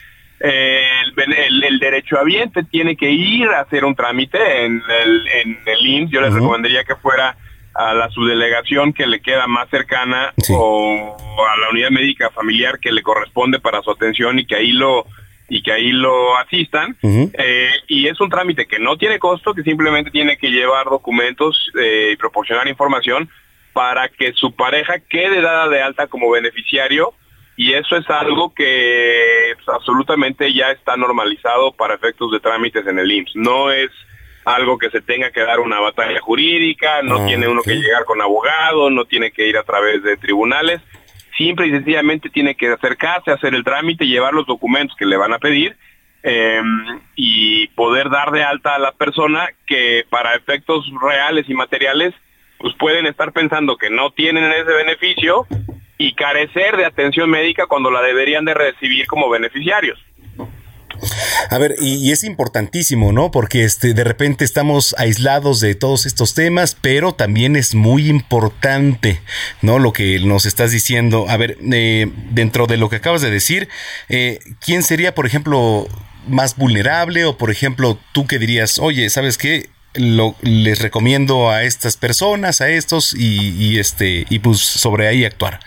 eh, 0.41 0.83
el, 1.17 1.33
el, 1.33 1.65
el 1.65 1.79
derechohabiente 1.79 2.65
tiene 2.65 2.97
que 2.97 3.11
ir 3.11 3.49
a 3.49 3.61
hacer 3.61 3.85
un 3.85 3.95
trámite 3.95 4.65
en 4.65 4.83
el, 5.03 5.29
en 5.29 5.59
el 5.65 5.87
IMSS. 5.87 6.11
Yo 6.11 6.21
les 6.21 6.31
uh 6.31 6.33
-huh. 6.35 6.41
recomendaría 6.41 6.85
que 6.85 6.97
fuera 6.97 7.37
a 7.75 7.95
la 7.95 8.11
subdelegación 8.11 8.93
que 8.93 9.07
le 9.07 9.21
queda 9.21 9.47
más 9.47 9.69
cercana 9.71 10.35
sí. 10.37 10.53
o 10.55 11.17
a 11.49 11.57
la 11.59 11.71
unidad 11.71 11.91
médica 11.91 12.29
familiar 12.31 12.79
que 12.79 12.93
le 12.93 13.03
corresponde 13.03 13.61
para 13.61 13.81
su 13.81 13.91
atención 13.91 14.39
y 14.39 14.45
que 14.45 14.57
ahí 14.57 14.73
lo 14.73 15.07
y 15.49 15.63
que 15.63 15.73
ahí 15.73 15.91
lo 15.91 16.37
asistan. 16.39 16.97
Uh 17.03 17.09
-huh. 17.09 17.31
eh, 17.39 17.71
y 17.89 18.09
es 18.09 18.21
un 18.21 18.31
trámite 18.31 18.67
que 18.67 18.79
no 18.79 18.97
tiene 18.97 19.19
costo, 19.19 19.55
que 19.55 19.63
simplemente 19.63 20.11
tiene 20.11 20.37
que 20.37 20.51
llevar 20.51 20.87
documentos 20.87 21.71
eh, 21.81 22.11
y 22.13 22.17
proporcionar 22.17 22.69
información 22.69 23.29
para 23.73 24.09
que 24.09 24.33
su 24.35 24.55
pareja 24.55 25.01
quede 25.01 25.41
dada 25.41 25.69
de 25.69 25.83
alta 25.83 26.07
como 26.07 26.31
beneficiario 26.31 27.15
y 27.57 27.75
eso 27.75 27.97
es 27.97 28.09
algo 28.09 28.55
que 28.55 29.53
pues, 29.55 29.69
absolutamente 29.69 30.53
ya 30.55 30.71
está 30.71 30.97
normalizado 30.97 31.73
para 31.73 31.95
efectos 31.95 32.33
de 32.33 32.41
trámites 32.41 32.87
en 32.87 32.99
el 32.99 33.11
IMSS. 33.11 33.37
No 33.37 33.71
es 33.71 33.91
algo 34.45 34.79
que 34.79 34.91
se 34.91 35.01
tenga 35.03 35.31
que 35.31 35.41
dar 35.41 35.61
una 35.61 35.79
batalla 35.79 36.21
jurídica, 36.21 37.03
no 37.03 37.19
ah, 37.19 37.27
tiene 37.27 37.47
uno 37.47 37.61
okay. 37.61 37.77
que 37.77 37.83
llegar 37.83 38.05
con 38.05 38.21
abogado, 38.21 38.91
no 38.91 39.05
tiene 39.05 39.31
que 39.31 39.47
ir 39.47 39.57
a 39.57 39.63
través 39.63 40.03
de 40.03 40.17
tribunales, 40.17 40.81
simple 41.37 41.67
y 41.67 41.71
sencillamente 41.71 42.31
tiene 42.31 42.55
que 42.55 42.69
acercarse, 42.69 43.31
hacer 43.31 43.55
el 43.55 43.65
trámite, 43.65 44.07
llevar 44.07 44.35
los 44.35 44.47
documentos 44.47 44.97
que 44.97 45.07
le 45.07 45.17
van 45.17 45.33
a 45.33 45.39
pedir 45.39 45.77
eh, 46.23 46.63
y 47.17 47.67
poder 47.69 48.11
dar 48.11 48.31
de 48.31 48.45
alta 48.45 48.75
a 48.75 48.79
la 48.79 48.93
persona 48.93 49.49
que 49.67 50.05
para 50.09 50.35
efectos 50.35 50.91
reales 51.01 51.49
y 51.49 51.55
materiales 51.55 52.15
pues 52.59 52.75
pueden 52.77 53.07
estar 53.07 53.33
pensando 53.33 53.77
que 53.77 53.91
no 53.91 54.13
tienen 54.13 54.45
ese 54.45 54.73
beneficio 54.73 55.47
y 55.99 56.15
carecer 56.15 56.77
de 56.77 56.85
atención 56.85 57.29
médica 57.29 57.67
cuando 57.67 57.91
la 57.91 58.03
deberían 58.03 58.45
de 58.45 58.55
recibir 58.55 59.07
como 59.07 59.29
beneficiarios. 59.29 59.99
A 61.51 61.59
ver, 61.59 61.75
y, 61.81 62.13
es 62.13 62.25
importantísimo, 62.25 63.13
¿no? 63.13 63.31
Porque 63.31 63.65
este, 63.65 63.95
de 63.95 64.05
repente 64.05 64.45
estamos 64.45 64.95
aislados 64.99 65.61
de 65.61 65.75
todos 65.75 66.07
estos 66.07 66.35
temas, 66.35 66.77
pero 66.81 67.13
también 67.13 67.57
es 67.57 67.75
muy 67.75 68.09
importante, 68.09 69.21
¿no? 69.61 69.79
Lo 69.79 69.93
que 69.93 70.21
nos 70.21 70.47
estás 70.47 70.71
diciendo. 70.71 71.27
A 71.29 71.37
ver, 71.37 71.59
eh, 71.73 72.11
dentro 72.31 72.67
de 72.67 72.77
lo 72.77 72.89
que 72.89 72.97
acabas 72.97 73.23
de 73.23 73.31
decir, 73.31 73.69
eh, 74.09 74.39
¿quién 74.61 74.83
sería, 74.83 75.15
por 75.15 75.27
ejemplo, 75.27 75.87
más 76.29 76.57
vulnerable? 76.57 77.25
O, 77.25 77.37
por 77.37 77.51
ejemplo, 77.51 77.99
tú 78.13 78.27
que 78.27 78.39
dirías, 78.39 78.79
oye, 78.79 79.11
¿sabes 79.11 79.39
qué? 79.39 79.69
Lo, 79.95 80.37
les 80.41 80.81
recomiendo 80.81 81.51
a 81.51 81.65
estas 81.65 81.97
personas, 81.97 82.61
a 82.61 82.71
estos, 82.71 83.15
y, 83.15 83.51
y 83.63 83.79
este, 83.79 84.27
y 84.31 84.39
pues 84.39 84.59
sobre 84.59 85.09
ahí 85.09 85.25
actuar. 85.25 85.61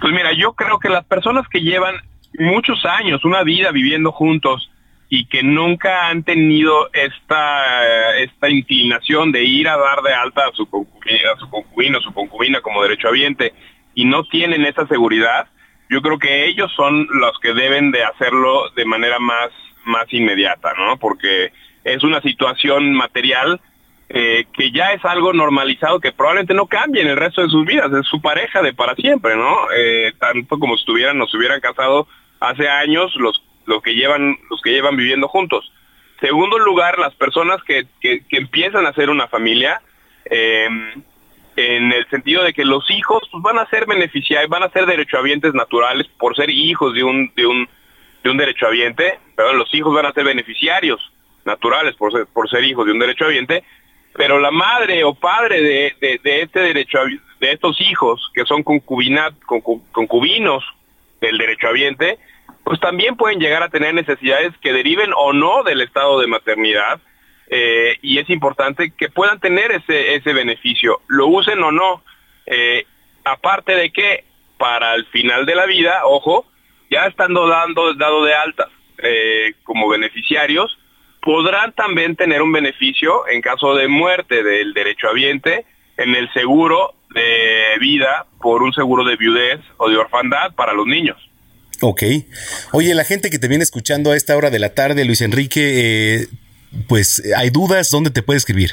Pues 0.00 0.12
mira, 0.12 0.30
yo 0.36 0.54
creo 0.54 0.80
que 0.80 0.88
las 0.88 1.04
personas 1.04 1.46
que 1.48 1.60
llevan 1.60 1.94
muchos 2.38 2.84
años, 2.84 3.24
una 3.24 3.42
vida 3.42 3.70
viviendo 3.70 4.12
juntos 4.12 4.70
y 5.08 5.26
que 5.26 5.42
nunca 5.42 6.08
han 6.08 6.22
tenido 6.22 6.90
esta, 6.92 8.16
esta 8.16 8.48
inclinación 8.48 9.30
de 9.30 9.44
ir 9.44 9.68
a 9.68 9.76
dar 9.76 10.00
de 10.02 10.14
alta 10.14 10.46
a 10.46 10.52
su 10.52 10.66
concubino, 10.66 11.32
a 11.34 11.38
su 11.38 11.50
concubino, 11.50 12.00
su 12.00 12.12
concubina 12.14 12.60
como 12.62 12.82
derechohabiente 12.82 13.52
y 13.94 14.06
no 14.06 14.24
tienen 14.24 14.64
esa 14.64 14.86
seguridad, 14.86 15.48
yo 15.90 16.00
creo 16.00 16.18
que 16.18 16.46
ellos 16.46 16.72
son 16.74 17.06
los 17.12 17.38
que 17.40 17.52
deben 17.52 17.90
de 17.90 18.02
hacerlo 18.04 18.70
de 18.74 18.86
manera 18.86 19.18
más, 19.18 19.50
más 19.84 20.10
inmediata, 20.12 20.72
¿no? 20.78 20.96
Porque 20.96 21.52
es 21.84 22.02
una 22.02 22.22
situación 22.22 22.94
material 22.94 23.60
eh, 24.08 24.46
que 24.54 24.70
ya 24.72 24.92
es 24.92 25.04
algo 25.04 25.32
normalizado 25.32 26.00
que 26.00 26.12
probablemente 26.12 26.54
no 26.54 26.66
cambie 26.66 27.02
en 27.02 27.08
el 27.08 27.16
resto 27.16 27.42
de 27.42 27.48
sus 27.48 27.66
vidas, 27.66 27.92
es 27.92 28.06
su 28.06 28.20
pareja 28.20 28.62
de 28.62 28.72
para 28.72 28.94
siempre, 28.94 29.36
¿no? 29.36 29.70
Eh, 29.76 30.12
tanto 30.18 30.58
como 30.58 30.76
si 30.76 30.80
estuvieran, 30.80 31.18
nos 31.18 31.34
hubieran 31.34 31.60
casado 31.60 32.08
hace 32.42 32.68
años 32.68 33.14
los, 33.16 33.42
los 33.66 33.82
que 33.82 33.94
llevan, 33.94 34.36
los 34.50 34.60
que 34.60 34.70
llevan 34.70 34.96
viviendo 34.96 35.28
juntos. 35.28 35.72
Segundo 36.20 36.58
lugar, 36.58 36.98
las 36.98 37.14
personas 37.14 37.62
que, 37.64 37.86
que, 38.00 38.22
empiezan 38.30 38.86
a 38.86 38.90
hacer 38.90 39.10
una 39.10 39.28
familia, 39.28 39.80
eh, 40.30 40.68
en 41.56 41.92
el 41.92 42.08
sentido 42.08 42.42
de 42.44 42.52
que 42.52 42.64
los 42.64 42.90
hijos 42.90 43.20
pues, 43.30 43.42
van 43.42 43.58
a 43.58 43.66
ser 43.66 43.86
beneficiarios, 43.86 44.48
van 44.48 44.62
a 44.62 44.70
ser 44.70 44.86
derechohabientes 44.86 45.52
naturales 45.54 46.06
por 46.18 46.34
ser 46.36 46.50
hijos 46.50 46.94
de 46.94 47.04
un, 47.04 47.32
de 47.36 47.46
un, 47.46 47.68
de 48.22 48.30
un 48.30 48.36
derechohabiente, 48.36 49.18
pero 49.36 49.52
los 49.54 49.72
hijos 49.74 49.94
van 49.94 50.06
a 50.06 50.12
ser 50.12 50.24
beneficiarios 50.24 51.00
naturales 51.44 51.94
por 51.96 52.12
ser, 52.12 52.26
por 52.32 52.48
ser 52.48 52.64
hijos 52.64 52.86
de 52.86 52.92
un 52.92 52.98
derechohabiente, 53.00 53.64
pero 54.14 54.38
la 54.38 54.50
madre 54.50 55.04
o 55.04 55.14
padre 55.14 55.60
de, 55.60 55.96
de, 56.00 56.20
de 56.22 56.42
este 56.42 56.60
derecho 56.60 56.98
de 57.40 57.52
estos 57.52 57.80
hijos 57.80 58.30
que 58.34 58.44
son 58.44 58.62
concubinat, 58.62 59.34
concu- 59.40 59.82
concubinos 59.90 60.64
del 61.20 61.36
derechohabiente, 61.38 62.18
pues 62.64 62.80
también 62.80 63.16
pueden 63.16 63.40
llegar 63.40 63.62
a 63.62 63.68
tener 63.68 63.94
necesidades 63.94 64.52
que 64.60 64.72
deriven 64.72 65.10
o 65.16 65.32
no 65.32 65.62
del 65.62 65.80
estado 65.80 66.20
de 66.20 66.26
maternidad 66.26 67.00
eh, 67.48 67.98
y 68.02 68.18
es 68.18 68.30
importante 68.30 68.92
que 68.96 69.08
puedan 69.08 69.40
tener 69.40 69.72
ese, 69.72 70.14
ese 70.14 70.32
beneficio, 70.32 71.00
lo 71.08 71.26
usen 71.26 71.62
o 71.62 71.70
no. 71.70 72.02
Eh, 72.46 72.86
aparte 73.24 73.74
de 73.74 73.90
que 73.92 74.24
para 74.56 74.94
el 74.94 75.04
final 75.06 75.44
de 75.44 75.54
la 75.54 75.66
vida, 75.66 76.02
ojo, 76.04 76.46
ya 76.90 77.06
estando 77.06 77.46
dando, 77.48 77.94
dado 77.94 78.24
de 78.24 78.34
alta 78.34 78.68
eh, 78.98 79.54
como 79.64 79.88
beneficiarios, 79.88 80.78
podrán 81.20 81.72
también 81.72 82.16
tener 82.16 82.42
un 82.42 82.52
beneficio 82.52 83.26
en 83.28 83.40
caso 83.40 83.74
de 83.74 83.88
muerte 83.88 84.42
del 84.42 84.72
derechohabiente 84.72 85.66
en 85.96 86.14
el 86.14 86.32
seguro 86.32 86.94
de 87.10 87.76
vida 87.80 88.26
por 88.40 88.62
un 88.62 88.72
seguro 88.72 89.04
de 89.04 89.16
viudez 89.16 89.60
o 89.76 89.88
de 89.88 89.96
orfandad 89.96 90.54
para 90.54 90.72
los 90.72 90.86
niños. 90.86 91.18
Ok. 91.82 92.02
Oye, 92.72 92.94
la 92.94 93.04
gente 93.04 93.28
que 93.28 93.38
te 93.38 93.48
viene 93.48 93.64
escuchando 93.64 94.12
a 94.12 94.16
esta 94.16 94.34
hora 94.36 94.48
de 94.50 94.58
la 94.60 94.72
tarde, 94.72 95.04
Luis 95.04 95.20
Enrique, 95.20 96.20
eh, 96.22 96.26
pues 96.88 97.22
hay 97.36 97.50
dudas, 97.50 97.90
¿dónde 97.90 98.08
te 98.10 98.22
puede 98.22 98.38
escribir? 98.38 98.70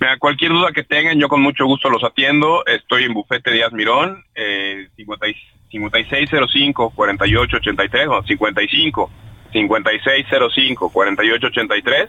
Mira, 0.00 0.16
cualquier 0.18 0.50
duda 0.50 0.72
que 0.72 0.82
tengan, 0.82 1.20
yo 1.20 1.28
con 1.28 1.40
mucho 1.42 1.66
gusto 1.66 1.88
los 1.90 2.02
atiendo. 2.02 2.64
Estoy 2.66 3.04
en 3.04 3.14
Bufete 3.14 3.52
Díaz 3.52 3.72
Mirón, 3.72 4.24
eh, 4.34 4.88
50 4.96 5.28
y- 5.28 5.36
5605-4883 5.74 8.08
o 8.08 8.22
55 8.24 9.10
5605-4883 9.52 12.08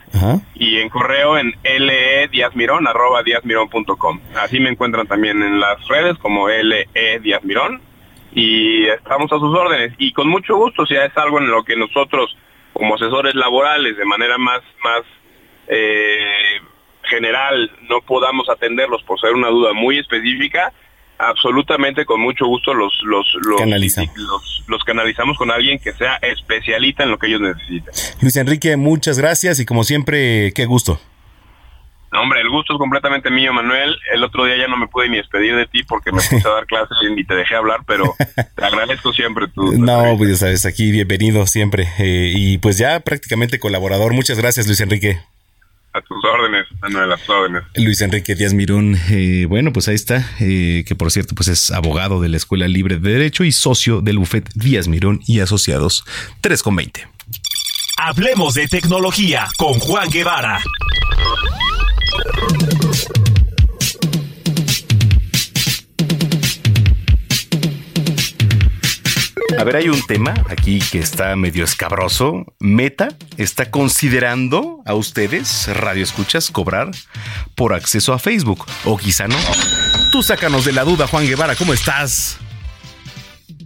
y 0.56 0.78
en 0.78 0.90
correo 0.90 1.38
en 1.38 1.54
ledíazmirón 1.64 2.88
arroba 2.88 3.22
díazmirón.com. 3.24 4.20
Así 4.36 4.60
me 4.60 4.70
encuentran 4.70 5.06
también 5.08 5.42
en 5.44 5.60
las 5.60 5.86
redes 5.88 6.18
como 6.18 6.48
le 6.48 6.88
Díazmirón 7.22 7.82
y 8.36 8.86
estamos 8.88 9.32
a 9.32 9.40
sus 9.40 9.58
órdenes 9.58 9.94
y 9.98 10.12
con 10.12 10.28
mucho 10.28 10.58
gusto 10.58 10.86
si 10.86 10.94
es 10.94 11.18
algo 11.18 11.40
en 11.40 11.50
lo 11.50 11.64
que 11.64 11.78
nosotros 11.78 12.38
como 12.74 12.96
asesores 12.96 13.34
laborales 13.34 13.96
de 13.96 14.04
manera 14.04 14.38
más 14.38 14.62
más 14.84 15.04
eh, 15.68 16.60
general 17.04 17.72
no 17.90 18.02
podamos 18.02 18.50
atenderlos 18.50 19.02
por 19.04 19.20
ser 19.22 19.34
una 19.34 19.48
duda 19.48 19.72
muy 19.72 20.00
específica 20.00 20.74
absolutamente 21.18 22.04
con 22.04 22.20
mucho 22.20 22.46
gusto 22.46 22.74
los 22.74 22.94
los 23.04 23.26
los, 23.36 23.62
Canalizamos. 23.62 24.18
los, 24.18 24.64
los 24.68 24.84
canalizamos 24.84 25.38
con 25.38 25.50
alguien 25.50 25.80
que 25.80 25.94
sea 25.94 26.18
especialista 26.18 27.04
en 27.04 27.12
lo 27.12 27.18
que 27.18 27.28
ellos 27.28 27.40
necesiten 27.40 27.94
Luis 28.22 28.36
Enrique, 28.36 28.76
muchas 28.76 29.18
gracias 29.18 29.62
y 29.62 29.66
como 29.66 29.86
siempre, 29.86 30.52
qué 30.54 30.66
gusto. 30.66 31.00
No, 32.16 32.22
hombre, 32.22 32.40
el 32.40 32.50
gusto 32.50 32.72
es 32.74 32.80
completamente 32.80 33.30
mío, 33.30 33.52
Manuel. 33.52 33.94
El 34.14 34.24
otro 34.24 34.46
día 34.46 34.56
ya 34.56 34.68
no 34.70 34.78
me 34.78 34.88
pude 34.88 35.10
ni 35.10 35.18
despedir 35.18 35.54
de 35.54 35.66
ti 35.66 35.84
porque 35.84 36.14
me 36.14 36.22
puse 36.22 36.48
a 36.48 36.52
dar 36.52 36.66
clases 36.68 36.96
y 37.06 37.14
ni 37.14 37.26
te 37.26 37.36
dejé 37.36 37.56
hablar, 37.56 37.82
pero 37.86 38.16
te 38.56 38.64
agradezco 38.64 39.12
siempre 39.12 39.50
tu... 39.50 39.74
No, 39.74 40.16
pues 40.18 40.30
ya 40.30 40.38
sabes, 40.38 40.66
aquí 40.66 40.92
bienvenido 40.94 41.46
siempre. 41.46 41.90
eh, 42.00 42.32
y 42.34 42.58
pues 42.60 42.78
ya 42.78 43.02
prácticamente 43.02 43.60
colaborador. 43.60 44.14
Muchas 44.14 44.40
gracias, 44.40 44.66
Luis 44.66 44.80
Enrique. 44.80 45.20
A 45.92 46.00
tus 46.00 46.24
órdenes, 46.24 46.66
Manuel, 46.82 47.12
a 47.12 47.18
tus 47.18 47.30
órdenes. 47.30 47.64
Luis 47.76 48.00
Enrique 48.00 48.34
Díaz 48.34 48.54
Mirón, 48.54 48.98
eh, 49.12 49.46
bueno, 49.50 49.74
pues 49.74 49.90
ahí 49.90 49.96
está, 49.96 50.26
eh, 50.40 50.86
que 50.88 50.96
por 50.96 51.12
cierto, 51.12 51.36
pues 51.36 51.50
es 51.50 51.70
abogado 51.72 52.22
de 52.22 52.30
la 52.30 52.38
Escuela 52.38 52.70
Libre 52.70 52.98
de 52.98 53.12
Derecho 53.12 53.44
y 53.44 53.52
socio 53.52 54.00
del 54.00 54.20
bufet 54.20 54.50
Díaz 54.56 54.88
Mirón 54.88 55.20
y 55.28 55.42
Asociados 55.42 56.06
3,20. 56.42 57.06
Hablemos 57.98 58.54
de 58.54 58.70
tecnología 58.70 59.48
con 59.58 59.74
Juan 59.80 60.10
Guevara. 60.10 60.60
A 69.58 69.64
ver, 69.64 69.78
hay 69.78 69.90
un 69.90 70.02
tema 70.06 70.34
aquí 70.50 70.80
que 70.92 71.00
está 71.00 71.36
medio 71.36 71.64
escabroso. 71.64 72.46
Meta 72.60 73.10
está 73.38 73.72
considerando 73.72 74.82
a 74.86 74.94
ustedes, 74.94 75.70
radio 75.74 76.04
escuchas, 76.04 76.52
cobrar 76.52 76.92
por 77.56 77.74
acceso 77.74 78.14
a 78.14 78.20
Facebook. 78.20 78.66
O 78.84 78.98
quizá 78.98 79.28
no. 79.28 79.38
Tú 80.12 80.22
sácanos 80.22 80.66
de 80.66 80.74
la 80.74 80.84
duda, 80.84 81.08
Juan 81.08 81.26
Guevara, 81.26 81.56
¿cómo 81.56 81.74
estás? 81.74 82.38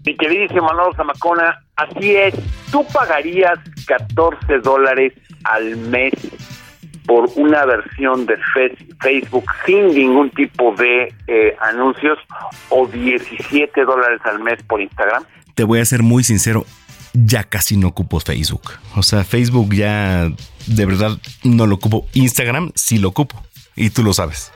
Mi 0.05 0.15
queridísimo 0.15 0.67
Manolo 0.67 0.93
Zamacona, 0.95 1.65
así 1.76 2.15
es, 2.15 2.35
tú 2.71 2.85
pagarías 2.93 3.59
14 3.85 4.59
dólares 4.59 5.13
al 5.43 5.76
mes 5.76 6.13
por 7.10 7.27
una 7.38 7.65
versión 7.65 8.27
de 8.27 8.38
Facebook 9.02 9.45
sin 9.65 9.88
ningún 9.95 10.30
tipo 10.30 10.76
de 10.76 11.11
eh, 11.26 11.57
anuncios 11.60 12.19
o 12.69 12.86
17 12.86 13.84
dólares 13.84 14.22
al 14.26 14.40
mes 14.40 14.61
por 14.61 14.80
Instagram. 14.80 15.23
Te 15.56 15.64
voy 15.64 15.80
a 15.80 15.86
ser 15.86 16.03
muy 16.03 16.23
sincero, 16.23 16.65
ya 17.15 17.45
casi 17.45 17.77
no 17.77 17.88
ocupo 17.88 18.19
Facebook. 18.19 18.73
O 18.95 19.02
sea, 19.02 19.23
Facebook 19.23 19.73
ya 19.73 20.30
de 20.68 20.86
verdad 20.86 21.18
no 21.44 21.65
lo 21.65 21.76
ocupo. 21.76 22.06
Instagram 22.14 22.72
sí 22.76 22.99
lo 22.99 23.07
ocupo. 23.07 23.41
Y 23.76 23.90
tú 23.90 24.03
lo 24.03 24.14
sabes. 24.14 24.53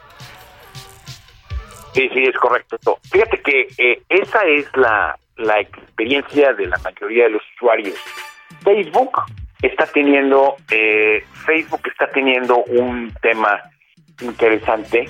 Sí, 1.96 2.08
sí, 2.14 2.20
es 2.20 2.36
correcto. 2.36 3.00
Fíjate 3.12 3.42
que 3.42 3.68
eh, 3.80 4.04
esa 4.10 4.44
es 4.46 4.68
la, 4.76 5.18
la 5.38 5.60
experiencia 5.60 6.54
de 6.54 6.68
la 6.68 6.78
mayoría 6.78 7.24
de 7.24 7.30
los 7.32 7.42
usuarios. 7.56 7.98
Facebook 8.64 9.24
está 9.64 9.86
teniendo, 9.88 10.56
eh, 10.72 11.24
Facebook 11.46 11.82
está 11.88 12.08
teniendo 12.12 12.58
un 12.66 13.12
tema 13.22 13.62
interesante 14.22 15.06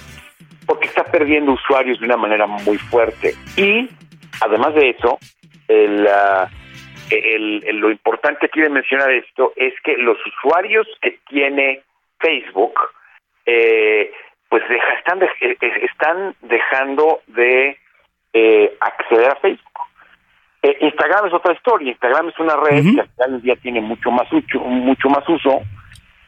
porque 0.66 0.88
está 0.88 1.04
perdiendo 1.04 1.52
usuarios 1.54 2.00
de 2.00 2.06
una 2.06 2.18
manera 2.18 2.48
muy 2.48 2.78
fuerte. 2.78 3.34
Y 3.58 3.90
además 4.42 4.74
de 4.76 4.90
eso, 4.92 5.20
el, 5.68 6.08
ah, 6.08 6.50
el- 7.10 7.60
lo 7.80 7.92
importante 7.92 8.46
aquí 8.46 8.62
de 8.62 8.70
mencionar 8.70 9.12
esto 9.12 9.52
es 9.56 9.74
que 9.84 9.98
los 9.98 10.18
usuarios 10.26 10.88
que 11.02 11.20
tiene 11.28 11.82
Facebook, 12.20 12.74
eh, 13.46 14.12
pues 14.50 14.64
deja- 14.70 14.94
están, 15.00 15.20
de- 15.20 15.30
eh, 15.42 15.58
están 15.92 16.36
dejando 16.42 17.22
de 17.28 17.78
eh, 18.36 18.76
acceder 18.80 19.30
a 19.32 19.36
Facebook. 19.36 19.73
Eh, 20.64 20.78
Instagram 20.80 21.28
es 21.28 21.34
otra 21.34 21.54
historia. 21.54 21.92
Instagram 21.92 22.30
es 22.30 22.40
una 22.40 22.56
red 22.56 22.84
que 22.84 23.02
al 23.02 23.10
final 23.10 23.32
del 23.32 23.42
día 23.42 23.56
tiene 23.58 23.82
mucho 23.82 24.10
más 24.12 24.32
uso, 24.32 24.60
mucho 24.60 25.10
más 25.10 25.28
uso, 25.28 25.62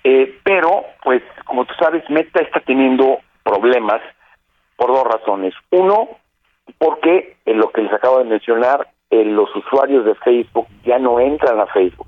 eh, 0.03 0.39
pero 0.43 0.83
pues 1.03 1.23
como 1.45 1.65
tú 1.65 1.73
sabes, 1.79 2.07
Meta 2.09 2.41
está 2.41 2.59
teniendo 2.59 3.19
problemas 3.43 4.01
por 4.75 4.89
dos 4.89 5.05
razones. 5.05 5.53
Uno, 5.71 6.09
porque 6.77 7.37
eh, 7.45 7.53
lo 7.53 7.71
que 7.71 7.81
les 7.81 7.93
acabo 7.93 8.19
de 8.19 8.25
mencionar, 8.25 8.87
eh, 9.09 9.23
los 9.23 9.55
usuarios 9.55 10.05
de 10.05 10.15
Facebook 10.15 10.67
ya 10.83 10.99
no 10.99 11.19
entran 11.19 11.59
a 11.59 11.67
Facebook. 11.67 12.07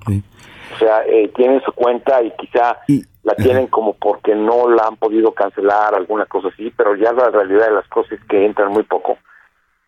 O 0.74 0.78
sea, 0.78 1.06
eh, 1.06 1.32
tienen 1.36 1.62
su 1.62 1.72
cuenta 1.72 2.22
y 2.22 2.32
quizá 2.32 2.78
la 3.24 3.36
tienen 3.36 3.68
como 3.68 3.94
porque 3.94 4.36
no 4.36 4.70
la 4.70 4.84
han 4.88 4.98
podido 4.98 5.32
cancelar, 5.32 5.96
alguna 5.96 6.26
cosa 6.26 6.50
así, 6.50 6.74
pero 6.76 6.96
ya 6.96 7.14
la 7.14 7.30
realidad 7.30 7.68
de 7.68 7.76
las 7.76 7.88
cosas 7.88 8.14
es 8.14 8.24
que 8.26 8.46
entran 8.46 8.72
muy 8.72 8.84
poco. 8.84 9.18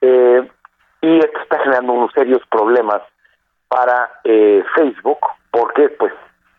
Eh, 0.01 0.47
y 1.01 1.17
esto 1.19 1.39
está 1.41 1.59
generando 1.59 1.93
unos 1.93 2.11
serios 2.13 2.41
problemas 2.49 3.01
para 3.67 4.19
eh, 4.23 4.63
Facebook, 4.75 5.19
porque 5.51 5.89
pues 5.89 6.13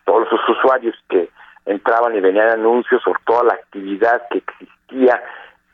todos 0.05 0.27
sus 0.29 0.57
usuarios 0.57 0.95
que 1.09 1.29
entraban 1.65 2.15
y 2.15 2.21
venían 2.21 2.49
anuncios 2.49 3.01
sobre 3.03 3.19
toda 3.25 3.43
la 3.43 3.53
actividad 3.53 4.27
que 4.29 4.39
existía 4.39 5.21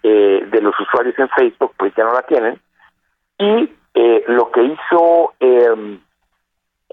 eh, 0.04 0.48
de 0.50 0.62
los 0.62 0.78
usuarios 0.80 1.18
en 1.18 1.30
Facebook, 1.30 1.74
pues 1.78 1.94
ya 1.96 2.04
no 2.04 2.14
la 2.14 2.24
tienen. 2.24 2.60
Y 3.38 3.72
eh, 3.94 4.24
lo 4.28 4.52
que 4.52 4.64
hizo 4.64 5.34
eh, 5.40 6.00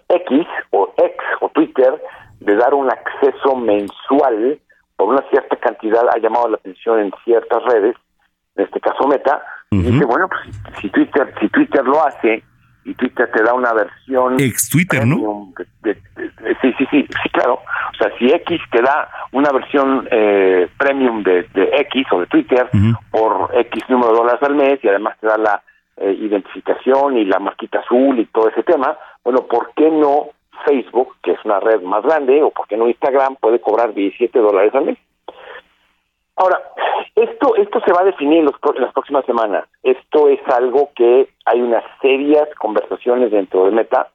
X 0.09 0.47
o 0.71 0.95
X 0.97 1.17
o 1.41 1.49
Twitter 1.51 2.01
de 2.41 2.57
dar 2.57 2.75
un 2.75 2.91
acceso 2.91 3.57
mensual 3.57 4.59
por 4.97 5.09
una 5.09 5.23
cierta 5.31 5.57
cantidad 5.57 6.05
ha 6.09 6.19
llamado 6.19 6.49
la 6.49 6.57
atención 6.57 7.01
en 7.01 7.13
ciertas 7.25 7.63
redes, 7.65 7.97
en 8.57 8.65
este 8.65 8.81
caso 8.81 9.07
Meta, 9.09 9.45
y 9.81 9.83
dice, 9.93 10.05
bueno, 10.05 10.29
pues 10.29 10.77
si 10.81 10.89
Twitter, 10.91 11.35
si 11.41 11.49
Twitter 11.49 11.85
lo 11.85 12.05
hace 12.07 12.43
y 12.87 12.95
Twitter 12.95 13.31
te 13.33 13.43
da 13.43 13.55
una 13.55 13.73
versión 13.73 14.39
Ex 14.39 14.69
Twitter, 14.69 15.07
¿no? 15.07 15.53
de- 15.83 15.95
de- 15.95 16.01
de- 16.43 16.55
sí, 16.61 16.75
sí, 16.79 16.87
sí, 16.91 17.07
sí, 17.23 17.29
claro. 17.33 17.55
O 17.55 17.97
sea, 17.97 18.11
si 18.19 18.27
X 18.31 18.61
te 18.71 18.83
da 18.83 19.09
una 19.33 19.51
versión 19.53 20.07
eh, 20.11 20.69
premium 20.79 21.23
de, 21.23 21.45
de 21.55 21.71
X 21.81 22.07
o 22.13 22.21
de 22.21 22.27
Twitter 22.27 22.69
por 23.11 23.51
X 23.55 23.85
número 23.89 24.13
de 24.13 24.19
dólares 24.19 24.43
al 24.43 24.55
mes 24.55 24.79
y 24.83 24.89
además 24.89 25.17
te 25.21 25.27
da 25.27 25.39
la 25.39 25.63
eh, 25.97 26.13
identificación 26.21 27.17
y 27.17 27.25
la 27.25 27.39
marquita 27.39 27.79
azul 27.81 28.19
y 28.19 28.27
todo 28.27 28.49
ese 28.49 28.63
tema, 28.65 28.97
bueno, 29.23 29.47
¿por 29.47 29.73
qué 29.77 29.91
no 29.91 30.31
Facebook, 30.67 31.17
que 31.23 31.33
es 31.33 31.39
una 31.45 31.61
red 31.61 31.81
más 31.83 32.03
grande, 32.03 32.43
o 32.43 32.51
por 32.51 32.67
qué 32.69 32.77
no 32.77 32.89
Instagram 32.89 33.37
puede 33.37 33.61
cobrar 33.61 33.95
17 33.95 34.39
dólares 34.39 34.75
al 34.75 34.87
mes? 34.87 34.99
Ahora, 36.37 36.61
esto, 37.15 37.55
esto 37.57 37.81
se 37.87 37.93
va 37.93 38.01
a 38.01 38.07
definir 38.07 38.39
en, 38.39 38.45
los 38.47 38.55
en 38.75 38.83
las 38.83 38.93
próximas 38.93 39.25
semanas. 39.25 39.67
Esto 39.83 40.29
es 40.29 40.41
algo 40.49 40.91
que 40.97 41.29
hay 41.45 41.61
unas 41.63 41.85
serias 42.01 42.49
conversaciones 42.59 43.31
dentro 43.31 43.67
de 43.67 43.71
Meta 43.71 44.09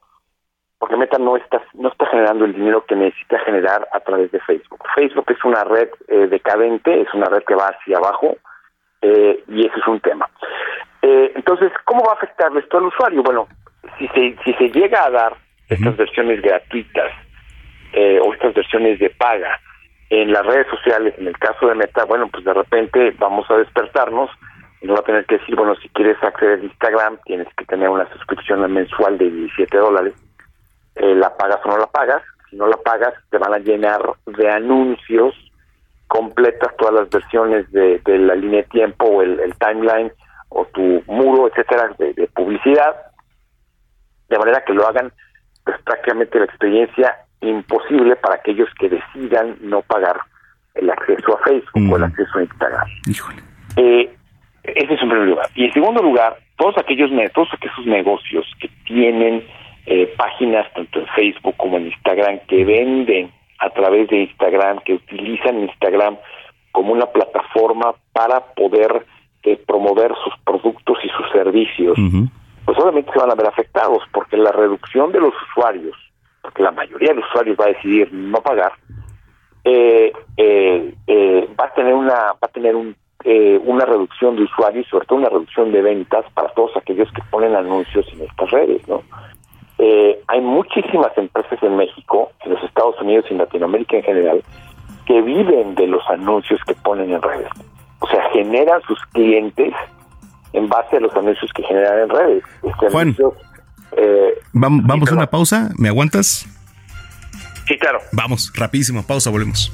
porque 0.80 0.96
Meta 0.96 1.18
no 1.18 1.36
está 1.36 1.62
no 1.74 1.90
está 1.90 2.06
generando 2.08 2.46
el 2.46 2.54
dinero 2.54 2.86
que 2.86 2.96
necesita 2.96 3.40
generar 3.40 3.88
a 3.92 4.00
través 4.00 4.32
de 4.32 4.40
Facebook. 4.40 4.82
Facebook 4.96 5.26
es 5.30 5.44
una 5.44 5.64
red 5.66 5.90
eh, 6.08 6.28
decadente, 6.28 7.02
es 7.02 7.14
una 7.14 7.26
red 7.26 7.44
que 7.44 7.56
va 7.56 7.68
hacia 7.68 7.98
abajo 7.98 8.38
eh, 9.02 9.44
y 9.48 9.66
ese 9.66 9.78
es 9.78 9.88
un 9.88 10.00
tema. 10.00 10.30
Eh, 11.02 11.34
entonces, 11.36 11.72
¿cómo 11.84 12.04
va 12.06 12.14
a 12.14 12.16
afectar 12.16 12.50
esto 12.58 12.78
al 12.78 12.86
usuario? 12.86 13.24
Bueno, 13.24 13.48
si 13.98 14.08
se 14.10 14.38
si 14.44 14.54
se 14.54 14.70
llega 14.70 15.06
a 15.06 15.10
dar 15.10 15.36
estas 15.68 15.98
versiones 15.98 16.42
gratuitas 16.42 17.12
o 18.24 18.34
estas 18.34 18.54
versiones 18.54 19.00
de 19.00 19.10
paga 19.10 19.60
en 20.10 20.32
las 20.32 20.46
redes 20.46 20.68
sociales, 20.68 21.14
en 21.18 21.28
el 21.28 21.38
caso 21.38 21.68
de 21.68 21.76
Meta, 21.76 22.06
bueno, 22.06 22.28
pues 22.32 22.44
de 22.44 22.54
repente 22.54 23.16
vamos 23.20 23.50
a 23.52 23.58
despertarnos 23.58 24.30
y 24.82 24.88
no 24.88 24.94
va 24.94 25.00
a 25.00 25.04
tener 25.04 25.26
que 25.26 25.38
decir, 25.38 25.56
bueno, 25.56 25.76
si 25.76 25.90
quieres 25.90 26.18
acceder 26.24 26.60
a 26.60 26.64
Instagram, 26.64 27.20
tienes 27.26 27.48
que 27.56 27.66
tener 27.66 27.90
una 27.90 28.10
suscripción 28.14 28.72
mensual 28.72 29.18
de 29.18 29.30
17 29.30 29.78
dólares 29.78 30.14
eh, 31.00 31.16
la 31.16 31.36
pagas 31.36 31.60
o 31.64 31.70
no 31.70 31.78
la 31.78 31.88
pagas. 31.88 32.22
Si 32.50 32.56
no 32.56 32.68
la 32.68 32.78
pagas, 32.78 33.14
te 33.30 33.38
van 33.38 33.54
a 33.54 33.60
llenar 33.60 34.02
de 34.26 34.50
anuncios 34.50 35.34
completas 36.08 36.76
todas 36.78 36.94
las 36.94 37.10
versiones 37.10 37.72
de, 37.72 38.02
la 38.06 38.36
línea 38.36 38.64
de 38.64 38.70
tiempo 38.70 39.06
o 39.06 39.22
el, 39.22 39.54
timeline 39.60 40.12
o 40.50 40.66
tu 40.66 41.04
muro, 41.06 41.48
etcétera, 41.48 41.96
de, 42.00 42.28
publicidad, 42.34 42.96
de 44.28 44.40
manera 44.40 44.64
que 44.66 44.74
lo 44.74 44.88
hagan 44.88 45.14
pues, 45.64 45.80
prácticamente 45.84 46.40
la 46.40 46.46
experiencia 46.46 47.16
imposible 47.42 48.16
para 48.18 48.36
aquellos 48.36 48.70
que 48.80 48.90
decidan 48.90 49.58
no 49.62 49.82
pagar 49.82 50.20
el 50.76 50.90
acceso 50.90 51.38
a 51.38 51.44
Facebook 51.44 51.92
o 51.92 51.98
el 51.98 52.04
acceso 52.04 52.40
a 52.40 52.44
Instagram. 52.44 52.88
Eh, 53.76 54.10
ese 54.64 54.94
es 54.94 55.02
un 55.02 55.10
primer 55.10 55.28
lugar. 55.28 55.50
Y 55.56 55.66
en 55.66 55.74
segundo 55.74 56.02
lugar, 56.02 56.38
todos 56.58 56.78
aquellos, 56.78 57.10
todos 57.34 57.50
aquellos 57.54 57.86
negocios 57.86 58.46
que 58.60 58.70
tienen 58.86 59.44
eh, 59.86 60.14
páginas 60.18 60.72
tanto 60.74 61.00
en 61.00 61.08
Facebook 61.08 61.56
como 61.58 61.78
en 61.78 61.88
Instagram 61.88 62.40
que 62.48 62.66
venden 62.66 63.32
a 63.60 63.70
través 63.72 64.08
de 64.10 64.24
Instagram, 64.24 64.80
que 64.86 64.94
utilizan 64.94 65.60
Instagram 65.60 66.18
como 66.72 66.94
una 66.94 67.08
plataforma 67.08 67.94
para 68.14 68.40
poder 68.54 69.06
eh, 69.44 69.58
promover 69.66 70.14
sus 70.24 70.34
productos 70.44 70.98
y 71.04 71.10
sus 71.10 71.32
servicios, 71.32 71.98
pues 72.66 72.78
obviamente 72.78 73.12
se 73.12 73.20
van 73.20 73.32
a 73.32 73.36
ver 73.36 73.48
afectados 73.48 74.04
porque 74.12 74.38
la 74.38 74.52
reducción 74.52 75.12
de 75.12 75.20
los 75.20 75.34
usuarios, 75.50 75.96
porque 76.42 76.64
la 76.64 76.72
mayoría 76.72 77.10
de 77.10 77.16
los 77.16 77.26
usuarios 77.30 77.58
va 77.60 77.66
a 77.66 77.70
decidir 77.70 78.12
no 78.14 78.42
pagar, 78.42 78.74
eh, 79.64 80.14
va 81.60 81.66
a 81.66 81.74
tener 81.74 81.94
una 81.94 82.16
va 82.16 82.40
a 82.42 82.48
tener 82.48 82.76
un, 82.76 82.96
una 83.66 83.86
reducción 83.86 84.36
de 84.36 84.44
usuarios 84.44 84.88
y 84.88 84.90
sobre 84.90 85.06
todo 85.06 85.20
una 85.20 85.30
reducción 85.30 85.72
de 85.72 85.82
ventas 85.82 86.26
para 86.34 86.50
todos 86.54 86.76
aquellos 86.78 87.12
que 87.12 87.22
ponen 87.30 87.56
anuncios 87.56 88.08
en 88.14 88.22
estas 88.22 88.52
redes, 88.52 88.88
¿no? 88.88 89.04
Eh, 89.80 90.22
hay 90.28 90.42
muchísimas 90.42 91.18
empresas 91.18 91.58
en 91.64 91.78
México, 91.78 92.34
en 92.44 92.54
los 92.54 92.64
Estados 92.66 93.00
Unidos 93.00 93.26
y 93.30 93.34
en 93.34 93.40
Latinoamérica 93.40 93.96
en 93.96 94.04
general, 94.04 94.44
que 95.06 95.22
viven 95.22 95.74
de 95.76 95.88
los 95.88 96.08
anuncios 96.10 96.60
que 96.68 96.76
ponen 96.76 97.14
en 97.14 97.22
redes. 97.22 97.50
O 98.00 98.08
sea, 98.08 98.30
generan 98.32 98.82
sus 98.82 99.00
clientes 99.14 99.74
en 100.52 100.68
base 100.68 100.98
a 100.98 101.00
los 101.00 101.16
anuncios 101.16 101.52
que 101.54 101.64
generan 101.64 102.00
en 102.00 102.10
redes. 102.10 102.44
Este 102.62 102.90
Juan, 102.90 103.16
eh, 103.98 104.34
vamos, 104.54 105.10
a 105.10 105.14
una 105.14 105.30
pausa. 105.30 105.70
¿Me 105.78 105.90
aguantas? 105.90 106.46
Sí, 107.68 107.78
claro. 107.78 108.00
Vamos, 108.12 108.52
rapidísimo, 108.56 109.04
pausa, 109.04 109.30
volvemos. 109.30 109.72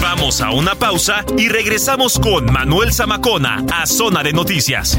Vamos 0.00 0.40
a 0.40 0.50
una 0.50 0.74
pausa 0.74 1.24
y 1.36 1.48
regresamos 1.48 2.18
con 2.18 2.52
Manuel 2.52 2.92
Zamacona 2.92 3.64
a 3.72 3.86
Zona 3.86 4.22
de 4.22 4.32
Noticias. 4.32 4.98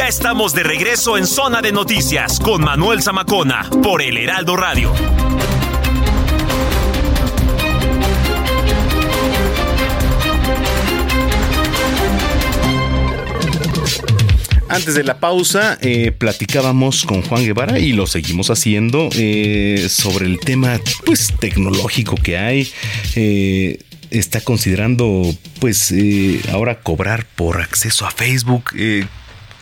Ya 0.00 0.08
estamos 0.08 0.54
de 0.54 0.62
regreso 0.62 1.18
en 1.18 1.26
Zona 1.26 1.60
de 1.60 1.72
Noticias 1.72 2.40
con 2.40 2.64
Manuel 2.64 3.02
Zamacona 3.02 3.68
por 3.82 4.00
El 4.00 4.16
Heraldo 4.16 4.56
Radio. 4.56 4.94
Antes 14.70 14.94
de 14.94 15.04
la 15.04 15.20
pausa, 15.20 15.76
eh, 15.82 16.12
platicábamos 16.12 17.04
con 17.04 17.20
Juan 17.20 17.44
Guevara 17.44 17.78
y 17.78 17.92
lo 17.92 18.06
seguimos 18.06 18.48
haciendo 18.48 19.10
eh, 19.14 19.86
sobre 19.90 20.24
el 20.24 20.40
tema 20.40 20.80
pues, 21.04 21.34
tecnológico 21.38 22.14
que 22.14 22.38
hay. 22.38 22.72
Eh, 23.16 23.80
está 24.10 24.40
considerando, 24.40 25.30
pues, 25.60 25.92
ahora 26.50 26.80
cobrar 26.80 27.26
por 27.36 27.60
acceso 27.60 28.06
a 28.06 28.10
Facebook. 28.10 28.70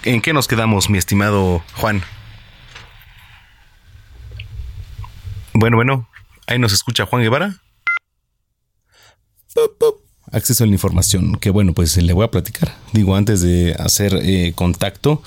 ¿En 0.04 0.20
qué 0.20 0.32
nos 0.32 0.48
quedamos, 0.48 0.90
mi 0.90 0.98
estimado 0.98 1.62
Juan? 1.74 2.02
Bueno, 5.52 5.76
bueno, 5.76 6.08
ahí 6.46 6.58
nos 6.58 6.72
escucha 6.72 7.06
Juan 7.06 7.22
Guevara 7.22 7.60
acceso 10.32 10.64
a 10.64 10.66
la 10.66 10.72
información, 10.72 11.36
que 11.36 11.50
bueno, 11.50 11.72
pues 11.72 11.96
le 11.96 12.12
voy 12.12 12.24
a 12.24 12.30
platicar. 12.30 12.74
Digo, 12.92 13.16
antes 13.16 13.40
de 13.40 13.74
hacer 13.78 14.14
eh, 14.22 14.52
contacto, 14.54 15.22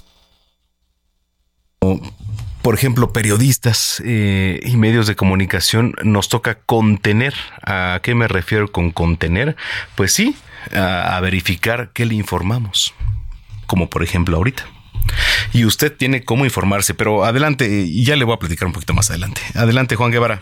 por 2.62 2.76
ejemplo, 2.76 3.12
periodistas 3.12 4.02
eh, 4.06 4.60
y 4.64 4.78
medios 4.78 5.08
de 5.08 5.16
comunicación 5.16 5.96
nos 6.04 6.30
toca 6.30 6.60
contener. 6.60 7.34
¿A 7.64 8.00
qué 8.04 8.14
me 8.14 8.28
refiero 8.28 8.72
con 8.72 8.92
contener? 8.92 9.56
Pues 9.96 10.14
sí, 10.14 10.36
a, 10.74 11.20
verificar 11.22 11.90
qué 11.94 12.06
le 12.06 12.14
informamos, 12.14 12.94
como 13.72 13.90
por 13.90 14.04
ejemplo 14.04 14.36
ahorita. 14.36 14.64
Y 15.54 15.64
usted 15.64 15.96
tiene 15.96 16.26
cómo 16.26 16.44
informarse, 16.44 16.94
pero 16.94 17.24
adelante, 17.24 17.66
ya 18.04 18.18
le 18.18 18.26
voy 18.26 18.34
a 18.34 18.38
platicar 18.38 18.68
un 18.68 18.74
poquito 18.74 18.94
más 18.94 19.10
adelante. 19.10 19.40
Adelante, 19.56 19.96
Juan 19.96 20.12
Guevara. 20.12 20.42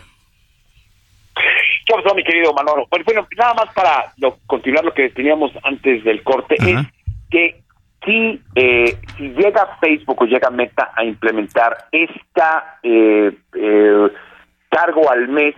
¿Qué 1.86 1.94
pasó, 1.94 2.12
mi 2.16 2.24
querido 2.24 2.52
Manolo? 2.52 2.88
Pues, 2.90 3.04
bueno, 3.04 3.28
nada 3.38 3.54
más 3.54 3.72
para 3.72 4.12
continuar 4.48 4.84
lo 4.84 4.92
que 4.92 5.10
teníamos 5.10 5.52
antes 5.62 6.02
del 6.02 6.24
corte, 6.24 6.56
es 6.58 6.76
que 7.30 7.62
si, 8.04 8.42
eh, 8.56 8.96
si 9.16 9.28
llega 9.28 9.78
Facebook 9.80 10.22
o 10.22 10.26
llega 10.26 10.50
Meta 10.50 10.90
a 10.96 11.04
implementar 11.04 11.86
esta 11.92 12.80
eh, 12.82 13.30
eh, 13.54 14.08
cargo 14.70 15.08
al 15.08 15.28
mes, 15.28 15.54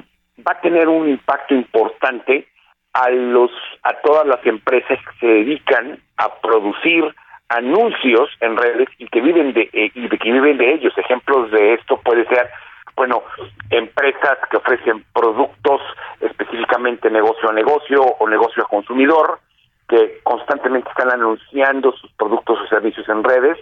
va 0.46 0.52
a 0.52 0.60
tener 0.60 0.88
un 0.88 1.08
impacto 1.08 1.54
importante 1.54 2.46
a 2.92 3.08
los 3.08 3.50
a 3.82 3.94
todas 4.02 4.26
las 4.26 4.44
empresas 4.44 4.98
que 4.98 5.18
se 5.20 5.26
dedican 5.26 5.98
a 6.18 6.34
producir 6.40 7.14
anuncios 7.56 8.30
en 8.40 8.56
redes 8.56 8.88
y 8.98 9.06
que 9.08 9.20
viven 9.20 9.52
de 9.52 9.68
y 9.72 10.08
de 10.08 10.18
que 10.18 10.32
viven 10.32 10.58
de 10.58 10.74
ellos. 10.74 10.96
Ejemplos 10.96 11.50
de 11.50 11.74
esto 11.74 11.98
puede 11.98 12.26
ser 12.26 12.50
bueno, 12.96 13.22
empresas 13.70 14.38
que 14.50 14.58
ofrecen 14.58 15.04
productos 15.14 15.80
específicamente 16.20 17.10
negocio 17.10 17.48
a 17.48 17.52
negocio 17.52 18.02
o 18.02 18.28
negocio 18.28 18.62
a 18.62 18.68
consumidor, 18.68 19.40
que 19.88 20.20
constantemente 20.22 20.90
están 20.90 21.10
anunciando 21.10 21.92
sus 21.92 22.10
productos 22.12 22.60
o 22.60 22.66
servicios 22.68 23.08
en 23.08 23.24
redes, 23.24 23.58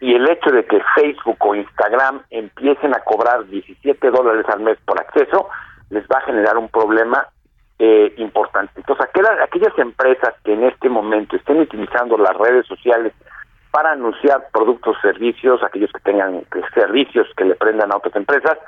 y 0.00 0.14
el 0.14 0.28
hecho 0.30 0.50
de 0.50 0.64
que 0.64 0.80
Facebook 0.94 1.36
o 1.40 1.54
Instagram 1.56 2.22
empiecen 2.30 2.94
a 2.94 3.00
cobrar 3.00 3.46
17 3.46 4.10
dólares 4.10 4.46
al 4.48 4.60
mes 4.60 4.78
por 4.86 5.00
acceso, 5.00 5.48
les 5.90 6.04
va 6.04 6.18
a 6.18 6.26
generar 6.26 6.56
un 6.56 6.68
problema 6.68 7.26
eh, 7.78 8.12
importante. 8.16 8.72
Entonces, 8.76 9.06
aquellas, 9.08 9.40
aquellas 9.40 9.78
empresas 9.78 10.34
que 10.44 10.52
en 10.52 10.64
este 10.64 10.88
momento 10.88 11.36
estén 11.36 11.60
utilizando 11.60 12.16
las 12.18 12.36
redes 12.36 12.66
sociales 12.66 13.12
para 13.70 13.92
anunciar 13.92 14.48
productos, 14.52 14.96
servicios, 15.02 15.62
aquellos 15.62 15.92
que 15.92 16.00
tengan 16.00 16.42
servicios 16.74 17.28
que 17.36 17.44
le 17.44 17.54
prendan 17.54 17.92
a 17.92 17.96
otras 17.96 18.16
empresas, 18.16 18.58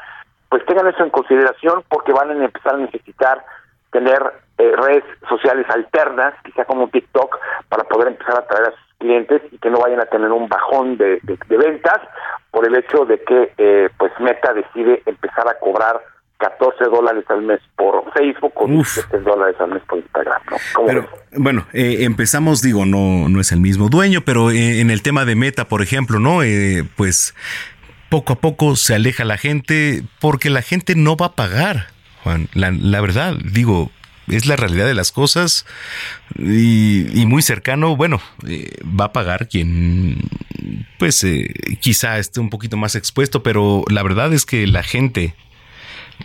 pues 0.48 0.64
tengan 0.66 0.86
eso 0.88 1.02
en 1.02 1.10
consideración 1.10 1.84
porque 1.88 2.12
van 2.12 2.30
a 2.30 2.44
empezar 2.44 2.74
a 2.74 2.78
necesitar 2.78 3.44
tener 3.90 4.20
eh, 4.58 4.72
redes 4.76 5.04
sociales 5.28 5.66
alternas, 5.68 6.34
quizá 6.44 6.64
como 6.64 6.88
TikTok, 6.88 7.36
para 7.68 7.84
poder 7.84 8.08
empezar 8.08 8.36
a 8.36 8.40
atraer 8.40 8.68
a 8.68 8.70
sus 8.70 8.94
clientes 8.98 9.42
y 9.50 9.58
que 9.58 9.70
no 9.70 9.78
vayan 9.78 10.00
a 10.00 10.06
tener 10.06 10.30
un 10.30 10.48
bajón 10.48 10.96
de, 10.96 11.20
ventas 11.48 12.00
por 12.50 12.66
el 12.66 12.76
hecho 12.76 13.04
de 13.04 13.22
que 13.22 13.52
eh, 13.58 13.88
pues 13.98 14.12
Meta 14.20 14.52
decide 14.52 15.02
empezar 15.06 15.48
a 15.48 15.58
cobrar 15.58 16.00
14 16.40 16.84
dólares 16.84 17.24
al 17.28 17.42
mes 17.42 17.60
por 17.76 18.10
Facebook 18.14 18.52
o 18.56 18.66
17 18.66 19.20
dólares 19.20 19.56
al 19.60 19.74
mes 19.74 19.82
por 19.86 19.98
Instagram. 19.98 20.40
¿no? 20.50 20.56
Pero, 20.86 21.08
bueno, 21.36 21.66
eh, 21.72 21.98
empezamos, 22.00 22.62
digo, 22.62 22.86
no, 22.86 23.28
no 23.28 23.40
es 23.40 23.52
el 23.52 23.60
mismo 23.60 23.88
dueño, 23.88 24.22
pero 24.22 24.50
eh, 24.50 24.80
en 24.80 24.90
el 24.90 25.02
tema 25.02 25.26
de 25.26 25.36
Meta, 25.36 25.68
por 25.68 25.82
ejemplo, 25.82 26.18
¿no? 26.18 26.42
Eh, 26.42 26.84
pues 26.96 27.34
poco 28.08 28.32
a 28.32 28.36
poco 28.36 28.74
se 28.76 28.94
aleja 28.94 29.24
la 29.24 29.36
gente 29.36 30.02
porque 30.18 30.48
la 30.48 30.62
gente 30.62 30.94
no 30.96 31.16
va 31.16 31.26
a 31.26 31.36
pagar, 31.36 31.88
Juan. 32.24 32.48
La, 32.54 32.70
la 32.70 33.02
verdad, 33.02 33.36
digo, 33.44 33.90
es 34.26 34.46
la 34.46 34.56
realidad 34.56 34.86
de 34.86 34.94
las 34.94 35.12
cosas 35.12 35.66
y, 36.36 37.20
y 37.20 37.26
muy 37.26 37.42
cercano, 37.42 37.96
bueno, 37.96 38.20
va 38.98 39.06
a 39.06 39.12
pagar 39.12 39.48
quien 39.48 40.16
pues 40.98 41.26
quizá 41.80 42.18
esté 42.18 42.40
un 42.40 42.48
poquito 42.48 42.76
más 42.76 42.94
expuesto, 42.94 43.42
pero 43.42 43.84
la 43.90 44.02
verdad 44.02 44.32
es 44.32 44.46
que 44.46 44.66
la 44.66 44.82
gente 44.82 45.34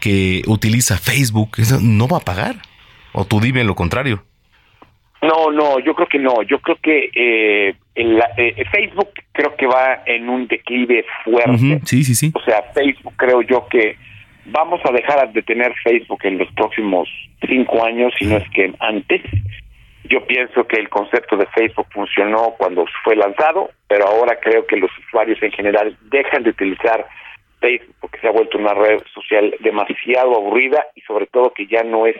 que 0.01 0.41
utiliza 0.47 0.97
Facebook, 0.97 1.51
eso 1.57 1.79
no 1.81 2.07
va 2.07 2.17
a 2.17 2.21
pagar. 2.21 2.55
O 3.13 3.25
tú 3.25 3.39
dime 3.39 3.63
lo 3.63 3.75
contrario. 3.75 4.23
No, 5.21 5.49
no, 5.51 5.79
yo 5.79 5.95
creo 5.95 6.07
que 6.07 6.19
no. 6.19 6.43
Yo 6.43 6.59
creo 6.59 6.77
que 6.81 7.09
eh, 7.15 7.75
en 7.95 8.17
la- 8.17 8.29
eh, 8.37 8.63
Facebook 8.71 9.09
creo 9.31 9.55
que 9.55 9.65
va 9.65 10.03
en 10.05 10.29
un 10.29 10.47
declive 10.47 11.05
fuerte. 11.23 11.79
Sí, 11.85 12.03
sí, 12.03 12.13
sí. 12.13 12.31
O 12.35 12.41
sea, 12.41 12.61
Facebook 12.73 13.13
creo 13.15 13.41
yo 13.41 13.67
que 13.69 13.97
vamos 14.45 14.81
a 14.85 14.91
dejar 14.91 15.31
de 15.33 15.41
tener 15.41 15.73
Facebook 15.83 16.19
en 16.23 16.37
los 16.37 16.51
próximos 16.51 17.07
cinco 17.47 17.83
años, 17.83 18.13
si 18.19 18.25
no 18.25 18.37
es 18.37 18.47
que 18.51 18.71
antes. 18.79 19.21
Yo 20.07 20.23
pienso 20.27 20.67
que 20.67 20.75
el 20.79 20.87
concepto 20.89 21.35
de 21.35 21.47
Facebook 21.47 21.87
funcionó 21.91 22.53
cuando 22.59 22.85
fue 23.03 23.15
lanzado, 23.15 23.71
pero 23.87 24.05
ahora 24.07 24.37
creo 24.39 24.67
que 24.67 24.77
los 24.77 24.91
usuarios 25.07 25.41
en 25.41 25.51
general 25.51 25.97
dejan 26.11 26.43
de 26.43 26.51
utilizar 26.51 27.07
Facebook 27.65 27.95
porque 28.01 28.19
se 28.19 28.27
ha 28.27 28.31
vuelto 28.31 28.57
una 28.57 28.73
red 28.73 28.99
social 29.13 29.55
demasiado 29.59 30.35
aburrida 30.35 30.85
y 30.95 31.01
sobre 31.01 31.25
todo 31.27 31.53
que 31.53 31.65
ya 31.67 31.83
no 31.83 32.05
es 32.05 32.15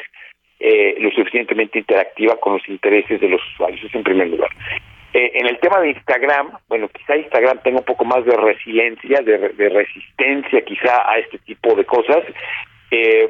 eh, 0.60 0.96
lo 1.00 1.10
suficientemente 1.12 1.80
interactiva 1.80 2.36
con 2.40 2.54
los 2.54 2.68
intereses 2.70 3.20
de 3.22 3.30
los 3.30 3.42
usuarios. 3.54 3.84
Eso 3.84 3.98
en 3.98 4.04
primer 4.04 4.28
lugar. 4.30 4.50
Eh, 5.14 5.32
en 5.36 5.48
el 5.48 5.58
tema 5.60 5.80
de 5.80 5.90
Instagram, 5.90 6.52
bueno, 6.68 6.88
quizá 6.90 7.16
Instagram 7.16 7.60
tenga 7.64 7.80
un 7.80 7.86
poco 7.86 8.04
más 8.06 8.26
de 8.26 8.36
resiliencia, 8.36 9.22
de, 9.22 9.38
re- 9.38 9.54
de 9.54 9.70
resistencia 9.70 10.60
quizá 10.66 11.10
a 11.10 11.18
este 11.20 11.38
tipo 11.40 11.76
de 11.76 11.86
cosas, 11.86 12.24
eh, 12.92 13.30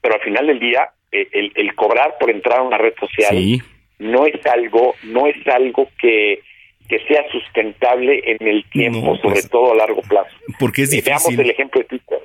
pero 0.00 0.14
al 0.14 0.20
final 0.22 0.46
del 0.46 0.58
día, 0.60 0.90
eh, 1.12 1.28
el, 1.32 1.52
el 1.54 1.74
cobrar 1.74 2.16
por 2.20 2.30
entrar 2.30 2.60
a 2.60 2.62
una 2.62 2.78
red 2.78 2.94
social 2.98 3.30
Sí. 3.36 3.60
no 3.98 4.24
es 4.26 4.44
algo, 4.46 4.94
no 5.04 5.26
es 5.26 5.36
algo 5.48 5.88
que, 6.00 6.40
que 6.88 6.98
sea 7.06 7.24
sustentable 7.30 8.22
en 8.24 8.46
el 8.48 8.64
tiempo, 8.70 9.00
No, 9.00 9.16
sobre 9.16 9.34
pues, 9.34 9.50
todo 9.50 9.72
a 9.72 9.76
largo 9.76 10.00
plazo. 10.02 10.34
Porque 10.58 10.82
es 10.82 10.92
Eh, 10.94 11.02
Veamos 11.04 11.24
difícil. 11.24 11.44
el 11.44 11.50
ejemplo 11.50 11.80
de 11.80 11.86
Twitter. 11.86 12.18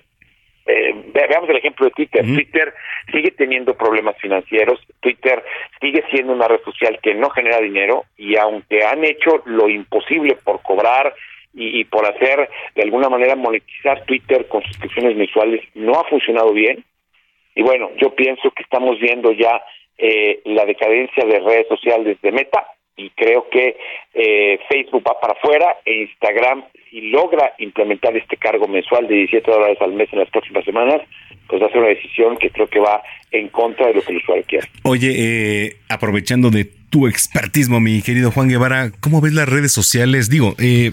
Eh, 0.65 0.93
ve- 1.13 1.27
veamos 1.27 1.49
el 1.49 1.57
ejemplo 1.57 1.85
de 1.85 1.91
Twitter. 1.91 2.23
Twitter 2.23 2.73
sigue 3.11 3.31
teniendo 3.31 3.75
problemas 3.75 4.15
financieros. 4.19 4.79
Twitter 5.01 5.43
sigue 5.81 6.03
siendo 6.09 6.31
una 6.31 6.47
red 6.47 6.61
social 6.63 6.99
que 7.03 7.13
no 7.13 7.29
genera 7.31 7.59
dinero 7.59 8.05
y 8.17 8.37
aunque 8.37 8.83
han 8.85 9.03
hecho 9.03 9.41
lo 9.45 9.67
imposible 9.67 10.35
por 10.43 10.61
cobrar 10.61 11.13
y, 11.53 11.81
y 11.81 11.83
por 11.83 12.05
hacer 12.07 12.49
de 12.75 12.81
alguna 12.83 13.09
manera 13.09 13.35
monetizar 13.35 14.05
Twitter 14.05 14.47
con 14.47 14.63
suscripciones 14.63 15.17
mensuales, 15.17 15.61
no 15.75 15.99
ha 15.99 16.05
funcionado 16.05 16.53
bien. 16.53 16.85
Y 17.55 17.61
bueno, 17.61 17.91
yo 17.97 18.15
pienso 18.15 18.49
que 18.51 18.63
estamos 18.63 18.97
viendo 18.99 19.31
ya 19.33 19.61
eh, 19.97 20.41
la 20.45 20.65
decadencia 20.65 21.25
de 21.25 21.39
redes 21.41 21.67
sociales 21.67 22.17
de 22.21 22.31
Meta 22.31 22.65
y 22.95 23.09
creo 23.11 23.47
que 23.49 23.75
eh, 24.13 24.59
Facebook 24.69 25.03
va 25.07 25.19
para 25.19 25.33
afuera 25.33 25.77
e 25.85 26.03
Instagram, 26.03 26.63
si 26.89 27.01
logra 27.09 27.53
implementar 27.57 28.15
este 28.15 28.37
cargo 28.37 28.67
mensual 28.67 29.07
de 29.07 29.15
17 29.15 29.49
dólares 29.49 29.77
al 29.81 29.93
mes 29.93 30.09
en 30.11 30.19
las 30.19 30.29
próximas 30.29 30.63
semanas, 30.63 31.01
pues 31.47 31.61
va 31.61 31.67
a 31.67 31.69
ser 31.69 31.79
una 31.79 31.89
decisión 31.89 32.37
que 32.37 32.49
creo 32.49 32.67
que 32.67 32.79
va 32.79 33.01
en 33.31 33.49
contra 33.49 33.87
de 33.87 33.95
lo 33.95 34.01
que 34.01 34.11
el 34.11 34.17
usuario 34.17 34.43
quiere. 34.47 34.67
Oye, 34.83 35.11
eh, 35.15 35.75
aprovechando 35.89 36.51
de 36.51 36.65
tu 36.65 37.07
expertismo, 37.07 37.79
mi 37.79 38.01
querido 38.01 38.31
Juan 38.31 38.47
Guevara, 38.47 38.91
¿cómo 38.99 39.21
ves 39.21 39.33
las 39.33 39.49
redes 39.49 39.73
sociales? 39.73 40.29
Digo, 40.29 40.53
eh, 40.59 40.91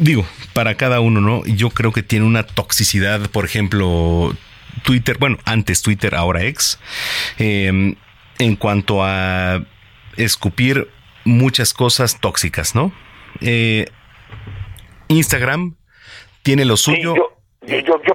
digo, 0.00 0.24
para 0.54 0.76
cada 0.76 1.00
uno, 1.00 1.20
¿no? 1.20 1.42
Yo 1.44 1.68
creo 1.68 1.92
que 1.92 2.02
tiene 2.02 2.24
una 2.24 2.46
toxicidad, 2.46 3.30
por 3.30 3.44
ejemplo, 3.44 4.32
Twitter, 4.84 5.18
bueno, 5.18 5.36
antes 5.44 5.82
Twitter, 5.82 6.14
ahora 6.14 6.44
ex, 6.44 6.80
eh, 7.38 7.94
en 8.38 8.56
cuanto 8.56 9.04
a 9.04 9.62
escupir 10.16 10.88
muchas 11.24 11.74
cosas 11.74 12.20
tóxicas, 12.20 12.74
¿no? 12.74 12.92
Eh, 13.40 13.86
Instagram 15.08 15.76
tiene 16.42 16.64
lo 16.64 16.76
suyo. 16.76 17.14
Yo, 17.14 17.36
yo, 17.66 18.02
yo 18.02 18.14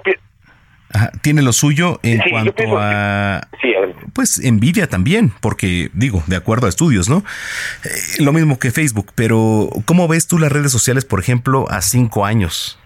Ajá, 0.90 1.10
tiene 1.22 1.42
lo 1.42 1.52
suyo 1.52 2.00
en 2.02 2.22
Sí, 2.22 2.30
cuanto 2.30 2.54
pienso 2.54 2.78
a 2.78 3.46
sí, 3.60 3.74
a 3.74 4.10
pues 4.14 4.42
envidia 4.42 4.88
también, 4.88 5.32
porque 5.40 5.90
digo, 5.92 6.22
de 6.26 6.36
acuerdo 6.36 6.66
a 6.66 6.70
estudios, 6.70 7.10
¿no? 7.10 7.18
Eh, 7.84 8.22
lo 8.22 8.32
mismo 8.32 8.58
que 8.58 8.70
Facebook, 8.70 9.12
pero 9.14 9.68
¿cómo 9.84 10.08
ves 10.08 10.28
tú 10.28 10.38
las 10.38 10.50
redes 10.50 10.72
sociales, 10.72 11.04
por 11.04 11.20
ejemplo, 11.20 11.66
a 11.70 11.82
cinco 11.82 12.24
años? 12.24 12.78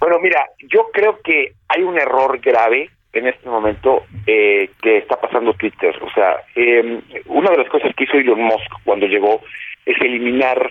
Bueno, 0.00 0.18
mira, 0.20 0.44
yo 0.68 0.88
creo 0.92 1.20
que 1.22 1.54
hay 1.68 1.82
un 1.82 1.98
error 1.98 2.40
grave 2.40 2.90
en 3.16 3.26
este 3.28 3.48
momento 3.48 4.04
eh, 4.26 4.70
que 4.82 4.98
está 4.98 5.20
pasando 5.20 5.54
Twitter. 5.54 5.94
O 6.02 6.10
sea, 6.12 6.36
eh, 6.54 7.00
una 7.26 7.50
de 7.50 7.58
las 7.58 7.68
cosas 7.68 7.94
que 7.94 8.04
hizo 8.04 8.16
Elon 8.18 8.40
Musk 8.42 8.70
cuando 8.84 9.06
llegó 9.06 9.40
es 9.84 10.00
eliminar 10.00 10.70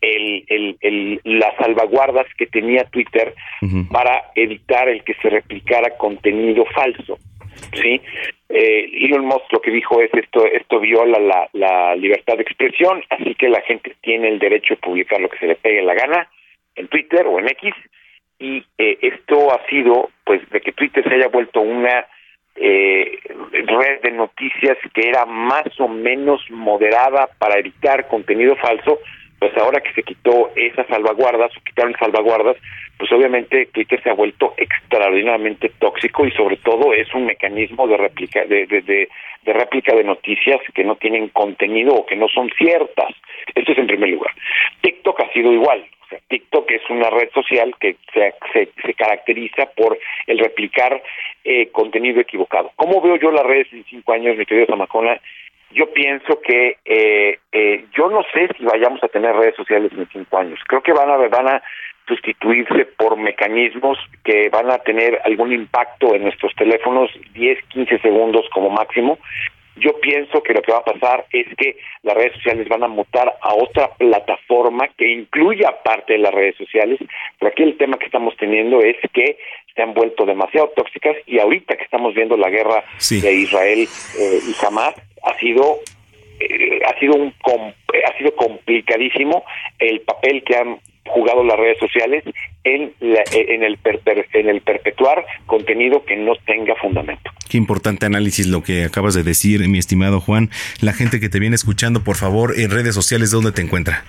el, 0.00 0.44
el, 0.48 0.76
el- 0.80 1.20
las 1.24 1.54
salvaguardas 1.56 2.26
que 2.38 2.46
tenía 2.46 2.84
Twitter 2.84 3.34
para 3.92 4.24
evitar 4.34 4.88
el 4.88 5.04
que 5.04 5.14
se 5.14 5.28
replicara 5.28 5.96
contenido 5.98 6.64
falso. 6.74 7.18
¿sí? 7.74 8.00
Eh, 8.48 8.90
Elon 9.04 9.26
Musk 9.26 9.52
lo 9.52 9.60
que 9.60 9.70
dijo 9.70 10.00
es 10.00 10.10
esto 10.14 10.46
esto 10.46 10.80
viola 10.80 11.18
la, 11.18 11.48
la 11.52 11.94
libertad 11.96 12.36
de 12.36 12.42
expresión, 12.42 13.02
así 13.10 13.34
que 13.34 13.48
la 13.48 13.60
gente 13.62 13.94
tiene 14.00 14.28
el 14.28 14.38
derecho 14.38 14.74
de 14.74 14.80
publicar 14.80 15.20
lo 15.20 15.28
que 15.28 15.38
se 15.38 15.46
le 15.46 15.56
pegue 15.56 15.82
la 15.82 15.94
gana 15.94 16.28
en 16.76 16.88
Twitter 16.88 17.26
o 17.26 17.38
en 17.38 17.48
X 17.48 17.74
y 18.40 18.64
eh, 18.78 18.98
esto 19.02 19.52
ha 19.52 19.64
sido 19.68 20.10
pues 20.24 20.40
de 20.50 20.60
que 20.60 20.72
Twitter 20.72 21.04
se 21.06 21.14
haya 21.14 21.28
vuelto 21.28 21.60
una 21.60 22.06
eh, 22.56 23.18
red 23.52 24.00
de 24.02 24.10
noticias 24.10 24.78
que 24.94 25.08
era 25.08 25.26
más 25.26 25.68
o 25.78 25.86
menos 25.86 26.42
moderada 26.50 27.28
para 27.38 27.58
evitar 27.58 28.08
contenido 28.08 28.56
falso, 28.56 28.98
pues 29.38 29.56
ahora 29.56 29.80
que 29.80 29.92
se 29.92 30.02
quitó 30.02 30.50
esas 30.56 30.86
salvaguardas 30.88 31.50
o 31.56 31.60
quitaron 31.62 31.94
salvaguardas, 31.98 32.56
pues 32.98 33.10
obviamente 33.12 33.66
Twitter 33.72 34.02
se 34.02 34.10
ha 34.10 34.14
vuelto 34.14 34.54
extraordinariamente 34.56 35.72
tóxico 35.78 36.26
y 36.26 36.30
sobre 36.32 36.56
todo 36.58 36.92
es 36.92 37.12
un 37.14 37.26
mecanismo 37.26 37.86
de 37.86 37.96
réplica 37.96 38.44
de, 38.44 38.66
de, 38.66 39.08
réplica 39.44 39.94
de 39.96 40.04
noticias 40.04 40.60
que 40.74 40.84
no 40.84 40.96
tienen 40.96 41.28
contenido 41.28 41.94
o 41.94 42.06
que 42.06 42.16
no 42.16 42.28
son 42.28 42.50
ciertas. 42.58 43.14
Esto 43.54 43.72
es 43.72 43.78
en 43.78 43.86
primer 43.86 44.10
lugar. 44.10 44.34
TikTok 44.82 45.20
ha 45.20 45.32
sido 45.32 45.52
igual. 45.52 45.84
TikTok 46.28 46.70
es 46.70 46.82
una 46.90 47.10
red 47.10 47.30
social 47.32 47.74
que 47.80 47.96
se, 48.12 48.34
se, 48.52 48.68
se 48.84 48.94
caracteriza 48.94 49.66
por 49.76 49.98
el 50.26 50.38
replicar 50.38 51.02
eh, 51.44 51.68
contenido 51.70 52.20
equivocado. 52.20 52.72
¿Cómo 52.76 53.00
veo 53.00 53.16
yo 53.16 53.30
las 53.30 53.44
redes 53.44 53.68
en 53.72 53.84
cinco 53.84 54.12
años, 54.12 54.36
mi 54.36 54.46
querido 54.46 54.66
Zamacona? 54.66 55.20
Yo 55.72 55.92
pienso 55.92 56.40
que 56.40 56.78
eh, 56.84 57.38
eh, 57.52 57.84
yo 57.96 58.10
no 58.10 58.22
sé 58.32 58.48
si 58.58 58.64
vayamos 58.64 59.02
a 59.04 59.08
tener 59.08 59.34
redes 59.36 59.54
sociales 59.54 59.92
en 59.96 60.08
cinco 60.08 60.38
años. 60.38 60.58
Creo 60.66 60.82
que 60.82 60.92
van 60.92 61.10
a 61.10 61.16
van 61.28 61.48
a 61.48 61.62
sustituirse 62.08 62.86
por 62.96 63.16
mecanismos 63.16 63.96
que 64.24 64.48
van 64.48 64.68
a 64.70 64.78
tener 64.78 65.20
algún 65.24 65.52
impacto 65.52 66.14
en 66.14 66.24
nuestros 66.24 66.52
teléfonos 66.56 67.10
10, 67.34 67.62
15 67.68 67.98
segundos 68.00 68.46
como 68.52 68.68
máximo. 68.68 69.18
Yo 69.80 69.98
pienso 70.00 70.42
que 70.42 70.52
lo 70.54 70.62
que 70.62 70.72
va 70.72 70.78
a 70.78 70.84
pasar 70.84 71.26
es 71.32 71.46
que 71.56 71.76
las 72.02 72.14
redes 72.14 72.34
sociales 72.34 72.68
van 72.68 72.82
a 72.84 72.88
mutar 72.88 73.34
a 73.40 73.54
otra 73.54 73.88
plataforma 73.94 74.88
que 74.96 75.10
incluya 75.10 75.82
parte 75.82 76.12
de 76.14 76.18
las 76.20 76.32
redes 76.34 76.56
sociales, 76.56 76.98
pero 77.38 77.50
aquí 77.50 77.62
el 77.62 77.76
tema 77.76 77.98
que 77.98 78.06
estamos 78.06 78.36
teniendo 78.36 78.80
es 78.80 78.96
que 79.12 79.38
se 79.74 79.82
han 79.82 79.94
vuelto 79.94 80.26
demasiado 80.26 80.68
tóxicas 80.76 81.16
y 81.26 81.38
ahorita 81.38 81.76
que 81.76 81.84
estamos 81.84 82.14
viendo 82.14 82.36
la 82.36 82.50
guerra 82.50 82.84
Sí. 82.98 83.20
de 83.20 83.32
Israel 83.32 83.88
eh, 84.18 84.38
y 84.46 84.66
Hamas 84.66 84.94
ha 85.22 85.38
sido 85.38 85.78
eh, 86.40 86.80
ha 86.88 86.98
sido 86.98 87.14
un 87.14 87.32
com- 87.42 87.72
eh, 87.92 88.02
ha 88.08 88.16
sido 88.18 88.34
complicadísimo 88.34 89.44
el 89.78 90.00
papel 90.00 90.42
que 90.44 90.56
han 90.56 90.78
jugado 91.06 91.42
las 91.44 91.58
redes 91.58 91.78
sociales 91.78 92.22
en 92.64 92.92
la- 93.00 93.22
eh, 93.32 93.46
en 93.54 93.62
el 93.64 93.78
perper- 93.82 94.26
en 94.32 94.48
el 94.48 94.60
perpetuar 94.60 95.24
contenido 95.46 96.04
que 96.04 96.16
no 96.16 96.34
tenga 96.46 96.74
fundamento. 96.76 97.30
Qué 97.50 97.56
importante 97.56 98.06
análisis 98.06 98.46
lo 98.46 98.62
que 98.62 98.84
acabas 98.84 99.14
de 99.14 99.22
decir, 99.24 99.66
mi 99.68 99.78
estimado 99.78 100.20
Juan. 100.20 100.50
La 100.80 100.92
gente 100.92 101.18
que 101.20 101.28
te 101.28 101.40
viene 101.40 101.56
escuchando, 101.56 102.04
por 102.04 102.16
favor, 102.16 102.52
en 102.58 102.70
redes 102.70 102.94
sociales, 102.94 103.30
¿dónde 103.32 103.50
te 103.52 103.60
encuentra? 103.62 104.04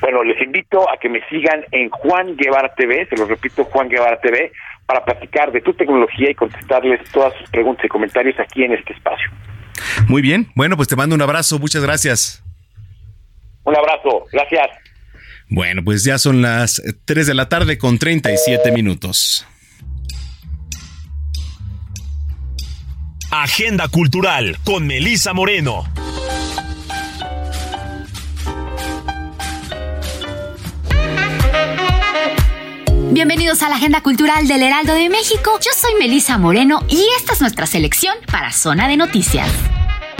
Bueno, 0.00 0.24
les 0.24 0.40
invito 0.42 0.88
a 0.90 0.96
que 0.96 1.08
me 1.08 1.20
sigan 1.28 1.64
en 1.70 1.88
Juan 1.90 2.34
Guevara 2.36 2.74
TV, 2.74 3.06
se 3.06 3.16
lo 3.16 3.26
repito, 3.26 3.64
Juan 3.64 3.88
Guevara 3.88 4.20
TV, 4.20 4.50
para 4.86 5.04
platicar 5.04 5.52
de 5.52 5.60
tu 5.60 5.72
tecnología 5.74 6.30
y 6.30 6.34
contestarles 6.34 7.00
todas 7.12 7.32
sus 7.38 7.48
preguntas 7.50 7.84
y 7.84 7.88
comentarios 7.88 8.38
aquí 8.40 8.64
en 8.64 8.72
este 8.72 8.94
espacio. 8.94 9.30
Muy 10.08 10.22
bien, 10.22 10.50
bueno, 10.54 10.76
pues 10.76 10.88
te 10.88 10.96
mando 10.96 11.14
un 11.14 11.22
abrazo, 11.22 11.58
muchas 11.58 11.82
gracias. 11.82 12.42
Un 13.64 13.76
abrazo, 13.76 14.26
gracias. 14.32 14.66
Bueno, 15.48 15.82
pues 15.84 16.04
ya 16.04 16.18
son 16.18 16.42
las 16.42 16.82
3 17.04 17.26
de 17.26 17.34
la 17.34 17.48
tarde 17.48 17.78
con 17.78 17.98
37 17.98 18.72
minutos. 18.72 19.46
Agenda 23.30 23.88
Cultural 23.88 24.58
con 24.64 24.86
Melisa 24.86 25.32
Moreno. 25.32 25.84
Bienvenidos 33.12 33.62
a 33.62 33.68
la 33.68 33.76
Agenda 33.76 34.02
Cultural 34.02 34.48
del 34.48 34.62
Heraldo 34.62 34.94
de 34.94 35.10
México. 35.10 35.58
Yo 35.60 35.70
soy 35.74 35.94
Melisa 35.98 36.38
Moreno 36.38 36.80
y 36.88 37.06
esta 37.18 37.34
es 37.34 37.40
nuestra 37.42 37.66
selección 37.66 38.14
para 38.30 38.52
Zona 38.52 38.88
de 38.88 38.96
Noticias. 38.96 39.50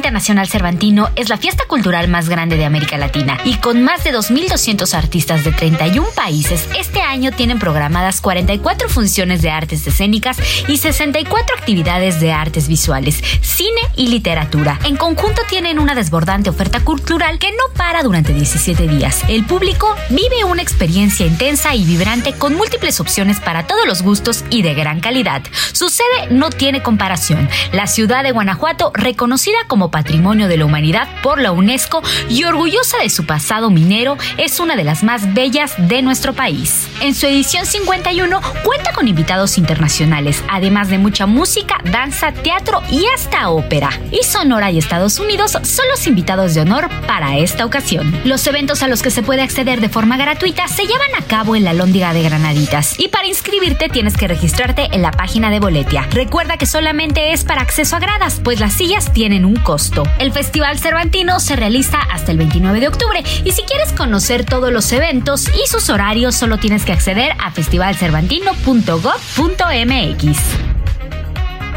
Internacional 0.02 0.48
Cervantino 0.48 1.10
es 1.14 1.28
la 1.28 1.36
fiesta 1.36 1.64
cultural 1.68 2.08
más 2.08 2.28
grande 2.28 2.56
de 2.56 2.64
América 2.64 2.98
Latina 2.98 3.38
y 3.44 3.54
con 3.58 3.84
más 3.84 4.02
de 4.02 4.12
2.200 4.12 4.94
artistas 4.94 5.44
de 5.44 5.52
31 5.52 6.08
países, 6.16 6.68
este 6.76 7.02
año 7.02 7.30
tienen 7.30 7.60
programadas 7.60 8.20
44 8.20 8.88
funciones 8.88 9.42
de 9.42 9.50
artes 9.50 9.86
escénicas 9.86 10.38
y 10.66 10.78
64 10.78 11.56
actividades 11.56 12.18
de 12.18 12.32
artes 12.32 12.66
visuales, 12.66 13.22
cine 13.42 13.80
y 13.94 14.08
literatura. 14.08 14.80
En 14.84 14.96
conjunto 14.96 15.42
tienen 15.48 15.78
una 15.78 15.94
desbordante 15.94 16.50
oferta 16.50 16.80
cultural 16.80 17.38
que 17.38 17.52
no 17.52 17.72
para 17.76 18.02
durante 18.02 18.34
17 18.34 18.88
días. 18.88 19.22
El 19.28 19.44
público 19.44 19.94
vive 20.08 20.42
una 20.44 20.62
experiencia 20.62 21.26
intensa 21.26 21.76
y 21.76 21.84
vibrante 21.84 22.32
con 22.32 22.56
múltiples 22.56 22.98
opciones 22.98 23.38
para 23.38 23.68
todos 23.68 23.86
los 23.86 24.02
gustos 24.02 24.44
y 24.50 24.62
de 24.62 24.74
gran 24.74 24.98
calidad. 24.98 25.42
Su 25.72 25.90
sede 25.90 26.26
no 26.30 26.50
tiene 26.50 26.82
comparación. 26.82 27.48
La 27.70 27.86
ciudad 27.86 28.24
de 28.24 28.32
Guanajuato, 28.32 28.90
reconocida 28.96 29.58
como 29.68 29.91
Patrimonio 29.92 30.48
de 30.48 30.56
la 30.56 30.64
Humanidad 30.64 31.06
por 31.22 31.40
la 31.40 31.52
UNESCO 31.52 32.02
y 32.28 32.42
orgullosa 32.42 32.98
de 32.98 33.10
su 33.10 33.24
pasado 33.24 33.70
minero, 33.70 34.18
es 34.38 34.58
una 34.58 34.74
de 34.74 34.82
las 34.82 35.04
más 35.04 35.32
bellas 35.34 35.74
de 35.78 36.02
nuestro 36.02 36.32
país. 36.32 36.88
En 37.00 37.14
su 37.14 37.26
edición 37.26 37.66
51 37.66 38.40
cuenta 38.64 38.92
con 38.92 39.06
invitados 39.06 39.58
internacionales, 39.58 40.42
además 40.48 40.88
de 40.88 40.98
mucha 40.98 41.26
música, 41.26 41.76
danza, 41.84 42.32
teatro 42.32 42.82
y 42.90 43.04
hasta 43.14 43.50
ópera. 43.50 43.90
Y 44.10 44.24
Sonora 44.24 44.70
y 44.70 44.78
Estados 44.78 45.20
Unidos 45.20 45.52
son 45.52 45.88
los 45.90 46.06
invitados 46.06 46.54
de 46.54 46.62
honor 46.62 46.88
para 47.06 47.36
esta 47.36 47.64
ocasión. 47.64 48.12
Los 48.24 48.46
eventos 48.46 48.82
a 48.82 48.88
los 48.88 49.02
que 49.02 49.10
se 49.10 49.22
puede 49.22 49.42
acceder 49.42 49.80
de 49.80 49.88
forma 49.88 50.16
gratuita 50.16 50.66
se 50.68 50.86
llevan 50.86 51.14
a 51.18 51.24
cabo 51.26 51.54
en 51.54 51.64
la 51.64 51.74
Lóndiga 51.74 52.14
de 52.14 52.22
Granaditas 52.22 52.98
y 52.98 53.08
para 53.08 53.26
inscribirte 53.26 53.90
tienes 53.90 54.16
que 54.16 54.26
registrarte 54.26 54.88
en 54.92 55.02
la 55.02 55.10
página 55.10 55.50
de 55.50 55.60
Boletia. 55.60 56.08
Recuerda 56.10 56.56
que 56.56 56.66
solamente 56.66 57.32
es 57.32 57.44
para 57.44 57.60
acceso 57.60 57.96
a 57.96 58.00
gradas, 58.00 58.40
pues 58.42 58.58
las 58.58 58.72
sillas 58.72 59.12
tienen 59.12 59.44
un 59.44 59.56
costo. 59.56 59.81
El 60.20 60.32
Festival 60.32 60.78
Cervantino 60.78 61.40
se 61.40 61.56
realiza 61.56 61.98
hasta 61.98 62.30
el 62.30 62.38
29 62.38 62.78
de 62.78 62.86
octubre 62.86 63.24
y 63.44 63.50
si 63.50 63.62
quieres 63.62 63.92
conocer 63.92 64.44
todos 64.44 64.70
los 64.70 64.92
eventos 64.92 65.48
y 65.48 65.66
sus 65.66 65.90
horarios 65.90 66.36
solo 66.36 66.58
tienes 66.58 66.84
que 66.84 66.92
acceder 66.92 67.32
a 67.40 67.50
festivalcervantino.gov.mx. 67.50 70.38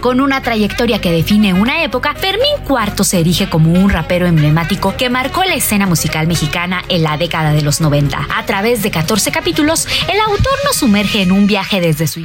Con 0.00 0.20
una 0.20 0.42
trayectoria 0.42 1.00
que 1.00 1.10
define 1.10 1.54
una 1.54 1.82
época, 1.82 2.14
Fermín 2.14 2.44
IV 2.68 3.04
se 3.04 3.18
erige 3.18 3.48
como 3.48 3.72
un 3.72 3.90
rapero 3.90 4.26
emblemático 4.26 4.94
que 4.96 5.10
marcó 5.10 5.42
la 5.42 5.54
escena 5.54 5.86
musical 5.86 6.28
mexicana 6.28 6.84
en 6.88 7.02
la 7.02 7.16
década 7.16 7.52
de 7.52 7.62
los 7.62 7.80
90. 7.80 8.28
A 8.36 8.46
través 8.46 8.84
de 8.84 8.92
14 8.92 9.32
capítulos, 9.32 9.88
el 10.08 10.20
autor 10.20 10.54
nos 10.64 10.76
sumerge 10.76 11.22
en 11.22 11.32
un 11.32 11.48
viaje 11.48 11.80
desde 11.80 12.06
su 12.06 12.20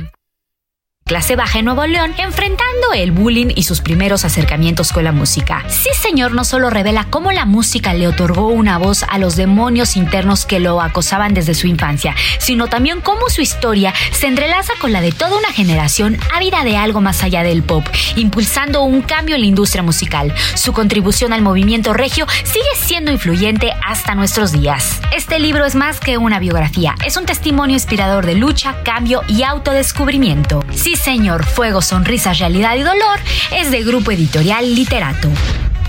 clase 1.06 1.36
baja 1.36 1.60
en 1.60 1.66
Nuevo 1.66 1.86
León, 1.86 2.14
enfrentando 2.18 2.94
el 2.96 3.12
bullying 3.12 3.48
y 3.56 3.64
sus 3.64 3.82
primeros 3.82 4.24
acercamientos 4.24 4.94
con 4.94 5.04
la 5.04 5.12
música. 5.12 5.64
Sí, 5.68 5.90
señor, 6.02 6.34
no 6.34 6.46
solo 6.46 6.70
revela 6.70 7.08
cómo 7.10 7.32
la 7.32 7.46
música 7.46 7.94
le 7.94 8.08
otorgó 8.08 8.48
una 8.48 8.78
voz 8.78 9.04
a 9.04 9.18
los 9.18 9.36
demonios 9.36 9.98
internos 9.98 10.46
que 10.46 10.62
lo 10.62 10.82
acosaban 10.82 11.34
desde 11.34 11.56
su 11.56 11.68
infancia, 11.68 12.16
sino 12.40 12.68
también 12.68 13.02
cómo 13.02 13.30
su 13.30 13.42
historia 13.42 13.94
se 14.12 14.28
entrelaza 14.28 14.74
con 14.80 14.94
la 14.94 15.02
de 15.02 15.12
toda 15.12 15.38
una 15.38 15.52
generación 15.52 16.18
ávida 16.34 16.64
de 16.64 16.78
algo 16.78 17.02
más 17.02 17.22
allá 17.22 17.44
del 17.44 17.64
pop, 17.64 17.86
impulsando 18.16 18.84
un 18.84 19.02
cambio 19.02 19.36
en 19.36 19.42
la 19.42 19.48
industria 19.48 19.84
musical. 19.84 20.34
Su 20.56 20.72
contribución 20.72 21.34
al 21.34 21.42
movimiento 21.42 21.94
regio 21.94 22.26
sigue 22.44 22.64
siendo 22.78 23.12
influyente 23.12 23.74
hasta 23.86 24.16
nuestros 24.16 24.54
días. 24.54 25.02
Este 25.14 25.40
libro 25.40 25.66
es 25.66 25.76
más 25.76 26.00
que 26.00 26.18
una 26.18 26.40
biografía, 26.40 26.96
es 27.06 27.18
un 27.18 27.26
testimonio 27.26 27.76
inspirador 27.76 28.26
de 28.26 28.36
lucha, 28.36 28.78
cambio 28.84 29.22
y 29.28 29.44
autodescubrimiento. 29.44 30.64
Sí, 30.74 30.93
señor, 30.96 31.46
Fuego, 31.46 31.82
Sonrisas, 31.82 32.40
Realidad 32.40 32.76
y 32.76 32.84
Dolor 32.84 33.20
es 33.56 33.72
de 33.72 33.84
Grupo 33.84 34.12
Editorial 34.12 34.76
Literato. 34.76 35.30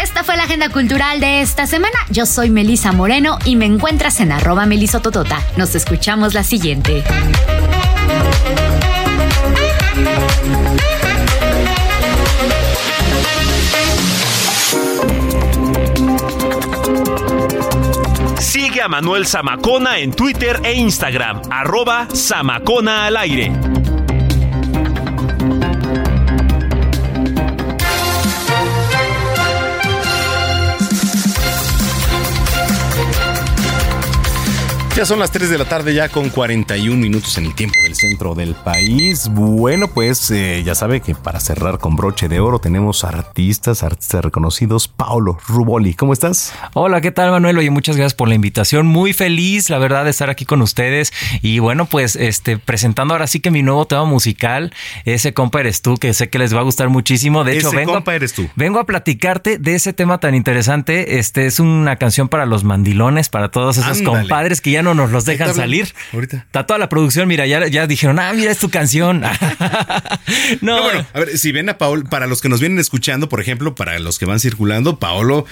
Esta 0.01 0.25
fue 0.25 0.37
la 0.37 0.45
agenda 0.45 0.69
cultural 0.69 1.21
de 1.21 1.41
esta 1.41 1.67
semana. 1.67 1.97
Yo 2.11 2.27
soy 2.27 2.51
Melisa 2.51 2.93
Moreno 2.93 3.39
y 3.45 3.57
me 3.57 3.67
encuentras 3.67 4.21
en 4.21 4.33
arroba 4.33 4.67
melisototota. 4.67 5.41
Nos 5.57 5.75
escuchamos 5.75 6.35
la 6.35 6.45
siguiente. 6.45 7.03
Sigue 18.39 18.83
a 18.83 18.89
Manuel 18.89 19.27
Zamacona 19.27 19.99
en 19.99 20.13
Twitter 20.13 20.61
e 20.65 20.75
Instagram, 20.75 21.43
arroba 21.51 22.07
Zamacona 22.15 23.07
al 23.07 23.17
aire. 23.17 23.53
Ya 34.97 35.05
son 35.05 35.19
las 35.19 35.33
3 35.33 35.51
de 35.51 35.59
la 35.59 35.65
tarde, 35.65 35.93
ya 35.93 36.09
con 36.09 36.31
41 36.31 36.97
minutos 36.97 37.37
en 37.39 37.47
el 37.47 37.55
tiempo 37.57 37.75
del 37.83 37.97
centro 37.97 38.37
del 38.37 38.55
país. 38.55 39.29
Bueno, 39.29 39.89
pues 39.89 40.31
eh, 40.31 40.63
ya 40.65 40.77
sabe 40.77 41.01
que 41.01 41.17
para 41.17 41.41
cerrar 41.41 41.81
con 41.81 41.97
broche 41.97 42.29
de 42.29 42.39
oro 42.39 42.61
tenemos 42.61 43.03
artistas, 43.03 43.83
artistas 43.83 44.25
reconocidos. 44.25 44.87
Paulo 44.87 45.37
Ruboli, 45.49 45.95
¿cómo 45.95 46.13
estás? 46.13 46.53
Hola, 46.75 47.01
¿qué 47.01 47.11
tal 47.11 47.33
Manuel? 47.33 47.59
Oye, 47.59 47.71
muchas 47.71 47.97
gracias 47.97 48.15
por 48.15 48.29
la 48.29 48.37
invitación. 48.37 48.87
Muy 48.87 49.13
feliz, 49.13 49.69
la 49.69 49.79
verdad, 49.79 50.05
de 50.05 50.11
estar 50.11 50.31
aquí 50.31 50.45
con 50.45 50.63
ustedes. 50.63 51.13
Y 51.43 51.59
bueno, 51.59 51.87
pues 51.87 52.15
este 52.15 52.57
presentando 52.57 53.15
ahora 53.15 53.27
sí 53.27 53.41
que 53.41 53.51
mi 53.51 53.65
nuevo 53.65 53.87
tema 53.89 54.05
musical, 54.05 54.73
ese 55.05 55.35
compa 55.35 55.59
eres 55.59 55.83
tú, 55.83 55.97
que 55.97 56.15
sé 56.15 56.31
que 56.31 56.39
les 56.39 56.55
va 56.55 56.61
a 56.61 56.63
gustar 56.65 56.89
muchísimo. 56.89 57.43
De 57.43 57.59
hecho, 57.59 57.67
Ese 57.67 57.79
vengo, 57.79 57.95
compa 57.95 58.15
eres 58.15 58.33
tú. 58.33 58.49
vengo 58.55 58.79
a 58.79 58.87
platicarte 58.87 59.59
de 59.59 59.75
ese 59.75 59.93
tema 59.93 60.19
tan 60.21 60.37
interesante. 60.37 61.19
Este 61.19 61.47
es 61.47 61.59
una 61.59 61.97
canción 61.97 62.29
para 62.29 62.47
los 62.47 62.63
mandilones, 62.63 63.29
para 63.29 63.51
todos 63.51 63.77
esos 63.79 63.99
Ándale. 63.99 64.21
compadres 64.21 64.61
que 64.61 64.71
ya 64.71 64.84
no 64.85 64.95
nos 64.95 65.11
los 65.11 65.25
dejan 65.25 65.55
salir. 65.55 65.93
Ahorita. 66.13 66.37
Está 66.37 66.67
toda 66.67 66.79
la 66.79 66.89
producción, 66.89 67.27
mira, 67.27 67.47
ya, 67.47 67.67
ya 67.67 67.87
dijeron, 67.87 68.19
ah, 68.19 68.33
mira, 68.35 68.53
es 68.53 68.59
tu 68.59 68.71
canción. 68.71 69.21
no, 70.61 70.77
No, 70.77 70.83
bueno, 70.83 71.07
a 71.13 71.19
ver, 71.21 71.39
si 71.39 71.53
ven 71.53 71.69
a 71.69 71.79
Paolo, 71.79 72.05
para 72.05 72.27
los 72.27 72.41
que 72.41 72.49
nos 72.49 72.61
vienen 72.61 72.79
escuchando, 72.79 73.29
por 73.29 73.41
ejemplo, 73.41 73.75
para 73.75 73.99
los 73.99 74.19
que 74.19 74.27
van 74.27 74.41
circulando, 74.41 74.99
Paolo, 74.99 75.47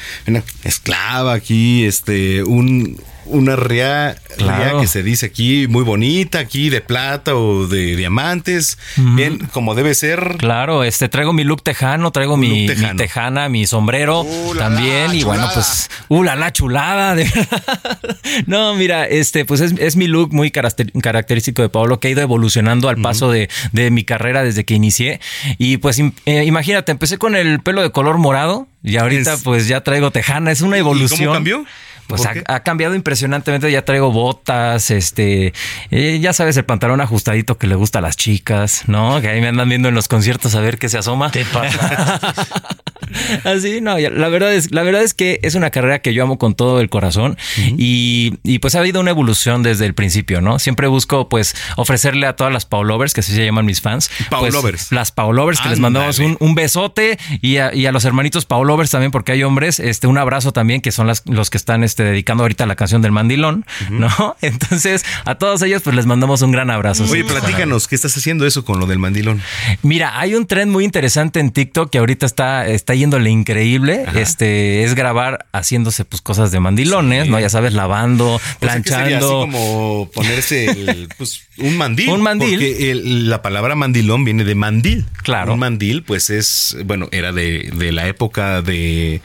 esclava 0.64 1.32
aquí, 1.32 1.84
este, 1.84 2.42
un, 2.42 3.00
una 3.26 3.56
Claro. 3.56 3.64
rea 3.66 4.80
que 4.80 4.86
se 4.86 5.02
dice 5.02 5.26
aquí, 5.26 5.66
muy 5.68 5.84
bonita, 5.84 6.38
aquí 6.38 6.70
de 6.70 6.80
plata 6.80 7.34
o 7.36 7.66
de 7.66 7.96
diamantes, 7.96 8.78
bien, 8.96 9.38
como 9.52 9.74
debe 9.74 9.94
ser. 9.94 10.36
Claro, 10.38 10.84
este 10.84 11.08
traigo 11.08 11.32
mi 11.32 11.44
look 11.44 11.62
tejano, 11.62 12.10
traigo 12.10 12.36
mi, 12.36 12.66
look 12.66 12.78
mi 12.78 12.96
tejana, 12.96 13.48
mi 13.48 13.66
sombrero 13.66 14.22
Uh, 14.22 14.54
la, 14.54 14.64
también. 14.64 15.08
la, 15.08 15.14
y 15.14 15.22
bueno, 15.22 15.48
pues, 15.52 15.90
uh, 16.08 16.22
la, 16.22 16.34
la 16.36 16.52
chulada. 16.52 17.14
de- 17.14 17.30
no, 18.46 18.74
mira, 18.74 19.06
este, 19.06 19.44
pues 19.44 19.60
es, 19.60 19.72
es 19.78 19.96
mi 19.96 20.06
look 20.06 20.32
muy 20.32 20.50
caracter- 20.50 20.90
característico 21.00 21.62
de 21.62 21.68
Pablo 21.68 22.00
que 22.00 22.08
ha 22.08 22.10
ido 22.10 22.22
evolucionando 22.22 22.88
al 22.88 23.00
paso 23.00 23.30
de, 23.30 23.48
de 23.72 23.90
mi 23.90 24.04
carrera 24.04 24.42
desde 24.42 24.64
que 24.64 24.74
inicié. 24.74 25.20
Y 25.58 25.76
pues 25.78 25.98
eh, 26.26 26.44
imagínate, 26.44 26.92
empecé 26.92 27.18
con 27.18 27.36
el 27.36 27.60
pelo 27.60 27.82
de 27.82 27.90
color 27.90 28.18
morado 28.18 28.66
y 28.82 28.96
ahorita 28.96 29.34
Es- 29.34 29.42
pues 29.42 29.68
ya 29.68 29.82
traigo 29.82 30.10
tejana. 30.10 30.50
Es 30.50 30.60
una 30.60 30.76
¿Y- 30.76 30.80
y 30.80 30.82
cómo 30.82 30.94
evolución. 30.96 31.32
cambió? 31.34 31.64
Pues 32.06 32.22
¿Por 32.22 32.44
ha, 32.46 32.60
cambiado 32.60 32.94
impresionantemente. 32.94 33.70
Ya 33.70 33.84
traigo 33.84 34.12
botas, 34.12 34.90
este, 34.90 35.52
eh, 35.90 36.18
ya 36.20 36.32
sabes, 36.32 36.56
el 36.56 36.64
pantalón 36.64 37.00
ajustadito 37.00 37.58
que 37.58 37.66
le 37.66 37.74
gusta 37.74 37.98
a 38.00 38.02
las 38.02 38.16
chicas, 38.16 38.84
¿no? 38.86 39.20
Que 39.20 39.28
ahí 39.28 39.40
me 39.40 39.48
andan 39.48 39.68
viendo 39.68 39.88
en 39.88 39.94
los 39.94 40.08
conciertos 40.08 40.54
a 40.54 40.60
ver 40.60 40.78
qué 40.78 40.88
se 40.88 40.98
asoma. 40.98 41.30
Así, 43.44 43.80
no, 43.82 43.98
ya, 43.98 44.10
la 44.10 44.28
verdad 44.28 44.52
es, 44.54 44.72
la 44.72 44.82
verdad 44.82 45.02
es 45.02 45.14
que 45.14 45.40
es 45.42 45.54
una 45.54 45.70
carrera 45.70 46.00
que 46.00 46.14
yo 46.14 46.22
amo 46.22 46.38
con 46.38 46.54
todo 46.54 46.80
el 46.80 46.88
corazón 46.88 47.36
y, 47.56 48.38
y, 48.42 48.58
pues 48.58 48.74
ha 48.74 48.80
habido 48.80 49.00
una 49.00 49.10
evolución 49.10 49.62
desde 49.62 49.86
el 49.86 49.94
principio, 49.94 50.40
¿no? 50.40 50.58
Siempre 50.58 50.86
busco 50.86 51.28
pues 51.28 51.54
ofrecerle 51.76 52.26
a 52.26 52.36
todas 52.36 52.52
las 52.52 52.66
Paulovers, 52.66 53.14
que 53.14 53.20
así 53.20 53.34
se 53.34 53.44
llaman 53.44 53.66
mis 53.66 53.80
fans. 53.80 54.10
pues, 54.30 54.52
Paulovers. 54.52 54.92
las 54.92 55.12
Paulovers, 55.12 55.60
que 55.60 55.68
les 55.68 55.78
mandamos 55.78 56.18
un, 56.18 56.36
un 56.40 56.54
besote 56.54 57.18
y 57.40 57.56
a, 57.58 57.74
y 57.74 57.86
a 57.86 57.92
los 57.92 58.04
hermanitos 58.04 58.46
Paulovers 58.46 58.90
también, 58.90 59.10
porque 59.10 59.32
hay 59.32 59.42
hombres, 59.42 59.80
este, 59.80 60.06
un 60.06 60.18
abrazo 60.18 60.52
también, 60.52 60.80
que 60.80 60.92
son 60.92 61.06
las, 61.06 61.22
los 61.26 61.50
que 61.50 61.58
están 61.58 61.84
este, 61.92 62.04
dedicando 62.04 62.42
ahorita 62.44 62.64
la 62.64 62.74
canción 62.74 63.02
del 63.02 63.12
mandilón, 63.12 63.66
¿no? 63.90 64.36
Entonces, 64.40 65.04
a 65.26 65.34
todos 65.34 65.60
ellos 65.60 65.82
pues 65.82 65.94
les 65.94 66.06
mandamos 66.06 66.40
un 66.40 66.50
gran 66.50 66.70
abrazo. 66.70 67.04
Oye, 67.04 67.22
platícanos, 67.24 67.86
¿qué 67.86 67.94
estás 67.94 68.16
haciendo 68.16 68.46
eso 68.46 68.64
con 68.64 68.80
lo 68.80 68.86
del 68.86 68.98
mandilón? 68.98 69.42
Mira, 69.82 70.18
hay 70.18 70.34
un 70.34 70.46
tren 70.46 70.70
muy 70.70 70.84
interesante 70.84 71.38
en 71.40 71.50
TikTok 71.50 71.90
que 71.90 71.98
ahorita 71.98 72.24
está, 72.24 72.66
está 72.66 72.94
yéndole 72.94 73.28
increíble. 73.28 74.06
Este 74.14 74.84
es 74.84 74.94
grabar 74.94 75.46
haciéndose 75.52 76.04
pues 76.06 76.22
cosas 76.22 76.50
de 76.50 76.60
mandilones, 76.60 77.28
¿no? 77.28 77.38
Ya 77.38 77.50
sabes, 77.50 77.74
lavando, 77.74 78.36
O 78.36 78.38
sea, 78.38 78.48
sería 78.58 78.72
así 78.72 78.82
planchando. 78.90 79.28
como 79.40 80.10
ponerse 80.14 80.64
el, 80.70 81.08
pues, 81.18 81.42
un 81.58 81.76
mandil. 81.76 82.08
Un 82.08 82.22
mandil. 82.22 82.50
Porque 82.58 82.90
el- 82.90 83.28
la 83.28 83.42
palabra 83.42 83.74
mandilón 83.74 84.24
viene 84.24 84.44
de 84.44 84.54
mandil. 84.54 85.04
Claro. 85.22 85.52
Un 85.52 85.58
mandil, 85.60 86.02
pues 86.02 86.30
es, 86.30 86.76
bueno, 86.86 87.08
era 87.12 87.32
de, 87.32 87.70
de 87.74 87.92
la 87.92 88.06
época 88.08 88.62
de 88.62 89.20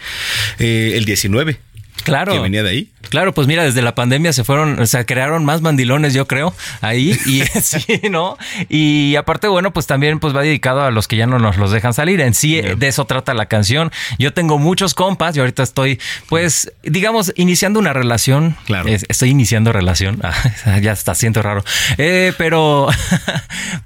eh, 0.60 0.91
el 0.95 1.06
19. 1.06 1.60
Claro. 2.03 2.32
Que 2.34 2.40
venía 2.40 2.64
de 2.64 2.69
ahí. 2.69 2.90
Claro, 3.10 3.34
pues 3.34 3.48
mira, 3.48 3.64
desde 3.64 3.82
la 3.82 3.95
pandemia 3.95 4.34
se 4.34 4.44
fueron, 4.44 4.80
o 4.82 4.86
sea, 4.86 5.06
crearon 5.06 5.45
más 5.45 5.61
mandilones, 5.61 6.14
yo 6.14 6.28
creo, 6.28 6.53
ahí. 6.82 7.18
Y 7.26 7.41
sí, 7.61 8.02
¿no? 8.10 8.38
Y 8.69 9.15
aparte, 9.15 9.48
bueno, 9.48 9.72
pues 9.72 9.88
también 9.88 10.19
pues 10.19 10.36
va 10.36 10.41
dedicado 10.41 10.82
a 10.84 10.91
los 10.91 11.07
que 11.07 11.15
ya 11.15 11.26
no 11.26 11.40
nos 11.40 11.57
los 11.57 11.72
dejan 11.72 11.94
salir. 11.94 12.19
En 12.22 12.34
sí, 12.34 12.60
de 12.61 12.88
eso 12.88 13.06
trata 13.06 13.34
la 13.34 13.45
canción. 13.45 13.91
Yo 14.19 14.34
tengo 14.34 14.57
muchos 14.57 14.94
compas 14.94 15.36
y 15.38 15.40
ahorita 15.40 15.64
estoy, 15.64 15.99
pues, 16.28 16.74
digamos, 16.84 17.32
iniciando 17.38 17.80
una 17.80 17.94
relación. 17.94 18.57
Claro. 18.65 18.90
Es- 18.90 19.06
estoy 19.10 19.30
iniciando 19.30 19.72
relación. 19.72 20.19
Ah, 20.65 20.80
ya 20.80 20.91
está, 20.91 21.15
siento 21.15 21.41
raro. 21.41 21.64
Eh, 21.98 22.34
pero, 22.38 22.88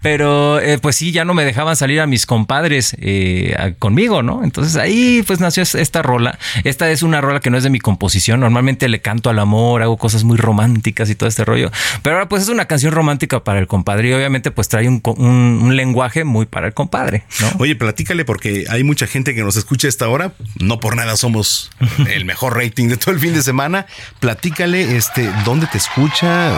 pero, 0.02 0.60
eh, 0.60 0.78
pues 0.80 0.96
sí, 0.96 1.12
ya 1.12 1.26
no 1.26 1.34
me 1.34 1.46
dejaban 1.46 1.76
salir 1.76 2.00
a 2.02 2.08
mis 2.08 2.26
compadres 2.26 2.96
eh, 3.00 3.56
a- 3.58 3.72
conmigo, 3.74 4.24
¿no? 4.24 4.44
Entonces 4.44 4.76
ahí 4.78 5.24
pues 5.26 5.40
nació 5.40 5.64
es- 5.64 5.76
esta 5.76 6.02
rola. 6.02 6.38
Esta 6.64 6.90
es 6.92 7.04
una 7.04 7.22
rola 7.22 7.40
que 7.40 7.50
no 7.50 7.58
es 7.58 7.64
de 7.64 7.70
mi 7.70 7.80
composición. 8.02 8.40
Normalmente 8.40 8.90
le 8.90 9.00
canto 9.00 9.30
al 9.30 9.38
amor, 9.38 9.84
hago 9.84 9.96
cosas 9.96 10.24
muy 10.24 10.36
románticas 10.38 11.08
y 11.12 11.16
todo 11.16 11.30
este 11.30 11.46
rollo. 11.46 11.70
Pero 12.02 12.16
ahora 12.16 12.28
pues 12.28 12.42
es 12.42 12.50
una 12.50 12.66
canción 12.66 12.92
romántica 12.94 13.44
para 13.44 13.60
el 13.60 13.68
compadre 13.68 14.10
y 14.10 14.14
obviamente 14.14 14.50
pues 14.50 14.70
trae 14.70 14.88
un, 14.88 15.00
co- 15.00 15.14
un- 15.14 15.60
un 15.62 15.76
lenguaje 15.76 16.24
muy 16.24 16.48
para 16.48 16.66
el 16.66 16.74
compadre, 16.74 17.26
¿no? 17.40 17.48
Oye, 17.60 17.76
platícale 17.76 18.26
porque 18.26 18.66
hay 18.72 18.84
mucha 18.84 19.06
gente 19.06 19.36
que 19.36 19.44
nos 19.44 19.56
escucha 19.56 19.88
a 19.88 19.90
esta 19.90 20.10
hora. 20.10 20.34
No 20.60 20.80
por 20.80 20.96
nada 20.96 21.16
somos 21.16 21.70
el 22.12 22.26
mejor 22.26 22.58
rating 22.58 22.88
de 22.88 22.98
todo 22.98 23.12
el 23.12 23.20
fin 23.20 23.36
de 23.36 23.44
semana. 23.44 23.86
Platícale, 24.20 24.98
este, 24.98 25.30
dónde 25.46 25.68
te 25.68 25.78
escucha, 25.78 26.52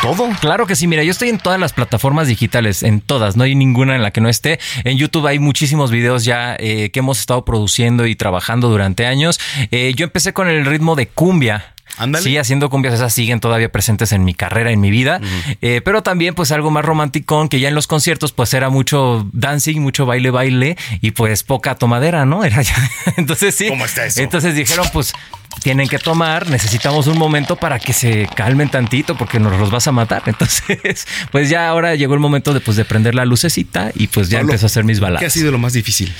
todo. 0.00 0.30
Claro 0.40 0.66
que 0.66 0.74
sí, 0.74 0.86
mira, 0.86 1.02
yo 1.04 1.10
estoy 1.10 1.28
en 1.28 1.38
todas 1.38 1.60
las 1.60 1.74
plataformas 1.74 2.28
digitales, 2.28 2.82
en 2.82 3.02
todas, 3.02 3.36
no 3.36 3.44
hay 3.44 3.54
ninguna 3.54 3.94
en 3.94 4.02
la 4.02 4.10
que 4.10 4.22
no 4.22 4.30
esté. 4.30 4.58
En 4.84 4.96
YouTube 4.96 5.26
hay 5.26 5.38
muchísimos 5.38 5.90
videos 5.90 6.24
ya 6.24 6.56
eh, 6.58 6.88
que 6.90 7.00
hemos 7.00 7.18
estado 7.20 7.44
produciendo 7.44 8.06
y 8.06 8.16
trabajando 8.16 8.70
durante 8.70 9.04
años. 9.04 9.38
Eh, 9.70 9.92
yo 9.94 10.04
empecé 10.04 10.32
con 10.32 10.48
el 10.48 10.64
ritmo 10.78 10.94
de 10.94 11.08
cumbia. 11.08 11.74
Sí, 12.22 12.36
haciendo 12.36 12.70
cumbias, 12.70 12.94
esas 12.94 13.12
siguen 13.12 13.40
todavía 13.40 13.72
presentes 13.72 14.12
en 14.12 14.24
mi 14.24 14.32
carrera, 14.32 14.70
en 14.70 14.80
mi 14.80 14.90
vida. 14.90 15.20
Eh, 15.60 15.80
pero 15.84 16.02
también, 16.02 16.34
pues, 16.34 16.52
algo 16.52 16.70
más 16.70 16.84
romanticón, 16.84 17.48
que 17.48 17.58
ya 17.58 17.68
en 17.68 17.74
los 17.74 17.88
conciertos, 17.88 18.30
pues, 18.32 18.54
era 18.54 18.68
mucho 18.68 19.28
dancing, 19.32 19.80
mucho 19.80 20.06
baile, 20.06 20.30
baile, 20.30 20.76
y 21.00 21.10
pues 21.10 21.42
poca 21.42 21.74
tomadera, 21.74 22.24
¿no? 22.24 22.44
Era 22.48 22.62
ya. 22.62 22.76
Entonces, 23.16 23.54
sí. 23.54 23.68
¿Cómo 23.68 23.84
está 23.84 24.04
eso? 24.04 24.20
Entonces 24.20 24.54
dijeron, 24.54 24.86
pues, 24.92 25.12
tienen 25.62 25.88
que 25.88 25.98
tomar, 25.98 26.48
necesitamos 26.48 27.06
un 27.06 27.18
momento 27.18 27.56
para 27.56 27.78
que 27.78 27.92
se 27.92 28.28
calmen 28.34 28.68
tantito 28.68 29.16
porque 29.16 29.40
nos 29.40 29.58
los 29.58 29.70
vas 29.70 29.86
a 29.88 29.92
matar. 29.92 30.22
Entonces, 30.26 31.06
pues 31.32 31.48
ya 31.50 31.68
ahora 31.68 31.94
llegó 31.94 32.14
el 32.14 32.20
momento 32.20 32.54
de, 32.54 32.60
pues, 32.60 32.76
de 32.76 32.84
prender 32.84 33.14
la 33.14 33.24
lucecita 33.24 33.90
y 33.94 34.06
pues 34.06 34.28
ya 34.28 34.38
Pablo, 34.38 34.52
empezó 34.52 34.66
a 34.66 34.68
hacer 34.68 34.84
mis 34.84 34.98
¿Qué 34.98 35.04
ha 35.04 35.08
baladas. 35.08 35.32
sido 35.32 35.50
lo 35.50 35.58
más 35.58 35.72
difícil? 35.72 36.12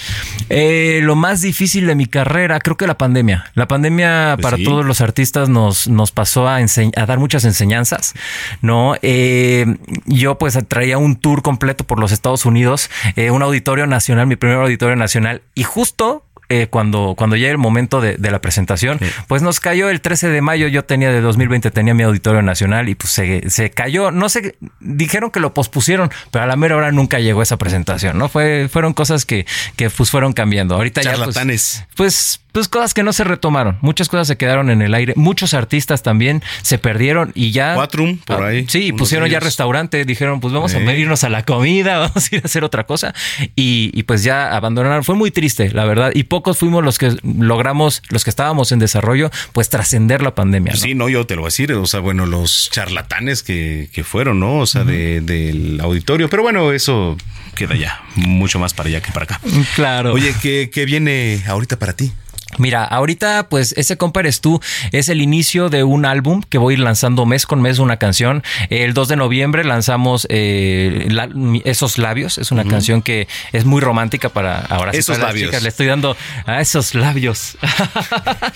Eh, 0.49 1.01
lo 1.03 1.15
más 1.15 1.41
difícil 1.41 1.87
de 1.87 1.95
mi 1.95 2.07
carrera, 2.07 2.59
creo 2.59 2.77
que 2.77 2.87
la 2.87 2.99
pandemia. 2.99 3.45
La 3.55 3.69
pandemia 3.69 4.35
Pues 4.37 4.43
para 4.43 4.57
sí. 4.57 4.65
todos 4.65 4.85
los 4.85 5.01
artistas 5.01 5.49
nos, 5.49 5.89
nos 5.89 6.11
pasó 6.13 6.49
a, 6.49 6.57
a 6.57 7.07
dar 7.07 7.19
muchas 7.19 7.45
enseñanzas, 7.45 8.15
¿no? 8.61 8.95
Eh, 9.03 9.67
yo 10.07 10.39
pues 10.39 10.59
traía 10.69 10.99
un 10.99 11.17
tour 11.17 11.43
completo 11.43 11.85
por 11.85 12.01
los 12.01 12.13
Estados 12.13 12.45
Unidos, 12.45 12.91
eh, 13.17 13.31
un 13.31 13.43
auditorio 13.43 13.87
nacional, 13.87 14.27
mi 14.27 14.37
primer 14.37 14.59
auditorio 14.59 14.97
nacional, 14.97 15.43
y 15.55 15.63
justo... 15.63 16.25
eh, 16.49 16.67
cuando, 16.69 17.15
cuando 17.17 17.37
llega 17.37 17.51
el 17.51 17.59
momento 17.59 18.01
de, 18.01 18.17
de 18.17 18.31
la 18.31 18.41
presentación, 18.41 18.99
pues 19.27 19.43
nos 19.43 19.61
cayó 19.61 19.91
el 19.91 20.01
13 20.01 20.29
de 20.29 20.41
mayo, 20.41 20.69
yo 20.69 20.85
tenía 20.85 21.11
de 21.13 21.21
2020, 21.21 21.71
tenía 21.71 21.95
mi 21.95 22.03
auditorio 22.03 22.43
nacional 22.43 22.89
y 22.89 22.95
pues 22.95 23.13
se, 23.13 23.49
se 23.51 23.71
cayó, 23.71 24.11
no 24.11 24.29
sé, 24.29 24.57
dijeron 24.81 25.31
que 25.31 25.41
lo 25.41 25.55
pospusieron, 25.55 26.11
pero 26.31 26.45
a 26.45 26.47
la 26.47 26.57
mera 26.57 26.77
hora 26.77 26.93
nunca 26.93 27.19
llegó 27.19 27.43
esa 27.43 27.57
presentación, 27.59 28.19
¿no? 28.19 28.29
Fue, 28.29 28.69
fueron 28.71 28.95
cosas 28.95 29.25
que, 29.27 29.47
que 29.77 29.91
pues 29.91 30.11
fueron 30.11 30.33
cambiando. 30.33 30.75
Ahorita 30.75 31.03
ya 31.03 31.15
pues, 31.17 31.85
pues, 31.97 32.41
pues 32.53 32.69
cosas 32.69 32.95
que 32.95 33.03
no 33.03 33.13
se 33.13 33.25
retomaron. 33.25 33.79
Muchas 33.83 34.09
cosas 34.09 34.27
se 34.27 34.37
quedaron 34.37 34.71
en 34.71 34.83
el 34.83 34.95
aire. 34.95 35.13
Muchos 35.17 35.55
artistas 35.55 36.03
también 36.03 36.43
se 36.63 36.79
perdieron 36.79 37.33
y 37.35 37.51
ya. 37.53 37.75
Quatrum, 37.75 38.19
por 38.19 38.43
Ah, 38.43 38.49
ahí, 38.49 38.67
Sí, 38.69 38.93
pusieron 38.93 39.29
ya 39.29 39.41
restaurante. 39.41 40.05
Dijeron, 40.05 40.41
pues 40.41 40.53
vamos 40.55 40.73
Eh. 40.75 40.85
a 40.89 40.93
irnos 40.95 41.25
a 41.25 41.29
la 41.29 41.45
comida, 41.45 41.99
vamos 41.99 42.33
a 42.33 42.37
ir 42.37 42.43
a 42.43 42.47
hacer 42.47 42.65
otra 42.65 42.85
cosa. 42.85 43.15
Y, 43.55 43.91
y 43.95 44.03
pues 44.05 44.23
ya 44.25 44.55
abandonaron. 44.57 45.05
Fue 45.05 45.15
muy 45.15 45.31
triste, 45.31 45.71
la 45.71 45.85
verdad. 45.85 46.11
Y 46.15 46.25
pocos 46.39 46.59
fuimos 46.59 46.85
los 46.85 46.99
que 46.99 47.17
logramos, 47.25 48.03
los 48.11 48.23
que 48.25 48.31
estábamos 48.31 48.71
en 48.73 48.79
desarrollo, 48.79 49.31
pues 49.53 49.69
trascender 49.69 50.23
la 50.23 50.35
pandemia. 50.35 50.73
¿no? 50.73 50.79
Sí, 50.79 50.95
no, 50.95 51.09
yo 51.09 51.27
te 51.27 51.35
lo 51.35 51.43
voy 51.43 51.47
a 51.49 51.51
decir. 51.51 51.73
O 51.73 51.87
sea, 51.87 52.01
bueno, 52.01 52.27
los 52.27 52.71
charlatanes 52.71 53.43
que, 53.43 53.89
que 53.93 54.05
fueron, 54.05 54.39
¿no? 54.41 54.59
O 54.59 54.67
sea, 54.67 54.85
de- 54.85 55.21
del 55.21 55.81
auditorio. 55.81 56.29
Pero 56.29 56.43
bueno, 56.43 56.73
eso 56.73 57.17
queda 57.55 57.75
ya 57.75 58.01
mucho 58.15 58.59
más 58.61 58.73
para 58.75 58.89
allá 58.89 59.01
que 59.01 59.11
para 59.11 59.25
acá. 59.25 59.41
Claro. 59.75 60.13
Oye, 60.13 60.33
¿qué, 60.41 60.71
qué 60.73 60.85
viene 60.85 61.43
ahorita 61.49 61.79
para 61.79 61.93
ti? 61.95 62.13
Mira, 62.57 62.83
ahorita 62.85 63.49
pues 63.51 63.75
ese 63.77 63.99
compa 63.99 64.21
eres 64.21 64.41
tú, 64.41 64.61
es 64.91 65.11
el 65.11 65.21
inicio 65.21 65.69
de 65.69 65.85
un 65.85 66.07
álbum 66.07 66.43
que 66.49 66.57
voy 66.57 66.73
a 66.73 66.77
ir 66.79 66.81
lanzando 66.83 67.27
mes 67.27 67.45
con 67.47 67.61
mes 67.61 67.79
una 67.79 67.99
canción. 67.99 68.43
El 68.71 68.95
2 68.95 69.09
de 69.09 69.17
noviembre 69.17 69.65
lanzamos 69.65 70.27
eh, 70.31 71.07
la- 71.11 71.29
Esos 71.65 71.99
Labios, 71.99 72.39
es 72.39 72.51
una 72.51 72.65
canción 72.65 73.03
que 73.03 73.29
es 73.53 73.65
muy 73.67 73.81
romántica 73.83 74.31
para 74.31 74.61
ahora 74.61 74.93
sí, 74.93 74.99
Esos 74.99 75.17
para 75.19 75.29
las 75.29 75.35
labios. 75.35 75.51
chicas. 75.51 75.63
Le 75.63 75.69
estoy 75.69 75.87
dando 75.89 76.17
a 76.47 76.61
esos 76.61 76.95
labios. 76.95 77.59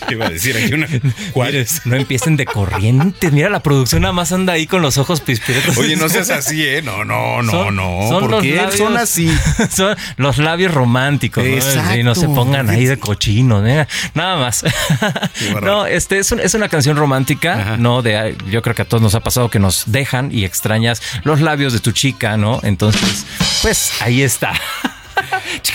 ¿Qué 0.09 0.15
iba 0.15 0.27
a 0.27 0.31
decir 0.31 0.57
aquí 0.57 0.73
una? 0.73 0.89
¿Cuáles? 1.33 1.85
No 1.85 1.95
empiecen 1.95 2.37
de 2.39 2.47
corriente. 2.47 3.31
Mira, 3.31 3.51
la 3.51 3.61
producción 3.63 4.03
nada 4.03 4.13
más 4.15 4.33
anda 4.33 4.55
ahí 4.55 4.67
con 4.67 4.81
los 4.81 4.97
ojos 4.97 5.21
pispiretos. 5.21 5.77
Oye, 5.77 5.97
no 5.97 6.09
seas 6.09 6.31
así, 6.31 6.65
¿eh? 6.65 6.81
No, 6.83 7.05
no, 7.05 7.43
no, 7.43 7.51
Son- 7.53 7.77
no. 7.77 8.09
son 8.09 8.21
¿Por 8.23 8.31
los 8.31 8.43
qué 8.43 8.57
labios- 8.57 8.77
son 8.79 8.97
así? 8.97 9.31
Son 9.71 9.97
los 10.17 10.39
labios 10.39 10.73
románticos. 10.73 11.45
¿no? 11.45 11.51
Exacto. 11.51 11.93
Sí, 11.95 12.03
no 12.03 12.15
se 12.15 12.27
pongan 12.27 12.71
ahí 12.71 12.87
de 12.87 12.99
cochinos. 12.99 13.67
¿eh? 13.69 13.82
Nada 14.15 14.37
más. 14.37 14.65
no, 15.63 15.87
este 15.87 16.19
es, 16.19 16.31
un- 16.33 16.41
es 16.41 16.55
una 16.55 16.69
canción 16.69 16.97
romántica, 16.97 17.77
¿no? 17.79 18.03
De, 18.03 18.37
yo 18.51 18.63
creo 18.63 18.75
que 18.75 18.83
a 18.83 18.85
todos 18.85 19.03
nos 19.03 19.15
ha 19.15 19.21
pasado 19.21 19.49
que 19.51 19.59
nos 19.59 19.85
dejan 19.91 20.31
y 20.33 20.45
extrañas 20.45 21.03
los 21.25 21.41
labios 21.41 21.73
de 21.73 21.81
tu 21.81 21.93
chica, 21.93 22.37
¿no? 22.37 22.61
Entonces, 22.63 23.27
pues 23.63 23.93
ahí 24.01 24.23
está. 24.23 24.53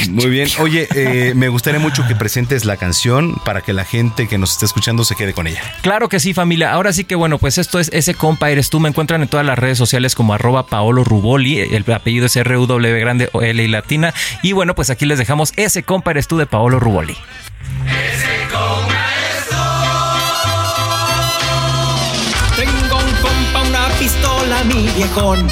Muy 0.09 0.29
bien. 0.29 0.47
Oye, 0.59 0.87
eh, 0.95 1.33
me 1.35 1.49
gustaría 1.49 1.79
mucho 1.79 2.07
que 2.07 2.15
presentes 2.15 2.65
la 2.65 2.77
canción 2.77 3.35
para 3.45 3.61
que 3.61 3.73
la 3.73 3.85
gente 3.85 4.27
que 4.27 4.37
nos 4.37 4.51
esté 4.51 4.65
escuchando 4.65 5.03
se 5.03 5.15
quede 5.15 5.33
con 5.33 5.47
ella. 5.47 5.61
Claro 5.81 6.09
que 6.09 6.19
sí, 6.19 6.33
familia. 6.33 6.71
Ahora 6.73 6.93
sí 6.93 7.03
que 7.03 7.15
bueno, 7.15 7.37
pues 7.37 7.57
esto 7.57 7.79
es 7.79 7.89
ese 7.93 8.13
compa 8.13 8.49
eres 8.49 8.69
tú. 8.69 8.79
Me 8.79 8.89
encuentran 8.89 9.21
en 9.21 9.27
todas 9.27 9.45
las 9.45 9.57
redes 9.57 9.77
sociales 9.77 10.15
como 10.15 10.33
arroba 10.33 10.67
Paolo 10.67 11.03
Ruboli. 11.03 11.59
El 11.59 11.91
apellido 11.91 12.25
es 12.25 12.35
R-U-W 12.35 12.99
grande 12.99 13.29
o 13.33 13.41
L 13.41 13.63
y 13.63 13.67
latina. 13.67 14.13
Y 14.41 14.53
bueno, 14.53 14.75
pues 14.75 14.89
aquí 14.89 15.05
les 15.05 15.19
dejamos 15.19 15.53
ese 15.55 15.83
compa 15.83 16.11
eres 16.11 16.27
tú 16.27 16.37
de 16.37 16.45
Paolo 16.45 16.79
Ruboli. 16.79 17.15
Tengo 22.55 22.97
un 22.97 23.11
compa, 23.21 23.61
una 23.67 23.87
pistola, 23.99 24.63
mi 24.63 24.87
viejón. 24.95 25.47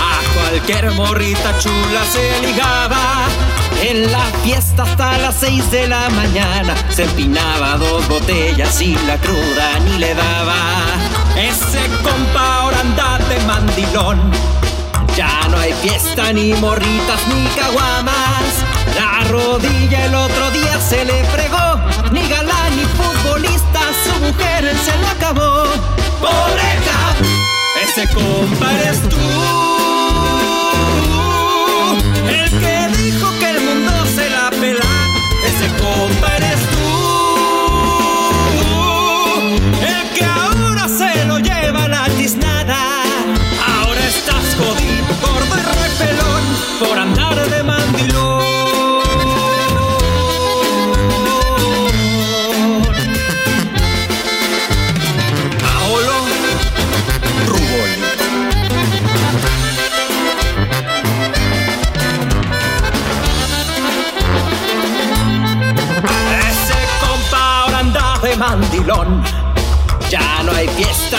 A 0.00 0.20
cualquier 0.34 0.90
morrita 0.92 1.58
chula 1.58 2.04
se 2.04 2.46
ligaba. 2.46 3.28
En 3.84 4.12
la 4.12 4.24
fiesta 4.44 4.84
hasta 4.84 5.18
las 5.18 5.34
6 5.40 5.72
de 5.72 5.88
la 5.88 6.08
mañana 6.10 6.72
se 6.90 7.02
empinaba 7.02 7.76
dos 7.78 8.06
botellas 8.08 8.80
y 8.80 8.94
la 9.06 9.18
cruda 9.18 9.80
ni 9.80 9.98
le 9.98 10.14
daba. 10.14 10.56
Ese 11.36 11.80
compa 12.00 12.60
ahora 12.60 12.78
anda 12.78 13.18
de 13.28 13.40
mandilón. 13.40 14.20
Ya 15.16 15.48
no 15.50 15.58
hay 15.58 15.72
fiesta 15.82 16.32
ni 16.32 16.54
morritas 16.54 17.26
ni 17.26 17.44
caguamas. 17.60 18.44
La 18.94 19.28
rodilla 19.28 20.06
el 20.06 20.14
otro 20.14 20.50
día 20.52 20.80
se 20.80 21.04
le 21.04 21.24
fregó. 21.24 21.80
Ni 22.12 22.28
galán 22.28 22.76
ni 22.76 22.84
futbolista, 22.84 23.80
su 24.04 24.20
mujer 24.20 24.76
se 24.84 24.96
la 25.02 25.10
acabó. 25.10 25.64
¡Oreja! 26.22 27.16
Ese 27.82 28.06
compa 28.14 28.72
eres 28.74 29.02
tú. 29.08 29.16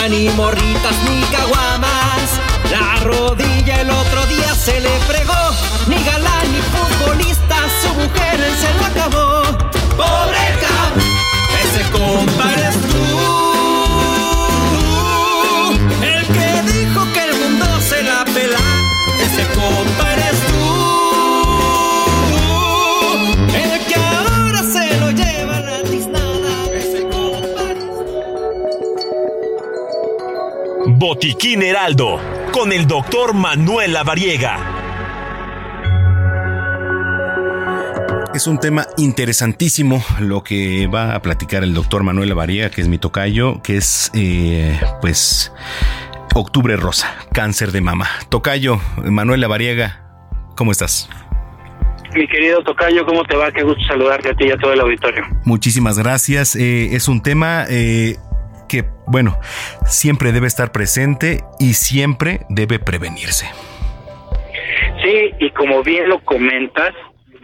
Ni 0.09 0.27
morritas, 0.29 0.95
ni 1.07 1.21
caguamas. 1.25 2.39
La 2.71 2.99
rodilla 3.03 3.81
el 3.81 3.91
otro 3.91 4.25
día 4.25 4.53
se 4.55 4.79
le 4.81 4.89
fregó. 5.01 5.33
Ni 5.87 6.03
galán, 6.03 6.51
ni 6.51 6.61
futbolista, 6.73 7.55
su 7.81 7.93
mujer 7.93 8.39
se 8.59 8.73
lo 8.73 8.85
acabó. 8.85 9.43
Pobre 9.95 10.45
cap, 10.59 10.93
ese 11.63 11.83
compa 11.91 12.72
Botiquín 31.13 31.61
Heraldo, 31.61 32.19
con 32.51 32.71
el 32.71 32.87
doctor 32.87 33.35
Manuel 33.35 33.93
Lavariega. 33.93 34.57
Es 38.33 38.47
un 38.47 38.59
tema 38.59 38.87
interesantísimo 38.97 40.03
lo 40.19 40.43
que 40.43 40.87
va 40.87 41.13
a 41.13 41.21
platicar 41.21 41.61
el 41.63 41.75
doctor 41.75 42.01
Manuel 42.01 42.29
Lavariega, 42.29 42.71
que 42.71 42.81
es 42.81 42.87
mi 42.87 42.97
tocayo, 42.97 43.61
que 43.61 43.77
es, 43.77 44.09
eh, 44.15 44.75
pues, 45.01 45.53
octubre 46.33 46.77
rosa, 46.77 47.15
cáncer 47.31 47.71
de 47.71 47.81
mama. 47.81 48.07
Tocayo, 48.29 48.81
Manuel 49.03 49.39
Lavariega, 49.39 50.01
¿cómo 50.55 50.71
estás? 50.71 51.07
Mi 52.15 52.27
querido 52.27 52.63
Tocayo, 52.63 53.05
¿cómo 53.05 53.23
te 53.23 53.35
va? 53.35 53.51
Qué 53.51 53.61
gusto 53.61 53.83
saludarte 53.87 54.31
a 54.31 54.33
ti 54.33 54.45
y 54.45 54.51
a 54.51 54.57
todo 54.57 54.73
el 54.73 54.79
auditorio. 54.79 55.25
Muchísimas 55.45 55.99
gracias. 55.99 56.55
Eh, 56.55 56.95
es 56.95 57.07
un 57.07 57.21
tema 57.21 57.65
eh, 57.69 58.17
que, 58.73 58.85
bueno, 59.05 59.39
siempre 59.85 60.31
debe 60.31 60.47
estar 60.47 60.71
presente 60.71 61.41
y 61.59 61.73
siempre 61.73 62.39
debe 62.49 62.79
prevenirse. 62.79 63.45
Sí, 65.03 65.31
y 65.39 65.51
como 65.51 65.83
bien 65.83 66.09
lo 66.09 66.19
comentas, 66.19 66.91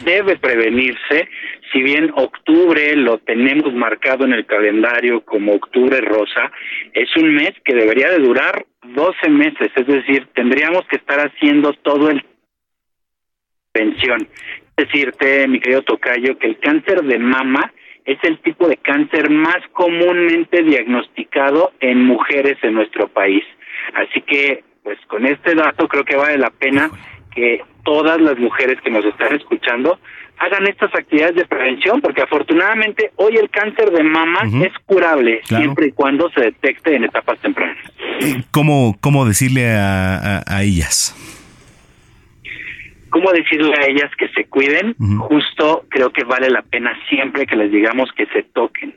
debe 0.03 0.37
prevenirse. 0.37 1.29
Si 1.71 1.83
bien 1.83 2.11
octubre 2.15 2.95
lo 2.95 3.19
tenemos 3.19 3.71
marcado 3.75 4.25
en 4.25 4.33
el 4.33 4.47
calendario 4.47 5.21
como 5.21 5.53
octubre 5.53 6.01
rosa, 6.01 6.51
es 6.93 7.15
un 7.15 7.35
mes 7.35 7.51
que 7.63 7.75
debería 7.75 8.09
de 8.09 8.17
durar 8.17 8.65
12 8.81 9.29
meses, 9.29 9.69
es 9.75 9.85
decir, 9.85 10.27
tendríamos 10.33 10.83
que 10.87 10.95
estar 10.95 11.19
haciendo 11.19 11.73
todo 11.73 12.09
el 12.09 12.25
prevención. 13.71 14.27
Decirte, 14.75 15.47
mi 15.47 15.59
querido 15.59 15.83
Tocayo, 15.83 16.39
que 16.39 16.47
el 16.47 16.59
cáncer 16.59 17.03
de 17.03 17.19
mama 17.19 17.71
es 18.11 18.17
el 18.23 18.39
tipo 18.39 18.67
de 18.67 18.77
cáncer 18.77 19.29
más 19.29 19.57
comúnmente 19.73 20.63
diagnosticado 20.63 21.71
en 21.79 22.03
mujeres 22.05 22.57
en 22.63 22.73
nuestro 22.73 23.07
país. 23.07 23.43
Así 23.93 24.21
que, 24.21 24.63
pues 24.83 24.97
con 25.07 25.25
este 25.25 25.55
dato 25.55 25.87
creo 25.87 26.03
que 26.03 26.15
vale 26.15 26.37
la 26.37 26.49
pena 26.49 26.89
que 27.33 27.61
todas 27.83 28.19
las 28.19 28.37
mujeres 28.37 28.79
que 28.83 28.89
nos 28.89 29.05
están 29.05 29.35
escuchando 29.35 29.99
hagan 30.39 30.67
estas 30.67 30.93
actividades 30.95 31.35
de 31.35 31.45
prevención, 31.45 31.99
porque 32.01 32.21
afortunadamente 32.21 33.11
hoy 33.17 33.35
el 33.35 33.49
cáncer 33.49 33.91
de 33.91 34.03
mama 34.03 34.39
es 34.65 34.71
curable 34.85 35.41
Claro. 35.47 35.63
siempre 35.63 35.87
y 35.87 35.91
cuando 35.91 36.29
se 36.31 36.41
detecte 36.41 36.95
en 36.95 37.03
etapas 37.03 37.37
tempranas. 37.39 37.77
¿Cómo, 38.51 38.95
cómo 39.01 39.25
decirle 39.25 39.69
a, 39.71 40.15
a- 40.39 40.43
a 40.47 40.63
ellas? 40.63 41.13
¿Cómo 43.09 43.31
decirle 43.31 43.73
a 43.79 43.85
ellas 43.87 44.11
que 44.17 44.29
se 44.29 44.45
cuiden? 44.45 44.95
Justo 45.19 45.85
creo 45.89 46.11
que 46.11 46.23
vale 46.23 46.49
la 46.49 46.61
pena 46.61 46.97
siempre 47.09 47.45
que 47.45 47.55
les 47.55 47.71
digamos 47.71 48.11
que 48.13 48.25
se 48.27 48.43
toquen. 48.43 48.95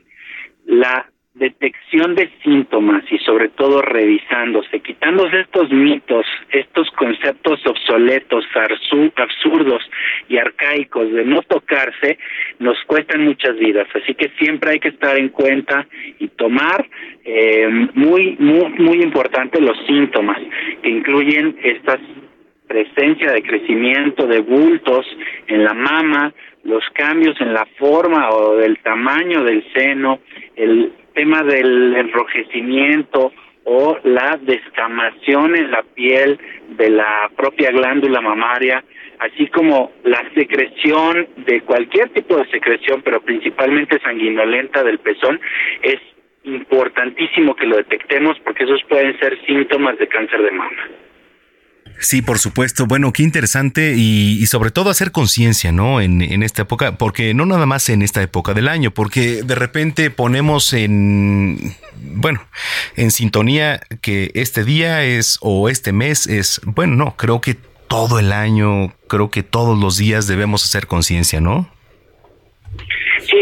La 0.65 1.07
detección 1.33 2.13
de 2.13 2.29
síntomas 2.43 3.03
y 3.11 3.17
sobre 3.19 3.49
todo 3.49 3.81
revisándose, 3.81 4.81
quitándose 4.81 5.41
estos 5.41 5.71
mitos, 5.71 6.25
estos 6.51 6.89
conceptos 6.91 7.59
obsoletos, 7.65 8.45
absurdos 9.15 9.83
y 10.29 10.37
arcaicos 10.37 11.11
de 11.11 11.25
no 11.25 11.41
tocarse, 11.41 12.19
nos 12.59 12.77
cuestan 12.85 13.25
muchas 13.25 13.57
vidas. 13.57 13.87
Así 13.95 14.13
que 14.13 14.29
siempre 14.37 14.71
hay 14.71 14.79
que 14.79 14.89
estar 14.89 15.17
en 15.17 15.29
cuenta 15.29 15.87
y 16.19 16.27
tomar 16.27 16.87
eh, 17.25 17.67
muy, 17.95 18.35
muy, 18.37 18.69
muy 18.77 19.01
importante 19.01 19.59
los 19.59 19.77
síntomas 19.87 20.37
que 20.83 20.89
incluyen 20.89 21.57
estas 21.63 21.99
presencia 22.73 23.31
de 23.31 23.43
crecimiento 23.43 24.25
de 24.25 24.39
bultos 24.39 25.05
en 25.45 25.63
la 25.63 25.75
mama, 25.75 26.33
los 26.63 26.83
cambios 26.93 27.39
en 27.39 27.53
la 27.53 27.67
forma 27.77 28.29
o 28.31 28.55
del 28.55 28.79
tamaño 28.79 29.43
del 29.43 29.63
seno, 29.73 30.21
el 30.55 30.91
tema 31.13 31.43
del 31.43 31.95
enrojecimiento 31.95 33.31
o 33.65 33.99
la 34.03 34.39
descamación 34.41 35.55
en 35.55 35.69
la 35.69 35.83
piel 35.83 36.39
de 36.69 36.89
la 36.89 37.29
propia 37.37 37.69
glándula 37.69 38.21
mamaria, 38.21 38.83
así 39.19 39.45
como 39.49 39.91
la 40.03 40.23
secreción 40.33 41.27
de 41.45 41.61
cualquier 41.61 42.09
tipo 42.09 42.37
de 42.37 42.49
secreción, 42.49 43.03
pero 43.03 43.21
principalmente 43.21 43.99
sanguinolenta 43.99 44.83
del 44.83 44.97
pezón, 44.97 45.39
es 45.83 45.99
importantísimo 46.43 47.55
que 47.55 47.67
lo 47.67 47.77
detectemos 47.77 48.39
porque 48.39 48.63
esos 48.63 48.83
pueden 48.89 49.17
ser 49.19 49.39
síntomas 49.45 49.95
de 49.99 50.07
cáncer 50.07 50.41
de 50.41 50.51
mama. 50.51 51.02
Sí, 51.99 52.21
por 52.21 52.39
supuesto. 52.39 52.85
Bueno, 52.85 53.13
qué 53.13 53.23
interesante 53.23 53.93
y, 53.95 54.37
y 54.41 54.47
sobre 54.47 54.71
todo 54.71 54.89
hacer 54.89 55.11
conciencia, 55.11 55.71
¿no? 55.71 56.01
En, 56.01 56.21
en 56.21 56.43
esta 56.43 56.63
época, 56.63 56.97
porque 56.97 57.33
no 57.33 57.45
nada 57.45 57.65
más 57.65 57.87
en 57.89 58.01
esta 58.01 58.21
época 58.21 58.53
del 58.53 58.67
año, 58.67 58.91
porque 58.91 59.43
de 59.43 59.55
repente 59.55 60.09
ponemos 60.11 60.73
en, 60.73 61.75
bueno, 61.95 62.43
en 62.95 63.11
sintonía 63.11 63.81
que 64.01 64.31
este 64.33 64.63
día 64.63 65.03
es 65.03 65.37
o 65.41 65.69
este 65.69 65.93
mes 65.93 66.27
es, 66.27 66.59
bueno, 66.65 66.95
no, 66.95 67.15
creo 67.15 67.41
que 67.41 67.57
todo 67.87 68.19
el 68.19 68.33
año, 68.33 68.93
creo 69.07 69.29
que 69.29 69.43
todos 69.43 69.79
los 69.79 69.97
días 69.97 70.27
debemos 70.27 70.63
hacer 70.65 70.87
conciencia, 70.87 71.39
¿no? 71.39 71.72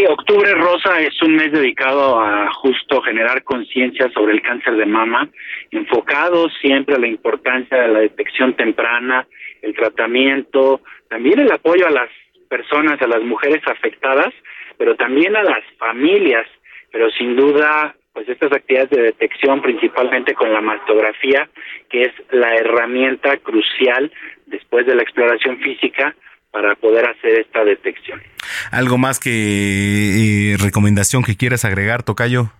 Octubre 0.07 0.53
Rosa 0.55 0.99
es 1.01 1.21
un 1.21 1.35
mes 1.35 1.51
dedicado 1.51 2.19
a 2.19 2.51
justo 2.53 3.01
generar 3.01 3.43
conciencia 3.43 4.09
sobre 4.13 4.33
el 4.33 4.41
cáncer 4.41 4.75
de 4.75 4.85
mama, 4.85 5.29
enfocado 5.71 6.49
siempre 6.61 6.95
a 6.95 6.99
la 6.99 7.07
importancia 7.07 7.77
de 7.77 7.87
la 7.87 7.99
detección 7.99 8.55
temprana, 8.55 9.27
el 9.61 9.75
tratamiento, 9.75 10.81
también 11.09 11.39
el 11.39 11.51
apoyo 11.51 11.87
a 11.87 11.91
las 11.91 12.09
personas, 12.49 13.01
a 13.01 13.07
las 13.07 13.21
mujeres 13.23 13.61
afectadas, 13.65 14.33
pero 14.77 14.95
también 14.95 15.35
a 15.35 15.43
las 15.43 15.63
familias, 15.77 16.47
pero 16.91 17.09
sin 17.11 17.35
duda 17.35 17.95
pues 18.13 18.27
estas 18.27 18.51
actividades 18.51 18.89
de 18.89 19.01
detección 19.03 19.61
principalmente 19.61 20.33
con 20.33 20.51
la 20.51 20.61
mastografía, 20.61 21.49
que 21.89 22.03
es 22.03 22.11
la 22.31 22.55
herramienta 22.55 23.37
crucial 23.37 24.11
después 24.47 24.85
de 24.85 24.95
la 24.95 25.03
exploración 25.03 25.59
física 25.59 26.15
para 26.51 26.75
poder 26.75 27.05
hacer 27.05 27.39
esta 27.39 27.63
detección. 27.63 28.21
¿Algo 28.71 28.97
más 28.97 29.19
que 29.19 30.53
eh, 30.53 30.57
recomendación 30.57 31.23
que 31.23 31.35
quieras 31.35 31.65
agregar, 31.65 32.03
Tocayo? 32.03 32.51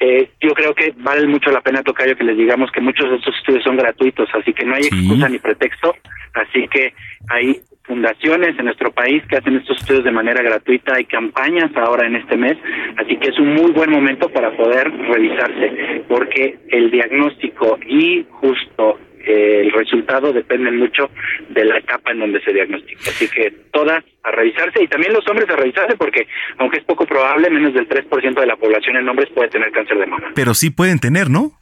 Eh, 0.00 0.30
yo 0.40 0.50
creo 0.50 0.74
que 0.74 0.92
vale 0.98 1.26
mucho 1.26 1.50
la 1.50 1.60
pena, 1.60 1.82
Tocayo, 1.82 2.16
que 2.16 2.24
les 2.24 2.36
digamos 2.36 2.70
que 2.72 2.80
muchos 2.80 3.08
de 3.08 3.16
estos 3.16 3.34
estudios 3.36 3.62
son 3.62 3.76
gratuitos, 3.76 4.28
así 4.34 4.52
que 4.52 4.64
no 4.64 4.74
hay 4.74 4.82
excusa 4.82 5.28
ni 5.28 5.38
pretexto, 5.38 5.94
así 6.34 6.68
que 6.68 6.92
hay 7.28 7.60
fundaciones 7.84 8.58
en 8.58 8.64
nuestro 8.64 8.92
país 8.92 9.22
que 9.28 9.36
hacen 9.36 9.56
estos 9.56 9.78
estudios 9.78 10.04
de 10.04 10.10
manera 10.10 10.42
gratuita, 10.42 10.94
hay 10.96 11.04
campañas 11.04 11.70
ahora 11.76 12.06
en 12.06 12.16
este 12.16 12.36
mes, 12.36 12.56
así 12.96 13.16
que 13.16 13.28
es 13.28 13.38
un 13.38 13.54
muy 13.54 13.70
buen 13.72 13.90
momento 13.90 14.28
para 14.30 14.54
poder 14.56 14.90
revisarse, 14.90 16.04
porque 16.08 16.58
el 16.68 16.90
diagnóstico 16.90 17.78
y 17.86 18.26
justo 18.30 18.98
eh, 19.26 19.60
el 19.62 19.72
resultado 19.72 20.32
dependen 20.32 20.78
mucho 20.78 21.10
de 21.50 21.64
la 21.64 21.78
etapa 21.78 22.12
en 22.12 22.20
donde 22.20 22.40
se 22.42 22.52
diagnostica. 22.52 23.00
Así 23.10 23.28
que 23.28 23.50
todas 23.72 24.04
a 24.22 24.30
revisarse 24.30 24.82
y 24.82 24.88
también 24.88 25.12
los 25.12 25.26
hombres 25.28 25.48
a 25.50 25.56
revisarse 25.56 25.96
porque 25.96 26.26
aunque 26.58 26.78
es 26.78 26.84
poco 26.84 27.06
probable, 27.06 27.50
menos 27.50 27.74
del 27.74 27.88
3% 27.88 28.40
de 28.40 28.46
la 28.46 28.56
población 28.56 28.96
en 28.96 29.08
hombres 29.08 29.28
puede 29.34 29.50
tener 29.50 29.70
cáncer 29.70 29.98
de 29.98 30.06
mama. 30.06 30.32
Pero 30.34 30.54
sí 30.54 30.70
pueden 30.70 30.98
tener, 30.98 31.30
¿no? 31.30 31.52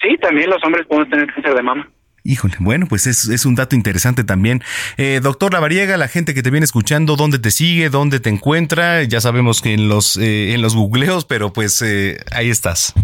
Sí, 0.00 0.16
también 0.20 0.50
los 0.50 0.62
hombres 0.64 0.86
pueden 0.86 1.10
tener 1.10 1.26
cáncer 1.32 1.54
de 1.54 1.62
mama. 1.62 1.88
Híjole, 2.24 2.54
bueno, 2.60 2.86
pues 2.88 3.06
es, 3.06 3.28
es 3.28 3.46
un 3.46 3.54
dato 3.54 3.74
interesante 3.74 4.22
también. 4.22 4.62
Eh, 4.96 5.20
doctor 5.22 5.52
Lavariega, 5.52 5.96
la 5.96 6.08
gente 6.08 6.34
que 6.34 6.42
te 6.42 6.50
viene 6.50 6.64
escuchando, 6.64 7.16
¿dónde 7.16 7.38
te 7.38 7.50
sigue? 7.50 7.88
¿Dónde 7.88 8.20
te 8.20 8.28
encuentra? 8.28 9.02
Ya 9.04 9.20
sabemos 9.20 9.62
que 9.62 9.72
en 9.72 9.88
los, 9.88 10.16
eh, 10.16 10.52
en 10.52 10.60
los 10.60 10.76
googleos, 10.76 11.24
pero 11.24 11.52
pues 11.52 11.80
eh, 11.80 12.18
ahí 12.32 12.50
estás. 12.50 12.94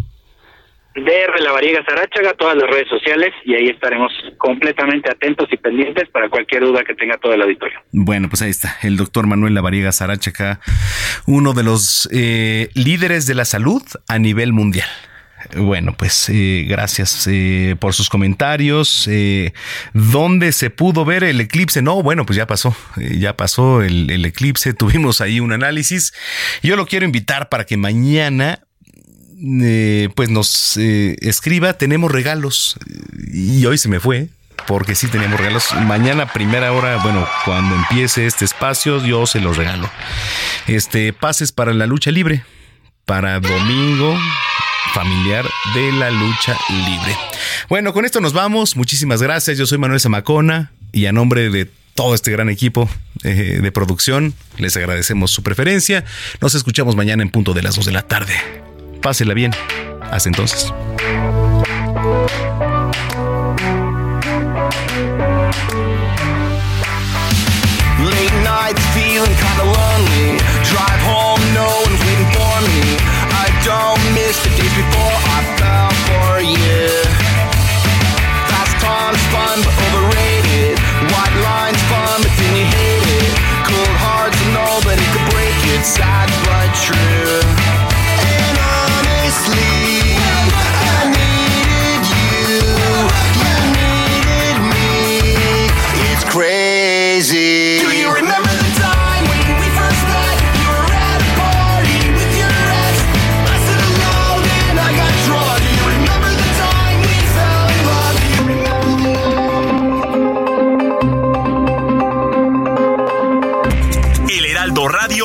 DR 0.95 1.41
La 1.41 1.53
Variega 1.53 1.85
Sarachaga, 1.85 2.35
todas 2.35 2.57
las 2.57 2.71
redes 2.71 2.89
sociales 2.89 3.33
y 3.45 3.55
ahí 3.55 3.67
estaremos 3.69 4.13
completamente 4.39 5.11
atentos 5.11 5.49
y 5.51 5.57
pendientes 5.57 6.09
para 6.11 6.29
cualquier 6.29 6.63
duda 6.63 6.85
que 6.85 6.95
tenga 6.95 7.19
todo 7.19 7.35
el 7.35 7.43
auditorio. 7.43 7.81
Bueno, 7.93 8.29
pues 8.29 8.43
ahí 8.43 8.51
está, 8.51 8.77
el 8.83 8.97
doctor 8.97 9.27
Manuel 9.27 9.55
Lavariega 9.55 9.93
Sarachaca, 9.93 10.61
uno 11.27 11.53
de 11.53 11.65
los 11.65 12.09
eh, 12.13 12.69
líderes 12.75 13.27
de 13.27 13.35
la 13.35 13.45
salud 13.45 13.83
a 14.09 14.19
nivel 14.19 14.53
mundial. 14.53 14.89
Bueno, 15.57 15.95
pues 15.97 16.29
eh, 16.31 16.65
gracias 16.69 17.27
eh, 17.31 17.77
por 17.79 17.95
sus 17.95 18.09
comentarios. 18.09 19.07
Eh, 19.09 19.53
¿Dónde 19.93 20.53
se 20.53 20.71
pudo 20.71 21.05
ver 21.05 21.23
el 21.23 21.41
eclipse? 21.41 21.83
No, 21.83 22.03
bueno, 22.03 22.25
pues 22.25 22.37
ya 22.37 22.47
pasó, 22.47 22.75
eh, 22.99 23.19
ya 23.19 23.37
pasó 23.37 23.83
el 23.83 24.25
eclipse, 24.25 24.73
tuvimos 24.75 25.21
ahí 25.21 25.41
un 25.41 25.53
análisis. 25.53 26.15
Yo 26.63 26.77
lo 26.77 26.87
quiero 26.87 27.05
invitar 27.05 27.49
para 27.49 27.65
que 27.65 27.77
mañana 27.77 28.64
eh, 29.45 30.09
pues 30.15 30.31
nos 30.31 30.77
eh, 30.77 31.17
escriba, 31.21 31.75
tenemos 31.75 32.11
regalos. 32.11 32.77
Y 33.33 33.65
hoy 33.67 33.79
se 33.79 33.89
me 33.89 34.01
fue, 34.01 34.29
porque 34.67 34.95
sí 34.95 35.09
teníamos 35.09 35.39
regalos. 35.39 35.67
Mañana, 35.87 36.33
primera 36.33 36.73
hora, 36.73 36.97
bueno, 37.03 37.27
cuando 37.45 37.75
empiece 37.75 38.27
este 38.27 38.45
espacio, 38.45 39.05
yo 39.05 39.27
se 39.27 39.41
los 39.41 39.57
regalo. 39.57 39.91
Este, 40.67 41.13
pases 41.13 41.53
para 41.53 41.75
la 41.75 41.87
lucha 41.87 42.11
libre, 42.11 42.45
para 43.05 43.41
domingo 43.41 44.19
familiar 44.93 45.45
de 45.75 45.93
la 45.93 46.11
lucha 46.11 46.57
libre. 46.71 47.17
Bueno, 47.69 47.93
con 47.93 48.05
esto 48.05 48.21
nos 48.21 48.33
vamos. 48.33 48.77
Muchísimas 48.77 49.21
gracias. 49.21 49.59
Yo 49.59 49.67
soy 49.67 49.79
Manuel 49.79 50.01
Zamacona 50.01 50.71
y 50.93 51.07
a 51.07 51.13
nombre 51.13 51.51
de 51.51 51.69
todo 51.95 52.15
este 52.15 52.31
gran 52.31 52.49
equipo 52.49 52.89
eh, 53.23 53.61
de 53.63 53.73
producción, 53.73 54.35
les 54.59 54.77
agradecemos 54.77 55.31
su 55.31 55.43
preferencia. 55.43 56.05
Nos 56.41 56.55
escuchamos 56.55 56.97
mañana 56.97 57.23
en 57.23 57.31
punto 57.31 57.55
de 57.55 57.63
las 57.63 57.77
2 57.77 57.87
de 57.87 57.93
la 57.93 58.03
tarde. 58.03 58.35
Pásela 59.05 59.35
bien. 59.35 59.55
Hasta 60.11 60.31
entonces. 60.31 60.73
Late 68.01 68.33
nights 68.43 68.81
feeling 68.95 69.37
kinda 69.37 69.65
lonely. 69.65 70.39
Drive 70.65 71.03
home, 71.05 71.43
no 71.53 71.69
one's 71.85 72.01
waiting 72.01 72.31
for 72.33 72.57
me. 72.65 72.97
I 73.29 73.47
don't 73.63 74.01
miss 74.15 74.39
the 74.43 74.49
days 74.57 74.73
before 74.73 75.17
I 75.37 75.41
fell 75.59 75.93
for 76.09 76.41
you. 76.41 77.05
Fast 78.49 78.75
times 78.81 79.21
fun 79.35 79.61
but 79.65 79.75
overrated. 79.85 80.79
White 81.13 81.37
lines 81.45 81.83
fun 81.93 82.23
but 82.23 82.33
then 82.39 82.57
you 82.57 82.65
hate 82.65 83.03
it. 83.03 83.45
It. 85.67 85.85
Sad 85.85 86.29
but 86.45 86.75
true. 86.85 87.64